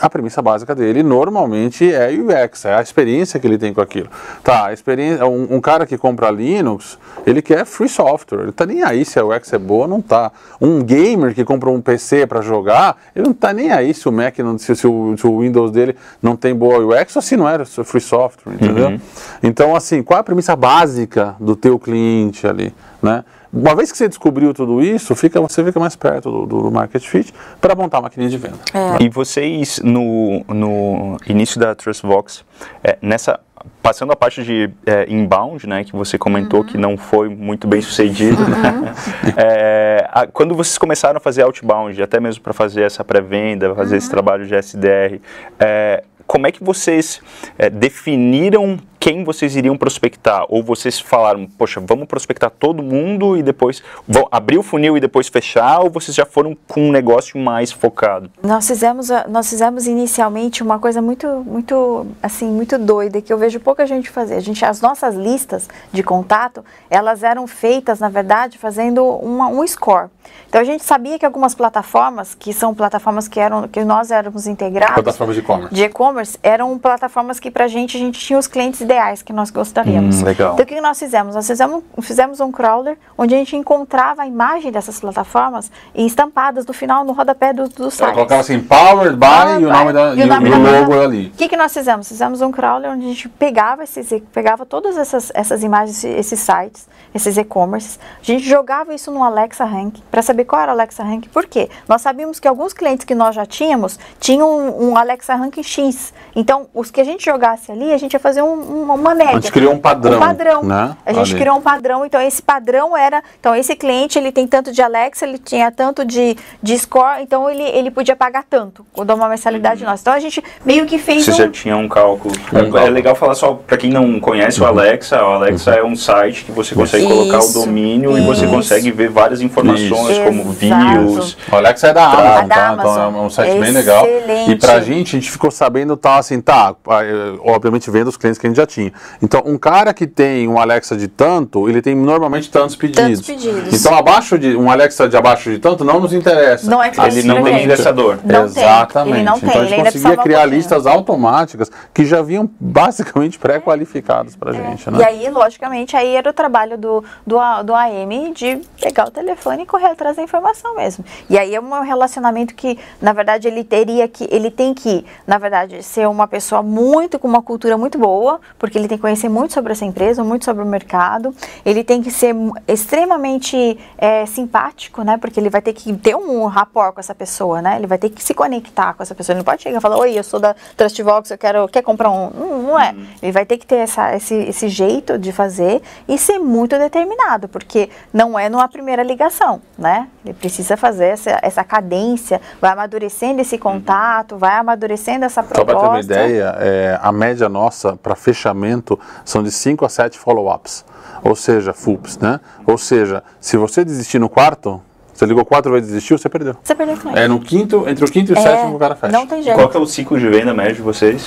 a 0.00 0.10
premissa 0.10 0.42
básica 0.42 0.74
dele 0.74 1.02
normalmente 1.02 1.92
é 1.92 2.10
UX, 2.10 2.64
é 2.64 2.74
a 2.74 2.82
experiência 2.82 3.38
que 3.38 3.46
ele 3.46 3.56
tem 3.56 3.72
com 3.72 3.80
aquilo. 3.80 4.08
Tá, 4.42 4.66
a 4.66 4.72
experiência, 4.72 5.24
um, 5.26 5.56
um 5.56 5.60
cara 5.60 5.86
que 5.86 5.96
compra 5.96 6.30
Linux, 6.30 6.98
ele 7.24 7.40
quer 7.40 7.64
free 7.64 7.88
software. 7.88 8.42
Ele 8.42 8.52
tá 8.52 8.66
nem 8.66 8.82
aí 8.82 9.04
se 9.04 9.18
a 9.18 9.24
UX 9.24 9.52
é 9.52 9.58
boa 9.58 9.82
ou 9.82 9.88
não 9.88 10.00
tá. 10.00 10.32
Um 10.60 10.82
gamer 10.82 11.34
que 11.34 11.44
compra 11.44 11.70
um 11.70 11.80
PC 11.80 12.26
para 12.26 12.40
jogar, 12.40 12.96
ele 13.14 13.26
não 13.26 13.34
tá 13.34 13.52
nem 13.52 13.70
aí 13.70 13.94
se 13.94 14.08
o 14.08 14.12
Mac, 14.12 14.36
não, 14.40 14.58
se, 14.58 14.74
se 14.74 14.86
o, 14.86 15.16
se 15.16 15.26
o 15.26 15.40
Windows 15.40 15.70
dele 15.70 15.96
não 16.20 16.34
tem 16.34 16.54
boa 16.54 16.78
UX 16.78 17.14
ou 17.14 17.22
se 17.22 17.36
não 17.36 17.48
era 17.48 17.64
free 17.64 18.00
software, 18.00 18.54
entendeu? 18.54 19.00
Então, 19.42 19.76
assim, 19.76 20.02
qual 20.02 20.18
é 20.18 20.20
a 20.20 20.24
premissa 20.24 20.56
básica 20.56 21.36
do 21.38 21.54
teu 21.54 21.78
cliente 21.78 22.46
ali, 22.46 22.74
né? 23.02 23.24
Uma 23.56 23.74
vez 23.74 23.90
que 23.90 23.96
você 23.98 24.08
descobriu 24.08 24.52
tudo 24.52 24.82
isso, 24.82 25.14
fica, 25.14 25.40
você 25.40 25.64
fica 25.64 25.80
mais 25.80 25.96
perto 25.96 26.30
do, 26.30 26.46
do 26.46 26.70
market 26.70 27.02
fit 27.02 27.32
para 27.60 27.74
montar 27.74 27.98
a 27.98 28.02
maquininha 28.02 28.30
de 28.30 28.36
venda. 28.36 28.58
E 29.00 29.08
vocês, 29.08 29.80
no, 29.82 30.44
no 30.48 31.16
início 31.26 31.58
da 31.58 31.74
TrustVox, 31.74 32.44
é, 32.84 32.98
nessa 33.00 33.40
passando 33.82 34.12
a 34.12 34.16
parte 34.16 34.44
de 34.44 34.70
é, 34.86 35.06
inbound, 35.08 35.66
né, 35.66 35.82
que 35.82 35.92
você 35.96 36.16
comentou 36.18 36.62
que 36.62 36.76
não 36.78 36.96
foi 36.96 37.28
muito 37.28 37.66
bem 37.66 37.80
sucedido, 37.80 38.36
né? 38.46 38.94
É, 39.36 40.08
a- 40.12 40.26
quando 40.26 40.54
vocês 40.54 40.78
começaram 40.78 41.16
a 41.16 41.20
fazer 41.20 41.42
outbound, 41.42 42.00
até 42.00 42.20
mesmo 42.20 42.42
para 42.42 42.52
fazer 42.52 42.82
essa 42.82 43.02
pré-venda, 43.04 43.74
fazer 43.74 43.96
esse 43.96 44.08
trabalho 44.10 44.46
de 44.46 44.54
SDR, 44.54 45.20
é, 45.58 46.04
como 46.26 46.46
é 46.46 46.52
que 46.52 46.62
vocês 46.62 47.20
é, 47.58 47.68
definiram 47.70 48.78
quem 49.06 49.22
vocês 49.22 49.54
iriam 49.54 49.76
prospectar? 49.76 50.44
Ou 50.48 50.64
vocês 50.64 50.98
falaram, 50.98 51.46
poxa, 51.56 51.80
vamos 51.80 52.08
prospectar 52.08 52.50
todo 52.50 52.82
mundo 52.82 53.36
e 53.36 53.42
depois 53.42 53.80
vão 54.08 54.26
abrir 54.32 54.58
o 54.58 54.64
funil 54.64 54.96
e 54.96 55.00
depois 55.00 55.28
fechar? 55.28 55.78
Ou 55.78 55.88
vocês 55.90 56.12
já 56.12 56.26
foram 56.26 56.56
com 56.66 56.88
um 56.88 56.90
negócio 56.90 57.38
mais 57.38 57.70
focado? 57.70 58.28
Nós 58.42 58.66
fizemos, 58.66 59.08
a- 59.12 59.24
nós 59.28 59.48
fizemos 59.48 59.86
inicialmente 59.86 60.60
uma 60.60 60.80
coisa 60.80 61.00
muito, 61.00 61.28
muito, 61.46 62.04
assim, 62.20 62.48
muito 62.50 62.76
doida 62.78 63.22
que 63.22 63.32
eu 63.32 63.38
vejo 63.38 63.60
pouca 63.60 63.86
gente 63.86 64.10
fazer. 64.10 64.34
A 64.34 64.40
gente, 64.40 64.64
as 64.64 64.80
nossas 64.80 65.14
listas 65.14 65.68
de 65.92 66.02
contato, 66.02 66.64
elas 66.90 67.22
eram 67.22 67.46
feitas, 67.46 68.00
na 68.00 68.08
verdade, 68.08 68.58
fazendo 68.58 69.04
uma, 69.04 69.46
um 69.46 69.64
score. 69.68 70.08
Então 70.48 70.60
a 70.60 70.64
gente 70.64 70.82
sabia 70.82 71.16
que 71.16 71.24
algumas 71.24 71.54
plataformas, 71.54 72.34
que 72.34 72.52
são 72.52 72.74
plataformas 72.74 73.28
que 73.28 73.38
eram, 73.38 73.68
que 73.68 73.84
nós 73.84 74.10
éramos 74.10 74.48
integrados, 74.48 74.94
Plataformas 74.94 75.36
de 75.36 75.42
e-commerce. 75.42 75.72
de 75.72 75.82
e-commerce, 75.84 76.36
eram 76.42 76.76
plataformas 76.76 77.38
que 77.38 77.52
pra 77.52 77.68
gente 77.68 77.96
a 77.96 78.00
gente 78.00 78.18
tinha 78.18 78.36
os 78.36 78.48
clientes 78.48 78.80
ideais 78.80 78.95
que 79.24 79.32
nós 79.32 79.50
gostaríamos. 79.50 80.20
Hum, 80.22 80.24
legal. 80.24 80.52
Então 80.54 80.64
o 80.64 80.66
que 80.66 80.80
nós 80.80 80.98
fizemos? 80.98 81.34
Nós 81.34 81.46
fizemos, 81.46 81.82
fizemos 82.02 82.40
um 82.40 82.50
crawler 82.52 82.96
onde 83.16 83.34
a 83.34 83.38
gente 83.38 83.56
encontrava 83.56 84.22
a 84.22 84.26
imagem 84.26 84.70
dessas 84.72 84.98
plataformas 85.00 85.70
e 85.94 86.06
estampadas 86.06 86.66
no 86.66 86.72
final, 86.72 87.04
no 87.04 87.12
rodapé 87.12 87.52
do, 87.52 87.68
do 87.68 87.90
site. 87.90 88.14
colocava 88.14 88.40
assim, 88.40 88.60
powered 88.60 89.16
by, 89.16 89.62
e 89.62 89.66
o 89.66 89.70
nome, 89.72 89.92
da, 89.92 90.14
E 90.14 90.22
o 90.22 90.26
nome 90.26 90.48
e 90.48 90.50
da 90.50 90.58
plata- 90.58 90.80
logo 90.80 91.00
ali. 91.00 91.26
O 91.26 91.36
que, 91.36 91.48
que 91.48 91.56
nós 91.56 91.72
fizemos? 91.72 92.08
Fizemos 92.08 92.40
um 92.40 92.50
crawler 92.50 92.90
onde 92.92 93.04
a 93.04 93.08
gente 93.08 93.28
pegava, 93.28 93.84
esses, 93.84 94.08
pegava 94.32 94.64
todas 94.66 94.96
essas, 94.96 95.30
essas 95.34 95.62
imagens, 95.62 96.02
esses 96.04 96.40
sites, 96.40 96.86
esses 97.16 97.36
e-commerces, 97.36 97.98
a 98.20 98.24
gente 98.24 98.48
jogava 98.48 98.94
isso 98.94 99.10
no 99.10 99.22
Alexa 99.22 99.64
Rank 99.64 99.96
para 100.10 100.22
saber 100.22 100.44
qual 100.44 100.62
era 100.62 100.70
o 100.72 100.74
Alexa 100.74 101.02
Rank. 101.02 101.26
Por 101.32 101.46
quê? 101.46 101.68
Nós 101.88 102.02
sabíamos 102.02 102.38
que 102.38 102.46
alguns 102.46 102.72
clientes 102.72 103.04
que 103.04 103.14
nós 103.14 103.34
já 103.34 103.44
tínhamos 103.44 103.98
tinham 104.20 104.48
um, 104.48 104.90
um 104.90 104.96
Alexa 104.96 105.34
Rank 105.34 105.58
X. 105.62 106.12
Então, 106.34 106.66
os 106.74 106.90
que 106.90 107.00
a 107.00 107.04
gente 107.04 107.24
jogasse 107.24 107.72
ali, 107.72 107.92
a 107.92 107.98
gente 107.98 108.12
ia 108.12 108.20
fazer 108.20 108.42
um- 108.42 108.52
um- 108.84 108.92
uma 108.94 109.14
média. 109.14 109.32
A 109.36 109.40
gente 109.40 109.52
criou 109.52 109.72
um 109.72 109.78
padrão, 109.78 110.16
Um 110.16 110.20
padrão. 110.20 110.62
né? 110.62 110.96
A 111.04 111.12
gente 111.12 111.30
Ali. 111.32 111.40
criou 111.40 111.56
um 111.56 111.60
padrão, 111.62 112.04
então 112.04 112.20
esse 112.20 112.42
padrão 112.42 112.96
era, 112.96 113.22
então 113.40 113.54
esse 113.54 113.74
cliente 113.74 114.18
ele 114.18 114.30
tem 114.30 114.46
tanto 114.46 114.70
de 114.72 114.82
Alexa, 114.82 115.24
ele 115.26 115.38
tinha 115.38 115.70
tanto 115.72 116.04
de, 116.04 116.36
de 116.62 116.78
score, 116.78 117.22
então 117.22 117.48
ele, 117.50 117.62
ele 117.62 117.90
podia 117.90 118.14
pagar 118.14 118.44
tanto, 118.48 118.84
dar 119.04 119.14
uma 119.14 119.28
mensalidade 119.28 119.82
nossa. 119.84 120.02
Então 120.02 120.12
a 120.12 120.18
gente 120.20 120.42
meio 120.64 120.84
que 120.86 120.98
fez 120.98 121.24
Você 121.24 121.32
um, 121.32 121.34
já 121.34 121.48
tinha 121.48 121.76
um 121.76 121.88
cálculo. 121.88 122.34
Um 122.52 122.58
É, 122.58 122.60
cálculo. 122.62 122.78
é 122.78 122.90
legal 122.90 123.14
falar 123.14 123.34
só 123.34 123.54
para 123.54 123.76
quem 123.76 123.90
não 123.90 124.20
conhece 124.20 124.60
o 124.60 124.66
Alexa. 124.66 125.22
O 125.24 125.32
Alexa 125.32 125.70
é 125.72 125.82
um 125.84 125.96
site 125.96 126.44
que 126.44 126.52
você 126.52 126.74
consegue 126.74 127.05
colocar 127.08 127.38
o 127.38 127.40
Isso. 127.40 127.54
domínio 127.54 128.16
e 128.18 128.20
você 128.22 128.44
Isso. 128.44 128.54
consegue 128.54 128.90
ver 128.90 129.08
várias 129.08 129.40
informações 129.40 130.10
Isso. 130.10 130.24
como 130.24 130.44
views. 130.52 131.36
O 131.50 131.56
Alexa 131.56 131.88
é 131.88 131.92
da 131.92 132.04
Amazon, 132.06 132.48
da 132.48 132.54
tá? 132.54 132.68
Amazon. 132.68 132.92
Então 132.92 133.22
é 133.22 133.26
um 133.26 133.30
site 133.30 133.58
bem 133.58 133.72
legal. 133.72 134.06
Excelente. 134.06 134.50
E 134.50 134.56
pra 134.56 134.80
gente, 134.80 135.16
a 135.16 135.20
gente 135.20 135.30
ficou 135.30 135.50
sabendo, 135.50 135.96
tá, 135.96 136.16
assim, 136.18 136.40
tá, 136.40 136.74
ah, 136.88 137.00
obviamente 137.40 137.90
vendo 137.90 138.08
os 138.08 138.16
clientes 138.16 138.38
que 138.38 138.46
a 138.46 138.50
gente 138.50 138.56
já 138.56 138.66
tinha. 138.66 138.92
Então, 139.22 139.42
um 139.44 139.58
cara 139.58 139.92
que 139.94 140.06
tem 140.06 140.48
um 140.48 140.58
Alexa 140.58 140.96
de 140.96 141.08
tanto, 141.08 141.68
ele 141.68 141.80
tem 141.80 141.94
normalmente 141.94 142.50
tantos 142.50 142.76
pedidos. 142.76 143.20
pedidos. 143.20 143.72
Então, 143.72 143.96
abaixo 143.96 144.38
de, 144.38 144.56
um 144.56 144.70
Alexa 144.70 145.08
de 145.08 145.16
abaixo 145.16 145.50
de 145.50 145.58
tanto 145.58 145.84
não 145.84 146.00
nos 146.00 146.12
interessa. 146.12 146.70
Não 146.70 146.82
é 146.82 146.90
que 146.90 147.00
Ele 147.00 147.22
não 147.22 147.42
tem 147.42 147.64
indexador. 147.64 148.18
Tem, 148.18 148.36
Exatamente. 148.42 149.16
ele 149.16 149.24
não 149.24 149.38
tem, 149.38 149.48
então, 149.48 149.60
a 149.60 149.64
ele 149.64 149.68
gente 149.68 149.78
ainda 149.78 149.92
conseguia 149.92 150.20
um 150.20 150.22
criar 150.22 150.38
pouquinho. 150.40 150.56
listas 150.56 150.86
automáticas 150.86 151.70
que 151.92 152.04
já 152.04 152.22
vinham 152.22 152.48
basicamente 152.60 153.38
pré-qualificadas 153.38 154.36
pra 154.36 154.52
gente, 154.52 154.90
né? 154.90 154.98
É. 154.98 155.02
E 155.02 155.04
aí, 155.04 155.30
logicamente, 155.30 155.96
aí 155.96 156.14
era 156.14 156.30
o 156.30 156.32
trabalho 156.32 156.76
do, 156.76 156.85
do, 157.26 157.38
A- 157.38 157.62
do 157.62 157.74
AM 157.74 158.32
de 158.32 158.60
pegar 158.80 159.08
o 159.08 159.10
telefone 159.10 159.62
e 159.62 159.66
correr 159.66 159.86
atrás 159.88 160.16
da 160.16 160.22
informação 160.22 160.74
mesmo. 160.74 161.04
E 161.28 161.38
aí 161.38 161.54
é 161.54 161.60
um 161.60 161.82
relacionamento 161.82 162.54
que, 162.54 162.78
na 163.00 163.12
verdade, 163.12 163.48
ele 163.48 163.64
teria 163.64 164.06
que, 164.08 164.26
ele 164.30 164.50
tem 164.50 164.72
que, 164.74 165.04
na 165.26 165.38
verdade, 165.38 165.82
ser 165.82 166.08
uma 166.08 166.26
pessoa 166.26 166.62
muito, 166.62 167.18
com 167.18 167.26
uma 167.28 167.42
cultura 167.42 167.76
muito 167.76 167.98
boa, 167.98 168.40
porque 168.58 168.78
ele 168.78 168.88
tem 168.88 168.96
que 168.98 169.02
conhecer 169.02 169.28
muito 169.28 169.52
sobre 169.52 169.72
essa 169.72 169.84
empresa, 169.84 170.22
muito 170.24 170.44
sobre 170.44 170.62
o 170.62 170.66
mercado. 170.66 171.34
Ele 171.64 171.82
tem 171.82 172.02
que 172.02 172.10
ser 172.10 172.34
extremamente 172.68 173.78
é, 173.98 174.24
simpático, 174.26 175.02
né? 175.02 175.18
Porque 175.18 175.40
ele 175.40 175.50
vai 175.50 175.60
ter 175.60 175.72
que 175.72 175.92
ter 175.96 176.14
um 176.16 176.46
rapport 176.46 176.94
com 176.94 177.00
essa 177.00 177.14
pessoa, 177.14 177.60
né? 177.60 177.76
Ele 177.76 177.86
vai 177.86 177.98
ter 177.98 178.10
que 178.10 178.22
se 178.22 178.32
conectar 178.32 178.94
com 178.94 179.02
essa 179.02 179.14
pessoa. 179.14 179.34
Ele 179.34 179.40
não 179.40 179.44
pode 179.44 179.62
chegar 179.62 179.78
e 179.78 179.80
falar, 179.80 179.96
oi, 179.98 180.16
eu 180.18 180.22
sou 180.24 180.38
da 180.38 180.54
Trustvox, 180.76 181.30
eu 181.30 181.38
quero, 181.38 181.68
quer 181.68 181.82
comprar 181.82 182.10
um? 182.10 182.30
Não, 182.30 182.62
não 182.62 182.78
é. 182.80 182.94
Ele 183.22 183.32
vai 183.32 183.44
ter 183.44 183.58
que 183.58 183.66
ter 183.66 183.76
essa, 183.76 184.14
esse, 184.14 184.34
esse 184.34 184.68
jeito 184.68 185.18
de 185.18 185.32
fazer 185.32 185.82
e 186.08 186.16
ser 186.16 186.38
muito 186.38 186.75
determinado, 186.78 187.48
porque 187.48 187.88
não 188.12 188.38
é 188.38 188.48
numa 188.48 188.68
primeira 188.68 189.02
ligação, 189.02 189.60
né? 189.78 190.08
Ele 190.24 190.34
precisa 190.34 190.76
fazer 190.76 191.06
essa, 191.06 191.38
essa 191.42 191.64
cadência, 191.64 192.40
vai 192.60 192.72
amadurecendo 192.72 193.40
esse 193.40 193.58
contato, 193.58 194.36
vai 194.36 194.56
amadurecendo 194.56 195.24
essa 195.24 195.42
Só 195.42 195.48
para 195.48 195.56
ter 195.56 195.64
proposta. 195.64 195.88
uma 195.88 196.00
ideia, 196.00 196.56
é, 196.58 196.98
a 197.02 197.12
média 197.12 197.48
nossa 197.48 197.96
para 197.96 198.14
fechamento 198.14 198.98
são 199.24 199.42
de 199.42 199.50
5 199.50 199.84
a 199.84 199.88
7 199.88 200.18
follow-ups, 200.18 200.84
ou 201.22 201.34
seja, 201.34 201.72
FUPs, 201.72 202.18
né? 202.18 202.40
Ou 202.66 202.76
seja, 202.78 203.22
se 203.40 203.56
você 203.56 203.84
desistir 203.84 204.18
no 204.18 204.28
quarto, 204.28 204.80
você 205.12 205.24
ligou 205.24 205.44
quatro 205.46 205.72
vezes 205.72 205.88
e 205.88 205.92
desistiu, 205.92 206.18
você 206.18 206.28
perdeu. 206.28 206.54
Você 206.62 206.74
perdeu 206.74 206.94
o 206.94 206.98
cliente. 206.98 207.18
É 207.18 207.26
no 207.26 207.40
quinto, 207.40 207.88
entre 207.88 208.04
o 208.04 208.08
quinto 208.10 208.32
e 208.32 208.34
o 208.34 208.38
É, 208.38 208.42
sétimo 208.42 208.76
o 208.76 208.78
cara 208.78 208.94
fecha. 208.94 209.12
Não 209.12 209.26
tem 209.26 209.42
jeito. 209.42 209.56
Qual 209.56 209.68
que 209.68 209.76
é 209.76 209.80
o 209.80 209.86
ciclo 209.86 210.18
de 210.18 210.28
venda 210.28 210.52
médio 210.52 210.76
de 210.76 210.82
vocês? 210.82 211.26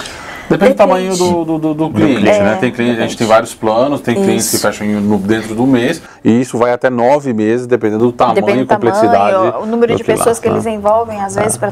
Depende 0.49 0.73
do 0.73 0.77
Depende. 0.77 0.77
tamanho 0.77 1.15
do, 1.15 1.45
do, 1.45 1.59
do- 1.59 1.73
do 1.75 1.89
cliente, 1.91 2.21
cliente. 2.21 2.39
né? 2.39 2.53
É, 2.53 2.55
Tem 2.55 2.71
cliente, 2.71 2.97
a 2.99 3.03
gente 3.03 3.17
tem 3.17 3.27
vários 3.27 3.53
planos, 3.53 4.01
tem 4.01 4.15
clientes 4.15 4.49
que 4.49 4.57
fecham 4.57 4.87
dentro 5.19 5.53
do 5.53 5.67
mês, 5.67 6.01
e 6.23 6.41
isso 6.41 6.57
vai 6.57 6.71
até 6.73 6.89
nove 6.89 7.33
meses, 7.33 7.67
dependendo 7.67 8.05
do 8.07 8.11
tamanho 8.11 8.35
Depende 8.35 8.59
e 8.61 8.63
do 8.63 8.67
tamanho, 8.67 8.93
complexidade. 8.93 9.57
o 9.63 9.65
número 9.67 9.93
do 9.93 9.97
de 9.97 10.03
que 10.03 10.11
lá, 10.11 10.17
pessoas 10.17 10.39
que 10.39 10.47
né? 10.49 10.55
eles 10.55 10.65
envolvem, 10.65 11.21
às 11.21 11.35
vezes, 11.35 11.55
para 11.55 11.71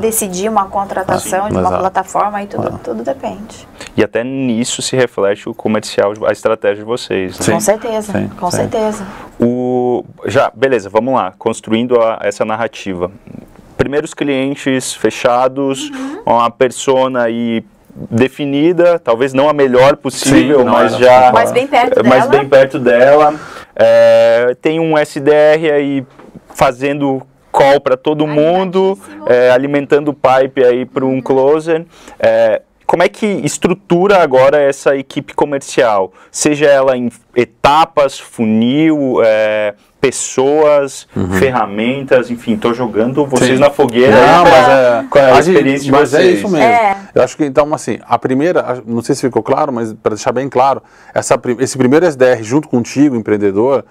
decidir 0.00 0.48
uma 0.48 0.64
contratação 0.66 1.46
de 1.48 1.52
uma 1.54 1.60
exato. 1.60 1.78
plataforma, 1.78 2.42
e 2.42 2.46
tudo, 2.48 2.80
tudo 2.82 3.02
depende. 3.04 3.68
E 3.96 4.02
até 4.02 4.24
nisso 4.24 4.82
se 4.82 4.96
reflete 4.96 5.48
o 5.48 5.54
comercial, 5.54 6.12
a 6.26 6.32
estratégia 6.32 6.78
de 6.78 6.84
vocês. 6.84 7.38
né? 7.38 7.44
Sim. 7.44 7.52
com 7.52 7.60
certeza, 7.60 8.12
sim, 8.12 8.28
com 8.40 8.50
sim. 8.50 8.56
certeza. 8.56 9.06
O, 9.38 10.04
já, 10.26 10.50
beleza, 10.54 10.88
vamos 10.90 11.14
lá, 11.14 11.32
construindo 11.38 12.00
a- 12.00 12.18
essa 12.22 12.44
narrativa. 12.44 13.10
Primeiros 13.76 14.12
clientes 14.12 14.92
fechados, 14.94 15.90
uma 16.26 16.50
persona 16.50 17.22
aí 17.22 17.64
definida, 18.10 18.98
talvez 18.98 19.32
não 19.32 19.48
a 19.48 19.52
melhor 19.52 19.96
possível, 19.96 20.60
Sim, 20.60 20.64
mas 20.64 20.96
já 20.96 21.32
Mas 21.32 21.52
bem 21.52 21.66
perto 21.66 22.04
mas 22.04 22.26
dela. 22.26 22.28
bem 22.28 22.48
perto 22.48 22.78
dela. 22.78 23.34
É, 23.74 24.56
tem 24.60 24.78
um 24.78 24.96
SDR 24.96 25.72
aí 25.74 26.06
fazendo 26.54 27.22
call 27.50 27.80
para 27.80 27.96
todo 27.96 28.26
mundo, 28.26 28.98
é, 29.26 29.50
alimentando 29.50 30.10
o 30.10 30.14
pipe 30.14 30.64
aí 30.64 30.86
para 30.86 31.04
um 31.04 31.20
closer. 31.20 31.84
É, 32.18 32.62
como 32.86 33.02
é 33.02 33.08
que 33.08 33.26
estrutura 33.26 34.18
agora 34.18 34.60
essa 34.60 34.96
equipe 34.96 35.32
comercial? 35.32 36.12
Seja 36.30 36.66
ela 36.66 36.96
em 36.96 37.08
etapas, 37.36 38.18
funil, 38.18 39.22
é, 39.24 39.74
pessoas, 40.00 41.06
uhum. 41.14 41.32
ferramentas, 41.32 42.30
enfim, 42.30 42.54
estou 42.54 42.72
jogando 42.72 43.26
vocês 43.26 43.52
Sim. 43.52 43.58
na 43.58 43.70
fogueira. 43.70 44.16
Não, 44.16 44.44
mas 44.44 44.68
é, 44.68 45.04
é 45.14 45.30
a, 45.30 45.36
a 45.36 45.40
experiência 45.40 45.84
de 45.84 45.92
mas 45.92 46.10
vocês? 46.10 46.24
é 46.24 46.30
isso 46.30 46.48
mesmo. 46.48 46.66
É. 46.66 46.96
Eu 47.14 47.22
acho 47.22 47.36
que 47.36 47.44
então 47.44 47.72
assim, 47.74 47.98
a 48.06 48.18
primeira, 48.18 48.82
não 48.86 49.02
sei 49.02 49.14
se 49.14 49.20
ficou 49.20 49.42
claro, 49.42 49.72
mas 49.72 49.92
para 49.92 50.14
deixar 50.14 50.32
bem 50.32 50.48
claro, 50.48 50.82
essa, 51.14 51.38
esse 51.58 51.76
primeiro 51.76 52.06
SDR 52.06 52.42
junto 52.42 52.68
contigo, 52.68 53.14
empreendedor, 53.14 53.84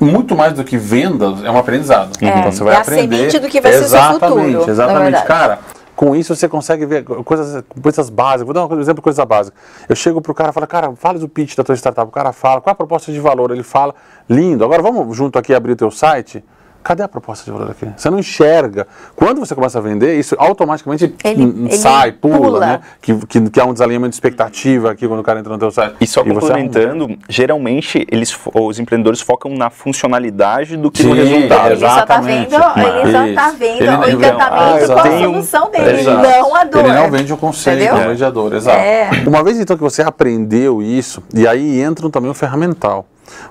muito 0.00 0.34
mais 0.34 0.52
do 0.52 0.64
que 0.64 0.76
vendas, 0.76 1.44
é 1.44 1.50
um 1.50 1.58
aprendizado. 1.58 2.10
É, 2.20 2.26
então 2.26 2.50
você 2.50 2.64
vai 2.64 2.74
é 2.74 2.78
aprender. 2.78 3.14
a 3.14 3.18
semente 3.18 3.38
do 3.38 3.48
que 3.48 3.60
vai 3.60 3.72
exatamente, 3.72 4.20
ser 4.20 4.26
o 4.26 4.30
seu 4.30 4.50
futuro. 4.50 4.70
Exatamente, 4.70 5.24
cara. 5.24 5.58
Com 5.94 6.16
isso 6.16 6.34
você 6.34 6.48
consegue 6.48 6.86
ver 6.86 7.04
coisas, 7.04 7.62
coisas 7.82 8.08
básicas. 8.08 8.46
Vou 8.46 8.54
dar 8.54 8.66
um 8.66 8.80
exemplo 8.80 9.00
de 9.00 9.02
coisa 9.02 9.24
básica. 9.26 9.56
Eu 9.88 9.94
chego 9.94 10.20
pro 10.20 10.34
cara 10.34 10.50
e 10.50 10.52
falo, 10.52 10.66
cara, 10.66 10.96
fala 10.96 11.18
do 11.18 11.28
pitch 11.28 11.54
da 11.54 11.62
tua 11.62 11.74
startup. 11.76 12.08
O 12.08 12.12
cara 12.12 12.32
fala, 12.32 12.60
qual 12.60 12.72
a 12.72 12.74
proposta 12.74 13.12
de 13.12 13.20
valor? 13.20 13.50
Ele 13.50 13.62
fala, 13.62 13.94
lindo. 14.28 14.64
Agora 14.64 14.82
vamos 14.82 15.16
junto 15.16 15.38
aqui 15.38 15.54
abrir 15.54 15.72
o 15.72 15.76
teu 15.76 15.90
site. 15.90 16.42
Cadê 16.82 17.02
a 17.02 17.08
proposta 17.08 17.44
de 17.44 17.50
valor 17.50 17.70
aqui? 17.70 17.88
Você 17.96 18.10
não 18.10 18.18
enxerga. 18.18 18.86
Quando 19.14 19.38
você 19.38 19.54
começa 19.54 19.78
a 19.78 19.80
vender, 19.80 20.18
isso 20.18 20.34
automaticamente 20.38 21.14
ele, 21.22 21.70
sai, 21.76 22.08
ele 22.08 22.16
pula, 22.18 22.38
pula, 22.38 22.60
né? 22.60 22.80
Que, 23.00 23.14
que, 23.26 23.50
que 23.50 23.60
há 23.60 23.64
um 23.64 23.72
desalinhamento 23.72 24.10
de 24.10 24.16
expectativa 24.16 24.90
aqui 24.90 25.06
quando 25.06 25.20
o 25.20 25.22
cara 25.22 25.38
entra 25.38 25.52
no 25.52 25.58
teu 25.58 25.70
site. 25.70 25.94
E 26.00 26.06
só 26.06 26.24
complementando, 26.24 27.16
geralmente 27.28 28.04
eles, 28.10 28.36
os 28.52 28.78
empreendedores 28.80 29.20
focam 29.20 29.54
na 29.54 29.70
funcionalidade 29.70 30.76
do 30.76 30.90
que 30.90 31.02
Sim, 31.02 31.10
no 31.10 31.14
resultado. 31.14 31.72
Ele 31.72 31.80
só 31.80 32.00
está 32.00 32.20
vendo, 32.20 32.54
ele 32.54 33.12
só 33.12 33.34
tá 33.34 33.54
vendo 33.56 33.82
ele, 33.82 33.90
o 33.90 34.10
encantamento 34.10 34.92
ah, 34.92 35.02
com 35.02 35.08
a 35.08 35.18
solução 35.18 35.70
dele, 35.70 36.00
exato. 36.00 36.22
não 36.22 36.56
a 36.56 36.64
dor. 36.64 36.84
Ele 36.84 36.94
não 36.94 37.10
vende 37.10 37.32
o 37.32 37.36
conceito, 37.36 37.82
Entendeu? 37.82 38.00
não 38.00 38.08
vende 38.08 38.24
a 38.24 38.30
dor, 38.30 38.52
exato. 38.54 38.78
É. 38.78 39.10
Uma 39.26 39.44
vez 39.44 39.58
então 39.58 39.76
que 39.76 39.82
você 39.82 40.02
aprendeu 40.02 40.82
isso, 40.82 41.22
e 41.32 41.46
aí 41.46 41.80
entra 41.80 42.10
também 42.10 42.30
o 42.30 42.34
ferramental. 42.34 43.06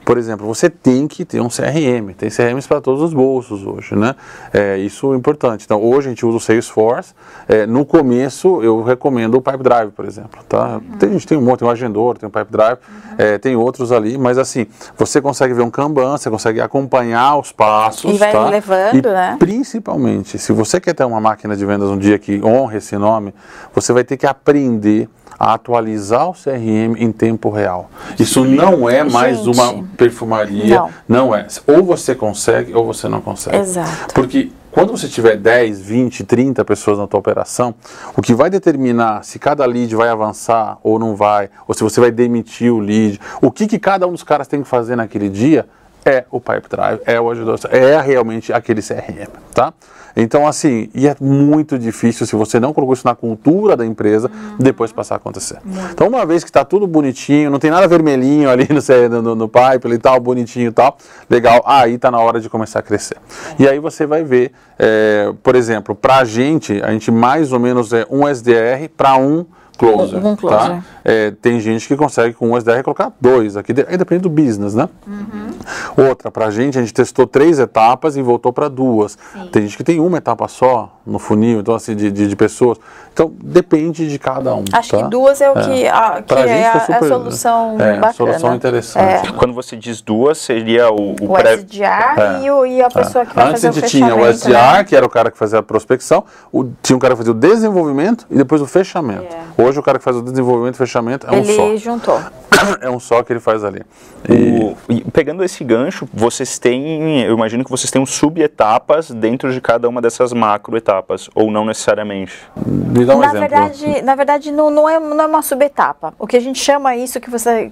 Por 0.05 0.17
exemplo, 0.17 0.45
você 0.45 0.69
tem 0.69 1.07
que 1.07 1.23
ter 1.23 1.41
um 1.41 1.47
CRM, 1.47 2.13
tem 2.17 2.29
CRMs 2.29 2.67
para 2.67 2.81
todos 2.81 3.01
os 3.01 3.13
bolsos 3.13 3.65
hoje, 3.65 3.95
né? 3.95 4.15
É, 4.53 4.77
isso 4.77 5.13
é 5.13 5.17
importante. 5.17 5.63
Então, 5.65 5.81
hoje 5.81 6.07
a 6.07 6.09
gente 6.09 6.25
usa 6.25 6.37
o 6.37 6.39
Salesforce. 6.39 7.13
É, 7.47 7.65
no 7.65 7.85
começo, 7.85 8.61
eu 8.63 8.83
recomendo 8.83 9.35
o 9.35 9.41
Pipedrive, 9.41 9.91
por 9.91 10.05
exemplo. 10.05 10.43
Tá? 10.47 10.75
Uhum. 10.75 10.97
Tem, 10.97 11.09
a 11.09 11.13
gente 11.13 11.27
tem 11.27 11.37
um 11.37 11.41
monte, 11.41 11.59
tem 11.59 11.67
o 11.67 11.71
Agendor, 11.71 12.17
tem 12.17 12.27
o 12.27 12.31
Pipedrive, 12.31 12.77
uhum. 12.87 13.15
é, 13.17 13.37
tem 13.37 13.55
outros 13.55 13.91
ali, 13.91 14.17
mas 14.17 14.37
assim, 14.37 14.67
você 14.97 15.21
consegue 15.21 15.53
ver 15.53 15.61
um 15.61 15.69
Kanban, 15.69 16.17
você 16.17 16.29
consegue 16.29 16.61
acompanhar 16.61 17.37
os 17.37 17.51
passos. 17.51 18.15
E 18.15 18.17
vai 18.17 18.31
tá? 18.31 18.49
levando, 18.49 18.95
e, 18.95 19.01
né? 19.01 19.35
Principalmente, 19.39 20.37
se 20.37 20.51
você 20.51 20.79
quer 20.79 20.93
ter 20.93 21.05
uma 21.05 21.19
máquina 21.21 21.55
de 21.55 21.65
vendas 21.65 21.89
um 21.89 21.97
dia 21.97 22.17
que 22.17 22.41
honre 22.43 22.77
esse 22.77 22.97
nome, 22.97 23.33
você 23.73 23.93
vai 23.93 24.03
ter 24.03 24.17
que 24.17 24.25
aprender 24.25 25.09
a 25.39 25.53
atualizar 25.53 26.29
o 26.29 26.33
CRM 26.33 26.95
em 26.97 27.11
tempo 27.11 27.49
real. 27.49 27.89
Isso 28.19 28.45
não 28.45 28.89
é 28.89 29.03
mais 29.03 29.39
Gente, 29.39 29.59
uma 29.59 29.83
perfumaria, 29.97 30.77
não. 30.77 30.89
não 31.07 31.35
é. 31.35 31.47
Ou 31.67 31.83
você 31.83 32.13
consegue 32.15 32.73
ou 32.73 32.85
você 32.85 33.07
não 33.07 33.21
consegue. 33.21 33.57
Exato. 33.57 34.13
Porque 34.13 34.51
quando 34.71 34.91
você 34.91 35.07
tiver 35.07 35.35
10, 35.35 35.81
20, 35.81 36.23
30 36.23 36.63
pessoas 36.63 36.97
na 36.97 37.05
tua 37.05 37.19
operação, 37.19 37.75
o 38.15 38.21
que 38.21 38.33
vai 38.33 38.49
determinar 38.49 39.23
se 39.23 39.37
cada 39.37 39.65
lead 39.65 39.93
vai 39.93 40.07
avançar 40.07 40.77
ou 40.81 40.97
não 40.97 41.15
vai, 41.15 41.49
ou 41.67 41.73
se 41.73 41.83
você 41.83 41.99
vai 41.99 42.09
demitir 42.09 42.71
o 42.71 42.79
lead, 42.79 43.19
o 43.41 43.51
que, 43.51 43.67
que 43.67 43.77
cada 43.77 44.07
um 44.07 44.11
dos 44.13 44.23
caras 44.23 44.47
tem 44.47 44.61
que 44.61 44.67
fazer 44.67 44.95
naquele 44.95 45.27
dia, 45.27 45.67
é 46.05 46.25
o 46.31 46.39
Pipe 46.39 46.67
Drive, 46.69 46.99
é 47.05 47.19
o 47.19 47.29
ajudador, 47.29 47.69
é 47.71 47.99
realmente 48.01 48.51
aquele 48.51 48.81
CRM, 48.81 49.27
tá? 49.53 49.73
Então, 50.15 50.47
assim, 50.47 50.89
e 50.93 51.07
é 51.07 51.15
muito 51.19 51.77
difícil 51.77 52.25
se 52.25 52.35
você 52.35 52.59
não 52.59 52.73
colocou 52.73 52.93
isso 52.93 53.07
na 53.07 53.15
cultura 53.15 53.77
da 53.77 53.85
empresa, 53.85 54.29
uhum. 54.29 54.57
depois 54.59 54.91
passar 54.91 55.15
a 55.15 55.17
acontecer. 55.17 55.57
Muito. 55.63 55.91
Então, 55.91 56.07
uma 56.07 56.25
vez 56.25 56.43
que 56.43 56.49
está 56.49 56.65
tudo 56.65 56.85
bonitinho, 56.85 57.49
não 57.49 57.59
tem 57.59 57.71
nada 57.71 57.87
vermelhinho 57.87 58.49
ali 58.49 58.67
no, 59.09 59.21
no, 59.21 59.35
no 59.35 59.47
pipe 59.47 59.87
e 59.89 59.97
tal, 59.97 60.19
bonitinho 60.19 60.67
e 60.67 60.71
tal, 60.71 60.97
legal, 61.29 61.63
aí 61.65 61.95
está 61.95 62.11
na 62.11 62.19
hora 62.19 62.39
de 62.39 62.49
começar 62.49 62.79
a 62.79 62.81
crescer. 62.81 63.17
É. 63.57 63.63
E 63.63 63.67
aí 63.69 63.79
você 63.79 64.05
vai 64.05 64.23
ver, 64.23 64.51
é, 64.77 65.33
por 65.41 65.55
exemplo, 65.55 65.95
para 65.95 66.17
a 66.17 66.25
gente, 66.25 66.81
a 66.83 66.91
gente 66.91 67.11
mais 67.11 67.53
ou 67.53 67.59
menos 67.59 67.93
é 67.93 68.05
um 68.09 68.27
SDR 68.27 68.89
para 68.95 69.15
um 69.17 69.45
closer. 69.81 70.25
Um, 70.25 70.35
closer. 70.35 70.59
Tá? 70.59 70.83
É, 71.03 71.31
tem 71.41 71.59
gente 71.59 71.87
que 71.87 71.95
consegue 71.95 72.33
com 72.35 72.51
um 72.51 72.57
SDR 72.57 72.83
colocar 72.83 73.11
dois, 73.19 73.57
aqui 73.57 73.73
aí 73.87 73.97
depende 73.97 74.21
do 74.21 74.29
business, 74.29 74.75
né? 74.75 74.87
Uhum. 75.07 76.07
Outra, 76.09 76.29
pra 76.29 76.51
gente, 76.51 76.77
a 76.77 76.81
gente 76.81 76.93
testou 76.93 77.25
três 77.25 77.59
etapas 77.59 78.15
e 78.15 78.21
voltou 78.21 78.53
para 78.53 78.67
duas. 78.67 79.17
Sim. 79.33 79.49
Tem 79.51 79.61
gente 79.63 79.77
que 79.77 79.83
tem 79.83 79.99
uma 79.99 80.17
etapa 80.17 80.47
só 80.47 80.99
no 81.05 81.17
funil, 81.17 81.59
então 81.59 81.73
assim, 81.73 81.95
de, 81.95 82.11
de, 82.11 82.27
de 82.27 82.35
pessoas. 82.35 82.77
Então, 83.11 83.33
depende 83.43 84.07
de 84.07 84.19
cada 84.19 84.53
um. 84.55 84.63
Acho 84.71 84.91
tá? 84.91 85.03
que 85.03 85.09
duas 85.09 85.41
é 85.41 85.49
o 85.49 85.53
que, 85.53 85.83
é. 85.83 85.89
a, 85.89 86.21
que 86.21 86.33
é 86.33 86.67
a, 86.67 86.79
super, 86.79 87.03
a, 87.03 87.07
solução 87.07 87.75
é, 87.79 87.93
bacana. 87.95 88.13
solução 88.13 88.55
interessante. 88.55 89.29
É. 89.29 89.31
Quando 89.33 89.53
você 89.53 89.75
diz 89.75 90.01
duas, 90.01 90.37
seria 90.37 90.89
o... 90.91 91.15
O, 91.19 91.31
o 91.31 91.33
pré... 91.33 91.55
SDR 91.55 91.83
é. 91.83 92.41
e, 92.43 92.51
o, 92.51 92.65
e 92.65 92.81
a 92.81 92.89
pessoa 92.89 93.25
que 93.25 93.35
vai 93.35 93.49
Antes 93.49 93.61
fazer 93.61 93.79
o 93.79 93.81
fechamento. 93.81 94.15
Antes 94.15 94.45
a 94.45 94.51
gente 94.51 94.51
tinha 94.51 94.55
o 94.55 94.61
SDR, 94.61 94.77
né? 94.77 94.83
que 94.83 94.95
era 94.95 95.05
o 95.05 95.09
cara 95.09 95.31
que 95.31 95.37
fazia 95.37 95.59
a 95.59 95.63
prospecção, 95.63 96.23
o, 96.51 96.65
tinha 96.81 96.95
um 96.95 96.99
cara 96.99 97.13
que 97.15 97.17
fazia 97.17 97.33
o 97.33 97.35
desenvolvimento 97.35 98.25
e 98.29 98.35
depois 98.35 98.61
o 98.61 98.67
fechamento. 98.67 99.23
É. 99.23 99.41
Hoje 99.71 99.79
o 99.79 99.83
cara 99.83 99.97
que 99.97 100.03
faz 100.03 100.17
o 100.17 100.21
desenvolvimento 100.21 100.75
e 100.75 100.77
fechamento 100.77 101.25
é 101.27 101.33
ele 101.33 101.49
um 101.49 101.55
só. 101.55 101.67
Ele 101.67 101.77
juntou. 101.77 102.19
É 102.79 102.87
um 102.91 102.99
só 102.99 103.23
que 103.23 103.33
ele 103.33 103.39
faz 103.39 103.63
ali. 103.63 103.81
E... 104.29 104.33
O, 104.33 104.77
e 104.87 105.01
pegando 105.09 105.43
esse 105.43 105.63
gancho, 105.63 106.07
vocês 106.13 106.59
têm, 106.59 107.23
eu 107.23 107.33
imagino 107.33 107.63
que 107.63 107.71
vocês 107.71 107.89
têm 107.89 108.05
sub-etapas 108.05 109.09
dentro 109.09 109.51
de 109.51 109.59
cada 109.59 109.89
uma 109.89 109.99
dessas 109.99 110.31
macro-etapas, 110.31 111.27
ou 111.33 111.49
não 111.49 111.65
necessariamente? 111.65 112.33
Me 112.55 113.03
dá 113.03 113.15
um 113.15 113.19
na 113.19 113.29
exemplo. 113.29 113.39
Verdade, 113.49 114.01
na 114.03 114.13
verdade, 114.13 114.51
não, 114.51 114.69
não, 114.69 114.87
é, 114.87 114.99
não 114.99 115.19
é 115.19 115.25
uma 115.25 115.41
subetapa. 115.41 116.13
O 116.19 116.27
que 116.27 116.37
a 116.37 116.39
gente 116.39 116.59
chama 116.59 116.95
isso, 116.95 117.19
que 117.19 117.31
você, 117.31 117.71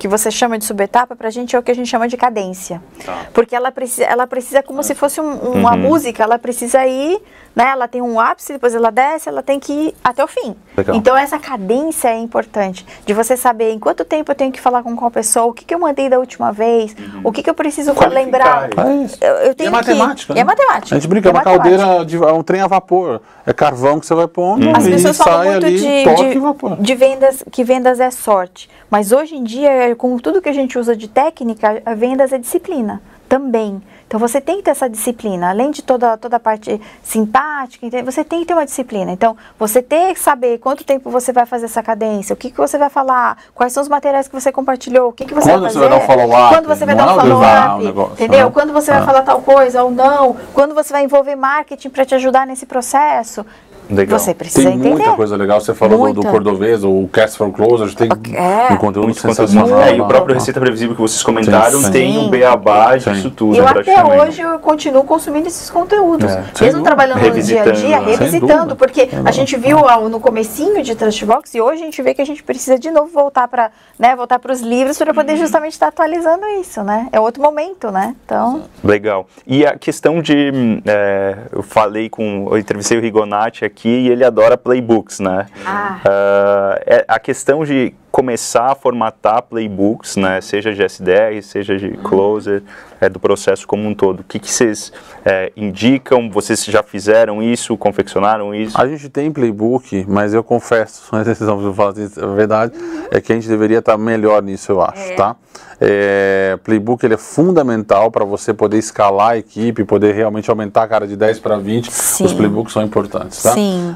que 0.00 0.08
você 0.08 0.32
chama 0.32 0.58
de 0.58 0.64
subetapa, 0.64 1.14
pra 1.14 1.30
gente 1.30 1.54
é 1.54 1.58
o 1.58 1.62
que 1.62 1.70
a 1.70 1.74
gente 1.74 1.88
chama 1.88 2.08
de 2.08 2.16
cadência. 2.16 2.82
Tá. 3.04 3.26
Porque 3.32 3.54
ela 3.54 3.70
precisa, 3.70 4.04
ela 4.04 4.26
precisa 4.26 4.64
como 4.64 4.82
se 4.82 4.96
fosse 4.96 5.20
um, 5.20 5.32
uma 5.32 5.74
uhum. 5.74 5.78
música, 5.78 6.24
ela 6.24 6.40
precisa 6.40 6.84
ir 6.84 7.22
né? 7.54 7.68
Ela 7.68 7.86
tem 7.86 8.02
um 8.02 8.18
ápice, 8.18 8.52
depois 8.54 8.74
ela 8.74 8.90
desce, 8.90 9.28
ela 9.28 9.42
tem 9.42 9.60
que 9.60 9.72
ir 9.72 9.94
até 10.02 10.24
o 10.24 10.26
fim. 10.26 10.56
Legal. 10.76 10.96
Então 10.96 11.16
essa 11.16 11.38
cadência 11.38 12.08
é 12.08 12.18
importante, 12.18 12.84
de 13.06 13.14
você 13.14 13.36
saber 13.36 13.70
em 13.70 13.78
quanto 13.78 14.04
tempo 14.04 14.32
eu 14.32 14.34
tenho 14.34 14.50
que 14.50 14.60
falar 14.60 14.82
com 14.82 14.96
qual 14.96 15.10
pessoa, 15.10 15.46
o 15.46 15.52
que, 15.52 15.64
que 15.64 15.74
eu 15.74 15.78
mandei 15.78 16.08
da 16.08 16.18
última 16.18 16.52
vez, 16.52 16.94
uhum. 16.98 17.20
o 17.24 17.32
que, 17.32 17.42
que 17.42 17.50
eu 17.50 17.54
preciso 17.54 17.94
Qualificar. 17.94 18.14
lembrar. 18.14 18.68
É 18.70 19.28
eu, 19.28 19.34
eu 19.36 19.54
tenho 19.54 19.68
é 19.68 19.70
matemática. 19.70 20.32
Que... 20.32 20.34
Né? 20.34 20.40
É 20.40 20.44
matemática. 20.44 20.96
A 20.96 20.98
gente 20.98 21.08
brinca, 21.08 21.28
é, 21.28 21.30
é 21.30 21.32
uma 21.32 21.42
caldeira, 21.42 22.04
de, 22.04 22.16
é 22.16 22.32
um 22.32 22.42
trem 22.42 22.60
a 22.60 22.66
vapor, 22.66 23.20
é 23.46 23.52
carvão 23.52 24.00
que 24.00 24.06
você 24.06 24.14
vai 24.14 24.26
pondo 24.26 24.66
uhum. 24.66 24.76
As 24.76 24.84
pessoas 24.84 25.16
falam 25.16 25.52
muito 25.52 25.66
ali, 25.66 25.78
de, 25.78 26.04
de, 26.04 26.82
de 26.82 26.94
vendas, 26.94 27.44
que 27.50 27.62
vendas 27.62 28.00
é 28.00 28.10
sorte, 28.10 28.68
mas 28.90 29.12
hoje 29.12 29.36
em 29.36 29.44
dia, 29.44 29.94
com 29.96 30.16
tudo 30.18 30.42
que 30.42 30.48
a 30.48 30.52
gente 30.52 30.78
usa 30.78 30.96
de 30.96 31.08
técnica, 31.08 31.82
a 31.86 31.94
vendas 31.94 32.32
é 32.32 32.38
disciplina 32.38 33.00
também. 33.34 33.82
Então 34.06 34.20
você 34.20 34.40
tem 34.40 34.58
que 34.58 34.62
ter 34.62 34.70
essa 34.70 34.88
disciplina, 34.88 35.50
além 35.50 35.72
de 35.72 35.82
toda, 35.82 36.16
toda 36.16 36.36
a 36.36 36.40
parte 36.40 36.80
simpática, 37.02 37.84
você 38.04 38.22
tem 38.22 38.40
que 38.40 38.46
ter 38.46 38.54
uma 38.54 38.64
disciplina. 38.64 39.10
Então, 39.10 39.36
você 39.58 39.82
tem 39.82 40.14
que 40.14 40.20
saber 40.20 40.58
quanto 40.58 40.84
tempo 40.84 41.10
você 41.10 41.32
vai 41.32 41.44
fazer 41.44 41.64
essa 41.64 41.82
cadência, 41.82 42.32
o 42.32 42.36
que, 42.36 42.50
que 42.50 42.56
você 42.56 42.78
vai 42.78 42.88
falar, 42.88 43.36
quais 43.52 43.72
são 43.72 43.82
os 43.82 43.88
materiais 43.88 44.28
que 44.28 44.34
você 44.34 44.52
compartilhou, 44.52 45.08
o 45.08 45.12
que, 45.12 45.24
que 45.24 45.34
você 45.34 45.50
quando 45.50 45.62
vai 45.62 45.70
fazer. 45.72 45.80
Você 45.80 45.88
vai 45.88 45.98
dar 45.98 46.04
um 46.04 46.06
follow-up, 46.06 46.54
quando 46.54 46.68
você 46.68 46.86
vai 46.86 46.94
dar 46.94 47.06
um 47.06 47.20
follow-up, 47.20 48.12
entendeu? 48.12 48.46
Né? 48.46 48.52
Quando 48.52 48.72
você 48.72 48.90
vai 48.92 49.00
ah. 49.00 49.04
falar 49.04 49.22
tal 49.22 49.42
coisa 49.42 49.82
ou 49.82 49.90
não, 49.90 50.36
quando 50.52 50.74
você 50.74 50.92
vai 50.92 51.02
envolver 51.02 51.34
marketing 51.34 51.90
para 51.90 52.04
te 52.04 52.14
ajudar 52.14 52.46
nesse 52.46 52.66
processo. 52.66 53.44
Legal. 53.90 54.18
Você 54.18 54.34
precisa 54.34 54.68
tem 54.68 54.78
entender. 54.78 54.94
muita 54.94 55.12
coisa 55.12 55.36
legal. 55.36 55.60
Você 55.60 55.74
falou 55.74 56.12
do, 56.12 56.22
do 56.22 56.28
Cordovez, 56.28 56.82
o 56.84 57.08
Cast 57.12 57.36
for 57.36 57.52
Closers, 57.52 57.94
tem 57.94 58.08
é. 58.34 58.72
um 58.72 58.76
conteúdo 58.76 59.06
muito 59.06 59.20
sensacional. 59.20 59.82
É, 59.82 59.96
e 59.96 60.00
o 60.00 60.06
próprio 60.06 60.34
Receita 60.34 60.58
Previsível 60.58 60.94
que 60.94 61.00
vocês 61.00 61.22
comentaram 61.22 61.78
sim, 61.78 61.84
sim. 61.86 61.92
tem 61.92 62.18
um 62.18 62.30
beabá 62.30 62.96
disso 62.96 63.30
tudo. 63.30 63.56
Eu 63.56 63.66
até 63.66 64.02
hoje 64.04 64.40
eu 64.40 64.58
continuo 64.58 65.04
consumindo 65.04 65.48
esses 65.48 65.68
conteúdos. 65.68 66.30
É. 66.30 66.44
Mesmo 66.60 66.82
trabalhando 66.82 67.20
no 67.20 67.42
dia 67.42 67.62
a 67.62 67.70
dia, 67.70 67.98
revisitando, 68.00 68.74
porque 68.76 69.08
a 69.24 69.30
gente 69.30 69.56
viu 69.56 69.78
no 70.08 70.20
comecinho 70.20 70.82
de 70.82 70.94
Trustbox 70.94 71.54
e 71.54 71.60
hoje 71.60 71.82
a 71.82 71.84
gente 71.84 72.00
vê 72.00 72.14
que 72.14 72.22
a 72.22 72.26
gente 72.26 72.42
precisa 72.42 72.78
de 72.78 72.90
novo 72.90 73.10
voltar 73.12 73.48
para 73.48 73.70
né, 73.98 74.16
voltar 74.16 74.38
para 74.38 74.52
os 74.52 74.60
livros 74.60 74.98
para 74.98 75.12
poder 75.12 75.32
uhum. 75.32 75.38
justamente 75.38 75.72
estar 75.72 75.88
atualizando 75.88 76.44
isso, 76.60 76.82
né? 76.82 77.08
É 77.12 77.20
outro 77.20 77.42
momento, 77.42 77.90
né? 77.90 78.14
Então... 78.24 78.64
Legal. 78.82 79.26
E 79.46 79.64
a 79.64 79.76
questão 79.76 80.20
de... 80.20 80.50
É, 80.86 81.36
eu 81.52 81.62
falei 81.62 82.08
com... 82.08 82.48
Eu 82.50 82.58
entrevistei 82.58 82.98
o 82.98 83.00
Rigonati 83.00 83.64
aqui 83.64 83.73
e 83.84 84.08
ele 84.08 84.24
adora 84.24 84.56
playbooks, 84.56 85.20
né? 85.20 85.46
Ah. 85.66 86.00
Uh, 86.04 86.82
é, 86.86 87.04
a 87.08 87.18
questão 87.18 87.64
de 87.64 87.94
começar 88.14 88.70
a 88.70 88.74
formatar 88.76 89.42
playbooks, 89.42 90.16
né, 90.16 90.40
seja 90.40 90.72
de 90.72 90.84
SDR, 90.84 91.42
seja 91.42 91.76
de 91.76 91.96
closer, 91.96 92.62
é, 93.04 93.08
do 93.08 93.20
processo 93.20 93.66
como 93.66 93.86
um 93.88 93.94
todo. 93.94 94.20
O 94.20 94.24
que, 94.24 94.38
que 94.38 94.50
vocês 94.50 94.92
é, 95.24 95.52
indicam? 95.56 96.30
Vocês 96.30 96.64
já 96.64 96.82
fizeram 96.82 97.42
isso, 97.42 97.76
confeccionaram 97.76 98.54
isso? 98.54 98.80
A 98.80 98.86
gente 98.86 99.08
tem 99.08 99.30
playbook, 99.30 100.04
mas 100.08 100.32
eu 100.32 100.42
confesso, 100.42 101.14
a 101.14 101.22
decisão 101.22 101.58
que 101.58 101.64
eu 101.64 101.74
falo 101.74 101.94
a 102.22 102.26
verdade, 102.34 102.72
é 103.10 103.20
que 103.20 103.32
a 103.32 103.34
gente 103.34 103.48
deveria 103.48 103.78
estar 103.78 103.96
melhor 103.98 104.42
nisso, 104.42 104.72
eu 104.72 104.80
acho, 104.80 105.12
é. 105.12 105.14
tá? 105.14 105.36
É, 105.80 106.58
playbook 106.62 107.04
ele 107.04 107.14
é 107.14 107.18
fundamental 107.18 108.10
para 108.10 108.24
você 108.24 108.54
poder 108.54 108.78
escalar 108.78 109.30
a 109.30 109.36
equipe, 109.36 109.84
poder 109.84 110.14
realmente 110.14 110.48
aumentar 110.48 110.84
a 110.84 110.88
cara 110.88 111.06
de 111.06 111.16
10 111.16 111.40
para 111.40 111.56
20. 111.58 111.90
Sim. 111.90 112.24
Os 112.24 112.32
playbooks 112.32 112.72
são 112.72 112.82
importantes, 112.82 113.42
tá? 113.42 113.52
Sim. 113.52 113.94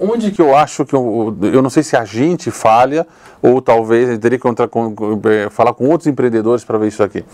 Onde 0.00 0.32
que 0.32 0.42
eu 0.42 0.56
acho 0.56 0.84
que 0.84 0.94
eu, 0.94 1.36
eu 1.40 1.62
não 1.62 1.70
sei 1.70 1.84
se 1.84 1.96
a 1.96 2.04
gente 2.04 2.50
falha 2.50 3.06
ou 3.40 3.62
talvez 3.62 4.08
eu 4.08 4.18
teria 4.18 4.36
que 4.36 4.42
contra- 4.42 4.66
com- 4.66 4.92
com- 4.92 5.20
eh, 5.26 5.48
falar 5.50 5.72
com 5.72 5.86
outros 5.88 6.08
empreendedores 6.08 6.64
para 6.64 6.78
ver 6.78 6.88
isso 6.88 7.02
aqui. 7.02 7.24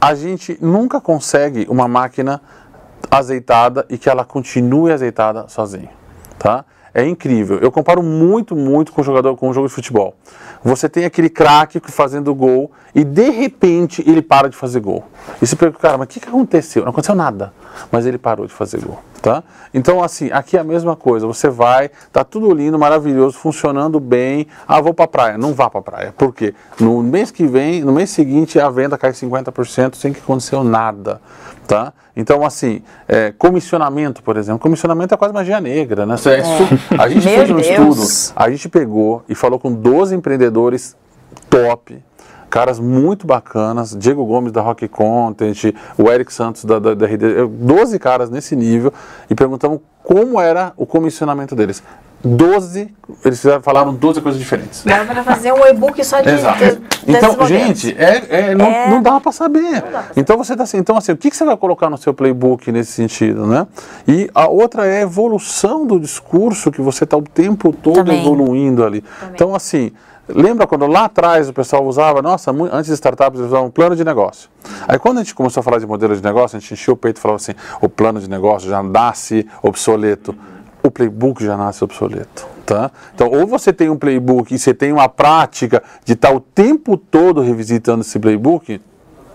A 0.00 0.14
gente 0.14 0.56
nunca 0.60 1.00
consegue 1.00 1.66
uma 1.68 1.88
máquina 1.88 2.40
azeitada 3.10 3.84
e 3.88 3.98
que 3.98 4.08
ela 4.08 4.24
continue 4.24 4.92
azeitada 4.92 5.48
sozinha, 5.48 5.90
tá? 6.38 6.64
É 6.94 7.04
incrível. 7.06 7.58
Eu 7.58 7.70
comparo 7.70 8.02
muito, 8.02 8.56
muito 8.56 8.92
com 8.92 9.00
o 9.00 9.04
jogador, 9.04 9.36
com 9.36 9.48
o 9.48 9.52
jogo 9.52 9.68
de 9.68 9.74
futebol. 9.74 10.14
Você 10.64 10.88
tem 10.88 11.04
aquele 11.04 11.28
craque 11.28 11.80
que 11.80 11.92
fazendo 11.92 12.34
gol 12.34 12.70
e 12.94 13.04
de 13.04 13.30
repente 13.30 14.02
ele 14.08 14.22
para 14.22 14.48
de 14.48 14.56
fazer 14.56 14.80
gol. 14.80 15.04
E 15.40 15.46
você 15.46 15.54
pergunta, 15.54 15.80
cara, 15.80 15.98
mas 15.98 16.06
o 16.06 16.08
que, 16.08 16.20
que 16.20 16.28
aconteceu? 16.28 16.82
Não 16.82 16.90
aconteceu 16.90 17.14
nada, 17.14 17.52
mas 17.92 18.06
ele 18.06 18.18
parou 18.18 18.46
de 18.46 18.52
fazer 18.52 18.80
gol, 18.80 19.00
tá? 19.20 19.42
Então, 19.74 20.02
assim, 20.02 20.30
aqui 20.32 20.56
é 20.56 20.60
a 20.60 20.64
mesma 20.64 20.94
coisa. 20.96 21.26
Você 21.26 21.48
vai, 21.48 21.90
tá 22.12 22.24
tudo 22.24 22.52
lindo, 22.52 22.78
maravilhoso, 22.78 23.36
funcionando 23.38 23.98
bem. 24.00 24.46
Ah, 24.66 24.80
vou 24.80 24.94
pra 24.94 25.06
praia. 25.06 25.36
Não 25.36 25.52
vá 25.52 25.68
pra 25.68 25.82
praia. 25.82 26.14
Por 26.16 26.34
quê? 26.34 26.54
No 26.80 27.02
mês 27.02 27.30
que 27.30 27.46
vem, 27.46 27.82
no 27.82 27.92
mês 27.92 28.10
seguinte, 28.10 28.58
a 28.60 28.70
venda 28.70 28.96
cai 28.96 29.12
50% 29.12 29.96
sem 29.96 30.12
que 30.12 30.20
aconteceu 30.20 30.62
nada, 30.64 31.20
tá? 31.66 31.92
Então, 32.16 32.44
assim, 32.44 32.82
é, 33.06 33.32
comissionamento, 33.36 34.22
por 34.22 34.36
exemplo. 34.36 34.58
Comissionamento 34.60 35.14
é 35.14 35.16
quase 35.16 35.32
magia 35.34 35.60
negra, 35.60 36.04
né? 36.06 36.14
É 36.14 36.16
su- 36.16 36.28
A 36.98 37.08
gente 37.08 37.24
Meu 37.26 37.34
fez 37.36 37.50
um 37.50 37.56
Deus. 37.56 37.98
estudo, 37.98 38.34
a 38.36 38.50
gente 38.50 38.68
pegou 38.68 39.22
e 39.28 39.34
falou 39.34 39.58
com 39.58 39.72
12 39.72 40.14
empreendedores 40.14 40.96
top, 41.50 42.02
caras 42.48 42.78
muito 42.80 43.26
bacanas, 43.26 43.96
Diego 43.96 44.24
Gomes 44.24 44.52
da 44.52 44.60
Rock 44.60 44.88
Content, 44.88 45.74
o 45.96 46.10
Eric 46.10 46.32
Santos 46.32 46.64
da, 46.64 46.78
da, 46.78 46.94
da 46.94 47.06
RD, 47.06 47.46
12 47.48 47.98
caras 47.98 48.30
nesse 48.30 48.56
nível, 48.56 48.92
e 49.28 49.34
perguntamos 49.34 49.80
como 50.02 50.40
era 50.40 50.72
o 50.76 50.86
comissionamento 50.86 51.54
deles. 51.54 51.82
12, 52.24 52.92
eles 53.24 53.42
falaram 53.62 53.94
12 53.94 54.20
coisas 54.20 54.40
diferentes. 54.40 54.82
Dá 54.84 55.04
para 55.04 55.22
fazer 55.22 55.52
um 55.52 55.64
e-book 55.66 56.02
só 56.04 56.20
de, 56.20 56.30
Exato. 56.30 56.58
de, 56.58 56.80
Então, 57.06 57.46
gente, 57.46 57.94
é, 57.96 58.50
é, 58.50 58.54
não, 58.56 58.66
É. 58.66 58.90
não 58.90 59.00
dá 59.00 59.20
para 59.20 59.30
saber. 59.30 59.84
Então 60.16 60.36
você 60.36 60.56
tá 60.56 60.64
assim, 60.64 60.78
então 60.78 60.96
assim, 60.96 61.12
o 61.12 61.16
que, 61.16 61.30
que 61.30 61.36
você 61.36 61.44
vai 61.44 61.56
colocar 61.56 61.88
no 61.88 61.96
seu 61.96 62.12
playbook 62.12 62.72
nesse 62.72 62.90
sentido, 62.90 63.46
né? 63.46 63.66
E 64.06 64.28
a 64.34 64.48
outra 64.48 64.84
é 64.84 64.98
a 64.98 65.00
evolução 65.02 65.86
do 65.86 66.00
discurso 66.00 66.72
que 66.72 66.80
você 66.80 67.04
está 67.04 67.16
o 67.16 67.22
tempo 67.22 67.72
todo 67.72 67.94
Também. 67.96 68.20
evoluindo 68.20 68.84
ali. 68.84 69.04
Então 69.32 69.54
assim, 69.54 69.92
lembra 70.28 70.66
quando 70.66 70.86
lá 70.86 71.04
atrás 71.04 71.48
o 71.48 71.52
pessoal 71.52 71.84
usava, 71.86 72.22
nossa, 72.22 72.50
antes 72.72 72.86
de 72.86 72.94
startups 72.94 73.38
eles 73.38 73.50
usavam 73.50 73.70
plano 73.70 73.96
de 73.96 74.04
negócio. 74.04 74.48
Aí 74.86 74.98
quando 74.98 75.18
a 75.18 75.22
gente 75.22 75.34
começou 75.34 75.60
a 75.60 75.64
falar 75.64 75.78
de 75.78 75.86
modelo 75.86 76.14
de 76.14 76.22
negócio, 76.22 76.56
a 76.56 76.60
gente 76.60 76.74
encheu 76.74 76.94
o 76.94 76.96
peito 76.96 77.18
e 77.18 77.20
falava 77.20 77.36
assim, 77.36 77.52
o 77.80 77.88
plano 77.88 78.20
de 78.20 78.28
negócio 78.28 78.68
já 78.68 78.82
nasce 78.82 79.46
obsoleto. 79.62 80.34
O 80.82 80.90
playbook 80.90 81.42
já 81.42 81.56
nasce 81.56 81.82
obsoleto. 81.82 82.46
Tá? 82.64 82.90
Então, 83.14 83.28
ou 83.30 83.46
você 83.46 83.72
tem 83.72 83.88
um 83.88 83.96
playbook 83.96 84.54
e 84.54 84.58
você 84.58 84.74
tem 84.74 84.92
uma 84.92 85.08
prática 85.08 85.82
de 86.04 86.12
estar 86.12 86.32
o 86.32 86.38
tempo 86.38 86.98
todo 86.98 87.40
revisitando 87.40 88.02
esse 88.02 88.18
playbook, 88.18 88.80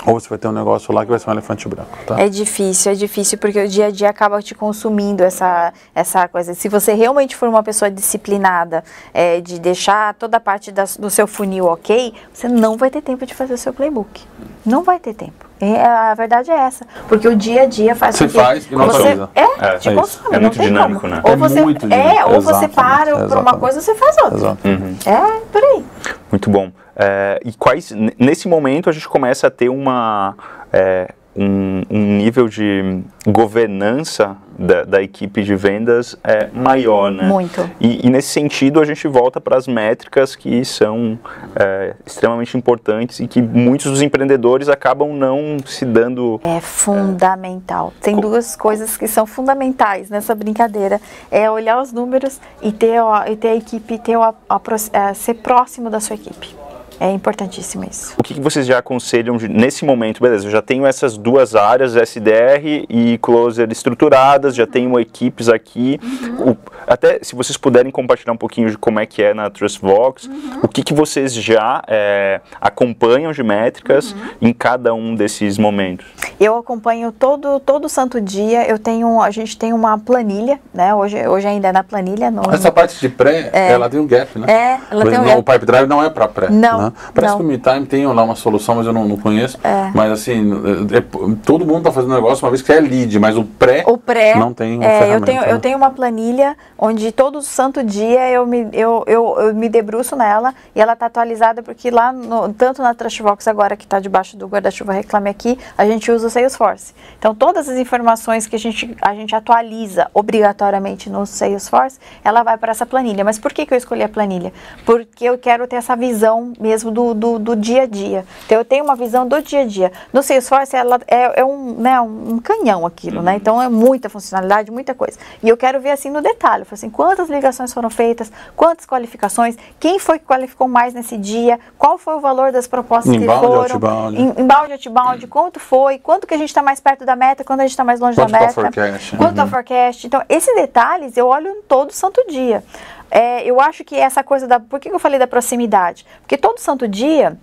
ou 0.05 0.19
você 0.19 0.27
vai 0.27 0.37
ter 0.37 0.47
um 0.47 0.51
negócio 0.51 0.93
lá 0.93 1.03
que 1.05 1.09
vai 1.11 1.19
ser 1.19 1.29
um 1.29 1.33
elefante 1.33 1.67
branco. 1.67 1.97
Tá? 2.05 2.19
É 2.19 2.27
difícil, 2.27 2.91
é 2.91 2.95
difícil 2.95 3.37
porque 3.37 3.59
o 3.59 3.67
dia 3.67 3.85
a 3.87 3.91
dia 3.91 4.09
acaba 4.09 4.41
te 4.41 4.53
consumindo 4.53 5.23
essa, 5.23 5.71
essa 5.95 6.27
coisa. 6.27 6.53
Se 6.53 6.67
você 6.67 6.93
realmente 6.93 7.35
for 7.35 7.47
uma 7.47 7.63
pessoa 7.63 7.89
disciplinada, 7.89 8.83
é, 9.13 9.39
de 9.41 9.59
deixar 9.59 10.13
toda 10.15 10.37
a 10.37 10.39
parte 10.39 10.71
das- 10.71 10.97
do 10.97 11.09
seu 11.09 11.25
funil 11.27 11.65
ok, 11.65 12.13
você 12.33 12.47
não 12.47 12.77
vai 12.77 12.89
ter 12.89 13.01
tempo 13.01 13.25
de 13.25 13.33
fazer 13.33 13.53
o 13.53 13.57
seu 13.57 13.73
playbook. 13.73 14.21
Não 14.65 14.83
vai 14.83 14.99
ter 14.99 15.13
tempo. 15.13 15.45
É, 15.61 15.81
a 15.85 16.13
verdade 16.13 16.51
é 16.51 16.55
essa. 16.55 16.85
Porque 17.07 17.25
o 17.25 17.35
dia 17.37 17.61
a 17.61 17.65
dia 17.65 17.95
faz 17.95 18.17
Você 18.17 18.25
com 18.25 18.31
que 18.31 18.37
faz 18.37 18.67
e 18.69 18.75
não 18.75 18.85
você, 18.85 18.97
atualiza. 18.97 19.29
É, 19.33 19.43
É, 19.65 19.77
te 19.77 19.87
é 19.89 19.93
consome. 19.95 20.27
É 20.27 20.31
não 20.33 20.41
muito 20.41 20.57
tem 20.57 20.67
dinâmico, 20.67 21.01
como. 21.01 21.13
né? 21.15 21.21
Ou 21.23 21.31
É 21.31 21.35
você, 21.37 21.61
muito 21.61 21.85
é, 21.85 21.89
dinâmico. 21.89 22.33
ou 22.33 22.41
você 22.41 22.67
para 22.67 23.27
por 23.27 23.37
uma 23.37 23.53
coisa, 23.57 23.79
você 23.79 23.95
faz 23.95 24.17
outra. 24.17 24.37
Exato. 24.37 24.59
É, 25.05 25.39
por 25.51 25.63
aí. 25.63 25.85
Muito 26.29 26.49
bom. 26.49 26.69
É, 26.95 27.39
e 27.43 27.51
quais, 27.53 27.91
nesse 28.19 28.47
momento 28.47 28.89
a 28.89 28.93
gente 28.93 29.07
começa 29.07 29.47
a 29.47 29.49
ter 29.51 29.69
uma, 29.69 30.35
é, 30.71 31.11
um, 31.35 31.81
um 31.89 32.17
nível 32.17 32.47
de 32.47 33.01
governança 33.25 34.37
da, 34.57 34.83
da 34.83 35.01
equipe 35.01 35.41
de 35.41 35.55
vendas 35.55 36.15
é, 36.23 36.49
maior, 36.53 37.09
né? 37.11 37.23
Muito. 37.27 37.67
E, 37.79 38.05
e 38.05 38.09
nesse 38.09 38.27
sentido 38.29 38.79
a 38.79 38.85
gente 38.85 39.07
volta 39.07 39.41
para 39.41 39.57
as 39.57 39.67
métricas 39.67 40.35
que 40.35 40.63
são 40.63 41.17
é, 41.55 41.95
extremamente 42.05 42.55
importantes 42.55 43.19
e 43.19 43.27
que 43.27 43.41
muitos 43.41 43.89
dos 43.89 44.01
empreendedores 44.01 44.69
acabam 44.69 45.11
não 45.13 45.57
se 45.65 45.85
dando 45.85 46.39
É 46.43 46.59
fundamental. 46.61 47.91
Tem 48.01 48.15
duas 48.19 48.55
coisas 48.55 48.95
que 48.95 49.07
são 49.07 49.25
fundamentais 49.25 50.09
nessa 50.11 50.35
brincadeira. 50.35 51.01
É 51.31 51.49
olhar 51.49 51.81
os 51.81 51.91
números 51.91 52.39
e 52.61 52.71
ter, 52.71 53.01
a- 53.01 53.25
e 53.29 53.35
ter 53.35 53.49
a 53.49 53.55
equipe, 53.55 53.97
ter 53.97 54.15
a, 54.15 54.33
a 54.49 54.61
é, 54.93 55.13
ser 55.15 55.35
próximo 55.35 55.89
da 55.89 55.99
sua 55.99 56.15
equipe. 56.15 56.55
É 56.99 57.09
importantíssimo 57.11 57.83
isso. 57.89 58.13
O 58.17 58.23
que, 58.23 58.33
que 58.35 58.39
vocês 58.41 58.65
já 58.65 58.77
aconselham 58.77 59.37
nesse 59.49 59.83
momento? 59.83 60.21
Beleza, 60.21 60.47
eu 60.47 60.51
já 60.51 60.61
tenho 60.61 60.85
essas 60.85 61.17
duas 61.17 61.55
áreas, 61.55 61.95
SDR 61.95 62.85
e 62.89 63.17
Closer 63.21 63.69
estruturadas, 63.71 64.55
já 64.55 64.65
tenho 64.65 64.97
equipes 64.99 65.49
aqui. 65.49 65.99
O- 66.39 66.55
até 66.87 67.19
se 67.21 67.35
vocês 67.35 67.57
puderem 67.57 67.91
compartilhar 67.91 68.33
um 68.33 68.37
pouquinho 68.37 68.69
de 68.69 68.77
como 68.77 68.99
é 68.99 69.05
que 69.05 69.21
é 69.21 69.33
na 69.33 69.49
TrustVox, 69.49 70.29
o 70.61 70.67
que, 70.67 70.83
que 70.83 70.93
vocês 70.93 71.33
já 71.33 71.81
é, 71.87 72.41
acompanham 72.59 73.31
de 73.31 73.43
métricas 73.43 74.15
em 74.41 74.53
cada 74.53 74.93
um 74.93 75.15
desses 75.15 75.57
momentos? 75.57 76.05
Eu 76.39 76.57
acompanho 76.57 77.11
todo 77.11 77.59
todo 77.59 77.87
santo 77.87 78.19
dia. 78.19 78.67
Eu 78.67 78.77
tenho, 78.79 79.21
a 79.21 79.31
gente 79.31 79.57
tem 79.57 79.73
uma 79.73 79.97
planilha, 79.97 80.59
né? 80.73 80.93
Hoje, 80.93 81.27
hoje 81.27 81.47
ainda 81.47 81.69
é 81.69 81.71
na 81.71 81.83
planilha. 81.83 82.29
No, 82.29 82.43
Essa 82.51 82.71
parte 82.71 82.99
de 82.99 83.09
pré, 83.09 83.49
ela 83.53 83.89
tem 83.89 83.99
um 83.99 84.07
gap, 84.07 84.37
né? 84.37 84.47
É, 84.51 84.79
ela 84.91 85.03
tem 85.05 85.13
um 85.13 85.21
não, 85.21 85.25
gap. 85.25 85.39
O 85.39 85.43
Pipe 85.43 85.65
Drive 85.65 85.87
não 85.87 86.03
é 86.03 86.09
para 86.09 86.27
pré. 86.27 86.49
Não, 86.49 86.81
né? 86.83 86.93
Parece 87.13 87.33
não. 87.33 87.39
que 87.39 87.45
o 87.45 87.47
MeTime 87.47 87.85
tem 87.85 88.05
lá 88.07 88.23
uma 88.23 88.35
solução, 88.35 88.75
mas 88.75 88.85
eu 88.85 88.93
não, 88.93 89.07
não 89.07 89.17
conheço. 89.17 89.57
Mas 89.93 90.11
assim, 90.11 90.51
é- 90.91 90.97
é- 90.97 91.03
todo 91.45 91.65
mundo 91.65 91.79
está 91.79 91.91
fazendo 91.91 92.13
negócio 92.13 92.43
uma 92.45 92.51
vez 92.51 92.61
que 92.61 92.71
é 92.71 92.79
lead, 92.79 93.19
mas 93.19 93.37
o 93.37 93.43
pré, 93.43 93.83
O 93.87 93.97
pré. 93.97 94.35
não 94.35 94.53
tem 94.53 94.75
uma 94.75 94.85
é, 94.85 94.95
eu 94.95 94.99
ferramenta. 94.99 95.25
tenho, 95.25 95.41
né? 95.41 95.51
eu 95.51 95.59
tenho 95.59 95.77
uma 95.77 95.89
planilha 95.89 96.55
onde 96.77 97.11
todo 97.11 97.41
santo 97.41 97.83
dia 97.83 98.29
eu 98.29 98.45
me, 98.45 98.69
eu, 98.73 99.03
eu, 99.07 99.35
eu 99.39 99.55
me 99.55 99.69
debruço 99.69 100.15
nela 100.15 100.53
e 100.75 100.81
ela 100.81 100.93
está 100.93 101.05
atualizada 101.05 101.61
porque 101.63 101.89
lá, 101.89 102.11
no, 102.11 102.53
tanto 102.53 102.81
na 102.81 102.93
Trustbox 102.93 103.47
agora 103.47 103.75
que 103.75 103.85
está 103.85 103.99
debaixo 103.99 104.37
do 104.37 104.47
guarda-chuva 104.47 104.93
Reclame 104.93 105.29
Aqui, 105.29 105.57
a 105.77 105.85
gente 105.85 106.11
usa 106.11 106.27
o 106.27 106.29
Salesforce. 106.29 106.93
Então 107.17 107.33
todas 107.33 107.69
as 107.69 107.77
informações 107.77 108.47
que 108.47 108.55
a 108.55 108.59
gente, 108.59 108.95
a 109.01 109.13
gente 109.13 109.35
atualiza 109.35 110.09
obrigatoriamente 110.13 111.09
no 111.09 111.25
Salesforce, 111.25 111.99
ela 112.23 112.43
vai 112.43 112.57
para 112.57 112.71
essa 112.71 112.85
planilha. 112.85 113.23
Mas 113.23 113.39
por 113.39 113.53
que, 113.53 113.65
que 113.65 113.73
eu 113.73 113.77
escolhi 113.77 114.03
a 114.03 114.09
planilha? 114.09 114.53
Porque 114.85 115.25
eu 115.25 115.37
quero 115.37 115.67
ter 115.67 115.77
essa 115.77 115.95
visão 115.95 116.53
mesmo 116.59 116.91
do, 116.91 117.13
do, 117.13 117.39
do 117.39 117.55
dia 117.55 117.83
a 117.83 117.85
dia. 117.85 118.25
Então 118.45 118.57
eu 118.57 118.65
tenho 118.65 118.83
uma 118.83 118.95
visão 118.95 119.27
do 119.27 119.41
dia 119.41 119.61
a 119.61 119.65
dia. 119.65 119.91
No 120.11 120.21
Salesforce 120.21 120.75
ela 120.75 120.99
é, 121.07 121.41
é 121.41 121.45
um, 121.45 121.75
né, 121.75 121.99
um 122.01 122.39
canhão 122.39 122.85
aquilo, 122.85 123.21
né? 123.21 123.35
Então 123.35 123.61
é 123.61 123.69
muita 123.69 124.09
funcionalidade, 124.09 124.71
muita 124.71 124.93
coisa. 124.93 125.17
E 125.41 125.49
eu 125.49 125.57
quero 125.57 125.79
ver 125.79 125.91
assim 125.91 126.09
no 126.09 126.21
detalhe, 126.21 126.65
falo 126.73 126.75
assim, 126.75 126.89
quantas 126.89 127.29
ligações 127.29 127.73
foram 127.73 127.89
feitas, 127.89 128.31
quantas 128.55 128.85
qualificações, 128.85 129.55
quem 129.79 129.99
foi 129.99 130.19
que 130.19 130.25
qualificou 130.25 130.67
mais 130.67 130.93
nesse 130.93 131.17
dia, 131.17 131.59
qual 131.77 131.97
foi 131.97 132.15
o 132.15 132.19
valor 132.19 132.51
das 132.51 132.67
propostas 132.67 133.13
Inbound, 133.13 133.39
que 133.41 133.47
foram, 133.47 133.61
outbound. 133.61 134.21
in- 134.21 134.41
inbound, 134.41 134.71
outbound, 134.73 135.27
quanto 135.27 135.59
foi, 135.59 135.99
quanto 135.99 136.25
que 136.27 136.33
a 136.33 136.37
gente 136.37 136.49
está 136.49 136.61
mais 136.61 136.79
perto 136.79 137.05
da 137.05 137.15
meta, 137.15 137.43
quando 137.43 137.61
a 137.61 137.63
gente 137.63 137.71
está 137.71 137.83
mais 137.83 137.99
longe 137.99 138.15
Quanto 138.15 138.31
da 138.31 138.37
tá 138.37 138.45
meta, 138.45 138.53
forecast, 138.53 139.17
quanto 139.17 139.35
tá 139.35 139.47
forecast. 139.47 140.07
Então 140.07 140.21
esses 140.27 140.53
detalhes 140.55 141.15
eu 141.17 141.27
olho 141.27 141.55
todo 141.67 141.91
santo 141.91 142.23
dia. 142.27 142.63
É, 143.11 143.43
eu 143.45 143.61
acho 143.61 143.83
que 143.83 143.95
essa 143.95 144.23
coisa 144.23 144.47
da, 144.47 144.59
por 144.59 144.79
que 144.79 144.89
que 144.89 144.95
eu 144.95 144.99
falei 144.99 145.19
da 145.19 145.27
proximidade? 145.27 146.05
Porque 146.21 146.35
todo 146.35 146.57
santo 146.57 146.87
dia 146.87 147.37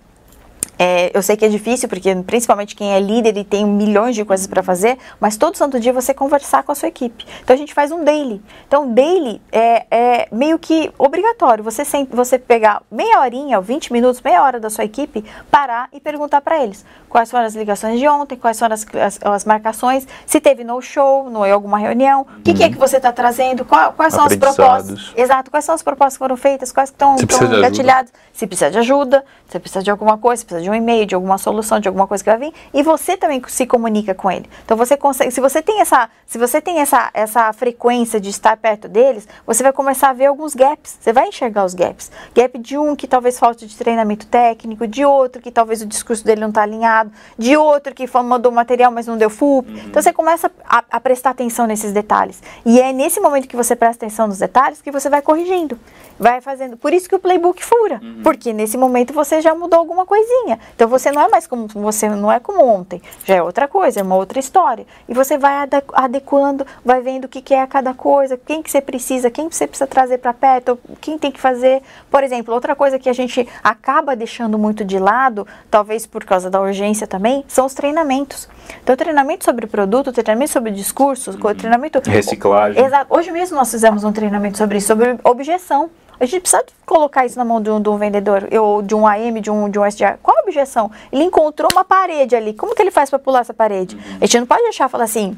é, 0.81 1.11
eu 1.13 1.21
sei 1.21 1.37
que 1.37 1.45
é 1.45 1.47
difícil, 1.47 1.87
porque 1.87 2.15
principalmente 2.25 2.75
quem 2.75 2.91
é 2.91 2.99
líder 2.99 3.37
e 3.37 3.43
tem 3.43 3.63
milhões 3.63 4.15
de 4.15 4.25
coisas 4.25 4.47
para 4.47 4.63
fazer, 4.63 4.97
mas 5.19 5.37
todo 5.37 5.55
santo 5.55 5.79
dia 5.79 5.93
você 5.93 6.11
conversar 6.11 6.63
com 6.63 6.71
a 6.71 6.75
sua 6.75 6.87
equipe. 6.87 7.23
Então 7.43 7.53
a 7.53 7.57
gente 7.57 7.71
faz 7.71 7.91
um 7.91 8.03
daily. 8.03 8.41
Então, 8.67 8.91
daily 8.91 9.39
é, 9.51 9.85
é 9.91 10.27
meio 10.31 10.57
que 10.57 10.91
obrigatório. 10.97 11.63
Você, 11.63 11.85
sem, 11.85 12.05
você 12.05 12.39
pegar 12.39 12.81
meia 12.89 13.19
horinha, 13.19 13.61
20 13.61 13.93
minutos, 13.93 14.21
meia 14.23 14.41
hora 14.41 14.59
da 14.59 14.71
sua 14.71 14.83
equipe, 14.83 15.23
parar 15.51 15.87
e 15.93 15.99
perguntar 15.99 16.41
para 16.41 16.63
eles 16.63 16.83
quais 17.07 17.29
foram 17.29 17.45
as 17.45 17.53
ligações 17.53 17.99
de 17.99 18.07
ontem, 18.07 18.35
quais 18.37 18.57
foram 18.57 18.73
as, 18.73 18.85
as, 18.95 19.19
as 19.21 19.45
marcações, 19.45 20.07
se 20.25 20.39
teve 20.39 20.63
no 20.63 20.81
show, 20.81 21.29
no 21.29 21.45
em 21.45 21.51
alguma 21.51 21.77
reunião, 21.77 22.21
o 22.39 22.41
que, 22.41 22.53
que 22.53 22.63
é 22.63 22.69
que 22.69 22.77
você 22.77 22.97
está 22.97 23.11
trazendo, 23.11 23.65
qual- 23.65 23.91
quais 23.93 24.13
são 24.13 24.23
as 24.23 24.31
propostas. 24.55 25.13
Exato, 25.17 25.51
quais 25.51 25.65
são 25.65 25.75
as 25.75 25.83
propostas 25.83 26.13
que 26.13 26.19
foram 26.19 26.37
feitas, 26.37 26.71
quais 26.71 26.89
estão 26.89 27.17
gatilhadas, 27.61 28.13
se 28.33 28.47
precisa 28.47 28.71
de 28.71 28.77
ajuda, 28.79 29.23
se 29.49 29.59
precisa 29.59 29.83
de 29.83 29.91
alguma 29.91 30.17
coisa, 30.17 30.39
se 30.39 30.45
precisa 30.45 30.63
de 30.63 30.70
um 30.71 30.75
e-mail, 30.75 31.05
de 31.05 31.15
alguma 31.15 31.37
solução, 31.37 31.79
de 31.79 31.87
alguma 31.87 32.07
coisa 32.07 32.23
que 32.23 32.29
vai 32.29 32.39
vir, 32.39 32.53
e 32.73 32.81
você 32.81 33.17
também 33.17 33.41
se 33.47 33.65
comunica 33.65 34.13
com 34.15 34.31
ele. 34.31 34.49
Então 34.65 34.77
você 34.77 34.97
consegue, 34.97 35.31
se 35.31 35.41
você 35.41 35.61
tem 35.61 35.81
essa, 35.81 36.09
se 36.25 36.37
você 36.37 36.61
tem 36.61 36.79
essa, 36.79 37.09
essa 37.13 37.51
frequência 37.53 38.19
de 38.19 38.29
estar 38.29 38.55
perto 38.57 38.87
deles, 38.87 39.27
você 39.45 39.63
vai 39.63 39.73
começar 39.73 40.09
a 40.09 40.13
ver 40.13 40.25
alguns 40.25 40.55
gaps. 40.55 40.97
Você 40.99 41.13
vai 41.13 41.27
enxergar 41.27 41.65
os 41.65 41.73
gaps. 41.73 42.11
Gap 42.33 42.57
de 42.57 42.77
um 42.77 42.95
que 42.95 43.07
talvez 43.07 43.37
falte 43.37 43.65
de 43.67 43.75
treinamento 43.75 44.25
técnico, 44.27 44.87
de 44.87 45.05
outro 45.05 45.41
que 45.41 45.51
talvez 45.51 45.81
o 45.81 45.85
discurso 45.85 46.23
dele 46.23 46.41
não 46.41 46.49
está 46.49 46.63
alinhado, 46.63 47.11
de 47.37 47.55
outro 47.57 47.93
que 47.93 48.05
mandou 48.23 48.51
material, 48.51 48.91
mas 48.91 49.07
não 49.07 49.17
deu 49.17 49.29
full. 49.29 49.65
Uhum. 49.67 49.77
Então 49.87 50.01
você 50.01 50.13
começa 50.13 50.51
a, 50.65 50.83
a 50.89 50.99
prestar 50.99 51.31
atenção 51.31 51.67
nesses 51.67 51.91
detalhes. 51.91 52.41
E 52.65 52.79
é 52.79 52.93
nesse 52.93 53.19
momento 53.19 53.47
que 53.47 53.55
você 53.55 53.75
presta 53.75 54.05
atenção 54.05 54.27
nos 54.27 54.39
detalhes 54.39 54.81
que 54.81 54.91
você 54.91 55.09
vai 55.09 55.21
corrigindo 55.21 55.79
vai 56.21 56.39
fazendo. 56.39 56.77
Por 56.77 56.93
isso 56.93 57.09
que 57.09 57.15
o 57.15 57.19
playbook 57.19 57.63
fura, 57.65 57.99
uhum. 58.01 58.21
porque 58.23 58.53
nesse 58.53 58.77
momento 58.77 59.11
você 59.11 59.41
já 59.41 59.55
mudou 59.55 59.79
alguma 59.79 60.05
coisinha. 60.05 60.59
Então 60.75 60.87
você 60.87 61.11
não 61.11 61.21
é 61.21 61.27
mais 61.27 61.47
como 61.47 61.67
você 61.67 62.09
não 62.09 62.31
é 62.31 62.39
como 62.39 62.63
ontem, 62.63 63.01
já 63.25 63.35
é 63.35 63.43
outra 63.43 63.67
coisa, 63.67 63.99
é 63.99 64.03
uma 64.03 64.15
outra 64.15 64.39
história. 64.39 64.85
E 65.07 65.13
você 65.13 65.37
vai 65.37 65.67
adequando, 65.93 66.65
vai 66.83 67.01
vendo 67.01 67.25
o 67.25 67.27
que, 67.27 67.41
que 67.41 67.53
é 67.53 67.65
cada 67.67 67.93
coisa, 67.93 68.37
quem 68.37 68.61
que 68.61 68.71
você 68.71 68.81
precisa, 68.81 69.29
quem 69.29 69.49
você 69.49 69.67
precisa 69.67 69.87
trazer 69.87 70.17
para 70.17 70.33
perto, 70.33 70.79
quem 70.99 71.17
tem 71.17 71.31
que 71.31 71.39
fazer. 71.39 71.81
Por 72.09 72.23
exemplo, 72.23 72.53
outra 72.53 72.75
coisa 72.75 72.97
que 72.99 73.09
a 73.09 73.13
gente 73.13 73.47
acaba 73.63 74.15
deixando 74.15 74.57
muito 74.57 74.83
de 74.83 74.99
lado, 74.99 75.47
talvez 75.69 76.05
por 76.05 76.23
causa 76.25 76.49
da 76.49 76.59
urgência 76.59 77.07
também, 77.07 77.43
são 77.47 77.65
os 77.65 77.73
treinamentos. 77.73 78.47
Então, 78.83 78.95
treinamento 78.95 79.45
sobre 79.45 79.67
produto, 79.67 80.11
treinamento 80.11 80.51
sobre 80.51 80.71
discursos, 80.71 81.35
uhum. 81.35 81.55
treinamento. 81.55 82.01
Reciclagem. 82.09 82.83
Exato. 82.83 83.13
Hoje 83.13 83.31
mesmo 83.31 83.57
nós 83.57 83.69
fizemos 83.69 84.03
um 84.03 84.11
treinamento 84.11 84.57
sobre 84.57 84.77
isso, 84.77 84.87
sobre 84.87 85.17
objeção. 85.23 85.89
A 86.21 86.25
gente 86.27 86.41
precisa 86.41 86.63
colocar 86.85 87.25
isso 87.25 87.35
na 87.35 87.43
mão 87.43 87.59
de 87.59 87.71
um, 87.71 87.81
de 87.81 87.89
um 87.89 87.97
vendedor, 87.97 88.47
ou 88.53 88.83
de 88.83 88.93
um 88.93 89.07
AM, 89.07 89.41
de 89.41 89.49
um, 89.49 89.67
de 89.67 89.79
um 89.79 89.83
SDR. 89.83 90.19
Qual 90.21 90.37
a 90.37 90.41
objeção? 90.41 90.91
Ele 91.11 91.23
encontrou 91.23 91.67
uma 91.73 91.83
parede 91.83 92.35
ali. 92.35 92.53
Como 92.53 92.75
que 92.75 92.81
ele 92.83 92.91
faz 92.91 93.09
para 93.09 93.17
pular 93.17 93.39
essa 93.39 93.55
parede? 93.55 93.95
Uhum. 93.95 94.17
A 94.21 94.25
gente 94.27 94.39
não 94.39 94.45
pode 94.45 94.61
deixar 94.61 94.87
falar 94.87 95.05
assim, 95.05 95.35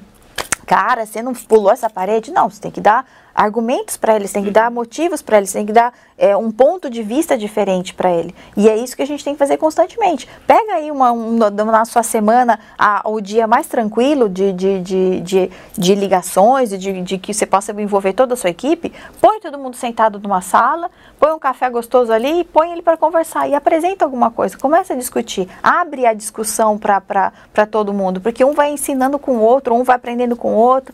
cara, 0.68 1.06
você 1.06 1.22
não 1.22 1.34
pulou 1.34 1.72
essa 1.72 1.90
parede? 1.90 2.34
Não, 2.34 2.50
você 2.50 2.60
tem 2.60 2.70
que 2.70 2.82
dar 2.82 3.06
argumentos 3.34 3.98
para 3.98 4.16
eles, 4.16 4.32
tem 4.32 4.44
que 4.44 4.52
dar 4.52 4.70
motivos 4.70 5.22
para 5.22 5.38
eles, 5.38 5.52
tem 5.52 5.66
que 5.66 5.74
dar 5.74 5.94
é, 6.18 6.36
um 6.38 6.52
ponto 6.52 6.90
de 6.90 7.02
vista 7.02 7.38
diferente 7.38 7.94
para 7.94 8.12
ele. 8.12 8.34
E 8.56 8.70
é 8.70 8.78
isso 8.78 8.96
que 8.96 9.02
a 9.02 9.08
gente 9.08 9.24
tem 9.24 9.34
que 9.34 9.40
fazer 9.40 9.58
constantemente. 9.58 10.28
Pega 10.46 10.76
aí 10.76 10.92
uma, 10.92 11.12
um, 11.12 11.38
na 11.38 11.86
sua 11.86 12.04
semana 12.04 12.60
a, 12.78 13.02
o 13.06 13.20
dia 13.20 13.48
mais 13.48 13.68
tranquilo 13.68 14.30
de, 14.30 14.54
de, 14.54 14.80
de, 14.82 15.22
de, 15.22 15.52
de 15.74 15.96
ligações 15.96 16.70
de, 16.70 17.02
de 17.02 17.18
que 17.18 17.34
você 17.34 17.46
possa 17.46 17.72
envolver 17.82 18.14
toda 18.14 18.34
a 18.34 18.38
sua 18.38 18.50
equipe, 18.50 18.94
põe 19.20 19.40
todo 19.40 19.58
mundo 19.58 19.76
sentado 19.76 20.20
numa 20.20 20.42
sala, 20.42 20.90
põe 21.20 21.32
um 21.32 21.40
café 21.40 21.70
gostoso 21.70 22.12
ali 22.12 22.42
e 22.42 22.44
põe 22.44 22.72
ele 22.72 22.82
para 22.82 22.98
conversar 22.98 23.48
e 23.48 23.56
apresenta 23.56 24.06
alguma 24.06 24.30
coisa, 24.30 24.58
começa 24.58 24.94
a 24.94 24.96
discutir, 24.96 25.48
abre 25.62 26.06
a 26.06 26.14
discussão 26.14 26.78
para 26.78 27.32
todo 27.70 27.94
mundo, 27.94 28.22
porque 28.22 28.44
um 28.44 28.54
vai 28.54 28.72
ensinando 28.72 29.18
com 29.18 29.38
o 29.38 29.42
outro, 29.42 29.74
um 29.74 29.84
vai 29.84 29.96
aprendendo 29.96 30.36
com 30.36 30.54
o 30.54 30.58
outro, 30.58 30.94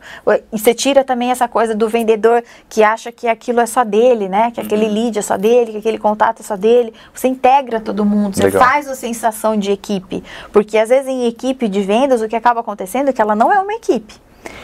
e 0.52 0.58
você 0.58 0.74
tira 0.74 1.04
também 1.04 1.32
essa 1.32 1.48
coisa 1.48 1.76
do 1.76 1.90
vendedor 1.90 2.29
vendedor 2.30 2.44
que 2.68 2.84
acha 2.84 3.12
que 3.12 3.28
aquilo 3.28 3.60
é 3.60 3.66
só 3.66 3.84
dele, 3.84 4.30
né? 4.30 4.52
Que 4.52 4.62
aquele 4.62 4.86
uhum. 4.86 4.94
lead 4.94 5.20
é 5.20 5.22
só 5.22 5.38
dele, 5.38 5.72
que 5.72 5.78
aquele 5.78 5.98
contato 5.98 6.42
é 6.42 6.44
só 6.44 6.56
dele. 6.56 6.94
Você 7.14 7.28
integra 7.28 7.80
todo 7.80 8.06
mundo, 8.06 8.36
você 8.36 8.44
Legal. 8.44 8.62
faz 8.62 8.88
a 8.88 8.96
sensação 8.96 9.58
de 9.58 9.72
equipe. 9.72 10.24
Porque 10.52 10.78
às 10.78 10.90
vezes 10.90 11.08
em 11.08 11.28
equipe 11.28 11.68
de 11.68 11.82
vendas 11.82 12.22
o 12.22 12.28
que 12.28 12.36
acaba 12.36 12.60
acontecendo 12.60 13.10
é 13.10 13.14
que 13.14 13.22
ela 13.22 13.36
não 13.36 13.52
é 13.52 13.60
uma 13.60 13.74
equipe. 13.74 14.14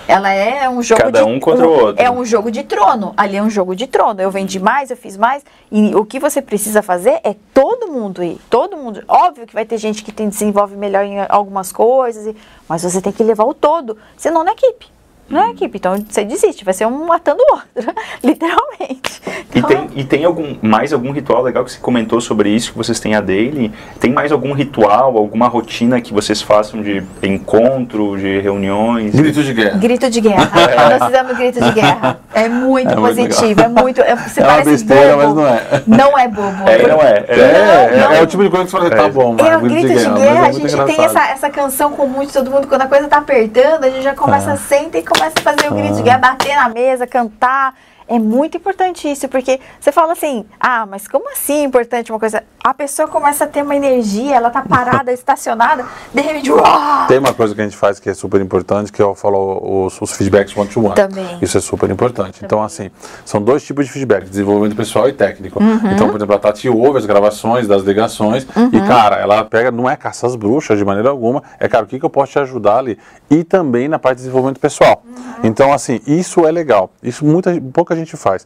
Ela 0.08 0.32
é 0.32 0.70
um 0.70 0.82
jogo 0.82 1.02
Cada 1.02 1.20
de 1.20 1.26
um 1.26 1.40
contra 1.40 1.68
um, 1.68 1.70
o 1.70 1.80
outro. 1.86 2.04
É 2.04 2.10
um 2.10 2.24
jogo 2.24 2.50
de 2.50 2.64
trono. 2.64 3.14
Ali 3.18 3.36
é 3.36 3.44
um 3.44 3.50
jogo 3.50 3.76
de 3.76 3.88
trono. 3.88 4.22
Eu 4.22 4.32
vendi 4.32 4.60
mais, 4.60 4.90
eu 4.90 4.96
fiz 4.96 5.18
mais. 5.18 5.44
E 5.70 5.94
o 5.96 6.06
que 6.06 6.20
você 6.20 6.42
precisa 6.42 6.82
fazer 6.82 7.20
é 7.24 7.36
todo 7.54 7.88
mundo 7.88 8.24
ir. 8.24 8.40
Todo 8.50 8.78
mundo. 8.78 9.04
Óbvio 9.08 9.46
que 9.46 9.54
vai 9.54 9.66
ter 9.66 9.78
gente 9.78 10.04
que 10.04 10.12
tem, 10.12 10.30
desenvolve 10.30 10.78
melhor 10.78 11.04
em 11.04 11.18
algumas 11.28 11.72
coisas, 11.72 12.34
mas 12.70 12.84
você 12.84 13.02
tem 13.02 13.12
que 13.12 13.24
levar 13.24 13.44
o 13.44 13.54
todo. 13.54 13.98
Senão 14.16 14.44
não 14.44 14.52
é 14.52 14.54
equipe 14.54 14.95
não 15.30 15.42
é 15.42 15.52
equipe. 15.52 15.78
Então 15.78 16.04
você 16.08 16.24
desiste, 16.24 16.64
vai 16.64 16.74
ser 16.74 16.86
um 16.86 17.06
matando 17.06 17.42
o 17.42 17.56
outro, 17.56 17.94
literalmente. 18.24 19.22
Então, 19.56 19.70
e, 19.72 19.76
tem, 19.76 19.90
e 19.96 20.04
tem 20.04 20.26
algum, 20.26 20.56
mais 20.62 20.94
algum 20.94 21.12
ritual 21.12 21.42
legal 21.42 21.64
que 21.64 21.72
você 21.72 21.80
comentou 21.80 22.22
sobre 22.22 22.50
isso, 22.50 22.72
que 22.72 22.78
vocês 22.78 23.00
têm 23.00 23.16
a 23.16 23.22
daily? 23.22 23.72
Tem 24.00 24.12
mais 24.12 24.32
algum 24.32 24.54
ritual, 24.54 25.18
alguma 25.18 25.48
rotina 25.48 26.00
que 26.02 26.14
vocês 26.14 26.42
façam 26.42 26.82
de 26.82 27.04
encontro, 27.24 28.18
de 28.18 28.40
reuniões? 28.40 29.16
Grito 29.16 29.44
de 29.44 29.54
guerra. 29.54 29.78
Grito 29.78 30.10
de 30.10 30.22
guerra. 30.22 30.52
É. 30.60 30.90
Nós 31.00 31.06
fizemos 31.06 31.38
grito 31.38 31.62
de 31.62 31.72
guerra. 31.72 32.20
É 32.34 32.50
muito 32.50 32.92
é 32.92 32.96
positivo, 32.96 33.62
é 33.62 33.68
muito. 33.68 34.02
É, 34.02 34.16
você 34.16 34.42
é 34.42 34.48
uma 34.48 34.62
besteira, 34.62 35.16
bobo. 35.16 35.26
mas 35.26 35.36
não 35.36 35.48
é. 35.48 35.84
Não 35.88 36.20
é 36.20 36.28
bobo. 36.28 36.70
É, 36.70 36.88
não 36.88 37.02
é. 37.02 37.26
É, 37.28 37.40
é, 37.40 37.98
não, 37.98 38.12
é, 38.14 38.22
o 38.22 38.28
tipo 38.28 38.44
de 38.44 38.50
coisa 38.50 38.66
que 38.66 38.72
você 38.72 38.78
fala, 38.78 38.90
tá 38.90 39.10
bom, 39.10 39.36
mas, 39.40 39.48
é, 39.48 39.58
grito, 39.58 39.88
grito 39.88 39.88
de 39.88 39.94
guerra. 39.94 40.14
De 40.14 40.20
guerra 40.20 40.48
a 40.48 40.52
gente 40.52 40.74
engraçado. 40.74 40.86
tem 40.88 41.06
essa, 41.06 41.28
essa 41.30 41.50
canção 41.50 41.92
com 41.92 42.06
muito 42.08 42.34
todo 42.34 42.52
mundo, 42.52 42.68
quando 42.68 42.82
a 42.82 42.88
coisa 42.88 43.08
tá 43.08 43.18
apertando, 43.18 43.86
a 43.86 43.90
gente 43.90 44.04
já 44.04 44.14
começa 44.14 44.52
a 44.52 44.58
sentar 44.58 45.00
e 45.00 45.04
começa 45.16 45.40
a 45.40 45.42
fazer 45.42 45.72
o 45.72 45.76
grito 45.76 45.96
de 45.96 46.04
guerra, 46.04 46.18
bater 46.18 46.56
na 46.56 46.70
mesa, 46.70 47.08
cantar. 47.08 47.74
É 48.08 48.20
muito 48.20 48.58
importante 48.58 49.10
isso, 49.10 49.28
porque 49.28 49.60
você 49.80 49.92
fala 49.92 50.14
assim, 50.14 50.46
ah, 50.60 50.86
mas 50.86 51.08
como 51.08 51.32
assim 51.32 51.62
é 51.62 51.64
importante 51.64 52.12
uma 52.12 52.20
coisa? 52.20 52.44
A 52.64 52.74
pessoa 52.74 53.08
começa 53.08 53.46
a 53.46 53.48
ter 53.48 53.64
uma 53.64 53.76
energia, 53.76 54.36
ela 54.36 54.52
tá 54.52 54.62
parada, 54.62 55.12
estacionada, 55.14 55.86
de 56.14 56.22
repente, 56.22 56.52
uau! 56.52 57.08
Tem 57.08 57.18
uma 57.18 57.34
coisa 57.34 57.56
que 57.56 57.62
a 57.62 57.64
gente 57.64 57.76
faz 57.78 58.00
que 58.00 58.10
é 58.10 58.14
super 58.14 58.40
importante, 58.42 58.92
que 58.92 59.02
eu 59.02 59.16
falo 59.16 59.86
os, 59.86 60.00
os 60.00 60.12
feedbacks 60.12 60.56
one-to-one. 60.56 60.94
Também. 60.94 61.40
Isso 61.42 61.58
é 61.58 61.62
super 61.62 61.90
importante. 61.90 62.42
Então, 62.44 62.48
Também. 62.48 62.56
Então, 62.56 62.64
assim, 62.64 62.92
são 63.26 63.42
dois 63.42 63.64
tipos 63.64 63.86
de 63.86 63.92
feedback, 63.92 64.30
desenvolvimento 64.30 64.76
pessoal 64.76 65.10
e 65.10 65.14
técnico. 65.14 65.62
Uhum. 65.62 65.92
Então, 65.92 66.08
por 66.10 66.18
exemplo, 66.18 66.36
a 66.36 66.40
Tati 66.40 66.70
ouve 66.70 67.00
as 67.00 67.06
gravações 67.06 67.68
das 67.68 67.82
ligações 67.84 68.46
uhum. 68.56 68.70
e, 68.72 68.82
cara, 68.88 69.18
ela 69.18 69.44
pega, 69.44 69.72
não 69.72 69.90
é 69.90 69.96
caça 69.96 70.28
às 70.28 70.36
bruxas 70.36 70.78
de 70.78 70.86
maneira 70.86 71.10
alguma, 71.10 71.42
é, 71.60 71.68
cara, 71.68 71.86
o 71.86 71.88
que, 71.88 72.00
que 72.00 72.06
eu 72.06 72.10
posso 72.10 72.34
te 72.34 72.40
ajudar 72.40 72.78
ali? 72.78 73.00
E 73.30 73.44
também 73.44 73.88
na 73.88 73.98
parte 73.98 74.18
de 74.18 74.24
desenvolvimento 74.24 74.60
pessoal. 74.60 75.04
Uhum. 75.06 75.16
Então, 75.44 75.74
assim, 75.74 76.00
isso 76.06 76.46
é 76.46 76.52
legal. 76.52 76.92
Isso 77.02 77.26
muita, 77.26 77.60
pouca 77.74 77.95
a 77.96 78.00
gente 78.00 78.18
faz. 78.18 78.46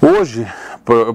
Hoje, 0.00 0.46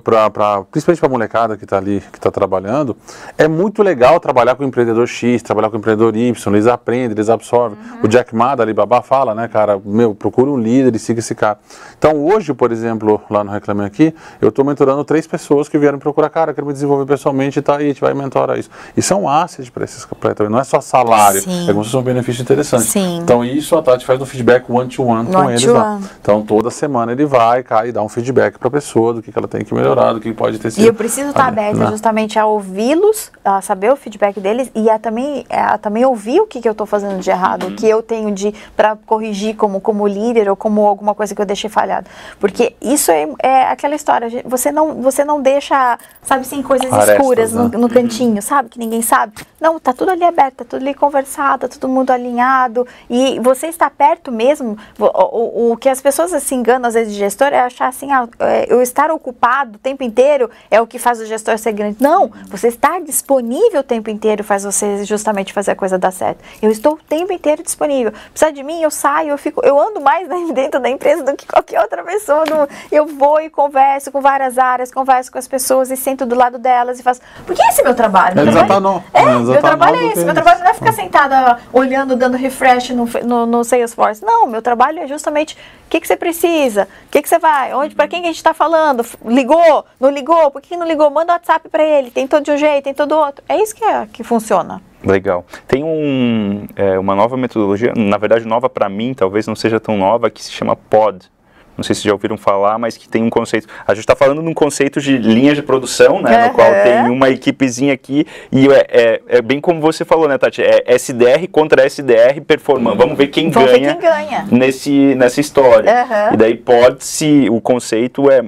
pra, 0.04 0.30
pra, 0.30 0.64
principalmente 0.64 1.00
para 1.00 1.08
a 1.08 1.12
molecada 1.12 1.58
que 1.58 1.64
está 1.64 1.78
ali, 1.78 2.02
que 2.12 2.18
está 2.18 2.32
trabalhando, 2.32 2.96
é 3.38 3.48
muito 3.48 3.84
legal 3.84 4.20
trabalhar 4.20 4.56
com 4.56 4.64
o 4.64 4.68
empreendedor 4.68 5.08
X, 5.08 5.42
trabalhar 5.42 5.70
com 5.70 5.76
o 5.76 5.80
empreendedor 5.80 6.16
Y, 6.16 6.54
eles 6.54 6.68
aprendem, 6.68 7.12
eles 7.12 7.30
absorvem. 7.30 7.78
Uhum. 7.78 8.00
O 8.04 8.08
Jack 8.08 8.36
Ma 8.36 8.56
da 8.56 8.64
Alibaba 8.64 9.02
fala, 9.02 9.36
né, 9.36 9.48
cara, 9.48 9.80
meu, 9.84 10.16
procura 10.16 10.50
um 10.50 10.58
líder 10.58 10.96
e 10.96 11.00
siga 11.00 11.20
esse 11.20 11.36
cara. 11.36 11.60
Então 11.98 12.26
hoje, 12.26 12.54
por 12.54 12.72
exemplo, 12.72 13.22
lá 13.30 13.44
no 13.44 13.52
Reclame 13.52 13.86
Aqui, 13.86 14.14
eu 14.42 14.50
estou 14.50 14.64
mentorando 14.66 15.04
três 15.04 15.28
pessoas 15.28 15.70
que 15.70 15.78
vieram 15.78 16.00
procurar, 16.00 16.30
cara, 16.30 16.54
quero 16.54 16.66
me 16.66 16.74
desenvolver 16.74 17.06
pessoalmente 17.06 17.60
e 17.60 17.62
tá 17.62 17.78
aí, 17.78 17.86
a 17.86 17.88
gente 17.88 18.02
vai 18.02 18.14
mentorar 18.14 18.58
isso. 18.58 18.70
Isso 18.96 19.14
é 19.14 19.16
um 19.16 19.28
asset 19.28 19.72
para 19.72 19.84
esses 19.84 20.08
também, 20.36 20.52
não 20.52 20.60
é 20.60 20.64
só 20.64 20.82
salário, 20.82 21.42
Sim. 21.42 21.70
é 21.70 21.74
como 21.74 21.84
se 21.84 21.92
fosse 21.92 22.02
um 22.02 22.06
benefício 22.06 22.42
interessante. 22.42 22.84
Sim. 22.84 23.20
Então 23.20 23.44
isso 23.44 23.76
a 23.76 23.82
Tati 23.82 24.06
faz 24.06 24.20
no 24.20 24.26
feedback 24.26 24.70
one-to-one 24.70 25.28
-one 25.30 25.34
com 25.34 25.50
eles 25.50 25.64
lá. 25.66 26.00
Então 26.22 26.42
toda 26.42 26.70
semana 26.70 27.12
ele 27.12 27.26
vai, 27.26 27.64
cai 27.64 27.90
e 27.90 27.92
dá 27.92 28.02
um 28.02 28.10
feedback 28.10 28.58
para 28.58 28.68
a 28.68 28.72
pessoa 28.72 29.14
do 29.14 29.22
que, 29.22 29.32
que 29.32 29.38
ela 29.38 29.48
tem 29.48 29.57
que 29.64 29.74
melhorar, 29.74 30.14
do 30.14 30.20
que 30.20 30.32
pode 30.34 30.60
ter 30.60 30.72
sido. 30.72 30.84
E 30.84 30.88
eu 30.88 30.94
preciso 30.94 31.30
estar 31.30 31.48
aberta 31.48 31.78
né? 31.78 31.88
justamente 31.88 32.38
a 32.38 32.46
ouvi-los, 32.46 33.32
a 33.44 33.62
saber 33.62 33.92
o 33.92 33.96
feedback 33.96 34.40
deles 34.40 34.72
e 34.76 34.90
a 34.90 35.00
também, 35.00 35.46
a 35.50 35.78
também 35.78 36.06
ouvir 36.06 36.40
o 36.40 36.48
que, 36.48 36.62
que 36.62 36.68
eu 36.68 36.72
estou 36.72 36.86
fazendo 36.86 37.20
de 37.20 37.30
errado, 37.30 37.64
uhum. 37.64 37.72
o 37.72 37.76
que 37.76 37.88
eu 37.88 38.02
tenho 38.02 38.32
de 38.32 38.54
para 38.76 38.96
corrigir 39.06 39.56
como, 39.56 39.82
como 39.82 40.08
líder 40.08 40.50
ou 40.50 40.56
como 40.56 40.86
alguma 40.86 41.14
coisa 41.16 41.34
que 41.34 41.42
eu 41.42 41.46
deixei 41.46 41.70
falhado. 41.70 42.08
Porque 42.40 42.76
isso 42.82 43.12
é, 43.12 43.28
é 43.42 43.64
aquela 43.64 43.96
história, 43.96 44.30
você 44.46 44.72
não, 44.72 45.02
você 45.02 45.24
não 45.24 45.42
deixa, 45.42 45.98
sabe 46.22 46.42
assim, 46.42 46.62
coisas 46.62 46.92
Arestas, 46.92 47.16
escuras 47.16 47.54
né? 47.54 47.64
no, 47.64 47.70
no, 47.70 47.80
uhum. 47.84 47.90
cantinho, 47.90 48.42
sabe? 48.42 48.70
Que 48.70 48.80
ninguém 48.80 49.02
sabe. 49.02 49.34
Não, 49.60 49.80
tá 49.80 49.94
tudo 49.94 50.12
ali 50.12 50.24
aberto, 50.24 50.58
tá 50.58 50.66
tudo 50.66 50.82
ali 50.82 50.94
conversado, 50.94 51.68
tá 51.68 51.76
todo 51.80 51.90
mundo 51.90 52.12
alinhado. 52.12 52.88
E 53.10 53.40
você 53.40 53.68
está 53.68 53.90
perto 53.90 54.32
mesmo. 54.32 54.78
O, 55.00 55.06
o, 55.06 55.72
o 55.72 55.78
que 55.78 55.90
as 55.90 56.02
pessoas 56.02 56.32
se 56.44 56.56
enganam, 56.56 56.88
às 56.88 56.94
vezes, 56.94 57.14
de 57.14 57.20
gestor 57.20 57.48
é 57.48 57.62
achar 57.62 57.88
assim, 57.88 58.12
ah, 58.12 58.28
é, 58.40 58.72
eu 58.72 58.82
estar 58.82 59.10
ocupado 59.10 59.47
o 59.76 59.78
tempo 59.78 60.04
inteiro 60.04 60.50
é 60.70 60.82
o 60.82 60.88
que 60.88 61.00
faz 61.00 61.20
o 61.20 61.26
gestor 61.26 61.58
ser 61.58 61.72
grande. 61.72 61.98
Não, 62.00 62.32
você 62.48 62.68
estar 62.68 63.02
disponível 63.02 63.80
o 63.80 63.84
tempo 63.84 64.10
inteiro 64.10 64.44
faz 64.44 64.64
você 64.64 65.04
justamente 65.06 65.54
fazer 65.54 65.72
a 65.72 65.76
coisa 65.76 65.98
dar 65.98 66.12
certo. 66.12 66.44
Eu 66.62 66.70
estou 66.70 66.94
o 66.94 66.98
tempo 66.98 67.32
inteiro 67.32 67.64
disponível. 67.64 68.12
Precisa 68.32 68.52
de 68.52 68.64
mim, 68.64 68.82
eu 68.82 68.92
saio, 68.92 69.30
eu 69.30 69.38
fico, 69.38 69.62
eu 69.66 69.80
ando 69.80 70.02
mais 70.02 70.28
dentro 70.54 70.80
da 70.80 70.90
empresa 70.90 71.24
do 71.24 71.36
que 71.36 71.48
qualquer 71.48 71.82
outra 71.82 72.04
pessoa. 72.04 72.44
Eu 72.92 73.06
vou 73.06 73.42
e 73.42 73.50
converso 73.50 74.12
com 74.12 74.22
várias 74.22 74.58
áreas, 74.58 74.92
converso 74.92 75.32
com 75.32 75.38
as 75.38 75.48
pessoas 75.48 75.90
e 75.92 75.98
sento 75.98 76.26
do 76.26 76.36
lado 76.36 76.58
delas 76.58 77.00
e 77.00 77.04
faço. 77.04 77.22
Porque 77.46 77.62
esse 77.64 77.82
é 77.82 77.84
meu 77.84 77.96
trabalho. 77.96 78.36
Meu 78.36 78.52
trabalho, 78.52 78.82
não. 78.82 79.04
É, 79.14 79.26
meu 79.26 79.62
trabalho 79.62 79.98
é 79.98 80.06
esse. 80.08 80.26
Meu 80.26 80.34
trabalho 80.34 80.60
não 80.60 80.68
é 80.68 80.74
ficar 80.74 80.94
sentada 80.94 81.60
olhando, 81.72 82.16
dando 82.16 82.38
refresh 82.38 82.90
no, 82.90 83.06
no, 83.24 83.46
no 83.46 83.64
Salesforce. 83.64 84.24
Não, 84.24 84.48
meu 84.48 84.62
trabalho 84.62 85.00
é 85.00 85.08
justamente 85.08 85.56
o 85.88 85.90
que, 85.90 86.02
que 86.02 86.08
você 86.08 86.18
precisa, 86.18 86.88
o 87.08 87.10
que, 87.10 87.22
que 87.22 87.30
você 87.30 87.40
vai, 87.40 87.74
onde, 87.74 87.96
para 87.96 88.10
quem 88.10 88.22
que 88.22 88.28
a 88.28 88.30
gente 88.30 88.38
está 88.38 88.54
falando, 88.54 89.06
ligou, 89.38 89.86
não 90.00 90.10
ligou, 90.10 90.52
por 90.52 90.62
que 90.62 90.76
não 90.76 90.88
ligou? 90.88 91.10
Manda 91.10 91.34
WhatsApp 91.34 91.70
para 91.70 91.84
ele, 91.84 92.12
tem 92.12 92.28
todo 92.28 92.44
de 92.44 92.52
um 92.52 92.58
jeito, 92.58 92.86
tem 92.86 92.94
todo 92.94 93.16
outro. 93.16 93.44
É 93.48 93.62
isso 93.62 93.76
que, 93.76 93.84
é, 93.84 94.08
que 94.12 94.24
funciona. 94.24 94.82
Legal. 95.04 95.46
Tem 95.68 95.84
um, 95.84 96.68
é, 96.76 96.98
uma 96.98 97.16
nova 97.16 97.38
metodologia, 97.38 97.94
na 97.96 98.18
verdade 98.18 98.46
nova 98.46 98.68
para 98.70 98.90
mim, 98.90 99.14
talvez 99.14 99.46
não 99.46 99.56
seja 99.56 99.80
tão 99.80 99.98
nova, 99.98 100.30
que 100.30 100.44
se 100.44 100.52
chama 100.52 100.76
POD, 100.76 101.30
não 101.78 101.84
sei 101.84 101.96
se 101.96 102.04
já 102.04 102.12
ouviram 102.12 102.38
falar, 102.38 102.78
mas 102.78 102.98
que 102.98 103.08
tem 103.08 103.24
um 103.24 103.30
conceito. 103.30 103.68
A 103.86 103.94
gente 103.94 104.04
está 104.04 104.16
falando 104.16 104.42
de 104.42 104.48
um 104.48 104.54
conceito 104.54 105.00
de 105.00 105.18
linha 105.18 105.54
de 105.54 105.62
produção, 105.62 106.22
né? 106.22 106.38
Uhum. 106.38 106.48
No 106.48 106.54
qual 106.54 106.72
tem 106.84 107.12
uma 107.12 107.30
equipezinha 107.30 107.94
aqui 107.94 108.26
e 108.52 108.68
é, 108.68 108.88
é, 108.90 109.22
é, 109.28 109.42
bem 109.42 109.62
como 109.62 109.80
você 109.80 110.04
falou, 110.04 110.28
né, 110.28 110.38
Tati? 110.38 110.62
É 110.62 110.84
SDR 110.96 111.48
contra 111.52 111.86
SDR 111.86 112.42
performando. 112.46 112.98
Vamos 112.98 113.18
ver 113.18 113.28
quem 113.28 113.50
Vamos 113.50 113.72
ganha. 113.72 113.94
ver 113.94 114.00
quem 114.00 114.10
ganha. 114.10 114.48
Nesse, 114.52 115.16
nessa 115.16 115.40
história. 115.40 115.92
Uhum. 115.92 116.34
E 116.34 116.38
daí 116.38 116.56
pode-se, 116.56 117.48
o 117.50 117.62
conceito 117.62 118.30
é 118.32 118.42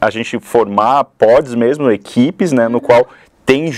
a 0.00 0.10
gente 0.10 0.38
formar 0.38 1.04
pods 1.18 1.54
mesmo, 1.54 1.90
equipes, 1.90 2.52
né, 2.52 2.68
no 2.68 2.80
qual 2.80 3.08
tem 3.46 3.70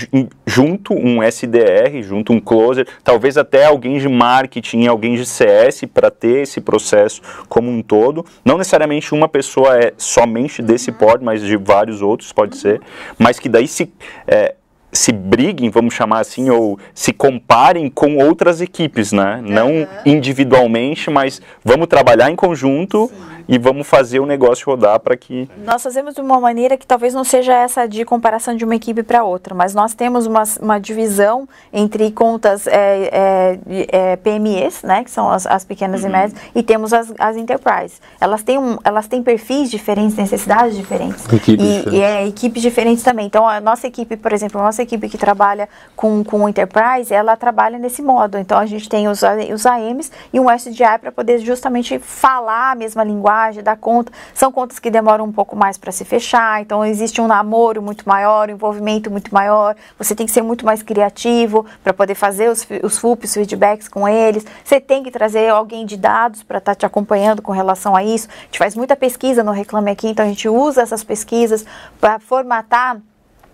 junto 0.47 0.95
um 0.95 1.21
SDR, 1.21 2.01
junto 2.01 2.33
um 2.33 2.39
closer, 2.39 2.87
talvez 3.03 3.37
até 3.37 3.65
alguém 3.65 3.99
de 3.99 4.09
marketing, 4.09 4.87
alguém 4.87 5.15
de 5.15 5.25
CS 5.27 5.83
para 5.93 6.09
ter 6.09 6.41
esse 6.41 6.59
processo 6.59 7.21
como 7.47 7.69
um 7.69 7.83
todo. 7.83 8.25
Não 8.43 8.57
necessariamente 8.57 9.13
uma 9.13 9.29
pessoa 9.29 9.77
é 9.77 9.93
somente 9.95 10.63
desse 10.63 10.91
pod, 10.91 11.23
mas 11.23 11.41
de 11.41 11.55
vários 11.55 12.01
outros 12.01 12.33
pode 12.33 12.57
ser, 12.57 12.81
mas 13.17 13.37
que 13.37 13.47
daí 13.47 13.67
se 13.67 13.93
é, 14.27 14.55
se 14.91 15.11
briguem, 15.11 15.69
vamos 15.69 15.93
chamar 15.93 16.19
assim, 16.19 16.49
ou 16.49 16.79
se 16.93 17.13
comparem 17.13 17.89
com 17.89 18.17
outras 18.17 18.59
equipes, 18.59 19.11
né? 19.11 19.39
Não 19.45 19.87
individualmente, 20.05 21.09
mas 21.09 21.41
vamos 21.63 21.87
trabalhar 21.87 22.31
em 22.31 22.35
conjunto 22.35 23.07
Sim. 23.07 23.28
E 23.49 23.57
vamos 23.57 23.87
fazer 23.87 24.19
o 24.19 24.27
negócio 24.27 24.63
rodar 24.67 24.99
para 24.99 25.17
que. 25.17 25.49
Nós 25.65 25.81
fazemos 25.81 26.13
de 26.13 26.21
uma 26.21 26.39
maneira 26.39 26.77
que 26.77 26.85
talvez 26.85 27.15
não 27.15 27.23
seja 27.23 27.51
essa 27.51 27.87
de 27.87 28.05
comparação 28.05 28.55
de 28.55 28.63
uma 28.63 28.75
equipe 28.75 29.01
para 29.01 29.23
outra, 29.23 29.55
mas 29.55 29.73
nós 29.73 29.95
temos 29.95 30.27
uma, 30.27 30.43
uma 30.61 30.79
divisão 30.79 31.49
entre 31.73 32.11
contas 32.11 32.67
é, 32.67 33.09
é, 33.11 33.59
é, 33.91 34.15
PMEs, 34.17 34.83
né, 34.83 35.03
que 35.03 35.09
são 35.09 35.31
as, 35.31 35.47
as 35.47 35.65
pequenas 35.65 36.03
e 36.03 36.09
médias, 36.09 36.39
e 36.53 36.61
temos 36.61 36.93
as, 36.93 37.11
as 37.17 37.35
enterprise. 37.35 37.95
Elas 38.21 38.43
têm, 38.43 38.59
um, 38.59 38.77
elas 38.83 39.07
têm 39.07 39.23
perfis 39.23 39.71
diferentes, 39.71 40.15
necessidades 40.15 40.77
diferentes. 40.77 41.25
Equipes 41.25 41.53
e, 41.53 41.55
diferentes. 41.55 41.93
e 41.93 42.01
é, 42.01 42.27
equipes 42.27 42.61
diferentes 42.61 43.03
também. 43.03 43.25
Então, 43.25 43.49
a 43.49 43.59
nossa 43.59 43.87
equipe, 43.87 44.15
por 44.15 44.31
exemplo, 44.31 44.61
a 44.61 44.65
nossa 44.65 44.83
equipe 44.83 45.09
que 45.09 45.17
trabalha 45.17 45.67
com, 45.95 46.23
com 46.23 46.47
enterprise, 46.47 47.11
ela 47.11 47.35
trabalha 47.35 47.79
nesse 47.79 48.03
modo. 48.03 48.37
Então, 48.37 48.59
a 48.59 48.67
gente 48.67 48.87
tem 48.87 49.07
os, 49.07 49.21
os 49.51 49.65
AMs 49.65 50.11
e 50.31 50.39
um 50.39 50.51
SDI 50.51 50.99
para 51.01 51.11
poder 51.11 51.39
justamente 51.39 51.97
falar 51.97 52.73
a 52.73 52.75
mesma 52.75 53.03
linguagem, 53.03 53.38
dar 53.61 53.77
conta. 53.77 54.11
São 54.33 54.51
contas 54.51 54.79
que 54.79 54.91
demoram 54.91 55.25
um 55.25 55.31
pouco 55.31 55.55
mais 55.55 55.77
para 55.77 55.91
se 55.91 56.05
fechar, 56.05 56.61
então 56.61 56.85
existe 56.85 57.21
um 57.21 57.27
namoro 57.27 57.81
muito 57.81 58.07
maior, 58.07 58.49
um 58.49 58.53
envolvimento 58.53 59.09
muito 59.09 59.33
maior. 59.33 59.75
Você 59.97 60.15
tem 60.15 60.25
que 60.25 60.31
ser 60.31 60.41
muito 60.41 60.65
mais 60.65 60.83
criativo 60.83 61.65
para 61.83 61.93
poder 61.93 62.15
fazer 62.15 62.49
os, 62.49 62.67
os 62.83 62.97
FUPs, 62.97 63.31
os 63.31 63.33
feedbacks 63.35 63.87
com 63.87 64.07
eles. 64.07 64.45
Você 64.63 64.79
tem 64.79 65.03
que 65.03 65.11
trazer 65.11 65.49
alguém 65.49 65.85
de 65.85 65.97
dados 65.97 66.43
para 66.43 66.57
estar 66.57 66.75
tá 66.75 66.79
te 66.79 66.85
acompanhando 66.85 67.41
com 67.41 67.51
relação 67.51 67.95
a 67.95 68.03
isso. 68.03 68.27
A 68.29 68.45
gente 68.45 68.59
faz 68.59 68.75
muita 68.75 68.95
pesquisa 68.95 69.43
no 69.43 69.51
Reclame 69.51 69.91
Aqui, 69.91 70.09
então 70.09 70.25
a 70.25 70.27
gente 70.27 70.47
usa 70.47 70.81
essas 70.81 71.03
pesquisas 71.03 71.65
para 71.99 72.19
formatar 72.19 72.97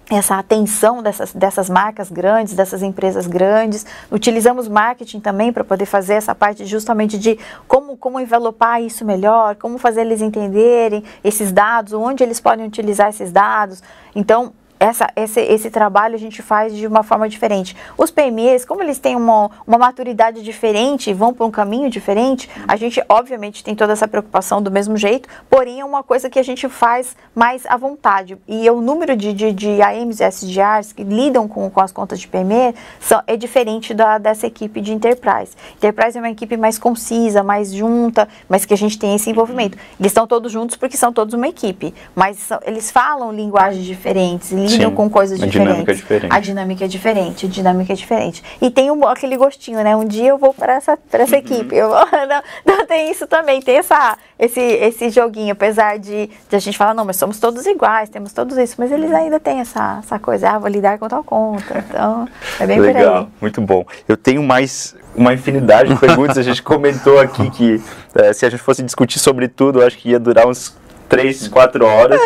essa 0.09 0.37
atenção 0.37 1.01
dessas, 1.01 1.33
dessas 1.33 1.69
marcas 1.69 2.11
grandes, 2.11 2.53
dessas 2.53 2.83
empresas 2.83 3.25
grandes. 3.25 3.85
Utilizamos 4.11 4.67
marketing 4.67 5.19
também 5.19 5.51
para 5.51 5.63
poder 5.63 5.85
fazer 5.85 6.13
essa 6.13 6.35
parte 6.35 6.65
justamente 6.65 7.17
de 7.17 7.39
como, 7.67 7.97
como 7.97 8.19
envelopar 8.19 8.81
isso 8.81 9.03
melhor, 9.03 9.55
como 9.55 9.77
fazer 9.77 10.01
eles 10.01 10.21
entenderem 10.21 11.03
esses 11.23 11.51
dados, 11.51 11.93
onde 11.93 12.23
eles 12.23 12.39
podem 12.39 12.65
utilizar 12.65 13.09
esses 13.09 13.31
dados. 13.31 13.81
Então, 14.15 14.53
essa, 14.85 15.11
esse, 15.15 15.39
esse 15.41 15.71
trabalho 15.71 16.13
a 16.13 16.19
gente 16.19 16.41
faz 16.41 16.75
de 16.75 16.85
uma 16.85 17.01
forma 17.01 17.27
diferente. 17.27 17.75
Os 17.97 18.11
PMEs, 18.11 18.65
como 18.65 18.83
eles 18.83 18.99
têm 18.99 19.15
uma, 19.15 19.49
uma 19.65 19.77
maturidade 19.79 20.43
diferente, 20.43 21.11
vão 21.11 21.33
para 21.33 21.45
um 21.45 21.51
caminho 21.51 21.89
diferente, 21.89 22.47
a 22.67 22.75
gente 22.75 23.01
obviamente 23.09 23.63
tem 23.63 23.75
toda 23.75 23.93
essa 23.93 24.07
preocupação 24.07 24.61
do 24.61 24.69
mesmo 24.69 24.95
jeito, 24.95 25.27
porém 25.49 25.79
é 25.79 25.85
uma 25.85 26.03
coisa 26.03 26.29
que 26.29 26.37
a 26.37 26.43
gente 26.43 26.69
faz 26.69 27.15
mais 27.33 27.65
à 27.65 27.75
vontade. 27.77 28.37
E 28.47 28.69
o 28.69 28.79
número 28.79 29.15
de, 29.15 29.33
de, 29.33 29.51
de 29.51 29.81
AMs 29.81 30.19
e 30.19 30.23
SDRs 30.23 30.93
que 30.93 31.03
lidam 31.03 31.47
com, 31.47 31.67
com 31.69 31.81
as 31.81 31.91
contas 31.91 32.19
de 32.19 32.27
PME 32.27 32.75
são, 32.99 33.23
é 33.25 33.35
diferente 33.35 33.93
da, 33.93 34.19
dessa 34.19 34.45
equipe 34.45 34.81
de 34.81 34.93
Enterprise. 34.93 35.53
Enterprise 35.77 36.17
é 36.17 36.21
uma 36.21 36.29
equipe 36.29 36.55
mais 36.57 36.77
concisa, 36.77 37.41
mais 37.41 37.73
junta, 37.73 38.27
mas 38.47 38.65
que 38.65 38.73
a 38.73 38.77
gente 38.77 38.99
tem 38.99 39.15
esse 39.15 39.31
envolvimento. 39.31 39.77
Eles 39.99 40.11
estão 40.11 40.27
todos 40.27 40.51
juntos 40.51 40.75
porque 40.75 40.95
são 40.95 41.11
todos 41.11 41.33
uma 41.33 41.47
equipe, 41.47 41.93
mas 42.13 42.37
são, 42.37 42.59
eles 42.63 42.91
falam 42.91 43.31
linguagens 43.31 43.83
diferentes, 43.83 44.51
lidam 44.75 44.89
Sim, 44.89 44.95
com 44.95 45.09
coisas 45.09 45.41
a 45.41 45.45
diferentes. 45.45 45.71
dinâmica 45.71 45.91
é 45.91 45.95
diferente. 45.95 46.33
A 46.33 46.39
dinâmica 46.39 46.85
é 46.85 46.87
diferente, 46.87 47.45
a 47.45 47.49
dinâmica 47.49 47.93
é 47.93 47.95
diferente. 47.95 48.43
E 48.61 48.69
tem 48.69 48.91
um, 48.91 49.07
aquele 49.07 49.37
gostinho, 49.37 49.83
né? 49.83 49.95
Um 49.95 50.05
dia 50.05 50.29
eu 50.29 50.37
vou 50.37 50.53
para 50.53 50.73
essa, 50.73 50.97
pra 50.97 51.23
essa 51.23 51.37
equipe. 51.37 51.75
Eu, 51.75 51.89
não, 52.27 52.41
não, 52.65 52.85
tem 52.85 53.11
isso 53.11 53.27
também, 53.27 53.61
tem 53.61 53.77
essa, 53.77 54.17
esse, 54.37 54.59
esse 54.59 55.09
joguinho, 55.09 55.53
apesar 55.53 55.97
de, 55.97 56.29
de 56.49 56.55
a 56.55 56.59
gente 56.59 56.77
falar, 56.77 56.93
não, 56.93 57.05
mas 57.05 57.15
somos 57.15 57.39
todos 57.39 57.65
iguais, 57.65 58.09
temos 58.09 58.33
todos 58.33 58.57
isso, 58.57 58.75
mas 58.77 58.91
eles 58.91 59.11
ainda 59.11 59.39
têm 59.39 59.59
essa, 59.59 59.99
essa 60.03 60.19
coisa, 60.19 60.51
ah, 60.51 60.59
vou 60.59 60.69
lidar 60.69 60.97
com 60.97 61.07
tal 61.07 61.23
conta. 61.23 61.83
Então, 61.89 62.27
é 62.59 62.67
bem. 62.67 62.79
Legal, 62.79 63.29
muito 63.41 63.61
bom. 63.61 63.85
Eu 64.07 64.17
tenho 64.17 64.43
mais 64.43 64.95
uma 65.15 65.33
infinidade 65.33 65.93
de 65.93 65.99
perguntas. 65.99 66.37
A 66.37 66.43
gente 66.43 66.61
comentou 66.61 67.19
aqui 67.19 67.49
que 67.49 67.81
eh, 68.13 68.33
se 68.33 68.45
a 68.45 68.49
gente 68.49 68.61
fosse 68.61 68.83
discutir 68.83 69.19
sobre 69.19 69.47
tudo, 69.47 69.81
eu 69.81 69.87
acho 69.87 69.97
que 69.97 70.09
ia 70.09 70.19
durar 70.19 70.47
uns 70.47 70.75
três, 71.07 71.47
quatro 71.47 71.85
horas. 71.85 72.19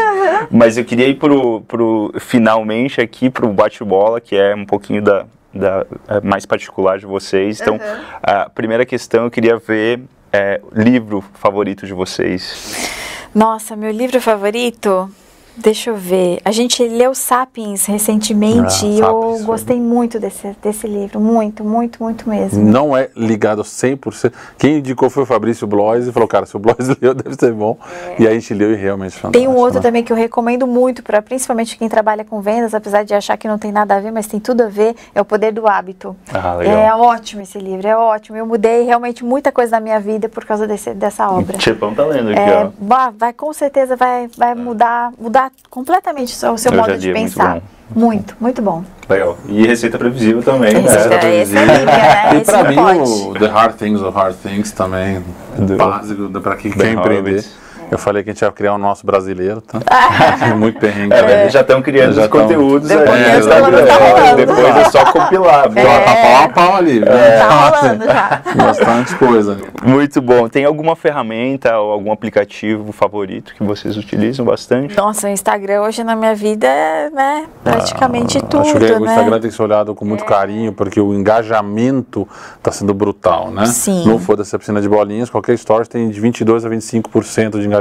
Mas 0.50 0.78
eu 0.78 0.86
queria 0.86 1.08
ir 1.08 1.16
pro, 1.16 1.62
pro 1.62 2.14
finalmente 2.20 3.02
aqui 3.02 3.30
pro 3.30 3.52
bate-bola, 3.52 4.20
que 4.20 4.36
é 4.36 4.56
um 4.56 4.66
pouquinho 4.66 5.02
da, 5.02 5.26
da 5.54 5.86
é, 6.08 6.22
mais 6.22 6.46
particular 6.46 6.98
de 6.98 7.06
vocês. 7.06 7.60
Então, 7.60 7.80
a 8.22 8.50
primeira 8.50 8.86
questão 8.86 9.26
eu 9.26 9.32
queria 9.32 9.58
ver 9.58 10.02
é, 10.32 10.62
livro 10.74 11.24
favorito 11.34 11.86
de 11.86 11.94
vocês. 11.94 12.90
Nossa, 13.34 13.76
meu 13.76 13.92
livro 13.92 14.20
favorito? 14.20 15.10
Deixa 15.56 15.90
eu 15.90 15.96
ver. 15.96 16.40
A 16.46 16.52
gente 16.52 16.82
leu 16.88 17.14
Sapiens 17.14 17.86
recentemente 17.86 18.86
Ah, 18.86 18.88
e 18.88 19.00
eu 19.00 19.40
gostei 19.44 19.80
muito 19.80 20.20
desse, 20.20 20.56
desse 20.62 20.88
livro. 20.88 21.20
Muito, 21.20 21.64
muito, 21.64 22.02
muito 22.02 22.30
mesmo. 22.30 22.64
Não 22.64 22.96
é 22.96 23.10
ligado 23.16 23.62
100%. 23.62 24.32
Quem 24.58 24.78
indicou 24.78 25.10
foi 25.10 25.24
o 25.24 25.26
Fabrício 25.26 25.68
Blois 25.68 26.08
e 26.08 26.12
falou, 26.12 26.28
cara, 26.28 26.46
se 26.46 26.56
o 26.56 26.60
Blois 26.60 26.88
leu, 27.02 27.14
deve 27.14 27.36
ser 27.36 27.54
bom. 27.54 27.78
E 28.18 28.26
aí 28.28 28.38
a 28.38 28.40
gente 28.40 28.54
leu 28.54 28.72
e 28.72 28.76
realmente 28.76 29.16
fantástico. 29.16 29.32
Tem 29.34 29.48
um 29.48 29.58
outro 29.58 29.80
né? 29.80 29.82
também 29.82 30.04
que 30.04 30.14
eu 30.14 30.18
recomendo 30.18 30.66
muito, 30.66 31.04
para 31.04 31.22
principalmente 31.22 31.78
quem 31.78 31.90
trabalha 31.90 32.24
com 32.24 32.42
vendas, 32.42 32.74
apesar 32.74 33.04
de 33.04 33.14
achar 33.14 33.36
que 33.38 33.48
não 33.48 33.58
tem 33.58 33.72
nada 33.72 33.96
a 33.96 34.00
ver, 34.00 34.12
mas 34.12 34.28
tem 34.28 34.40
tudo 34.40 34.64
a 34.64 34.68
ver, 34.68 34.96
é 35.14 35.22
O 35.22 35.26
Poder 35.26 35.52
do 35.52 35.68
Hábito. 35.68 36.16
Ah, 36.34 36.56
legal. 36.56 36.76
É 36.78 36.96
ótimo 36.96 37.42
esse 37.42 37.58
livro, 37.58 37.88
é 37.88 37.96
ótimo. 37.98 38.38
Eu 38.38 38.46
mudei 38.46 38.84
realmente 38.84 39.24
muita 39.26 39.52
coisa 39.52 39.72
na 39.72 39.80
minha 39.80 40.00
vida 40.00 40.30
por 40.30 40.46
causa 40.46 40.66
desse, 40.68 40.94
dessa 40.94 41.30
obra. 41.30 41.58
Tipão 41.58 41.94
tá 41.94 42.06
lendo 42.06 42.30
aqui, 42.32 42.40
É, 42.40 42.66
ó. 42.66 43.12
vai 43.18 43.34
com 43.34 43.52
certeza 43.54 43.96
vai, 43.96 44.28
vai 44.38 44.56
mudar, 44.56 45.12
mudar 45.20 45.39
completamente 45.70 46.34
o 46.34 46.36
seu, 46.36 46.72
modo 46.74 46.98
de 46.98 47.10
é 47.10 47.14
muito 47.14 47.34
pensar. 47.34 47.56
bom. 47.56 47.62
Muito, 47.96 48.36
muito 48.40 48.62
bom. 48.62 48.84
Legal. 49.10 49.38
E 49.48 49.66
Receita 49.66 49.98
Previsível 49.98 50.44
também, 50.44 50.74
né? 50.74 50.86
Esse, 50.86 50.98
era 50.98 51.14
é, 51.14 51.16
é 51.16 51.20
previsível. 51.20 51.62
Bíblia, 51.62 51.86
né? 51.86 52.30
E 52.34 52.38
Esse 52.38 52.46
pra 52.46 52.64
não 52.64 52.70
mim, 52.70 52.76
pode. 52.76 53.00
o 53.00 53.34
The 53.34 53.48
Hard 53.48 53.76
Things 53.78 54.02
of 54.02 54.16
Hard 54.18 54.36
Things 54.44 54.72
também, 54.72 55.24
Do- 55.58 55.76
básico, 55.76 56.30
pra 56.42 56.56
quem 56.56 56.72
quer 56.72 56.92
empreender. 56.94 57.44
Eu 57.92 57.98
falei 57.98 58.24
que 58.24 58.30
a 58.30 58.34
gente 58.34 58.42
ia 58.42 58.52
criar 58.52 58.74
o 58.74 58.78
nosso 58.78 59.06
brasileiro, 59.06 59.62
tá? 59.62 59.80
Muito 60.56 60.80
perrengue. 60.80 61.14
É, 61.14 61.22
né? 61.22 61.50
já 61.50 61.62
estão 61.62 61.82
criando 61.82 62.14
Já 62.14 62.24
os 62.24 62.28
tão- 62.30 62.42
conteúdos 62.42 62.88
Depois 62.88 63.10
aí 63.10 63.24
é, 63.24 63.34
no 63.34 63.40
Instagram. 63.40 63.86
tá 63.86 63.94
rolando. 63.96 64.36
Depois 64.36 64.60
é 64.60 64.84
só 64.86 65.12
compilar. 65.12 65.70
Bota 65.70 66.16
pau 66.22 66.44
a 66.44 66.50
pau 66.50 66.76
ali. 66.76 67.02
Tá 67.04 67.12
né? 67.12 67.40
rolando 67.42 68.06
já. 68.06 68.42
Bastante 68.56 69.16
coisa. 69.16 69.58
Muito 69.84 70.22
bom. 70.22 70.48
Tem 70.48 70.66
alguma 70.66 70.96
ferramenta 70.96 71.78
ou 71.80 71.92
algum 71.92 72.12
aplicativo 72.12 72.92
favorito 72.92 73.54
que 73.56 73.64
vocês 73.64 73.98
utilizam 73.98 74.46
bastante? 74.46 74.96
Nossa, 74.96 75.28
o 75.28 75.30
Instagram 75.32 75.82
hoje 75.82 76.04
na 76.04 76.16
minha 76.16 76.36
vida 76.36 76.68
é 76.68 77.10
né, 77.10 77.46
praticamente 77.64 78.40
tudo, 78.42 78.58
Ah, 78.58 78.62
Acho 78.62 78.78
que 78.78 78.86
o 78.92 79.00
né? 79.00 79.08
Instagram 79.12 79.40
tem 79.40 79.50
que 79.50 79.56
ser 79.56 79.64
olhado 79.64 79.96
com 79.96 80.06
muito 80.06 80.26
carinho, 80.26 80.74
porque 80.74 81.00
o 81.02 81.14
engajamento 81.14 82.28
está 82.58 82.72
sendo 82.72 82.94
brutal, 82.94 83.50
né? 83.50 83.66
Sim. 83.66 84.06
Não 84.08 84.20
for 84.20 84.38
dessa 84.38 84.60
piscina 84.60 84.80
de 84.80 84.88
bolinhas, 84.88 85.30
qualquer 85.30 85.54
story 85.54 85.88
tem 85.90 86.10
de 86.10 86.22
22% 86.22 86.66
a 86.66 86.70
25% 86.70 87.52
de 87.60 87.66
engajamento 87.66 87.79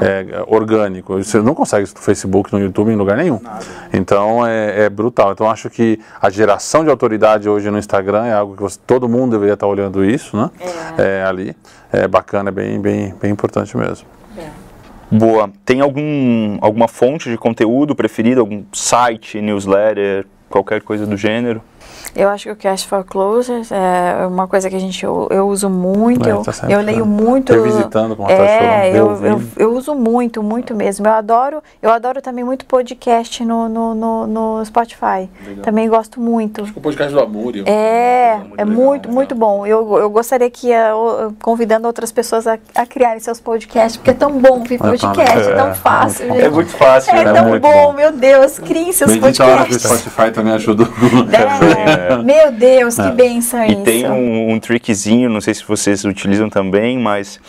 é, 0.00 0.42
orgânico. 0.46 1.22
Você 1.22 1.40
não 1.40 1.54
consegue 1.54 1.84
isso 1.84 1.94
no 1.94 2.00
Facebook, 2.02 2.52
no 2.52 2.58
YouTube, 2.60 2.92
em 2.92 2.96
lugar 2.96 3.16
nenhum. 3.16 3.40
Então 3.92 4.46
é, 4.46 4.84
é 4.84 4.90
brutal. 4.90 5.32
Então 5.32 5.50
acho 5.50 5.68
que 5.70 5.98
a 6.20 6.30
geração 6.30 6.84
de 6.84 6.90
autoridade 6.90 7.48
hoje 7.48 7.70
no 7.70 7.78
Instagram 7.78 8.24
é 8.26 8.32
algo 8.32 8.54
que 8.56 8.62
você- 8.62 8.78
todo 8.86 9.08
mundo 9.08 9.32
deveria 9.32 9.54
estar 9.54 9.66
olhando 9.66 10.04
isso, 10.04 10.36
né? 10.36 10.50
É, 10.98 11.24
ali. 11.24 11.56
É 11.92 12.08
bacana, 12.08 12.48
é 12.48 12.52
bem, 12.52 12.80
bem, 12.80 13.14
bem 13.20 13.30
importante 13.30 13.76
mesmo. 13.76 14.06
Boa. 15.10 15.50
Tem 15.64 15.82
algum, 15.82 16.56
alguma 16.62 16.88
fonte 16.88 17.28
de 17.28 17.36
conteúdo 17.36 17.94
preferida? 17.94 18.40
Algum 18.40 18.62
site, 18.72 19.42
newsletter, 19.42 20.26
qualquer 20.48 20.80
coisa 20.80 21.06
do 21.06 21.18
gênero? 21.18 21.60
Eu 22.14 22.28
acho 22.28 22.44
que 22.44 22.50
o 22.50 22.56
Cash 22.56 22.84
for 22.84 23.04
Closures 23.04 23.70
é 23.72 24.26
uma 24.26 24.46
coisa 24.46 24.68
que 24.68 24.76
a 24.76 24.78
gente 24.78 25.02
eu, 25.04 25.28
eu 25.30 25.48
uso 25.48 25.68
muito, 25.70 26.28
É, 26.28 26.32
eu, 26.32 26.42
tá 26.42 26.52
eu 26.68 26.80
leio 26.80 27.06
né? 27.06 27.22
muito. 27.22 27.52
Revisitando, 27.52 28.14
a 28.14 28.26
Tati 28.26 28.32
é, 28.32 28.92
falou, 28.94 29.12
eu, 29.16 29.26
eu, 29.26 29.42
eu 29.56 29.74
uso 29.74 29.94
muito, 29.94 30.42
muito 30.42 30.74
mesmo. 30.74 31.06
Eu 31.06 31.12
adoro, 31.12 31.62
eu 31.80 31.90
adoro 31.90 32.20
também 32.20 32.44
muito 32.44 32.64
podcast 32.66 33.44
no, 33.44 33.68
no, 33.68 33.94
no, 33.94 34.26
no 34.26 34.64
Spotify. 34.64 35.28
Também 35.62 35.88
gosto 35.88 36.20
muito. 36.20 36.62
O 36.76 36.80
podcast 36.80 37.12
do 37.12 37.20
Amúrio. 37.20 37.64
É, 37.66 38.36
muito 38.38 38.60
é 38.60 38.64
legal, 38.64 38.66
muito, 38.66 39.02
legal. 39.02 39.14
muito 39.14 39.34
bom. 39.34 39.66
Eu, 39.66 39.98
eu 39.98 40.10
gostaria 40.10 40.50
que 40.50 40.68
ia, 40.68 40.90
convidando 41.40 41.86
outras 41.86 42.12
pessoas 42.12 42.46
a, 42.46 42.58
a 42.74 42.86
criarem 42.86 43.20
seus 43.20 43.40
podcasts, 43.40 43.96
porque 43.96 44.10
é 44.10 44.14
tão 44.14 44.32
bom 44.32 44.58
ouvir 44.58 44.78
tão 44.78 44.90
podcast, 44.90 45.30
é, 45.30 45.34
legal. 45.50 45.66
tão 45.66 45.74
fácil. 45.74 46.32
É 46.32 46.40
gente. 46.42 46.50
muito 46.50 46.70
fácil, 46.72 47.14
É 47.14 47.24
né? 47.24 47.32
tão 47.32 47.48
muito 47.48 47.62
bom, 47.62 47.86
bom. 47.86 47.92
meu 47.92 48.12
Deus, 48.12 48.58
criem 48.58 48.92
seus 48.92 49.10
Bendita 49.12 49.44
hora 49.44 49.64
que 49.64 49.74
o 49.74 49.78
podcasts. 49.78 50.00
Spotify 50.00 50.30
também 50.30 50.52
ajudou. 50.54 50.86
É, 51.32 52.01
Meu 52.24 52.52
Deus, 52.52 52.96
que 52.96 53.10
benção 53.10 53.64
E 53.64 53.72
isso. 53.72 53.82
tem 53.82 54.08
um, 54.10 54.52
um 54.52 54.58
trickzinho, 54.60 55.28
não 55.30 55.40
sei 55.40 55.54
se 55.54 55.64
vocês 55.64 56.04
utilizam 56.04 56.48
também, 56.48 56.98
mas 56.98 57.40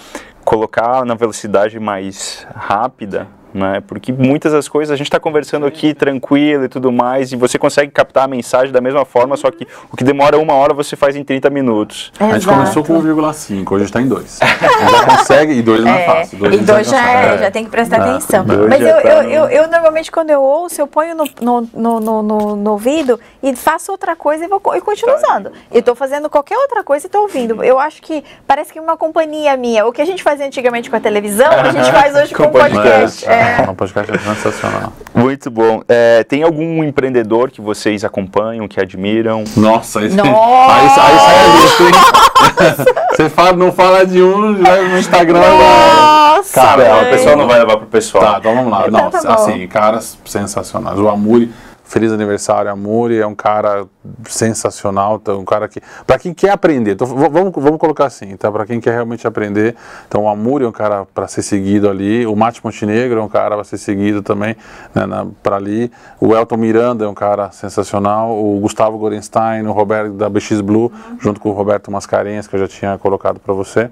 colocar 0.44 1.06
na 1.06 1.16
velocidade 1.16 1.80
mais 1.80 2.46
rápida, 2.56 3.28
né? 3.54 3.82
Porque 3.86 4.12
muitas 4.12 4.52
das 4.52 4.68
coisas 4.68 4.92
a 4.92 4.96
gente 4.96 5.08
está 5.08 5.20
conversando 5.20 5.66
aqui 5.66 5.94
tranquilo 5.94 6.66
e 6.66 6.68
tudo 6.70 6.92
mais, 6.92 7.32
e 7.32 7.36
você 7.36 7.58
consegue 7.58 7.92
captar 7.92 8.24
a 8.26 8.28
mensagem 8.28 8.72
da 8.72 8.82
mesma 8.82 9.06
forma, 9.06 9.38
só 9.38 9.52
que 9.52 9.68
o 9.92 9.98
que 9.98 10.04
demora 10.04 10.38
uma 10.38 10.54
hora 10.54 10.74
você 10.74 10.96
faz 10.96 11.16
em 11.16 11.24
30 11.24 11.50
minutos. 11.50 12.12
A 12.20 12.26
gente 12.26 12.36
Exato. 12.38 12.58
começou 12.58 12.84
com 12.84 13.02
1,5, 13.02 13.72
hoje 13.72 13.86
está 13.86 14.02
em 14.02 14.08
2. 14.08 14.40
já 14.44 15.06
consegue, 15.18 15.54
e 15.54 15.62
2 15.62 15.84
não 15.84 15.92
é 15.94 16.02
É, 16.02 16.06
fácil. 16.06 16.54
e 16.54 16.58
dois 16.58 16.88
já, 16.90 17.12
é, 17.12 17.38
já 17.38 17.52
tem 17.52 17.64
que 17.66 17.70
prestar 17.72 17.98
É. 17.98 18.00
atenção. 18.10 18.44
Dois 18.46 18.70
Mas 18.70 18.82
eu, 18.82 19.02
tá 19.02 19.02
eu, 19.10 19.24
no- 19.24 19.30
eu, 19.30 19.46
eu 19.50 19.68
normalmente 19.70 20.12
quando 20.12 20.30
eu 20.30 20.42
ouço, 20.42 20.80
eu 20.82 20.88
ponho 20.88 21.16
no, 21.16 21.26
no, 21.42 21.62
no, 21.74 22.00
no, 22.00 22.24
no- 22.24 22.56
no 22.56 22.72
ouvido 22.72 23.20
e 23.42 23.56
faço 23.56 23.92
outra 23.92 24.16
coisa 24.16 24.46
e, 24.46 24.48
vou, 24.48 24.62
e 24.76 24.82
continuo 24.82 25.16
usando. 25.16 25.52
E 25.72 25.78
estou 25.80 25.96
fazendo 25.96 26.30
qualquer 26.30 26.58
outra 26.58 26.84
coisa 26.84 27.06
e 27.06 27.08
estou 27.08 27.22
ouvindo. 27.24 27.64
Eu 27.64 27.80
acho 27.80 28.02
que 28.02 28.24
parece 28.48 28.72
que 28.74 28.80
uma 28.80 28.98
companhia 28.98 29.56
minha. 29.58 29.86
O 29.86 29.92
que 29.92 30.02
a 30.02 30.06
gente 30.06 30.24
fazia 30.24 30.46
antigamente 30.46 30.90
com 30.90 30.96
a 30.96 31.00
televisão, 31.00 31.52
a 31.52 31.72
gente 31.72 31.92
faz 31.92 32.16
hoje 32.16 32.34
com 32.34 32.44
o 32.44 32.50
podcast. 32.52 33.26
podcast. 33.26 33.30
É. 33.44 33.70
O 33.70 33.76
podcast 33.76 34.14
é 34.14 34.18
sensacional. 34.20 34.94
Muito 35.14 35.52
bom. 35.52 35.84
É, 35.88 36.24
tem 36.24 36.44
algum 36.44 36.84
empreendedor 36.84 37.52
que 37.52 37.62
vocês 37.62 38.04
acompanham, 38.04 38.68
que 38.68 38.80
admiram? 38.80 39.44
Nossa, 39.58 40.04
esse... 40.06 40.16
Nossa! 40.16 40.74
Aí, 40.74 40.82
aí 40.82 40.90
sai 40.90 41.40
a 41.40 41.62
lista, 41.62 41.84
hein? 41.84 42.94
Você 43.14 43.30
fala, 43.30 43.54
não 43.54 43.72
fala 43.72 44.06
de 44.06 44.22
um, 44.22 44.62
vai 44.62 44.88
no 44.88 44.98
Instagram. 44.98 45.40
Nossa! 45.40 46.54
Cara, 46.54 46.90
Não, 46.90 47.02
o 47.04 47.10
pessoal 47.12 47.38
não 47.38 47.48
vai 47.48 47.60
levar 47.60 47.78
pro 47.78 47.86
pessoal. 47.88 48.24
Tá, 48.24 48.38
então 48.40 48.56
vamos 48.56 48.72
lá. 48.72 48.90
Não, 48.90 49.10
tá 49.10 49.34
assim, 49.36 49.68
caras 49.68 50.18
sensacionais. 50.26 51.00
O 51.00 51.08
Amuri, 51.08 51.52
feliz 51.84 52.12
aniversário, 52.12 52.72
Amuri, 52.72 53.20
é 53.20 53.28
um 53.28 53.36
cara 53.36 53.86
sensacional, 54.26 55.20
tá, 55.20 55.34
um 55.34 55.46
cara 55.46 55.68
que. 55.68 55.82
Pra 56.08 56.18
quem 56.18 56.34
quer 56.34 56.52
aprender, 56.52 56.94
então, 56.94 57.06
vamos, 57.08 57.52
vamos 57.56 57.78
colocar 57.78 58.06
assim, 58.06 58.36
tá? 58.38 58.52
Pra 58.52 58.66
quem 58.66 58.80
quer 58.80 58.92
realmente 58.92 59.28
aprender. 59.28 59.76
Então, 60.08 60.24
o 60.24 60.28
Amuri 60.30 60.66
é 60.66 60.68
um 60.68 60.72
cara 60.72 61.06
para 61.14 61.28
ser 61.28 61.42
seguido 61.42 61.90
ali. 61.90 62.26
O 62.26 62.36
Mate 62.36 62.62
Montenegro 62.64 63.20
é 63.20 63.24
um 63.24 63.30
cara 63.30 63.56
para 63.56 63.64
ser 63.64 63.78
seguido 63.78 64.22
também, 64.22 64.56
né, 64.96 65.06
na, 65.06 65.28
pra 65.44 65.58
ali. 65.58 65.92
O 66.20 66.36
Elton 66.36 66.58
Miranda 66.58 67.06
é 67.06 67.08
um 67.08 67.14
cara 67.14 67.52
sensacional. 67.52 68.32
O 68.32 68.60
Gustavo 68.60 68.98
Gorenstein, 68.98 69.64
o 69.68 69.72
Roberto 69.72 70.14
da 70.14 70.30
BX 70.30 70.62
Blue, 70.62 70.92
junto 71.20 71.40
com 71.40 71.50
o 71.50 71.54
Roberto 71.54 71.92
Mascarenhas, 71.92 72.48
que 72.48 72.56
eu 72.56 72.60
já 72.60 72.68
tinha 72.68 72.98
colocado 72.98 73.40
para 73.40 73.54
você. 73.54 73.90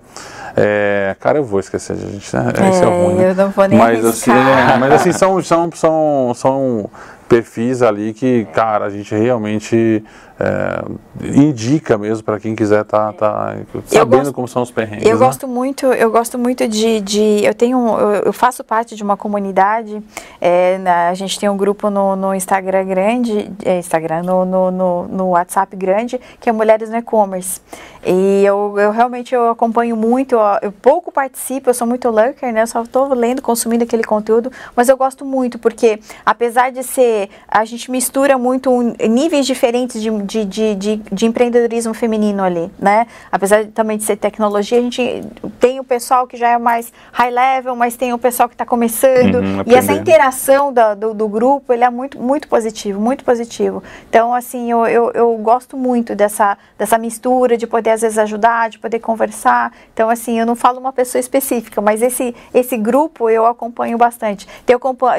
É, 0.56 1.16
cara, 1.20 1.38
eu 1.38 1.44
vou 1.44 1.60
esquecer, 1.60 1.96
gente. 1.98 2.36
Né? 2.36 2.52
Esse 2.70 2.84
é, 2.84 2.88
o 2.88 2.92
É, 2.92 3.06
ruim. 3.06 3.16
né? 3.16 3.30
eu 3.32 3.36
não 3.36 3.50
vou 3.50 3.68
nem 3.68 3.78
mas, 3.78 4.06
assim, 4.06 4.32
é, 4.32 4.78
mas 4.78 4.94
assim, 4.94 5.12
são, 5.12 5.42
são, 5.42 5.70
são, 5.74 6.34
são 6.36 6.90
perfis 7.32 7.82
ali 7.82 8.14
que, 8.14 8.44
cara, 8.54 8.88
a 8.88 8.90
gente 8.90 9.16
realmente 9.16 10.04
é, 10.42 10.84
indica 11.38 11.98
mesmo 11.98 12.24
para 12.24 12.40
quem 12.40 12.56
quiser 12.56 12.84
tá, 12.84 13.14
tá 13.14 13.56
sabendo 13.86 14.18
gosto- 14.22 14.34
como 14.34 14.48
são 14.48 14.62
os 14.64 14.72
perrengues. 14.72 15.06
Eu 15.06 15.18
né? 15.20 15.26
gosto 15.26 15.48
muito, 15.48 15.86
eu 15.88 16.10
gosto 16.12 16.38
muito 16.40 16.68
de, 16.68 17.00
de 17.02 17.44
eu 17.46 17.54
tenho, 17.54 17.78
eu, 18.00 18.12
eu 18.26 18.34
faço 18.34 18.64
parte 18.64 18.96
de 18.96 19.04
uma 19.04 19.16
comunidade. 19.16 20.02
é, 20.40 20.78
na- 20.80 21.10
a 21.10 21.14
gente 21.14 21.40
tem 21.40 21.48
um 21.50 21.58
grupo 21.58 21.90
no, 21.90 22.16
no 22.16 22.34
Instagram 22.34 22.86
grande, 22.86 23.52
é, 23.64 23.78
Instagram 23.80 24.24
no, 24.24 24.46
no, 24.46 24.72
no, 24.72 25.08
no 25.08 25.30
WhatsApp 25.30 25.76
grande, 25.76 26.20
que 26.40 26.50
é 26.50 26.52
Mulheres 26.52 26.90
no 26.90 26.98
E-commerce. 26.98 27.62
E 28.04 28.44
eu, 28.44 28.76
eu 28.80 28.92
realmente 28.92 29.36
eu 29.36 29.50
acompanho 29.50 29.96
muito, 29.96 30.36
ó, 30.36 30.58
eu 30.62 30.72
pouco 30.72 31.12
participo, 31.12 31.70
eu 31.70 31.74
sou 31.74 31.86
muito 31.86 32.10
lurker, 32.10 32.52
né? 32.52 32.64
Eu 32.64 32.68
só 32.68 32.82
estou 32.82 33.14
lendo, 33.14 33.42
consumindo 33.44 33.84
aquele 33.84 34.04
conteúdo, 34.04 34.52
mas 34.76 34.90
eu 34.90 34.98
gosto 34.98 35.24
muito 35.24 35.60
porque 35.60 36.00
apesar 36.26 36.72
de 36.72 36.84
ser, 36.84 37.30
a 37.48 37.64
gente 37.64 37.92
mistura 37.92 38.38
muito 38.40 38.72
níveis 39.08 39.46
diferentes 39.46 40.02
de, 40.02 40.10
de, 40.32 40.46
de, 40.46 40.76
de, 40.76 40.96
de 41.12 41.26
empreendedorismo 41.26 41.94
feminino 41.94 42.42
ali, 42.42 42.72
né? 42.80 43.06
Apesar 43.32 43.66
também 43.68 43.98
de 43.98 44.04
ser 44.04 44.16
tecnologia, 44.16 44.78
a 44.78 44.82
gente 44.82 45.24
tem 45.60 45.80
o 45.80 45.84
pessoal 45.84 46.26
que 46.26 46.38
já 46.38 46.50
é 46.50 46.58
mais 46.58 46.92
high 47.12 47.30
level, 47.32 47.76
mas 47.76 47.96
tem 47.98 48.14
o 48.14 48.18
pessoal 48.18 48.48
que 48.48 48.56
está 48.56 48.66
começando. 48.66 49.36
Uhum, 49.36 49.64
e 49.66 49.76
essa 49.76 49.92
interação 49.94 50.72
da- 50.72 50.96
do, 50.96 51.14
do 51.14 51.28
grupo, 51.28 51.74
ele 51.74 51.84
é 51.84 51.90
muito, 51.90 52.18
muito 52.20 52.48
positivo, 52.48 53.00
muito 53.00 53.26
positivo. 53.26 53.84
Então, 54.10 54.34
assim, 54.34 54.72
eu, 54.72 54.86
eu, 54.88 55.12
eu 55.12 55.38
gosto 55.38 55.76
muito 55.76 56.16
dessa, 56.16 56.58
dessa 56.78 56.98
mistura, 56.98 57.58
de 57.58 57.68
poder 57.68 57.92
às 57.92 58.02
vezes 58.02 58.18
ajudar, 58.18 58.70
de 58.70 58.80
poder 58.80 59.00
conversar. 59.00 59.74
Então, 59.94 60.10
assim, 60.10 60.40
eu 60.40 60.46
não 60.46 60.56
falo 60.56 60.80
uma 60.80 60.94
pessoa 60.94 61.20
específica, 61.20 61.82
mas 61.82 62.02
esse, 62.02 62.34
esse 62.54 62.78
grupo 62.78 63.30
eu 63.30 63.46
acompanho 63.46 63.98
bastante. 63.98 64.48
Tem, 64.66 64.76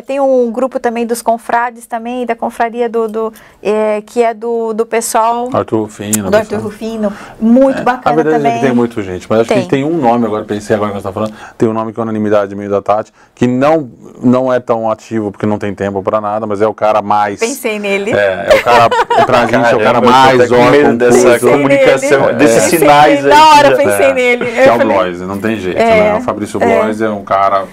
tem 0.07 0.21
um 0.21 0.51
grupo 0.51 0.81
também 0.81 1.07
dos 1.07 1.21
confrades 1.21 1.87
também, 1.87 2.25
da 2.25 2.35
confraria 2.35 2.89
do, 2.89 3.09
do 3.09 3.33
eh, 3.63 4.03
que 4.07 4.23
é 4.23 4.33
do, 4.33 4.73
do 4.73 4.87
pessoal 4.97 5.49
Arthur 5.55 5.79
Rufino. 5.85 6.31
do 6.31 6.37
Arthur 6.37 6.59
Rufino, 6.61 7.11
muito 7.41 7.81
A 7.81 7.83
bacana 7.83 8.17
verdade 8.17 8.37
também. 8.37 8.53
é 8.53 8.61
que 8.61 8.67
tem 8.67 8.75
muito 8.75 9.03
gente, 9.03 9.27
mas 9.29 9.41
acho 9.41 9.49
que 9.49 9.55
a 9.55 9.57
gente 9.57 9.71
tem 9.71 9.83
um 9.85 9.97
nome 9.97 10.27
agora, 10.27 10.45
pensei 10.45 10.77
agora 10.77 10.91
que 10.91 10.97
você 10.97 11.09
está 11.09 11.13
falando, 11.13 11.33
tem 11.57 11.67
um 11.67 11.73
nome 11.73 11.95
que 11.95 11.99
é 11.99 12.03
unanimidade 12.03 12.55
meio 12.55 12.69
da 12.69 12.83
Tati, 12.83 13.11
que 13.35 13.47
não, 13.47 13.91
não 14.23 14.53
é 14.53 14.61
tão 14.61 14.91
ativo 14.91 15.33
porque 15.33 15.47
não 15.47 15.59
tem 15.59 15.75
tempo 15.75 16.03
para 16.03 16.21
nada, 16.21 16.47
mas 16.47 16.61
é 16.61 16.67
o 16.67 16.75
cara 16.75 17.01
mais. 17.01 17.41
Pensei 17.41 17.79
nele. 17.79 18.13
É, 18.13 18.49
é 18.53 18.55
o 18.55 18.63
cara, 18.63 18.91
pra 19.25 19.47
gente, 19.49 19.73
é 19.73 19.77
o 19.77 19.81
cara 19.81 20.01
mais 20.03 20.53
órgão 20.53 20.97
dessa 20.97 21.39
comunicação, 21.41 22.27
nele. 22.27 22.35
desses 22.35 22.63
sinais 22.65 23.23
nele, 23.25 23.33
aí. 23.33 23.39
Na 23.41 23.49
hora 23.55 23.77
pensei 23.77 24.07
É, 24.07 24.13
nele. 24.13 24.45
Que 24.45 24.59
é 24.59 24.69
Eu 24.69 24.75
o 24.75 24.79
Bloise, 24.79 25.25
não 25.25 25.39
tem 25.39 25.57
jeito, 25.57 25.79
É, 25.79 26.13
né? 26.13 26.19
O 26.19 26.21
Fabrício 26.21 26.63
é. 26.63 26.67
Bloise 26.67 27.03
é 27.03 27.09
um 27.09 27.25
cara. 27.25 27.65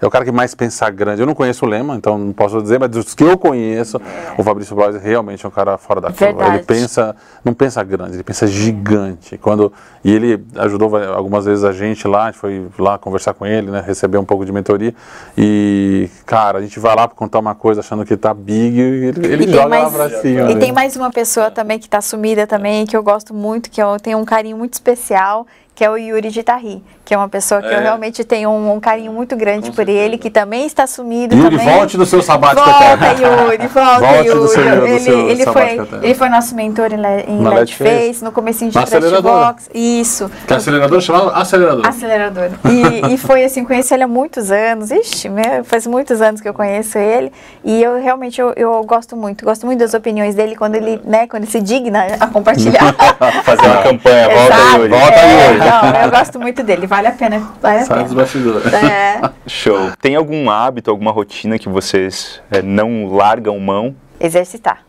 É 0.00 0.06
o 0.06 0.10
cara 0.10 0.24
que 0.24 0.32
mais 0.32 0.54
pensa 0.54 0.88
grande. 0.90 1.20
Eu 1.20 1.26
não 1.26 1.34
conheço 1.34 1.64
o 1.64 1.68
Lema, 1.68 1.96
então 1.96 2.18
não 2.18 2.32
posso 2.32 2.60
dizer, 2.62 2.78
mas 2.78 2.90
dos 2.90 3.14
que 3.14 3.24
eu 3.24 3.36
conheço, 3.38 4.00
o 4.36 4.42
Fabrício 4.42 4.74
Bloise 4.76 4.98
realmente 4.98 5.44
é 5.44 5.48
um 5.48 5.52
cara 5.52 5.78
fora 5.78 6.00
da 6.00 6.12
curva. 6.12 6.46
Ele 6.54 6.62
pensa, 6.64 7.14
não 7.44 7.54
pensa 7.54 7.82
grande, 7.82 8.14
ele 8.14 8.22
pensa 8.22 8.46
gigante. 8.46 9.38
Quando, 9.38 9.72
e 10.04 10.12
ele 10.14 10.44
ajudou 10.56 10.96
algumas 10.96 11.44
vezes 11.44 11.64
a 11.64 11.72
gente 11.72 12.06
lá, 12.06 12.24
a 12.24 12.26
gente 12.30 12.38
foi 12.38 12.68
lá 12.78 12.98
conversar 12.98 13.34
com 13.34 13.46
ele, 13.46 13.70
né? 13.70 13.82
Receber 13.86 14.18
um 14.18 14.24
pouco 14.24 14.44
de 14.44 14.52
mentoria. 14.52 14.94
E, 15.36 16.08
cara, 16.24 16.58
a 16.58 16.62
gente 16.62 16.78
vai 16.78 16.94
lá 16.94 17.06
para 17.08 17.16
contar 17.16 17.38
uma 17.38 17.54
coisa 17.54 17.80
achando 17.80 18.04
que 18.04 18.16
tá 18.16 18.32
big 18.32 18.76
e 18.78 18.80
ele, 18.80 19.26
ele 19.26 19.44
E 19.44 19.52
joga 19.52 19.68
mais, 19.68 19.84
lá 19.84 19.90
pra 19.90 20.20
cima. 20.20 20.50
e 20.50 20.54
né? 20.54 20.60
tem 20.60 20.72
mais 20.72 20.96
uma 20.96 21.10
pessoa 21.10 21.50
também 21.50 21.78
que 21.78 21.86
está 21.86 22.00
sumida 22.00 22.46
também, 22.46 22.86
que 22.86 22.96
eu 22.96 23.02
gosto 23.02 23.34
muito, 23.34 23.70
que 23.70 23.82
eu 23.82 23.98
tenho 23.98 24.18
um 24.18 24.24
carinho 24.24 24.56
muito 24.56 24.74
especial, 24.74 25.46
que 25.76 25.84
é 25.84 25.90
o 25.90 25.96
Yuri 25.96 26.30
de 26.30 26.42
Tarri, 26.42 26.82
que 27.04 27.12
é 27.14 27.16
uma 27.16 27.28
pessoa 27.28 27.60
que 27.60 27.68
eu 27.68 27.72
É. 27.78 27.80
realmente 27.82 28.24
tenho 28.24 28.50
um, 28.50 28.72
um 28.74 28.80
carinho 28.80 29.12
muito 29.12 29.36
grande 29.36 29.70
por 29.70 29.88
ele, 29.88 30.16
que 30.18 30.30
também 30.30 30.66
está 30.66 30.86
sumido 30.86 31.36
Yuri, 31.36 31.58
também. 31.58 31.74
volte 31.74 31.96
do 31.98 32.04
seu 32.06 32.22
sabático 32.22 32.64
Volta. 32.68 33.06
Yuri, 33.12 33.66
volta, 33.68 34.00
Volte 34.00 34.30
do 34.30 34.36
Yuri. 34.36 34.48
seu- 34.48 34.80
do 34.80 34.86
ele, 34.86 34.98
seu 35.00 35.28
ele, 35.28 35.44
foi, 35.46 35.88
ele 36.02 36.14
foi 36.14 36.28
nosso 36.30 36.54
mentor 36.54 36.88
em, 36.92 36.96
em 37.30 37.40
Na 37.42 37.50
Face? 37.52 37.74
Face, 37.74 38.24
no 38.24 38.32
comecinho 38.32 38.70
de. 38.70 38.86
Trustbox. 38.86 39.68
Isso. 39.74 40.30
Que 40.46 40.54
é 40.54 40.56
acelerador 40.56 41.00
chamado 41.02 41.30
acelerador. 41.34 41.86
Acelerador. 41.86 42.48
E, 42.64 43.12
e 43.14 43.18
foi 43.18 43.44
assim, 43.44 43.62
conheço 43.64 43.92
ele 43.92 44.02
há 44.02 44.08
muitos 44.08 44.50
anos. 44.50 44.90
Ixi, 44.90 45.28
meu, 45.28 45.62
faz 45.64 45.86
muitos 45.86 46.22
anos 46.22 46.40
que 46.40 46.48
eu 46.48 46.54
conheço 46.54 46.96
ele. 46.96 47.30
E 47.62 47.82
eu 47.82 48.00
realmente 48.00 48.40
eu, 48.40 48.54
eu 48.56 48.82
gosto 48.84 49.14
muito. 49.14 49.44
Gosto 49.44 49.66
muito 49.66 49.80
das 49.80 49.92
opiniões 49.92 50.34
dele 50.34 50.56
quando 50.56 50.74
ele, 50.76 51.00
né, 51.04 51.26
quando 51.26 51.42
ele 51.42 51.52
se 51.52 51.60
digna 51.60 52.06
a 52.18 52.26
compartilhar. 52.28 52.94
Fazer 53.44 53.66
uma 53.66 53.82
campanha, 53.84 54.28
volta 54.28 54.54
Exato. 54.54 54.76
Yuri. 54.78 54.88
Volta, 54.88 55.14
É, 55.14 55.46
Yuri. 55.52 55.65
Não, 55.70 56.00
eu 56.02 56.10
gosto 56.10 56.38
muito 56.40 56.62
dele. 56.62 56.86
Vale 56.86 57.08
a 57.08 57.12
pena. 57.12 57.38
Vale 57.60 57.78
a 57.78 57.84
Sai 57.84 57.98
dos 58.04 58.08
pena. 58.12 58.20
bastidores. 58.22 58.72
É, 58.72 59.20
Show. 59.46 59.92
Tem 60.00 60.14
algum 60.16 60.48
hábito, 60.50 60.90
alguma 60.90 61.10
rotina 61.12 61.58
que 61.58 61.68
vocês 61.68 62.40
é, 62.50 62.62
não 62.62 63.06
largam 63.06 63.58
mão? 63.58 63.94
exercitar. 64.18 64.82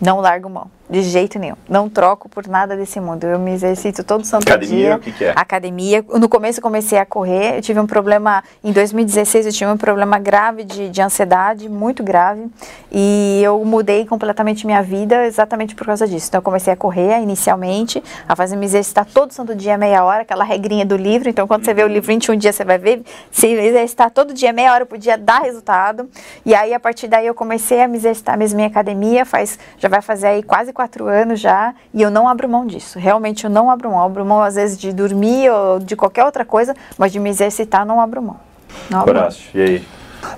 Não 0.00 0.20
largo 0.20 0.48
mão. 0.48 0.70
De 0.90 1.02
jeito 1.02 1.38
nenhum. 1.38 1.54
Não 1.68 1.88
troco 1.88 2.28
por 2.28 2.48
nada 2.48 2.76
desse 2.76 2.98
mundo. 2.98 3.22
Eu 3.24 3.38
me 3.38 3.52
exercito 3.52 4.02
todo 4.02 4.24
santo 4.24 4.48
Academia, 4.48 4.76
dia. 4.76 4.96
o 4.96 4.98
que 4.98 5.12
que 5.12 5.24
é? 5.24 5.32
Academia. 5.36 6.04
No 6.18 6.28
começo 6.28 6.58
eu 6.58 6.62
comecei 6.62 6.98
a 6.98 7.06
correr. 7.06 7.58
Eu 7.58 7.62
tive 7.62 7.78
um 7.78 7.86
problema, 7.86 8.42
em 8.64 8.72
2016 8.72 9.46
eu 9.46 9.52
tive 9.52 9.70
um 9.70 9.76
problema 9.76 10.18
grave 10.18 10.64
de, 10.64 10.88
de 10.88 11.00
ansiedade, 11.00 11.68
muito 11.68 12.02
grave. 12.02 12.48
E 12.90 13.40
eu 13.40 13.64
mudei 13.64 14.04
completamente 14.04 14.66
minha 14.66 14.82
vida 14.82 15.24
exatamente 15.26 15.76
por 15.76 15.86
causa 15.86 16.08
disso. 16.08 16.26
Então 16.28 16.38
eu 16.38 16.42
comecei 16.42 16.72
a 16.72 16.76
correr 16.76 17.20
inicialmente, 17.20 18.02
a 18.28 18.34
fazer 18.34 18.56
me 18.56 18.66
exercitar 18.66 19.06
todo 19.06 19.32
santo 19.32 19.54
dia, 19.54 19.78
meia 19.78 20.04
hora, 20.04 20.22
aquela 20.22 20.42
regrinha 20.42 20.84
do 20.84 20.96
livro. 20.96 21.28
Então 21.28 21.46
quando 21.46 21.64
você 21.64 21.72
vê 21.72 21.84
o 21.84 21.88
livro 21.88 22.08
21 22.08 22.34
dias, 22.34 22.56
você 22.56 22.64
vai 22.64 22.78
ver, 22.78 23.04
se 23.30 23.46
exercitar 23.46 24.10
todo 24.10 24.34
dia, 24.34 24.52
meia 24.52 24.72
hora 24.74 24.84
por 24.84 24.98
dia, 24.98 25.16
dá 25.16 25.38
resultado. 25.38 26.10
E 26.44 26.52
aí 26.52 26.74
a 26.74 26.80
partir 26.80 27.06
daí 27.06 27.28
eu 27.28 27.34
comecei 27.34 27.80
a 27.80 27.86
me 27.86 27.96
exercitar 27.96 28.36
mesmo 28.36 28.58
em 28.58 28.64
academia, 28.64 29.24
faz, 29.24 29.56
já 29.78 29.88
vai 29.88 30.02
fazer 30.02 30.26
aí 30.26 30.42
quase 30.42 30.72
quatro 30.80 31.08
anos 31.08 31.38
já 31.38 31.74
e 31.92 32.00
eu 32.00 32.10
não 32.10 32.26
abro 32.26 32.48
mão 32.48 32.66
disso. 32.66 32.98
Realmente 32.98 33.44
eu 33.44 33.50
não 33.50 33.70
abro 33.70 33.90
mão. 33.90 33.98
Eu 33.98 34.04
abro 34.06 34.24
mão 34.24 34.42
às 34.42 34.54
vezes 34.54 34.78
de 34.78 34.94
dormir 34.94 35.50
ou 35.50 35.78
de 35.78 35.94
qualquer 35.94 36.24
outra 36.24 36.42
coisa, 36.42 36.74
mas 36.96 37.12
de 37.12 37.20
me 37.20 37.28
exercitar 37.28 37.84
não 37.84 38.00
abro 38.00 38.22
mão. 38.22 38.40
Não 38.88 39.00
abro 39.00 39.20
mão. 39.20 39.28
E 39.54 39.60
aí? 39.60 39.84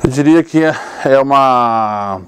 Eu 0.02 0.10
diria 0.10 0.42
que 0.42 0.64
é, 0.64 0.74
é 1.04 1.20
uma. 1.20 2.20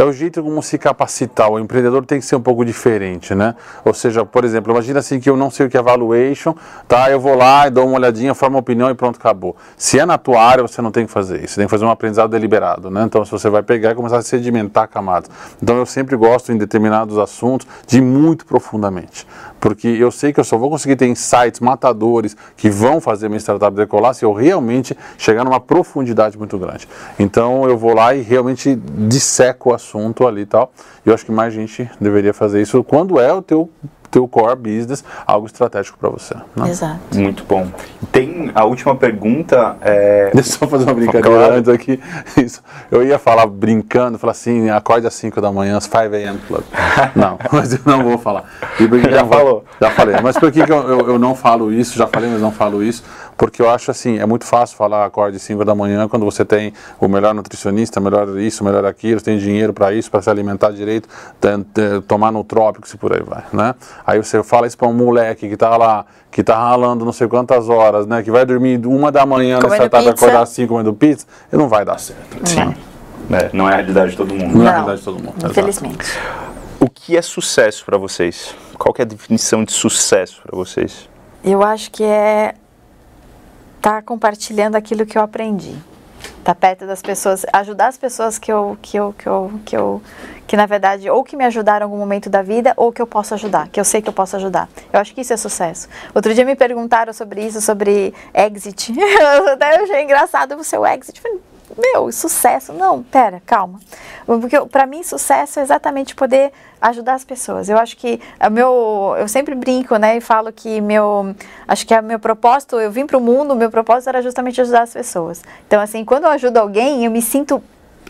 É 0.00 0.02
o 0.02 0.14
jeito 0.14 0.42
como 0.42 0.62
se 0.62 0.78
capacitar. 0.78 1.50
O 1.50 1.58
empreendedor 1.58 2.06
tem 2.06 2.18
que 2.18 2.24
ser 2.24 2.34
um 2.34 2.40
pouco 2.40 2.64
diferente, 2.64 3.34
né? 3.34 3.54
Ou 3.84 3.92
seja, 3.92 4.24
por 4.24 4.46
exemplo, 4.46 4.72
imagina 4.72 5.00
assim 5.00 5.20
que 5.20 5.28
eu 5.28 5.36
não 5.36 5.50
sei 5.50 5.66
o 5.66 5.68
que 5.68 5.76
é 5.76 5.82
valuation, 5.82 6.54
tá? 6.88 7.10
Eu 7.10 7.20
vou 7.20 7.34
lá 7.34 7.66
e 7.66 7.70
dou 7.70 7.86
uma 7.86 7.96
olhadinha, 7.96 8.34
formo 8.34 8.56
uma 8.56 8.60
opinião 8.60 8.88
e 8.88 8.94
pronto, 8.94 9.16
acabou. 9.16 9.54
Se 9.76 9.98
é 9.98 10.06
na 10.06 10.16
tua 10.16 10.42
área, 10.42 10.62
você 10.62 10.80
não 10.80 10.90
tem 10.90 11.04
que 11.04 11.12
fazer 11.12 11.44
isso. 11.44 11.48
Você 11.48 11.56
tem 11.56 11.66
que 11.66 11.70
fazer 11.70 11.84
um 11.84 11.90
aprendizado 11.90 12.30
deliberado, 12.30 12.90
né? 12.90 13.02
Então, 13.04 13.22
se 13.26 13.30
você 13.30 13.50
vai 13.50 13.62
pegar 13.62 13.90
e 13.90 13.94
começar 13.94 14.16
a 14.16 14.22
sedimentar 14.22 14.88
camadas. 14.88 15.30
Então, 15.62 15.76
eu 15.76 15.84
sempre 15.84 16.16
gosto, 16.16 16.50
em 16.50 16.56
determinados 16.56 17.18
assuntos, 17.18 17.66
de 17.86 18.00
muito 18.00 18.46
profundamente. 18.46 19.26
Porque 19.60 19.88
eu 19.88 20.10
sei 20.10 20.32
que 20.32 20.40
eu 20.40 20.44
só 20.44 20.56
vou 20.56 20.70
conseguir 20.70 20.96
ter 20.96 21.06
insights 21.06 21.60
matadores 21.60 22.36
que 22.56 22.70
vão 22.70 23.00
fazer 23.00 23.28
minha 23.28 23.38
startup 23.38 23.76
decolar 23.76 24.14
se 24.14 24.24
eu 24.24 24.32
realmente 24.32 24.96
chegar 25.18 25.44
numa 25.44 25.60
profundidade 25.60 26.38
muito 26.38 26.58
grande. 26.58 26.88
Então, 27.18 27.68
eu 27.68 27.76
vou 27.76 27.94
lá 27.94 28.14
e 28.14 28.22
realmente 28.22 28.74
disseco 28.74 29.70
o 29.70 29.74
assunto 29.74 30.26
ali 30.26 30.42
e 30.42 30.46
tal. 30.46 30.72
Eu 31.04 31.14
acho 31.14 31.24
que 31.24 31.32
mais 31.32 31.52
gente 31.52 31.90
deveria 32.00 32.32
fazer 32.32 32.62
isso 32.62 32.82
quando 32.82 33.20
é 33.20 33.32
o 33.32 33.42
teu 33.42 33.70
teu 34.10 34.26
core 34.26 34.56
business, 34.56 35.04
algo 35.26 35.46
estratégico 35.46 35.96
para 35.98 36.08
você. 36.10 36.34
Né? 36.56 36.68
Exato. 36.68 36.98
Muito 37.14 37.44
bom. 37.44 37.66
Tem 38.10 38.50
a 38.54 38.64
última 38.64 38.94
pergunta. 38.96 39.76
É... 39.80 40.30
Deixa 40.34 40.50
eu 40.50 40.58
só 40.58 40.66
fazer 40.66 40.84
uma 40.84 40.94
brincadeira 40.94 41.28
Claro. 41.28 41.54
antes 41.54 41.68
aqui. 41.68 42.00
Isso. 42.36 42.62
Eu 42.90 43.02
ia 43.04 43.18
falar 43.18 43.46
brincando, 43.46 44.18
falar 44.18 44.32
assim, 44.32 44.68
acorde 44.70 45.06
às 45.06 45.14
5 45.14 45.40
da 45.40 45.52
manhã, 45.52 45.76
às 45.76 45.84
5 45.84 45.96
a.m. 45.96 46.38
Club. 46.46 46.62
Não, 47.14 47.38
mas 47.52 47.72
eu 47.72 47.80
não 47.84 48.02
vou 48.02 48.18
falar. 48.18 48.44
E 48.78 48.84
Já 49.10 49.22
não 49.22 49.26
vou- 49.28 49.38
falou. 49.38 49.64
Já 49.80 49.90
falei. 49.90 50.16
Mas 50.22 50.36
por 50.38 50.50
que, 50.50 50.64
que 50.64 50.72
eu, 50.72 50.88
eu, 50.88 51.00
eu 51.10 51.18
não 51.18 51.34
falo 51.34 51.72
isso? 51.72 51.96
Já 51.96 52.06
falei, 52.06 52.28
mas 52.30 52.40
não 52.40 52.50
falo 52.52 52.82
isso. 52.82 53.04
Porque 53.40 53.62
eu 53.62 53.70
acho 53.70 53.90
assim, 53.90 54.18
é 54.18 54.26
muito 54.26 54.44
fácil 54.44 54.76
falar 54.76 55.06
acorde 55.06 55.36
às 55.36 55.42
5 55.44 55.64
da 55.64 55.74
manhã 55.74 56.06
quando 56.06 56.26
você 56.26 56.44
tem 56.44 56.74
o 57.00 57.08
melhor 57.08 57.32
nutricionista, 57.32 57.98
melhor 57.98 58.38
isso, 58.38 58.62
melhor 58.62 58.84
aquilo, 58.84 59.18
você 59.18 59.24
tem 59.24 59.38
dinheiro 59.38 59.72
para 59.72 59.94
isso, 59.94 60.10
para 60.10 60.20
se 60.20 60.28
alimentar 60.28 60.72
direito, 60.72 61.08
tomar 62.06 62.30
nutrópicos 62.32 62.92
e 62.92 62.98
por 62.98 63.14
aí 63.14 63.22
vai, 63.22 63.42
né? 63.50 63.74
Aí 64.06 64.22
você 64.22 64.42
fala 64.42 64.66
isso 64.66 64.76
para 64.76 64.88
um 64.88 64.92
moleque 64.92 65.48
que 65.48 65.56
tá 65.56 65.74
lá, 65.74 66.04
que 66.30 66.44
tá 66.44 66.54
ralando 66.54 67.02
não 67.02 67.14
sei 67.14 67.28
quantas 67.28 67.70
horas, 67.70 68.06
né? 68.06 68.22
Que 68.22 68.30
vai 68.30 68.44
dormir 68.44 68.86
uma 68.86 69.10
da 69.10 69.24
manhã 69.24 69.58
Comendo 69.58 69.70
nessa 69.84 69.88
tarde, 69.88 70.10
pizza. 70.10 70.26
acordar 70.26 70.42
assim 70.42 70.66
comendo 70.66 70.92
pizza, 70.92 71.26
e 71.50 71.56
não 71.56 71.66
vai 71.66 71.82
dar 71.82 71.98
certo. 71.98 72.46
Sim. 72.46 72.74
É, 73.32 73.48
não 73.54 73.66
é 73.66 73.72
a 73.72 73.76
realidade 73.76 74.10
de 74.10 74.16
todo 74.18 74.34
mundo. 74.34 74.54
Não 74.58 74.66
é 74.66 74.68
a 74.68 74.72
Não. 74.72 74.84
realidade 74.84 74.98
de 74.98 75.04
todo 75.06 75.14
mundo. 75.14 75.34
exato. 75.38 75.50
Infelizmente. 75.52 76.18
O 76.78 76.90
que 76.90 77.16
é 77.16 77.22
sucesso 77.22 77.86
para 77.86 77.96
vocês? 77.96 78.54
Qual 78.78 78.92
que 78.92 79.00
é 79.00 79.04
a 79.06 79.08
definição 79.08 79.64
de 79.64 79.72
sucesso 79.72 80.42
para 80.42 80.54
vocês? 80.54 81.08
Eu 81.42 81.62
acho 81.62 81.90
que 81.90 82.04
é 82.04 82.52
estar 83.80 84.02
compartilhando 84.02 84.76
aquilo 84.76 85.06
que 85.06 85.16
eu 85.16 85.22
aprendi. 85.22 85.74
Estar 86.38 86.54
perto 86.54 86.86
das 86.86 87.00
pessoas, 87.00 87.46
ajudar 87.52 87.88
as 87.88 87.96
pessoas 87.96 88.38
que 88.38 88.52
eu, 88.52 88.78
que 88.80 88.98
eu, 88.98 89.14
que 89.16 89.26
eu, 89.26 89.60
que 89.64 89.76
eu, 89.76 90.02
que 90.46 90.56
na 90.56 90.66
verdade, 90.66 91.08
ou 91.08 91.24
que 91.24 91.34
me 91.34 91.44
ajudaram 91.44 91.84
em 91.84 91.90
algum 91.90 91.98
momento 91.98 92.28
da 92.28 92.42
vida, 92.42 92.74
ou 92.76 92.92
que 92.92 93.00
eu 93.00 93.06
posso 93.06 93.32
ajudar, 93.34 93.68
que 93.68 93.80
eu 93.80 93.84
sei 93.84 94.02
que 94.02 94.08
eu 94.08 94.12
posso 94.12 94.36
ajudar. 94.36 94.68
Eu 94.92 95.00
acho 95.00 95.14
que 95.14 95.22
isso 95.22 95.32
é 95.32 95.36
sucesso. 95.36 95.88
Outro 96.14 96.34
dia 96.34 96.44
me 96.44 96.54
perguntaram 96.54 97.12
sobre 97.12 97.46
isso, 97.46 97.60
sobre 97.60 98.12
exit. 98.34 98.92
Eu 98.96 99.84
achei 99.84 100.02
engraçado 100.02 100.56
o 100.56 100.64
seu 100.64 100.84
exit. 100.86 101.16
Eu 101.16 101.22
falei, 101.22 101.40
Meu, 101.76 102.10
sucesso. 102.12 102.72
Não, 102.72 103.02
pera, 103.02 103.42
calma. 103.44 103.80
Porque 104.26 104.60
para 104.66 104.86
mim, 104.86 105.02
sucesso 105.02 105.60
é 105.60 105.62
exatamente 105.62 106.14
poder 106.14 106.52
ajudar 106.80 107.14
as 107.14 107.24
pessoas. 107.24 107.68
Eu 107.68 107.78
acho 107.78 107.96
que 107.96 108.20
o 108.44 108.50
meu, 108.50 109.14
eu 109.18 109.28
sempre 109.28 109.54
brinco, 109.54 109.96
né, 109.96 110.16
e 110.16 110.20
falo 110.20 110.52
que 110.52 110.80
meu, 110.80 111.34
acho 111.68 111.86
que 111.86 111.92
é 111.92 112.00
meu 112.00 112.18
propósito, 112.18 112.80
eu 112.80 112.90
vim 112.90 113.06
para 113.06 113.18
o 113.18 113.20
mundo, 113.20 113.54
meu 113.54 113.70
propósito 113.70 114.08
era 114.08 114.22
justamente 114.22 114.60
ajudar 114.60 114.82
as 114.82 114.92
pessoas. 114.92 115.42
Então, 115.66 115.80
assim, 115.80 116.04
quando 116.04 116.24
eu 116.24 116.30
ajudo 116.30 116.56
alguém, 116.58 117.04
eu 117.04 117.10
me 117.10 117.20
sinto 117.20 117.62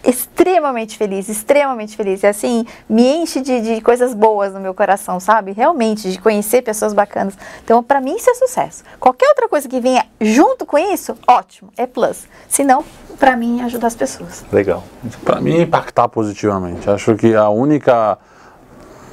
extremamente 0.04 0.96
feliz, 0.96 1.28
extremamente 1.28 1.96
feliz. 1.96 2.22
E 2.22 2.26
assim, 2.26 2.66
me 2.88 3.02
enche 3.02 3.40
de, 3.40 3.60
de 3.60 3.80
coisas 3.80 4.14
boas 4.14 4.52
no 4.52 4.60
meu 4.60 4.74
coração, 4.74 5.20
sabe? 5.20 5.52
Realmente, 5.52 6.10
de 6.10 6.18
conhecer 6.18 6.62
pessoas 6.62 6.92
bacanas. 6.92 7.34
Então, 7.64 7.82
para 7.82 8.00
mim, 8.00 8.16
isso 8.16 8.30
é 8.30 8.34
sucesso. 8.34 8.84
Qualquer 8.98 9.28
outra 9.28 9.48
coisa 9.48 9.68
que 9.68 9.80
venha 9.80 10.06
junto 10.20 10.64
com 10.64 10.78
isso, 10.78 11.16
ótimo, 11.26 11.70
é 11.76 11.86
plus. 11.86 12.26
Se 12.48 12.64
não, 12.64 12.84
para 13.18 13.36
mim, 13.36 13.60
ajudar 13.62 13.88
as 13.88 13.94
pessoas. 13.94 14.44
Legal. 14.50 14.82
Para 15.24 15.40
mim, 15.40 15.60
impactar 15.60 16.08
positivamente. 16.08 16.88
Acho 16.88 17.14
que 17.16 17.34
a 17.34 17.48
única, 17.50 18.18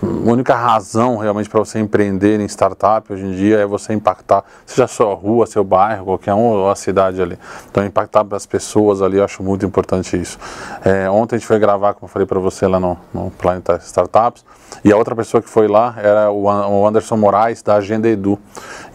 a 0.02 0.30
única 0.32 0.54
razão 0.54 1.18
realmente 1.18 1.50
para 1.50 1.60
você 1.60 1.80
empreender 1.80 2.40
em 2.40 2.46
startup 2.46 3.12
hoje 3.12 3.26
em 3.26 3.32
dia 3.32 3.58
é 3.58 3.66
você 3.66 3.94
impactar, 3.94 4.44
seja 4.66 4.84
a 4.86 4.88
sua 4.88 5.14
rua, 5.16 5.48
seu 5.48 5.64
bairro, 5.64 6.06
qualquer 6.06 6.34
um, 6.34 6.40
ou 6.40 6.70
a 6.70 6.76
cidade 6.76 7.22
ali. 7.22 7.38
Então, 7.70 7.84
impactar 7.84 8.26
as 8.32 8.46
pessoas 8.46 9.02
ali, 9.02 9.18
eu 9.18 9.24
acho 9.24 9.42
muito 9.42 9.66
importante 9.66 10.16
isso. 10.16 10.38
É, 10.86 11.10
ontem 11.10 11.36
a 11.36 11.40
gente 11.40 11.48
foi 11.48 11.58
gravar, 11.58 11.94
como 11.96 12.06
eu 12.06 12.12
falei 12.12 12.28
para 12.28 12.40
você, 12.40 12.68
lá 12.68 12.80
no, 12.80 12.98
no 13.14 13.32
Planeta 13.32 13.80
Startups, 13.84 14.46
e 14.84 14.92
a 14.92 14.98
outra 14.98 15.16
pessoa 15.16 15.42
que 15.42 15.50
foi 15.50 15.68
lá 15.68 15.96
era 15.98 16.30
o 16.30 16.50
An- 16.50 16.68
o 16.68 16.86
Anderson 16.88 17.18
Moraes, 17.18 17.64
da 17.64 17.76
Agenda 17.76 18.08
Edu. 18.08 18.38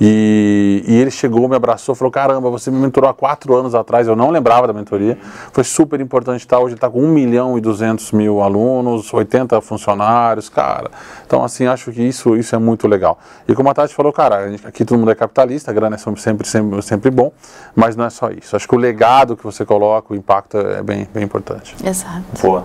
E, 0.01 0.85
e 0.87 1.01
ele 1.01 1.11
chegou, 1.11 1.49
me 1.49 1.57
abraçou, 1.57 1.95
falou: 1.95 2.13
Caramba, 2.13 2.51
você 2.51 2.71
me 2.71 2.79
mentorou 2.79 3.11
há 3.11 3.15
quatro 3.15 3.55
anos 3.57 3.75
atrás, 3.75 4.07
eu 4.07 4.15
não 4.15 4.31
lembrava 4.31 4.67
da 4.67 4.73
mentoria. 4.73 5.19
Foi 5.53 5.65
super 5.65 6.01
importante, 6.01 6.47
tá? 6.47 6.59
Hoje 6.59 6.75
está 6.75 6.89
com 6.89 7.01
1 7.03 7.09
milhão 7.09 7.59
e 7.59 7.61
200 7.61 8.13
mil 8.13 8.41
alunos, 8.41 9.13
80 9.13 9.61
funcionários, 9.61 10.49
cara. 10.49 10.92
Então, 11.27 11.43
assim, 11.45 11.67
acho 11.67 11.91
que 11.93 12.03
isso, 12.03 12.37
isso 12.37 12.55
é 12.55 12.59
muito 12.59 12.87
legal. 12.87 13.19
E 13.49 13.55
como 13.55 13.69
a 13.71 13.75
Tati 13.75 13.95
falou, 13.95 14.13
cara, 14.13 14.51
gente- 14.51 14.67
aqui 14.67 14.85
todo 14.85 14.99
mundo 14.99 15.11
é 15.11 15.15
capitalista, 15.15 15.71
a 15.71 15.75
grana 15.75 15.97
é 15.97 15.99
sempre, 15.99 16.47
sempre, 16.47 16.83
sempre 16.83 17.11
bom, 17.11 17.33
mas 17.75 17.97
não 17.97 18.05
é 18.05 18.11
só 18.11 18.31
isso. 18.31 18.55
Acho 18.57 18.69
que 18.69 18.75
o 18.75 18.79
legado 18.79 19.37
que 19.37 19.45
você 19.45 19.65
coloca, 19.65 20.13
o 20.13 20.17
impacto 20.17 20.59
é 20.59 20.83
bem, 20.83 21.09
bem 21.13 21.25
importante. 21.25 21.75
Exato. 21.85 22.23
Boa. 22.41 22.65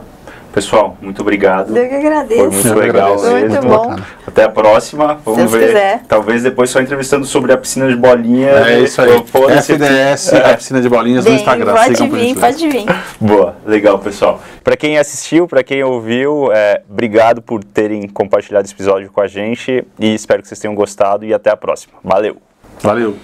Pessoal, 0.53 0.97
muito 1.01 1.21
obrigado. 1.21 1.75
Eu 1.75 1.87
que 1.87 1.95
agradeço. 1.95 2.41
Foi 2.41 2.49
muito 2.51 2.67
Eu 2.67 2.75
legal 2.75 3.13
agradeço. 3.13 3.47
Muito 3.47 3.67
bom. 3.67 3.95
Até 4.25 4.43
a 4.43 4.49
próxima. 4.49 5.19
Vamos 5.23 5.39
Deus 5.39 5.51
ver. 5.51 5.67
quiser. 5.67 6.01
Talvez 6.07 6.43
depois 6.43 6.69
só 6.69 6.81
entrevistando 6.81 7.25
sobre 7.25 7.53
a 7.53 7.57
piscina 7.57 7.87
de 7.87 7.95
bolinha. 7.95 8.49
É 8.49 8.79
isso 8.79 9.01
aí. 9.01 9.11
FDS, 9.11 10.33
a 10.33 10.55
piscina 10.55 10.81
de 10.81 10.89
bolinhas 10.89 11.25
no 11.25 11.31
Bem, 11.31 11.39
Instagram. 11.39 11.73
pode 11.73 12.07
vir, 12.07 12.35
pode 12.35 12.69
vir. 12.69 12.85
Boa, 13.21 13.55
legal, 13.65 13.99
pessoal. 13.99 14.41
Para 14.63 14.75
quem 14.75 14.97
assistiu, 14.97 15.47
para 15.47 15.63
quem 15.63 15.83
ouviu, 15.83 16.51
é, 16.51 16.81
obrigado 16.89 17.41
por 17.41 17.63
terem 17.63 18.07
compartilhado 18.07 18.65
esse 18.65 18.73
episódio 18.73 19.11
com 19.11 19.21
a 19.21 19.27
gente 19.27 19.85
e 19.99 20.13
espero 20.13 20.41
que 20.41 20.47
vocês 20.47 20.59
tenham 20.59 20.75
gostado 20.75 21.25
e 21.25 21.33
até 21.33 21.49
a 21.49 21.57
próxima. 21.57 21.93
Valeu! 22.03 22.37
Valeu. 22.81 23.15